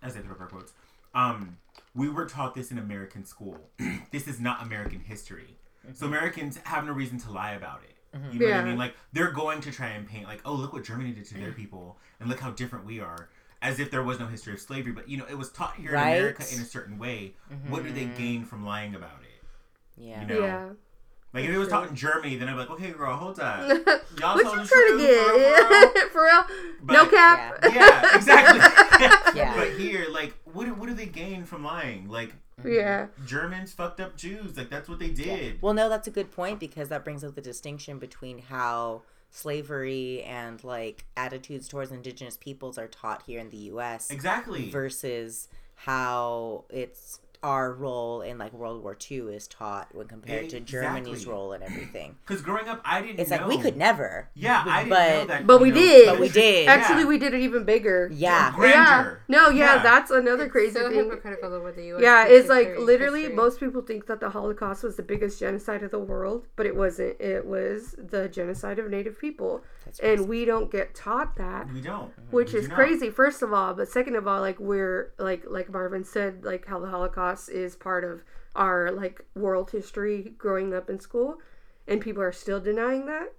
as 0.02 0.16
I 0.16 0.20
throw 0.20 0.34
up 0.34 0.42
our 0.42 0.48
quotes. 0.48 0.74
Um, 1.16 1.58
we 1.96 2.10
were 2.10 2.26
taught 2.26 2.56
this 2.56 2.72
in 2.72 2.78
American 2.78 3.26
school. 3.26 3.58
this 4.12 4.28
is 4.28 4.40
not 4.40 4.64
American 4.64 5.00
history, 5.00 5.58
so 5.94 6.06
mm-hmm. 6.06 6.06
Americans 6.06 6.60
have 6.64 6.86
no 6.86 6.92
reason 6.92 7.20
to 7.20 7.32
lie 7.32 7.54
about 7.54 7.82
it. 7.84 8.18
Mm-hmm. 8.18 8.34
You 8.34 8.40
know 8.40 8.56
what 8.56 8.60
I 8.60 8.66
mean? 8.66 8.78
Like 8.78 8.96
they're 9.12 9.32
going 9.32 9.62
to 9.62 9.72
try 9.72 9.90
and 9.90 10.08
paint 10.08 10.28
like, 10.28 10.42
oh, 10.46 10.54
look 10.54 10.74
what 10.74 10.84
Germany 10.84 11.12
did 11.12 11.26
to 11.26 11.34
their 11.36 11.52
mm. 11.52 11.56
people, 11.56 11.98
and 12.20 12.30
look 12.30 12.40
how 12.40 12.52
different 12.52 12.86
we 12.86 13.00
are, 13.00 13.30
as 13.62 13.80
if 13.80 13.92
there 13.92 14.04
was 14.04 14.20
no 14.20 14.28
history 14.28 14.54
of 14.54 14.60
slavery. 14.60 14.92
But 14.92 15.10
you 15.10 15.18
know, 15.18 15.26
it 15.30 15.38
was 15.38 15.52
taught 15.52 15.76
here 15.76 15.94
Right. 15.94 16.14
in 16.14 16.18
America 16.18 16.44
in 16.54 16.62
a 16.62 16.66
certain 16.66 16.98
way. 16.98 17.34
What 17.68 17.84
do 17.84 17.92
they 17.92 18.06
mm-hmm. 18.06 18.18
gain 18.18 18.46
from 18.46 18.66
lying 18.66 18.96
about 18.96 19.22
it? 19.22 19.34
Yeah. 19.98 20.22
You 20.22 20.28
know? 20.28 20.40
Yeah. 20.46 20.70
Like 21.34 21.46
if 21.46 21.50
it 21.50 21.58
was 21.58 21.68
taught 21.68 21.90
in 21.90 21.96
Germany, 21.96 22.36
then 22.36 22.48
I'd 22.48 22.54
be 22.54 22.60
like, 22.60 22.70
okay, 22.70 22.92
girl, 22.92 23.16
hold 23.16 23.40
up. 23.40 23.68
Y'all 24.20 24.36
what 24.36 24.44
told 24.44 24.58
you 24.58 24.64
the 24.64 24.68
trying 24.68 24.98
to 24.98 24.98
truth, 24.98 25.58
for 25.64 25.96
real, 25.96 26.10
for 26.12 26.24
real. 26.24 26.44
get? 26.44 26.94
No 26.94 27.06
cap. 27.08 27.60
yeah, 27.74 28.16
exactly. 28.16 28.60
Yeah. 29.36 29.56
But 29.56 29.72
here, 29.72 30.06
like, 30.12 30.36
what 30.46 30.78
what 30.78 30.88
do 30.88 30.94
they 30.94 31.08
gain 31.08 31.44
from 31.46 31.64
lying? 31.64 32.08
Like, 32.08 32.30
mm-hmm. 32.60 32.72
Yeah. 32.72 33.08
Germans 33.26 33.74
fucked 33.74 34.00
up 34.00 34.16
Jews. 34.16 34.56
Like, 34.56 34.70
that's 34.70 34.88
what 34.88 35.00
they 35.00 35.10
did. 35.10 35.60
Well, 35.60 35.74
no, 35.74 35.90
that's 35.90 36.08
a 36.08 36.12
good 36.12 36.32
point 36.32 36.60
because 36.60 36.90
that 36.90 37.04
brings 37.04 37.24
up 37.24 37.34
the 37.34 37.42
distinction 37.42 37.98
between 37.98 38.38
how 38.38 39.02
slavery 39.32 40.22
and 40.22 40.64
like 40.64 41.06
attitudes 41.18 41.68
towards 41.68 41.92
indigenous 41.92 42.38
peoples 42.38 42.78
are 42.78 42.88
taught 42.88 43.24
here 43.26 43.40
in 43.40 43.50
the 43.50 43.58
U.S. 43.58 44.12
Exactly. 44.12 44.70
versus 44.70 45.48
how 45.76 46.66
it's 46.70 47.20
our 47.44 47.74
role 47.74 48.22
in 48.22 48.38
like 48.38 48.54
World 48.54 48.82
War 48.82 48.98
II 49.12 49.34
is 49.36 49.48
taught 49.48 49.94
when 49.94 50.08
compared 50.08 50.50
to 50.52 50.60
Germany's 50.62 51.26
role 51.28 51.52
and 51.54 51.64
everything. 51.64 52.16
Because 52.26 52.42
growing 52.42 52.68
up, 52.70 52.82
I 52.86 53.02
didn't. 53.02 53.20
It's 53.20 53.30
know. 53.32 53.38
like 53.38 53.48
we 53.48 53.58
could 53.58 53.76
never. 53.76 54.30
Yeah, 54.34 54.64
I 54.66 54.80
didn't 54.84 54.90
but- 54.90 55.10
know 55.10 55.26
that. 55.26 55.48
But 55.48 55.62
we 55.62 55.70
know, 55.70 55.76
did. 55.76 56.08
But 56.08 56.20
we 56.22 56.30
did. 56.30 56.68
Actually, 56.70 57.02
Yeah. 57.02 57.08
we 57.08 57.18
did 57.18 57.34
it 57.34 57.42
even 57.42 57.66
bigger. 57.66 58.10
Yeah. 58.14 58.54
Grandeur. 58.56 59.22
Yeah. 59.28 59.36
No, 59.36 59.50
yeah, 59.50 59.76
Yeah. 59.76 59.84
that's 59.84 60.10
another 60.10 60.46
It's 60.46 60.52
crazy 60.54 60.74
so 60.76 60.90
thing. 60.90 61.00
hypocritical 61.00 61.54
over 61.54 61.72
the 61.74 61.84
U.S. 61.88 62.02
Yeah, 62.02 62.26
it's 62.26 62.48
like 62.48 62.78
literally 62.78 63.22
history. 63.24 63.36
most 63.36 63.60
people 63.60 63.82
think 63.82 64.06
that 64.08 64.20
the 64.22 64.30
Holocaust 64.30 64.84
was 64.84 64.96
the 64.96 65.04
biggest 65.04 65.40
genocide 65.40 65.84
of 65.84 65.92
the 65.92 66.00
world, 66.00 66.48
but 66.56 66.66
it 66.66 66.76
wasn't. 66.76 67.20
It 67.20 67.46
was 67.46 67.94
the 67.98 68.30
genocide 68.30 68.80
of 68.80 68.90
Native 68.90 69.20
people, 69.20 69.64
That's 69.86 70.00
and 70.00 70.28
we 70.30 70.46
don't 70.46 70.72
get 70.72 70.96
taught 70.96 71.36
that, 71.38 71.72
We 71.74 71.82
don't. 71.82 72.12
which 72.32 72.54
We 72.54 72.60
is 72.60 72.66
do 72.66 72.70
not. 72.70 72.76
crazy. 72.76 73.10
First 73.10 73.42
of 73.42 73.52
all, 73.52 73.74
but 73.74 73.90
second 73.90 74.16
of 74.16 74.28
all, 74.28 74.40
like 74.40 74.60
we're 74.60 75.12
like 75.18 75.44
like 75.48 75.70
Marvin 75.70 76.04
said, 76.06 76.46
like 76.46 76.66
how 76.68 76.80
the 76.80 76.88
Holocaust 76.88 77.33
is 77.50 77.76
part 77.76 78.04
of 78.04 78.24
our 78.56 78.92
like 78.92 79.24
world 79.36 79.72
history 79.72 80.34
growing 80.38 80.74
up 80.74 80.90
in 80.90 81.00
school, 81.00 81.38
and 81.88 82.00
people 82.02 82.22
are 82.22 82.32
still 82.32 82.60
denying 82.60 83.06
that. 83.08 83.34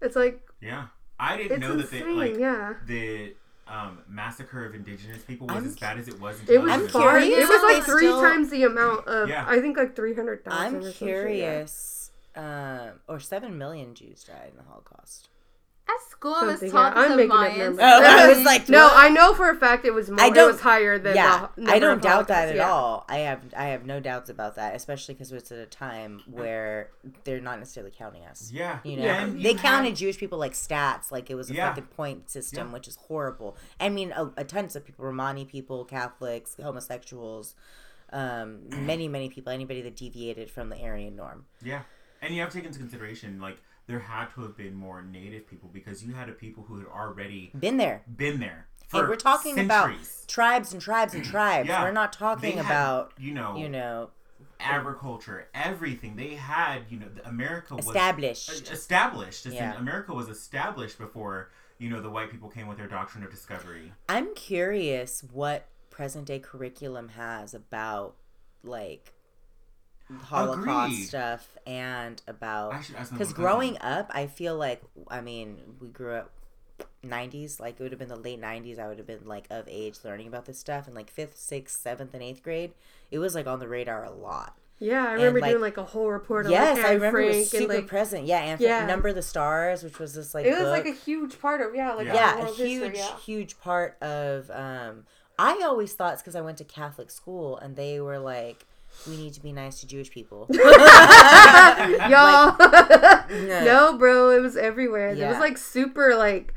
It's 0.00 0.16
like 0.16 0.40
Yeah, 0.60 0.86
I 1.18 1.36
didn't 1.36 1.52
it's 1.52 1.60
know 1.60 1.76
that 1.76 1.82
insane. 1.92 2.04
they 2.06 2.12
like 2.30 2.38
yeah. 2.38 2.74
the 2.86 3.34
um, 3.68 3.98
massacre 4.08 4.64
of 4.64 4.74
indigenous 4.74 5.22
people 5.22 5.46
was 5.48 5.56
I'm 5.56 5.66
as 5.66 5.76
bad 5.76 5.98
as 5.98 6.06
it 6.08 6.20
was. 6.20 6.40
In 6.48 6.54
It 6.54 6.62
was 6.62 6.70
I'm 6.72 6.88
far. 6.88 7.18
curious 7.18 7.38
It 7.38 7.48
was 7.48 7.62
like 7.74 7.82
three 7.84 8.06
still- 8.06 8.20
times 8.20 8.50
the 8.50 8.62
amount 8.64 9.06
of. 9.08 9.28
Yeah. 9.28 9.44
I 9.48 9.60
think 9.60 9.76
like 9.76 9.96
three 9.96 10.14
hundred 10.14 10.44
thousand. 10.44 10.66
I'm 10.66 10.76
or 10.76 10.82
some 10.82 10.92
shit, 10.92 11.00
yeah. 11.08 11.14
curious. 11.14 12.10
Um, 12.36 12.90
or 13.08 13.18
seven 13.18 13.56
million 13.58 13.94
Jews 13.94 14.22
died 14.24 14.50
in 14.50 14.56
the 14.56 14.62
Holocaust. 14.64 15.28
At 15.88 16.10
school, 16.10 16.34
I 16.34 16.42
was 16.42 16.50
Something, 16.54 16.70
taught 16.72 16.96
yeah. 16.96 17.02
I'm 17.02 17.10
the 17.10 17.16
making 17.16 17.30
up 17.32 17.38
Mayans. 17.38 17.58
numbers. 17.58 17.78
Oh, 17.80 18.02
I 18.04 18.28
was 18.28 18.44
like, 18.44 18.68
No, 18.68 18.86
what? 18.86 18.96
I 18.96 19.08
know 19.08 19.34
for 19.34 19.48
a 19.50 19.54
fact 19.54 19.84
it 19.84 19.92
was 19.94 20.10
more. 20.10 20.20
I 20.20 20.30
don't- 20.30 20.50
was 20.50 20.60
higher 20.60 20.98
than. 20.98 21.14
yeah, 21.14 21.46
the 21.56 21.70
I 21.70 21.78
don't 21.78 22.02
doubt 22.02 22.26
that 22.26 22.48
at 22.48 22.56
yeah. 22.56 22.68
all. 22.68 23.04
I 23.08 23.18
have 23.18 23.40
I 23.56 23.66
have 23.66 23.86
no 23.86 24.00
doubts 24.00 24.28
about 24.28 24.56
that, 24.56 24.74
especially 24.74 25.14
because 25.14 25.30
it's 25.30 25.52
at 25.52 25.58
a 25.58 25.66
time 25.66 26.22
where 26.26 26.90
they're 27.22 27.40
not 27.40 27.60
necessarily 27.60 27.92
counting 27.96 28.24
us. 28.24 28.50
Yeah, 28.52 28.80
You 28.82 28.96
know, 28.96 29.04
Yeah. 29.04 29.26
They 29.26 29.52
you 29.52 29.58
counted 29.58 29.90
had- 29.90 29.96
Jewish 29.96 30.18
people 30.18 30.38
like 30.38 30.54
stats, 30.54 31.12
like 31.12 31.30
it 31.30 31.36
was 31.36 31.50
a 31.50 31.54
Yeah. 31.54 31.68
fucking 31.68 31.86
point 31.86 32.30
system, 32.30 32.66
Yeah. 32.68 32.72
which 32.74 32.88
is 32.88 32.96
horrible. 33.06 33.56
I 33.78 33.88
mean, 33.88 34.10
a, 34.10 34.32
a 34.38 34.44
tons 34.44 34.74
of 34.74 34.84
people, 34.84 35.04
Romani 35.04 35.44
people, 35.44 35.84
Catholics, 35.84 36.56
homosexuals, 36.60 37.54
um, 38.12 38.60
many 38.70 39.06
many 39.06 39.28
people, 39.28 39.52
anybody 39.52 39.82
that 39.82 39.94
deviated 39.94 40.50
from 40.50 40.68
the 40.68 40.82
Aryan 40.82 41.14
norm. 41.14 41.46
Yeah, 41.62 41.82
and 42.20 42.34
you 42.34 42.40
have 42.40 42.50
to 42.50 42.56
take 42.58 42.66
into 42.66 42.80
consideration 42.80 43.40
like 43.40 43.58
there 43.86 44.00
had 44.00 44.26
to 44.34 44.42
have 44.42 44.56
been 44.56 44.74
more 44.74 45.02
native 45.02 45.48
people 45.48 45.70
because 45.72 46.02
you 46.04 46.12
had 46.14 46.28
a 46.28 46.32
people 46.32 46.64
who 46.64 46.78
had 46.78 46.86
already 46.88 47.52
Been 47.58 47.76
there. 47.76 48.02
been 48.16 48.40
there 48.40 48.66
for 48.88 49.00
And 49.00 49.08
we're 49.08 49.16
talking 49.16 49.58
about 49.58 49.92
tribes 50.26 50.72
and 50.72 50.80
tribes 50.82 51.14
and 51.14 51.24
tribes. 51.34 51.68
Yeah. 51.68 51.82
We're 51.84 51.92
not 51.92 52.12
talking 52.12 52.56
had, 52.56 52.64
about 52.66 53.12
you 53.18 53.32
know 53.34 53.56
you 53.56 53.68
know 53.68 54.10
agriculture, 54.60 55.48
everything. 55.54 56.16
They 56.16 56.34
had 56.34 56.82
you 56.90 56.98
know 56.98 57.08
the- 57.08 57.26
America 57.28 57.74
was 57.76 57.86
established. 57.86 58.70
established. 58.70 59.46
Yeah. 59.46 59.76
America 59.78 60.12
was 60.14 60.28
established 60.28 60.98
before 60.98 61.50
you 61.78 61.90
know 61.90 62.00
the 62.00 62.10
white 62.10 62.30
people 62.30 62.48
came 62.48 62.66
with 62.66 62.78
their 62.78 62.88
doctrine 62.88 63.22
of 63.24 63.30
discovery. 63.30 63.92
I'm 64.08 64.34
curious 64.34 65.22
what 65.32 65.66
present 65.90 66.26
day 66.26 66.38
curriculum 66.38 67.08
has 67.10 67.54
about 67.54 68.16
like 68.62 69.12
Holocaust 70.24 70.92
Agreed. 70.92 71.04
stuff 71.06 71.48
and 71.66 72.22
about 72.28 72.74
I 72.74 72.80
should 72.82 72.96
ask 72.96 73.10
my 73.12 73.18
because 73.18 73.30
little 73.30 73.44
growing 73.44 73.78
up, 73.80 74.10
I 74.14 74.26
feel 74.26 74.56
like 74.56 74.82
I 75.08 75.20
mean 75.20 75.58
we 75.80 75.88
grew 75.88 76.14
up. 76.14 76.30
90s 77.04 77.60
like 77.60 77.78
it 77.78 77.82
would 77.82 77.92
have 77.92 77.98
been 77.98 78.08
the 78.08 78.16
late 78.16 78.40
90s 78.40 78.78
i 78.80 78.88
would 78.88 78.98
have 78.98 79.06
been 79.06 79.26
like 79.26 79.46
of 79.48 79.64
age 79.68 79.96
learning 80.04 80.26
about 80.26 80.44
this 80.44 80.58
stuff 80.58 80.88
in 80.88 80.94
like 80.94 81.08
fifth 81.08 81.38
sixth 81.38 81.80
seventh 81.80 82.12
and 82.14 82.22
eighth 82.22 82.42
grade 82.42 82.72
it 83.10 83.18
was 83.18 83.34
like 83.34 83.46
on 83.46 83.60
the 83.60 83.68
radar 83.68 84.04
a 84.04 84.10
lot 84.10 84.56
Yeah, 84.80 85.06
I 85.06 85.12
remember 85.12 85.40
like- 85.40 85.50
doing 85.52 85.62
like 85.62 85.76
a 85.78 85.84
whole 85.84 86.10
report 86.10 86.46
on 86.46 86.52
yes 86.52 86.76
like, 86.76 86.84
i 86.84 86.88
Anne 86.90 86.94
remember 86.96 87.20
it 87.20 87.26
was 87.28 87.48
Frank 87.50 87.62
super 87.62 87.74
like 87.74 87.86
present 87.86 88.26
yeah 88.26 88.40
and 88.40 88.60
Yeah. 88.60 88.84
number 88.86 89.08
of 89.08 89.14
the 89.14 89.22
stars 89.22 89.82
which 89.84 89.98
was 90.00 90.14
this 90.14 90.34
like 90.34 90.44
it 90.46 90.50
was 90.50 90.58
book. 90.62 90.70
like 90.70 90.86
a 90.86 90.92
huge 90.92 91.40
part 91.40 91.60
of 91.60 91.74
yeah 91.74 91.94
like 91.94 92.06
Yeah. 92.08 92.14
yeah, 92.14 92.42
a 92.48 92.52
huge, 92.52 92.80
history, 92.82 92.98
yeah. 92.98 93.16
huge 93.18 93.60
part 93.60 93.96
of. 94.02 94.50
Um, 94.50 95.04
I 95.38 95.60
always 95.64 95.92
thought 95.94 96.14
it's 96.14 96.22
because 96.22 96.34
I 96.36 96.40
went 96.40 96.58
to 96.58 96.64
Catholic 96.64 97.10
school 97.10 97.56
and 97.58 97.76
they 97.76 98.00
were 98.00 98.18
like, 98.18 98.66
"We 99.08 99.16
need 99.16 99.32
to 99.34 99.40
be 99.40 99.52
nice 99.52 99.80
to 99.80 99.86
Jewish 99.86 100.10
people." 100.10 100.46
Y'all, 100.50 102.56
No. 102.58 103.64
no, 103.64 103.98
bro, 103.98 104.30
it 104.30 104.40
was 104.40 104.56
everywhere. 104.56 105.08
It 105.10 105.18
was 105.28 105.38
like 105.38 105.58
super 105.58 106.14
like, 106.16 106.54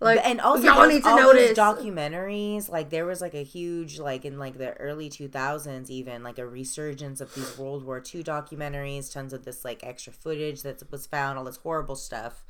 like 0.00 0.20
and 0.24 0.40
also 0.40 0.64
y'all 0.64 0.76
there's 0.82 0.94
need 0.94 1.02
to 1.04 1.08
all 1.10 1.16
notice. 1.16 1.48
those 1.48 1.56
documentaries. 1.58 2.68
Like 2.68 2.90
there 2.90 3.06
was 3.06 3.20
like 3.20 3.34
a 3.34 3.44
huge 3.44 3.98
like 3.98 4.24
in 4.24 4.38
like 4.38 4.58
the 4.58 4.72
early 4.74 5.08
two 5.08 5.28
thousands, 5.28 5.90
even 5.90 6.22
like 6.22 6.38
a 6.38 6.46
resurgence 6.46 7.20
of 7.20 7.34
these 7.34 7.56
World 7.58 7.84
War 7.84 7.98
II 7.98 8.22
documentaries. 8.24 9.12
Tons 9.12 9.32
of 9.32 9.44
this 9.44 9.64
like 9.64 9.84
extra 9.84 10.12
footage 10.12 10.62
that 10.62 10.82
was 10.90 11.06
found, 11.06 11.38
all 11.38 11.44
this 11.44 11.56
horrible 11.58 11.96
stuff. 11.96 12.44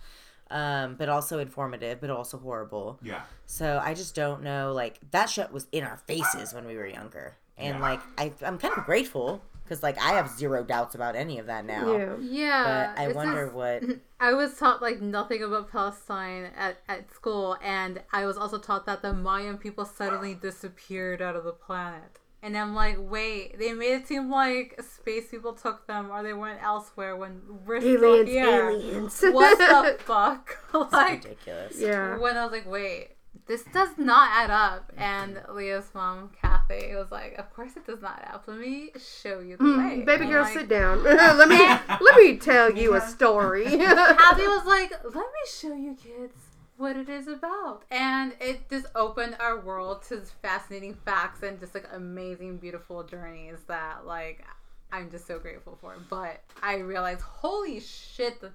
Um, 0.50 0.96
but 0.96 1.08
also 1.08 1.38
informative, 1.38 1.98
but 1.98 2.10
also 2.10 2.36
horrible. 2.36 2.98
Yeah, 3.02 3.22
So 3.46 3.80
I 3.82 3.94
just 3.94 4.14
don't 4.14 4.42
know. 4.42 4.74
Like 4.74 4.98
that 5.12 5.30
shit 5.30 5.50
was 5.50 5.66
in 5.72 5.82
our 5.82 5.96
faces 5.96 6.52
when 6.52 6.66
we 6.66 6.76
were 6.76 6.86
younger, 6.86 7.36
and 7.58 7.78
Yeah. 7.78 7.82
like 7.82 8.00
I, 8.18 8.32
I'm 8.44 8.58
kind 8.58 8.74
of 8.76 8.84
grateful 8.84 9.42
because 9.64 9.82
like 9.82 9.98
I 9.98 10.12
have 10.14 10.28
zero 10.30 10.64
doubts 10.64 10.94
about 10.94 11.14
any 11.16 11.38
of 11.38 11.46
that 11.46 11.64
now. 11.64 11.96
yeah. 11.96 12.16
Yeah. 12.20 12.64
But 12.94 13.00
I 13.02 13.06
it's 13.06 13.14
wonder 13.14 13.44
just- 13.44 13.54
what. 13.54 13.82
I 14.20 14.32
was 14.34 14.56
taught 14.56 14.80
like 14.82 15.00
nothing 15.00 15.42
about 15.42 15.70
Palestine 15.72 16.50
at, 16.56 16.76
at 16.88 17.12
school, 17.12 17.56
and 17.62 18.02
I 18.12 18.24
was 18.26 18.36
also 18.36 18.56
taught 18.58 18.86
that 18.86 19.02
the 19.02 19.12
Mayan 19.12 19.58
people 19.58 19.84
suddenly 19.84 20.34
disappeared 20.34 21.20
out 21.20 21.34
of 21.36 21.42
the 21.44 21.52
planet. 21.52 22.18
And 22.44 22.56
I'm 22.56 22.74
like, 22.74 22.96
wait, 22.98 23.56
they 23.58 23.72
made 23.72 23.92
it 23.94 24.08
seem 24.08 24.28
like 24.28 24.80
space 24.82 25.28
people 25.30 25.52
took 25.52 25.86
them 25.86 26.10
or 26.10 26.24
they 26.24 26.32
went 26.32 26.60
elsewhere 26.60 27.14
when 27.16 27.40
we're 27.64 27.80
still 27.80 28.24
here. 28.26 28.70
aliens. 28.70 29.20
What 29.22 29.58
the 29.58 29.96
fuck? 30.04 30.58
like, 30.92 31.22
ridiculous. 31.22 31.78
yeah. 31.78 32.18
when 32.18 32.36
I 32.36 32.42
was 32.44 32.50
like, 32.52 32.68
wait, 32.68 33.10
this 33.46 33.64
does 33.72 33.90
not 33.98 34.30
add 34.32 34.50
up. 34.50 34.92
And 34.96 35.42
Leah's 35.50 35.90
mom, 35.94 36.30
Kathy, 36.40 36.94
was 36.94 37.10
like, 37.10 37.34
of 37.38 37.52
course 37.54 37.72
it 37.76 37.86
does 37.86 38.00
not 38.00 38.20
add 38.24 38.34
up. 38.34 38.44
Let 38.46 38.58
me 38.58 38.90
show 39.22 39.40
you 39.40 39.56
the 39.56 39.64
way. 39.64 39.70
Mm, 39.70 40.04
Baby 40.06 40.24
I'm 40.24 40.30
girl, 40.30 40.42
like, 40.44 40.52
sit 40.52 40.68
down. 40.68 41.02
let 41.04 41.48
me 41.48 41.58
let 41.58 42.16
me 42.16 42.36
tell 42.36 42.70
you 42.70 42.94
a 42.94 43.00
story. 43.08 43.64
Kathy 43.64 44.46
was 44.46 44.64
like, 44.66 44.92
let 45.04 45.14
me 45.14 45.42
show 45.52 45.74
you 45.74 45.94
kids 45.94 46.34
what 46.76 46.96
it 46.96 47.08
is 47.08 47.28
about. 47.28 47.82
And 47.90 48.32
it 48.40 48.68
just 48.70 48.86
opened 48.94 49.36
our 49.38 49.60
world 49.60 50.02
to 50.08 50.20
fascinating 50.40 50.94
facts 51.04 51.42
and 51.42 51.60
just 51.60 51.74
like 51.74 51.86
amazing, 51.92 52.58
beautiful 52.58 53.02
journeys 53.04 53.58
that 53.68 54.06
like 54.06 54.44
I'm 54.90 55.10
just 55.10 55.26
so 55.26 55.38
grateful 55.38 55.78
for. 55.80 55.96
But 56.10 56.42
I 56.62 56.76
realized, 56.76 57.22
holy 57.22 57.80
shit, 57.80 58.40
the 58.40 58.50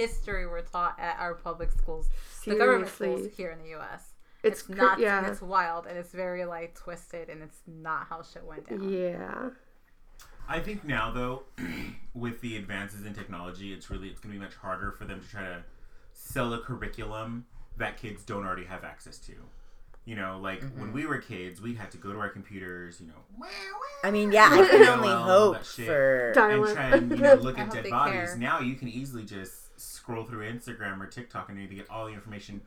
history 0.00 0.46
we're 0.46 0.62
taught 0.62 0.98
at 0.98 1.16
our 1.18 1.34
public 1.34 1.70
schools, 1.72 2.08
the 2.46 2.56
government 2.56 2.90
schools 2.90 3.28
here 3.36 3.50
in 3.50 3.62
the 3.62 3.76
US. 3.78 4.14
It's 4.42 4.60
It's, 4.60 4.62
cr- 4.68 4.74
not, 4.74 4.98
yeah. 4.98 5.26
it's 5.30 5.42
wild, 5.42 5.86
and 5.86 5.98
it's 5.98 6.12
very 6.12 6.44
like 6.46 6.74
twisted, 6.74 7.28
and 7.28 7.42
it's 7.42 7.60
not 7.66 8.06
how 8.08 8.22
shit 8.22 8.44
went 8.44 8.68
down. 8.68 8.88
yeah. 8.88 9.50
I 10.48 10.58
think 10.58 10.84
now 10.84 11.12
though, 11.12 11.42
with 12.14 12.40
the 12.40 12.56
advances 12.56 13.04
in 13.06 13.14
technology, 13.14 13.72
it's 13.72 13.88
really 13.90 14.08
it's 14.08 14.18
gonna 14.20 14.34
be 14.34 14.40
much 14.40 14.54
harder 14.56 14.90
for 14.90 15.04
them 15.04 15.20
to 15.20 15.28
try 15.28 15.42
to 15.44 15.62
sell 16.12 16.52
a 16.54 16.58
curriculum 16.58 17.46
that 17.76 17.96
kids 17.96 18.24
don't 18.24 18.44
already 18.44 18.64
have 18.64 18.82
access 18.82 19.18
to. 19.18 19.32
You 20.06 20.16
know, 20.16 20.40
like 20.42 20.60
Mm-hmm. 20.62 20.80
when 20.80 20.92
we 20.92 21.06
were 21.06 21.18
kids, 21.18 21.60
we 21.60 21.74
had 21.74 21.90
to 21.92 21.98
go 21.98 22.10
to 22.12 22.18
our 22.18 22.30
computers. 22.30 23.00
You 23.00 23.08
know, 23.08 23.46
I 24.02 24.10
mean, 24.10 24.32
yeah, 24.32 24.48
I 24.50 24.66
can 24.66 24.88
only 24.88 25.08
hope 25.08 25.62
shit. 25.64 25.86
for. 25.86 26.26
and 26.28 26.34
Dial-up. 26.34 26.74
try 26.74 26.84
and 26.96 27.10
you 27.10 27.16
know 27.18 27.34
look 27.34 27.58
at 27.58 27.70
dead 27.70 27.88
bodies. 27.90 28.14
care. 28.30 28.36
Now 28.38 28.58
you 28.60 28.74
can 28.74 28.88
easily 28.88 29.24
just 29.24 29.59
scroll 30.00 30.24
through 30.24 30.50
Instagram 30.50 30.98
or 31.00 31.06
TikTok 31.06 31.50
and 31.50 31.60
you 31.60 31.68
to 31.68 31.74
get 31.74 31.90
all 31.90 32.06
the 32.06 32.12
information. 32.12 32.62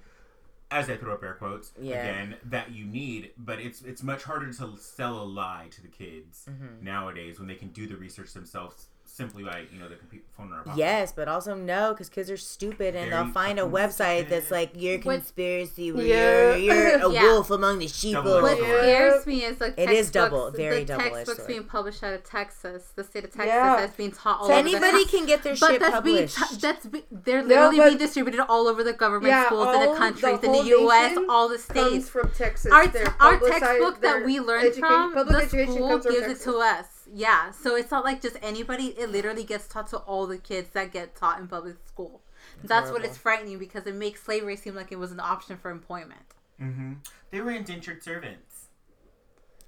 As 0.72 0.90
I 0.90 0.96
throw 0.98 1.14
up 1.14 1.24
air 1.24 1.34
quotes 1.36 1.72
Yeah. 1.80 2.02
again, 2.02 2.36
that 2.46 2.72
you 2.72 2.86
need, 2.86 3.32
but 3.38 3.60
it's 3.60 3.82
it's 3.82 4.02
much 4.02 4.24
harder 4.24 4.52
to 4.52 4.78
sell 4.78 5.22
a 5.22 5.24
lie 5.24 5.68
to 5.72 5.82
the 5.82 5.88
kids 5.88 6.46
Mm-hmm. 6.50 6.84
nowadays 6.84 7.38
when 7.40 7.48
they 7.48 7.56
can 7.56 7.70
do 7.70 7.86
the 7.88 7.96
research 7.96 8.34
themselves 8.34 8.88
simply 9.16 9.44
by 9.44 9.64
you 9.72 9.78
know 9.80 9.88
the 9.88 9.96
computer 9.96 10.26
phone 10.36 10.48
in 10.48 10.54
our 10.54 10.64
pocket. 10.64 10.80
Yes, 10.80 11.12
but 11.16 11.28
also 11.28 11.54
no, 11.54 11.92
because 11.94 12.10
kids 12.10 12.32
are 12.32 12.38
stupid 12.38 12.96
and 12.96 13.12
they'll 13.12 13.28
find 13.32 13.60
a 13.60 13.62
website 13.64 14.28
that's 14.28 14.50
like 14.50 14.72
your 14.76 14.98
What- 14.98 15.18
conspiracy, 15.18 15.92
where 15.92 16.04
Yeah. 16.06 16.56
you're, 16.56 16.74
you're 16.98 17.10
a 17.10 17.12
Yeah. 17.14 17.24
wolf 17.24 17.52
among 17.52 17.78
the 17.78 17.88
sheep. 17.88 18.16
What 18.18 18.58
scares 18.58 19.26
me 19.28 19.44
is 19.44 19.62
like 19.62 19.76
It 19.78 19.92
is 19.92 20.10
double- 20.10 20.50
very 20.50 20.80
the 20.80 20.86
double-edged 20.86 21.14
textbooks 21.14 21.38
sword. 21.38 21.48
being 21.48 21.64
published 21.64 22.04
out 22.04 22.14
of 22.16 22.24
Texas, 22.24 22.92
the 22.96 23.04
state 23.04 23.24
of 23.24 23.30
Texas, 23.32 23.48
Yeah. 23.54 23.76
that's 23.76 23.96
being 23.96 24.12
taught 24.12 24.40
all 24.40 24.48
So 24.48 24.54
over 24.54 24.60
anybody 24.60 25.04
country. 25.04 25.06
can 25.20 25.26
get 25.28 25.44
their 25.44 25.56
But 25.60 25.70
shit 25.74 25.80
that's 25.80 26.02
being 26.04 26.28
published. 26.28 26.50
t- 26.50 26.58
that's 26.60 26.86
be- 26.88 27.06
they're 27.12 27.44
literally 27.44 27.78
but- 27.78 27.86
being 27.90 27.98
distributed 28.00 28.40
all 28.50 28.68
over 28.68 28.84
the 28.84 28.94
government 28.94 29.28
Yeah, 29.28 29.46
schools 29.46 29.62
in 29.64 29.68
all 29.68 29.80
the 29.80 30.12
the 30.18 30.46
in 30.48 30.52
the 30.54 30.64
U.S., 30.70 31.18
all 31.30 31.48
the 31.50 31.58
comes 31.60 31.66
states. 31.90 32.10
from 32.10 32.32
Texas. 32.32 32.72
Our, 32.72 32.88
our 33.20 33.38
textbook 33.40 34.02
that 34.02 34.26
we 34.26 34.40
learned 34.40 34.74
from, 34.74 35.14
public 35.14 35.50
the 35.52 35.66
school 35.68 35.88
comes 35.90 36.04
from 36.06 36.14
gives 36.16 36.26
Texas. 36.28 36.48
it 36.48 36.52
to 36.52 36.58
us. 36.58 36.86
Yeah, 37.12 37.52
so 37.52 37.76
it's 37.76 37.92
not 37.92 38.04
like 38.04 38.22
just 38.22 38.38
anybody. 38.42 38.88
It 38.98 39.10
literally 39.10 39.44
gets 39.44 39.68
taught 39.68 39.88
to 39.88 39.98
all 39.98 40.28
the 40.28 40.38
kids 40.38 40.70
that 40.72 40.92
get 40.92 41.16
taught 41.16 41.40
in 41.40 41.48
public 41.48 41.76
school. 41.88 42.22
That's 42.64 42.92
what 42.92 43.04
it's 43.06 43.18
frightening 43.18 43.58
because 43.58 43.88
it 43.88 43.96
makes 43.96 44.22
slavery 44.24 44.56
seem 44.58 44.76
like 44.76 44.92
it 44.92 45.00
was 45.00 45.12
an 45.12 45.20
option 45.20 45.58
for 45.58 45.72
employment. 45.72 46.22
hmm 46.60 46.94
They 47.32 47.42
were 47.42 47.52
indentured 47.52 48.04
servants. 48.04 48.68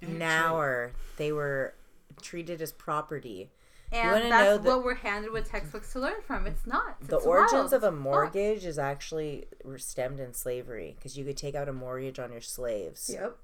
They 0.00 0.06
now 0.08 0.56
or 0.58 0.92
they 1.16 1.32
were 1.32 1.74
treated 2.20 2.60
as 2.62 2.72
property. 2.72 3.50
And 3.92 4.10
wanna 4.10 4.28
that's 4.28 4.44
know 4.44 4.58
the- 4.58 4.68
what 4.76 4.84
we're 4.84 4.94
handed 4.96 5.32
with 5.32 5.48
textbooks 5.48 5.92
to 5.92 6.00
learn 6.00 6.20
from. 6.26 6.46
It's 6.46 6.66
not. 6.66 7.00
The 7.00 7.16
origins 7.16 7.70
wild. 7.70 7.72
of 7.74 7.82
a 7.84 7.88
It's 7.88 7.96
mortgage 7.96 8.64
is 8.66 8.78
actually 8.78 9.46
stemmed 9.76 10.20
in 10.20 10.34
slavery 10.34 10.94
because 10.96 11.16
you 11.16 11.24
could 11.24 11.36
take 11.36 11.54
out 11.54 11.68
a 11.68 11.72
mortgage 11.72 12.18
on 12.18 12.32
your 12.32 12.40
slaves. 12.40 13.08
Yep. 13.12 13.36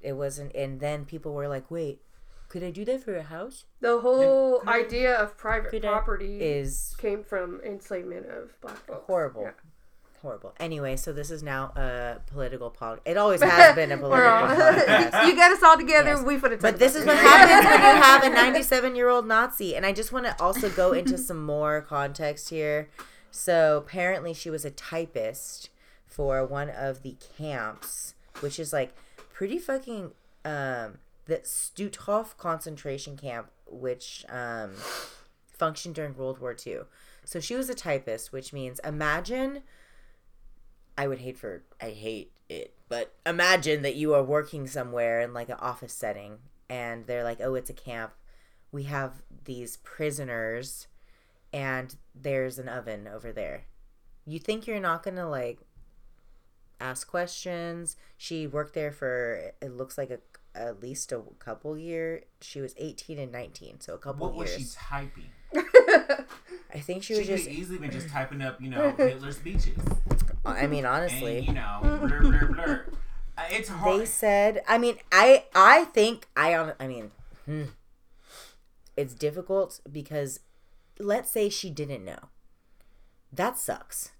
It 0.00 0.12
wasn't, 0.14 0.54
and 0.54 0.80
then 0.80 1.04
people 1.04 1.32
were 1.32 1.48
like, 1.48 1.70
"Wait, 1.70 2.02
could 2.48 2.62
I 2.64 2.70
do 2.70 2.84
that 2.86 3.02
for 3.04 3.16
a 3.16 3.22
house?" 3.22 3.64
The 3.80 4.00
whole 4.00 4.60
Could 4.60 4.68
I- 4.68 4.78
idea 4.80 5.14
of 5.14 5.36
private 5.36 5.70
Could 5.70 5.84
I- 5.84 5.88
property 5.88 6.40
Is 6.40 6.94
came 6.98 7.22
from 7.24 7.60
enslavement 7.64 8.26
of 8.26 8.60
black 8.60 8.78
folks. 8.86 9.04
horrible. 9.06 9.42
Yeah. 9.42 9.50
Horrible. 10.22 10.52
Anyway, 10.58 10.96
so 10.96 11.12
this 11.12 11.30
is 11.30 11.44
now 11.44 11.66
a 11.76 12.18
political 12.26 12.70
pod. 12.70 13.00
It 13.04 13.16
always 13.16 13.40
has 13.40 13.74
been 13.76 13.92
a 13.92 13.96
political 13.96 14.28
podcast. 14.48 15.26
you 15.28 15.36
get 15.36 15.52
us 15.52 15.62
all 15.62 15.76
together. 15.76 16.10
Yes. 16.10 16.24
We 16.24 16.38
put 16.38 16.50
it. 16.50 16.60
But 16.60 16.80
this 16.80 16.96
is 16.96 17.06
what 17.06 17.16
happens 17.16 17.64
when 17.64 17.80
you 17.96 18.02
have 18.02 18.24
a 18.24 18.28
97 18.30 18.96
year 18.96 19.08
old 19.08 19.28
Nazi. 19.28 19.76
And 19.76 19.86
I 19.86 19.92
just 19.92 20.10
want 20.10 20.26
to 20.26 20.34
also 20.42 20.70
go 20.70 20.92
into 20.92 21.16
some 21.18 21.44
more 21.44 21.80
context 21.82 22.50
here. 22.50 22.88
So 23.30 23.76
apparently, 23.86 24.34
she 24.34 24.50
was 24.50 24.64
a 24.64 24.70
typist 24.72 25.70
for 26.04 26.44
one 26.44 26.68
of 26.68 27.02
the 27.04 27.14
camps, 27.36 28.14
which 28.40 28.58
is 28.58 28.72
like 28.72 28.92
pretty 29.32 29.58
fucking. 29.60 30.10
Um, 30.44 30.98
the 31.28 31.36
Stutthof 31.36 32.36
concentration 32.38 33.16
camp, 33.16 33.50
which 33.66 34.24
um, 34.30 34.72
functioned 35.46 35.94
during 35.94 36.16
World 36.16 36.40
War 36.40 36.56
II. 36.66 36.80
So 37.24 37.38
she 37.38 37.54
was 37.54 37.68
a 37.68 37.74
typist, 37.74 38.32
which 38.32 38.52
means 38.52 38.80
imagine. 38.82 39.62
I 40.96 41.06
would 41.06 41.20
hate 41.20 41.38
for 41.38 41.62
I 41.80 41.90
hate 41.90 42.32
it, 42.48 42.74
but 42.88 43.14
imagine 43.24 43.82
that 43.82 43.94
you 43.94 44.14
are 44.14 44.22
working 44.22 44.66
somewhere 44.66 45.20
in 45.20 45.32
like 45.32 45.48
an 45.48 45.58
office 45.60 45.92
setting 45.92 46.38
and 46.68 47.06
they're 47.06 47.22
like, 47.22 47.40
"Oh, 47.40 47.54
it's 47.54 47.70
a 47.70 47.74
camp. 47.74 48.14
We 48.72 48.84
have 48.84 49.22
these 49.44 49.76
prisoners 49.76 50.88
and 51.52 51.94
there's 52.14 52.58
an 52.58 52.68
oven 52.68 53.06
over 53.06 53.30
there." 53.32 53.66
You 54.26 54.38
think 54.38 54.66
you're 54.66 54.80
not 54.80 55.04
to 55.04 55.28
like 55.28 55.60
ask 56.80 57.06
questions? 57.06 57.96
She 58.16 58.46
worked 58.46 58.74
there 58.74 58.92
for 58.92 59.52
it 59.60 59.76
looks 59.76 59.98
like 59.98 60.10
a 60.10 60.20
at 60.54 60.80
least 60.82 61.12
a 61.12 61.22
couple 61.38 61.76
year. 61.78 62.24
She 62.40 62.60
was 62.60 62.74
18 62.76 63.18
and 63.18 63.32
19, 63.32 63.80
so 63.80 63.94
a 63.94 63.98
couple 63.98 64.26
years. 64.28 64.36
What 64.36 64.58
was 64.58 64.72
she 64.72 64.76
typing? 64.76 65.30
I 66.74 66.80
think 66.80 67.02
she 67.02 67.14
She, 67.14 67.20
was 67.20 67.28
just 67.28 67.48
easily 67.48 67.78
been 67.78 67.90
just 67.90 68.08
typing 68.08 68.42
up, 68.42 68.60
you 68.60 68.70
know, 68.70 68.90
Hitler's 68.96 69.36
speeches. 69.36 69.78
I 70.44 70.66
mean, 70.66 70.84
honestly. 70.84 71.38
And, 71.38 71.46
you 71.46 71.52
know, 71.54 71.78
blur, 71.82 72.20
blur, 72.20 72.46
blur. 72.46 72.84
Uh, 73.36 73.42
It's 73.50 73.68
hard. 73.68 74.00
they 74.00 74.04
said 74.04 74.62
i 74.66 74.78
mean 74.78 74.96
i 75.12 75.44
i 75.54 75.84
think 75.84 76.26
i 76.36 76.56
on 76.56 76.72
i 76.80 76.88
mean 76.88 77.12
hmm, 77.46 77.66
it's 78.96 79.14
difficult 79.14 79.78
because 79.92 80.40
let's 80.98 81.30
say 81.30 81.48
she 81.48 81.70
didn't 81.70 82.04
know 82.04 82.18
that 83.32 83.56
sucks 83.56 84.10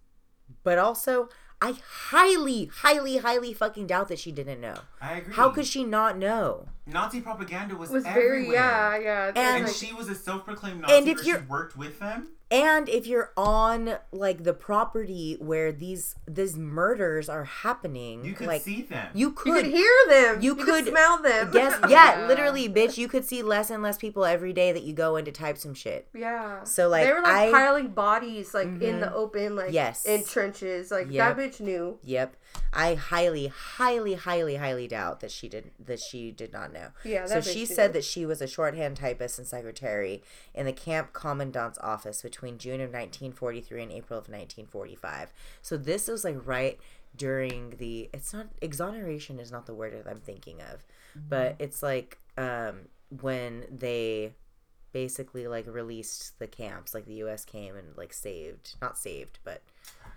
but 0.62 0.78
also 0.78 1.28
i 1.60 1.74
highly 2.10 2.70
highly 2.72 3.18
highly 3.18 3.52
fucking 3.52 3.86
doubt 3.86 4.08
that 4.08 4.18
she 4.18 4.30
didn't 4.32 4.60
know 4.60 4.76
I 5.00 5.18
agree. 5.18 5.34
how 5.34 5.50
could 5.50 5.66
she 5.66 5.84
not 5.84 6.16
know 6.16 6.68
Nazi 6.88 7.20
propaganda 7.20 7.76
was, 7.76 7.90
was 7.90 8.04
very 8.04 8.44
everywhere. 8.44 8.54
yeah 8.54 8.98
yeah. 8.98 9.28
And- 9.28 9.36
And 9.38 9.64
like- 9.66 9.74
she 9.74 9.92
was 9.92 10.08
a 10.08 10.14
self-proclaimed 10.14 10.80
Nazi. 10.80 10.94
And 10.94 11.08
if 11.08 11.24
you're- 11.24 11.42
worked 11.48 11.76
with 11.76 11.98
them. 11.98 12.28
and 12.50 12.88
if 12.88 13.06
you're 13.06 13.30
on 13.36 13.98
like 14.10 14.44
the 14.44 14.54
property 14.54 15.36
where 15.38 15.70
these 15.70 16.14
these 16.26 16.56
murders 16.56 17.28
are 17.28 17.44
happening 17.44 18.24
You 18.24 18.32
could 18.32 18.46
like 18.46 18.62
see 18.62 18.82
them. 18.82 19.08
you 19.12 19.28
you 19.28 19.32
could 19.34 19.52
could 19.54 19.66
hear 19.66 19.94
them. 20.08 20.40
you 20.40 20.50
You, 20.50 20.54
could- 20.56 20.84
could 20.84 20.88
smell 20.88 21.20
them. 21.22 21.50
yes 21.54 21.78
yeah 21.90 22.24
literally 22.26 22.66
bitch 22.68 22.96
you 22.96 23.06
could 23.06 23.26
see 23.26 23.42
less 23.42 23.68
and 23.70 23.82
less 23.82 23.98
people 23.98 24.24
every 24.24 24.54
day 24.54 24.72
that 24.72 24.82
you 24.82 24.94
go 24.94 25.16
in 25.16 25.26
to 25.26 25.32
type 25.32 25.58
some 25.58 25.74
shit 25.74 26.08
Yeah. 26.14 26.64
So, 26.64 26.88
like, 26.88 27.04
they 27.04 27.12
were 27.12 27.20
like 27.20 27.48
I- 27.48 27.50
piling 27.50 27.88
bodies 27.88 28.54
like 28.54 28.66
in 28.66 28.80
Mhm. 28.80 29.00
the 29.00 29.12
open, 29.14 29.54
like 29.54 29.72
Yes. 29.72 30.04
in 30.06 30.24
trenches. 30.24 30.90
Like 30.90 31.08
Yep. 31.10 31.36
that 31.36 31.42
bitch 31.42 31.60
knew. 31.60 31.98
Yep. 32.02 32.34
I 32.72 32.94
highly, 32.94 33.46
highly, 33.46 34.14
highly, 34.14 34.56
highly 34.56 34.88
doubt 34.88 35.20
that 35.20 35.30
she 35.30 35.48
did 35.48 35.70
that 35.84 36.00
she 36.00 36.30
did 36.30 36.52
not 36.52 36.72
know. 36.72 36.88
Yeah. 37.04 37.26
So 37.26 37.40
she 37.40 37.64
said 37.64 37.92
that 37.94 38.04
she 38.04 38.26
was 38.26 38.42
a 38.42 38.46
shorthand 38.46 38.96
typist 38.96 39.38
and 39.38 39.46
secretary 39.46 40.22
in 40.54 40.66
the 40.66 40.72
camp 40.72 41.12
commandant's 41.12 41.78
office 41.78 42.22
between 42.22 42.58
June 42.58 42.80
of 42.80 42.90
1943 42.90 43.82
and 43.82 43.92
April 43.92 44.18
of 44.18 44.28
1945. 44.28 45.32
So 45.62 45.76
this 45.76 46.08
was 46.08 46.24
like 46.24 46.46
right 46.46 46.78
during 47.16 47.70
the 47.78 48.10
it's 48.12 48.32
not 48.32 48.48
exoneration 48.60 49.38
is 49.38 49.50
not 49.50 49.66
the 49.66 49.74
word 49.74 49.94
that 49.94 50.08
I'm 50.08 50.20
thinking 50.20 50.60
of, 50.60 50.84
but 51.28 51.56
it's 51.58 51.82
like 51.82 52.18
um 52.36 52.88
when 53.20 53.64
they 53.70 54.32
basically 54.92 55.46
like 55.46 55.66
released 55.66 56.38
the 56.38 56.46
camps 56.46 56.94
like 56.94 57.04
the 57.06 57.14
US 57.24 57.44
came 57.44 57.76
and 57.76 57.96
like 57.96 58.12
saved 58.12 58.74
not 58.80 58.96
saved 58.98 59.38
but 59.44 59.62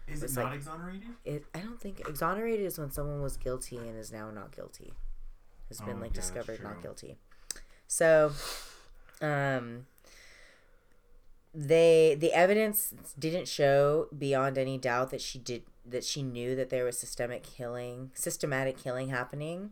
Is 0.08 0.24
it 0.24 0.34
not 0.36 0.46
like- 0.46 0.56
exonerated? 0.56 1.10
it 1.26 1.46
i 1.54 1.60
don't 1.60 1.80
think 1.80 2.00
exonerated 2.08 2.66
is 2.66 2.78
when 2.80 2.90
someone 2.92 3.22
was 3.22 3.38
guilty 3.38 3.78
and 3.78 3.98
is 3.98 4.12
now 4.12 4.32
not 4.32 4.56
guilty. 4.56 4.94
Has 5.70 5.80
been 5.82 5.98
Oh, 5.98 6.02
like 6.02 6.12
yeah, 6.12 6.22
discovered 6.22 6.62
not 6.64 6.82
guilty. 6.82 7.18
So 7.88 8.32
um 9.22 9.86
they 11.54 12.16
the 12.18 12.32
evidence 12.34 12.94
didn't 13.20 13.48
show 13.48 14.08
beyond 14.18 14.58
any 14.58 14.78
doubt 14.78 15.10
that 15.12 15.22
she 15.22 15.38
did 15.38 15.64
that 15.86 16.04
she 16.04 16.24
knew 16.24 16.56
that 16.56 16.70
there 16.70 16.86
was 16.86 16.98
systemic 16.98 17.44
killing 17.44 18.12
systematic 18.14 18.78
killing 18.78 19.10
happening. 19.10 19.72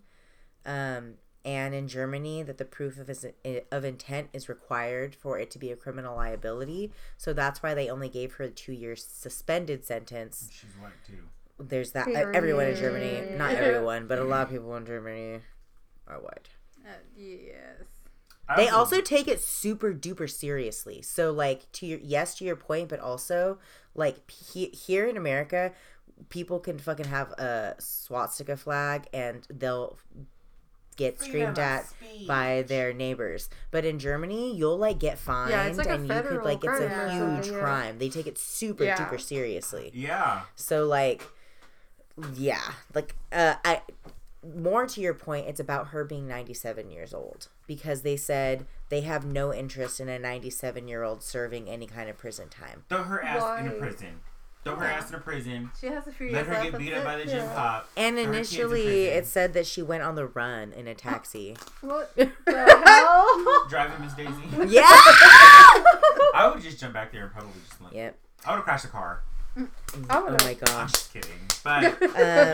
Um 0.66 1.16
and 1.46 1.74
in 1.74 1.88
Germany 1.88 2.44
that 2.44 2.58
the 2.58 2.66
proof 2.66 2.98
of 3.00 3.08
his, 3.08 3.26
of 3.72 3.86
intent 3.86 4.30
is 4.34 4.50
required 4.50 5.16
for 5.16 5.40
it 5.40 5.50
to 5.52 5.60
be 5.60 5.72
a 5.72 5.76
criminal 5.76 6.16
liability 6.16 6.92
so 7.18 7.34
that's 7.34 7.64
why 7.64 7.74
they 7.74 7.90
only 7.90 8.10
gave 8.10 8.34
her 8.34 8.46
a 8.46 8.50
2 8.50 8.72
year 8.74 8.96
suspended 8.96 9.86
sentence 9.86 10.50
She's 10.52 10.70
white 10.82 10.92
too. 11.06 11.24
there's 11.60 11.92
that 11.92 12.08
everyone 12.10 12.68
in 12.68 12.76
Germany, 12.76 13.36
not 13.38 13.52
everyone, 13.56 14.08
but 14.08 14.20
a 14.20 14.24
lot 14.24 14.44
of 14.44 14.50
people 14.50 14.76
in 14.76 14.86
Germany 14.86 15.40
are 16.08 16.20
white. 16.20 16.50
Uh, 16.86 16.92
yes. 17.18 17.84
They 18.56 18.68
also 18.68 19.00
take 19.02 19.28
it 19.28 19.42
super 19.42 19.94
duper 19.94 20.28
seriously. 20.30 21.02
So 21.04 21.32
like 21.32 21.72
to 21.74 21.86
your 21.86 22.00
yes 22.02 22.36
to 22.40 22.46
your 22.46 22.56
point, 22.56 22.90
but 22.90 23.00
also 23.00 23.60
like 23.94 24.32
he, 24.32 24.68
here 24.68 25.06
in 25.06 25.18
America, 25.18 25.72
people 26.30 26.60
can 26.60 26.80
fucking 26.80 27.06
have 27.08 27.32
a 27.34 27.76
swastika 27.80 28.58
flag 28.58 29.06
and 29.14 29.46
they'll 29.50 30.00
get 31.00 31.20
screamed 31.20 31.58
at 31.58 31.86
by 32.28 32.62
their 32.68 32.94
neighbors. 32.94 33.50
But 33.72 33.86
in 33.86 33.98
Germany, 33.98 34.56
you'll 34.56 34.78
like 34.78 35.00
get 35.00 35.18
fined 35.18 35.50
Yeah, 35.52 35.64
it's 35.66 35.78
like 35.80 35.88
a 35.88 35.94
and 35.94 36.04
you 36.04 36.14
could 36.14 36.24
federal 36.26 36.46
like 36.46 36.64
it's 36.64 36.80
a 36.80 36.86
or 36.86 37.10
huge 37.10 37.48
yeah. 37.52 37.60
crime. 37.60 37.98
They 37.98 38.10
take 38.10 38.28
it 38.28 38.38
super 38.38 38.84
Yeah. 38.84 38.98
duper 38.98 39.20
seriously. 39.20 39.90
Yeah. 39.94 40.42
So 40.56 40.86
like 40.86 41.24
yeah, 42.36 42.74
like 42.94 43.16
uh 43.32 43.56
I 43.66 43.82
more 44.56 44.86
to 44.88 45.02
your 45.02 45.14
point, 45.14 45.48
it's 45.48 45.60
about 45.60 45.88
her 45.88 46.04
being 46.06 46.28
97 46.28 46.90
years 46.92 47.14
old 47.14 47.48
because 47.68 48.04
they 48.04 48.16
said 48.16 48.66
they 48.90 49.02
have 49.02 49.26
no 49.26 49.54
interest 49.54 50.00
in 50.00 50.08
a 50.10 50.18
97 50.18 50.88
year 50.88 51.04
old 51.04 51.24
serving 51.24 51.70
any 51.70 51.86
kind 51.88 52.10
of 52.10 52.18
prison 52.18 52.48
time. 52.50 52.84
Throw 52.90 53.04
her 53.04 53.22
ass 53.24 53.60
in 53.60 53.68
a 53.68 53.72
prison. 53.72 54.22
Throw 54.76 54.80
her 54.88 54.92
ass 54.92 55.10
in 55.10 55.16
a 55.16 55.20
prison, 55.20 55.70
She 55.80 55.88
has 55.88 56.06
a 56.08 56.12
few 56.12 56.32
let 56.32 56.46
her 56.48 56.64
get 56.64 56.78
beat 56.78 56.94
up 56.94 57.04
by 57.04 57.18
the 57.18 57.26
gym 57.26 57.38
Yeah. 57.38 57.54
cop. 57.54 57.90
And 57.98 58.16
throw 58.18 58.26
her 58.26 58.32
kids 58.34 58.54
in 58.54 58.60
initially, 58.66 59.06
it 59.06 59.26
said 59.26 59.54
that 59.54 59.66
she 59.68 59.82
went 59.82 60.04
on 60.04 60.16
the 60.16 60.28
run 60.28 60.72
in 60.74 60.88
a 60.88 60.96
taxi. 60.96 61.56
What 61.82 62.16
the 62.16 62.30
hell? 62.48 63.66
driving 63.70 64.02
Miss 64.04 64.14
Daisy. 64.14 64.74
yeah. 64.74 64.84
I 66.34 66.52
would 66.54 66.62
just 66.64 66.80
jump 66.80 66.94
back 66.94 67.12
there 67.12 67.24
and 67.24 67.32
probably 67.32 67.52
just 67.68 67.82
like 67.82 67.94
Yep. 67.94 68.18
I 68.46 68.52
would 68.52 68.56
have 68.58 68.64
crashed 68.66 68.84
the 68.84 68.90
car. 68.90 69.24
I 69.58 69.64
Oh 70.10 70.24
would've- 70.26 70.46
my 70.46 70.58
I'm 70.72 70.88
just 70.88 71.12
kidding, 71.12 71.32
but 71.64 72.00
you 72.02 72.08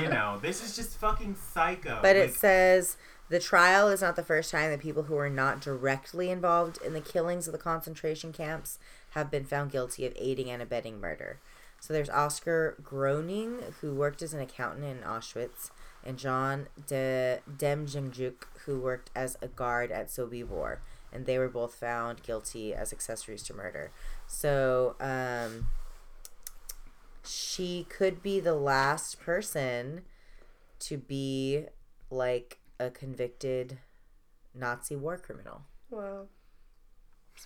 Um, 0.07 0.13
know, 0.13 0.39
this 0.41 0.63
is 0.63 0.75
just 0.75 0.97
fucking 0.97 1.35
psycho. 1.53 1.99
but 2.01 2.15
Like, 2.15 2.29
it 2.29 2.35
says 2.35 2.97
the 3.29 3.39
trial 3.39 3.89
is 3.89 4.01
not 4.01 4.15
the 4.15 4.23
first 4.23 4.49
time 4.51 4.71
that 4.71 4.79
people 4.79 5.03
who 5.03 5.15
were 5.15 5.29
not 5.29 5.59
directly 5.59 6.29
involved 6.31 6.79
in 6.83 6.93
the 6.93 7.01
killings 7.01 7.47
of 7.47 7.51
the 7.51 7.57
concentration 7.59 8.31
camps 8.33 8.79
have 9.11 9.29
been 9.29 9.45
found 9.45 9.71
guilty 9.71 10.05
of 10.05 10.13
aiding 10.15 10.49
and 10.49 10.61
abetting 10.61 10.99
murder. 10.99 11.39
So 11.79 11.93
there's 11.93 12.09
Oscar 12.09 12.77
Groening, 12.81 13.59
who 13.81 13.93
worked 13.93 14.21
as 14.21 14.33
an 14.33 14.41
accountant 14.41 14.85
in 14.85 14.97
Auschwitz, 14.99 15.69
and 16.03 16.17
John 16.17 16.67
De 16.87 17.39
Demjanjuk, 17.49 18.45
who 18.65 18.79
worked 18.79 19.11
as 19.15 19.37
a 19.41 19.47
guard 19.47 19.91
at 19.91 20.07
Sobibor, 20.07 20.79
and 21.11 21.25
they 21.25 21.37
were 21.37 21.49
both 21.49 21.75
found 21.75 22.23
guilty 22.23 22.73
as 22.73 22.91
accessories 22.91 23.43
to 23.43 23.53
murder. 23.53 23.91
So 24.27 24.95
um, 24.99 25.67
she 27.23 27.85
could 27.89 28.21
be 28.21 28.39
the 28.39 28.55
last 28.55 29.19
person 29.19 30.01
to 30.79 30.97
be 30.97 31.65
like 32.09 32.59
a 32.79 32.89
convicted 32.89 33.79
Nazi 34.53 34.95
war 34.95 35.17
criminal. 35.17 35.61
Wow. 35.89 36.27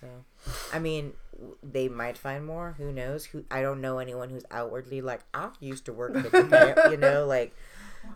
So, 0.00 0.06
I 0.72 0.78
mean, 0.78 1.12
they 1.62 1.88
might 1.88 2.16
find 2.16 2.46
more. 2.46 2.74
Who 2.78 2.92
knows? 2.92 3.26
Who 3.26 3.44
I 3.50 3.60
don't 3.62 3.80
know 3.80 3.98
anyone 3.98 4.30
who's 4.30 4.44
outwardly 4.50 5.00
like 5.02 5.20
I 5.34 5.50
used 5.60 5.84
to 5.86 5.92
work 5.92 6.16
at 6.16 6.30
the. 6.32 6.76
You 6.90 6.96
know, 6.96 7.26
like 7.26 7.54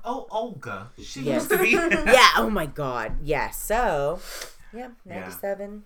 oh 0.04 0.26
Olga, 0.30 0.88
she 1.02 1.22
Yes. 1.22 1.50
used 1.50 1.50
to 1.50 1.58
be. 1.58 1.70
yeah. 2.10 2.30
Oh 2.36 2.48
my 2.50 2.66
God. 2.66 3.16
Yeah. 3.22 3.50
So, 3.50 4.20
yeah, 4.72 4.88
Yeah. 5.04 5.20
ninety-seven, 5.20 5.84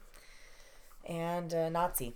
and 1.09 1.53
uh, 1.55 1.69
Nazi. 1.69 2.15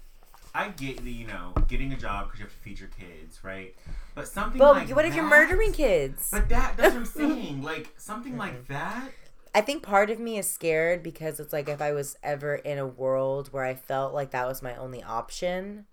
I 0.55 0.69
get 0.69 1.03
the 1.03 1.11
you 1.11 1.27
know 1.27 1.55
getting 1.67 1.93
a 1.93 1.97
job 1.97 2.27
because 2.27 2.41
you 2.41 2.45
have 2.47 2.53
to 2.55 2.61
feed 2.61 2.79
your 2.79 2.91
kids, 2.91 3.41
right? 3.43 3.75
But 4.15 4.29
something 4.29 4.59
Well, 4.61 4.75
like 4.75 4.95
what 4.95 5.05
if 5.07 5.15
you're 5.15 5.25
murdering 5.29 5.73
kids? 5.73 6.29
But 6.31 6.49
that 6.51 6.77
that's 6.77 6.95
what 6.95 7.01
I'm 7.01 7.07
saying. 7.33 7.63
Like 7.63 7.93
something 7.97 8.37
like 8.37 8.53
Mm-hmm. 8.55 8.73
that. 8.75 9.09
I 9.55 9.61
think 9.61 9.83
part 9.83 10.11
of 10.11 10.19
me 10.19 10.39
is 10.39 10.49
scared 10.49 11.03
because 11.03 11.39
it's 11.39 11.53
like 11.53 11.69
if 11.69 11.83
I 11.83 11.93
was 11.93 12.17
ever 12.23 12.55
in 12.55 12.79
a 12.79 12.87
world 12.87 13.49
where 13.53 13.65
I 13.65 13.75
felt 13.75 14.15
like 14.15 14.31
that 14.31 14.47
was 14.47 14.63
my 14.63 14.75
only 14.77 15.03
option, 15.03 15.85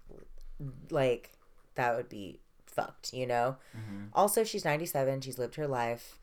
like 0.89 1.31
that 1.75 1.95
would 1.95 2.07
be 2.09 2.39
fucked, 2.65 3.13
you 3.13 3.27
know? 3.27 3.57
Mm-hmm. 3.77 4.05
Also, 4.13 4.43
she's 4.43 4.63
97, 4.63 5.21
she's 5.21 5.37
lived 5.37 5.55
her 5.55 5.67
life. 5.67 6.19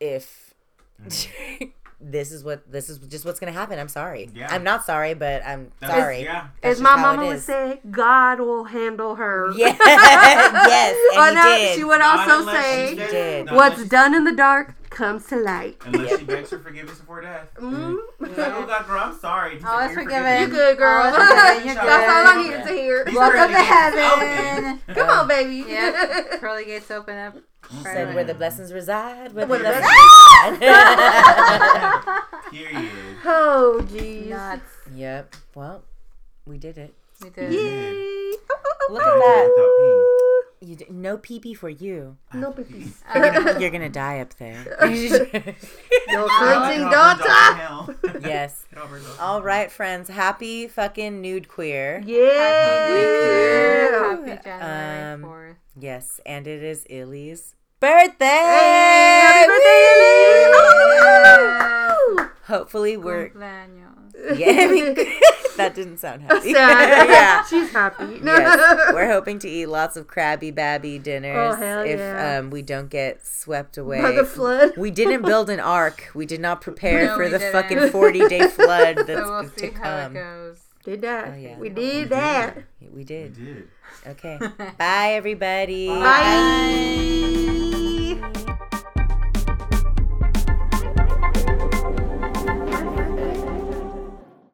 If 0.00 0.54
Mm-hmm. 1.02 1.64
this 2.00 2.32
is 2.32 2.44
what 2.44 2.70
this 2.70 2.88
is 2.90 2.98
just 2.98 3.24
what's 3.24 3.40
going 3.40 3.52
to 3.52 3.58
happen, 3.58 3.78
I'm 3.78 3.88
sorry. 3.88 4.30
Yeah. 4.34 4.48
I'm 4.50 4.62
not 4.64 4.84
sorry, 4.84 5.14
but 5.14 5.44
I'm 5.44 5.70
That's, 5.80 5.92
sorry. 5.92 6.22
Yeah. 6.22 6.48
That's 6.60 6.78
As 6.78 6.80
my 6.82 6.96
mama 6.96 7.26
would 7.26 7.40
say, 7.40 7.80
God 7.90 8.40
will 8.40 8.64
handle 8.64 9.16
her. 9.16 9.50
Yeah. 9.56 9.76
yes, 9.86 10.96
and 11.14 11.18
oh 11.18 11.28
he 11.28 11.34
no, 11.34 11.56
did. 11.58 11.76
she 11.76 11.84
would 11.84 11.98
Not 12.00 12.28
also 12.30 12.50
say, 12.52 12.88
she 12.90 12.96
did. 12.96 13.50
"What's 13.50 13.84
done 13.86 14.14
in 14.14 14.24
the 14.24 14.34
dark 14.34 14.76
comes 14.94 15.26
to 15.26 15.36
light." 15.36 15.76
Unless 15.84 16.18
she 16.18 16.24
begs 16.24 16.48
for 16.50 16.58
forgiveness 16.58 16.98
before 16.98 17.20
death. 17.22 17.48
Mm. 17.56 17.96
It's 18.20 18.38
like, 18.38 18.52
oh 18.54 18.66
God, 18.66 18.86
girl, 18.86 19.00
I'm 19.04 19.18
sorry. 19.18 19.54
He's 19.56 19.64
Oh, 19.64 19.68
like, 19.68 19.86
it's 19.90 19.94
"You're 19.96 20.04
forgiven. 20.04 20.40
You 20.40 20.46
good, 20.48 20.78
girl? 20.78 21.02
Oh, 21.14 21.54
okay, 21.56 21.66
you're 21.66 21.74
That's 21.74 21.88
all 21.88 22.26
I 22.26 22.34
good. 22.34 22.44
needed 22.50 22.64
to 22.66 22.72
hear. 22.72 23.04
These 23.04 23.14
Welcome 23.16 23.50
to 23.52 23.58
heaven. 23.58 24.80
open. 24.84 24.94
Come 24.94 25.08
on, 25.10 25.28
baby. 25.28 25.64
Yeah, 25.68 26.36
pearly 26.40 26.64
gates 26.64 26.90
open 26.90 27.16
up. 27.18 27.36
Said 27.84 28.14
where 28.14 28.24
the 28.24 28.34
blessings 28.34 28.72
reside, 28.72 29.32
where 29.32 29.46
the 29.46 29.50
Where 29.50 29.58
the 29.60 29.64
blessings 29.64 30.60
reside. 30.60 30.60
Period. 32.50 32.90
oh, 33.24 33.80
jeez. 33.88 34.28
Nuts. 34.28 34.62
yep. 34.94 35.34
Well, 35.54 35.82
we 36.46 36.58
did 36.58 36.76
it. 36.76 36.94
We 37.22 37.30
did. 37.30 37.52
Yay! 37.52 38.32
Look 38.90 39.02
at 39.02 39.14
that. 39.14 39.48
You 40.64 40.76
did, 40.76 40.90
no 40.92 41.16
pee 41.18 41.40
pee 41.40 41.54
for 41.54 41.68
you. 41.68 42.16
No 42.32 42.52
pippies. 42.52 43.02
You're 43.14 43.30
gonna, 43.32 43.58
you're 43.60 43.70
gonna 43.70 43.88
die 43.88 44.20
up 44.20 44.32
there. 44.34 44.62
Your 44.88 45.26
cleansing 45.26 45.54
it 45.90 46.14
all 46.16 46.28
burns 46.28 46.54
off 46.60 46.70
in 46.72 46.90
daughter. 46.90 47.96
yes. 48.28 48.64
It 48.70 48.78
all 48.78 48.86
burns 48.86 49.04
off 49.06 49.14
in 49.14 49.20
All 49.20 49.32
hell. 49.38 49.42
right, 49.42 49.72
friends. 49.72 50.08
Happy 50.08 50.68
fucking 50.68 51.20
nude 51.20 51.48
queer. 51.48 52.00
Yeah. 52.06 52.20
Happy 54.16 54.38
January 54.44 55.12
Um, 55.14 55.22
4th. 55.22 55.56
Yes, 55.78 56.20
and 56.26 56.46
it 56.46 56.62
is 56.62 56.84
Illy's 56.88 57.56
birthday. 57.80 58.24
Hey, 58.26 59.20
happy 59.22 59.48
birthday, 59.48 60.52
Lily! 60.52 62.18
Woo! 62.18 62.28
Hopefully 62.46 62.96
we're 62.96 63.30
Cumpleaños. 63.30 64.38
yeah. 64.38 64.56
I 64.60 64.66
mean, 64.70 64.94
that 65.56 65.74
didn't 65.74 65.98
sound 65.98 66.22
happy. 66.28 66.52
Sad. 66.52 67.08
yeah. 67.10 67.44
She's 67.44 67.70
happy. 67.70 68.20
Yes, 68.24 68.92
we're 68.94 69.10
hoping 69.10 69.38
to 69.40 69.48
eat 69.48 69.66
lots 69.66 69.96
of 69.96 70.06
Krabby 70.06 70.54
Babby 70.54 70.98
dinners 70.98 71.54
Oh, 71.54 71.56
hell 71.56 71.80
if 71.82 71.98
yeah. 71.98 72.38
um, 72.38 72.50
we 72.50 72.62
don't 72.62 72.88
get 72.90 73.24
swept 73.26 73.76
away. 73.78 74.00
By 74.00 74.12
the 74.12 74.24
flood. 74.24 74.72
We 74.76 74.90
didn't 74.90 75.22
build 75.22 75.50
an 75.50 75.60
ark. 75.60 76.10
We 76.14 76.26
did 76.26 76.40
not 76.40 76.60
prepare 76.60 77.06
No, 77.06 77.16
for 77.16 77.28
the 77.28 77.38
didn't. 77.38 77.52
fucking 77.52 77.90
40 77.90 78.28
day 78.28 78.46
flood 78.48 78.96
that's 79.06 79.20
So 79.20 79.30
we'll 79.30 79.42
to 79.50 79.58
see 79.58 79.70
how 79.70 79.96
it 79.96 80.02
come. 80.04 80.14
goes. 80.14 80.58
Did 80.84 81.00
that. 81.02 81.28
Oh, 81.32 81.36
yeah. 81.36 81.54
We 81.56 81.68
We 81.68 81.68
did 81.68 81.92
did. 81.92 82.08
that. 82.10 82.56
We 82.80 82.88
We 82.88 83.04
did. 83.04 83.34
did. 83.34 83.68
Okay. 84.06 84.38
Bye, 84.78 85.12
everybody. 85.12 85.86
Bye. 85.88 87.48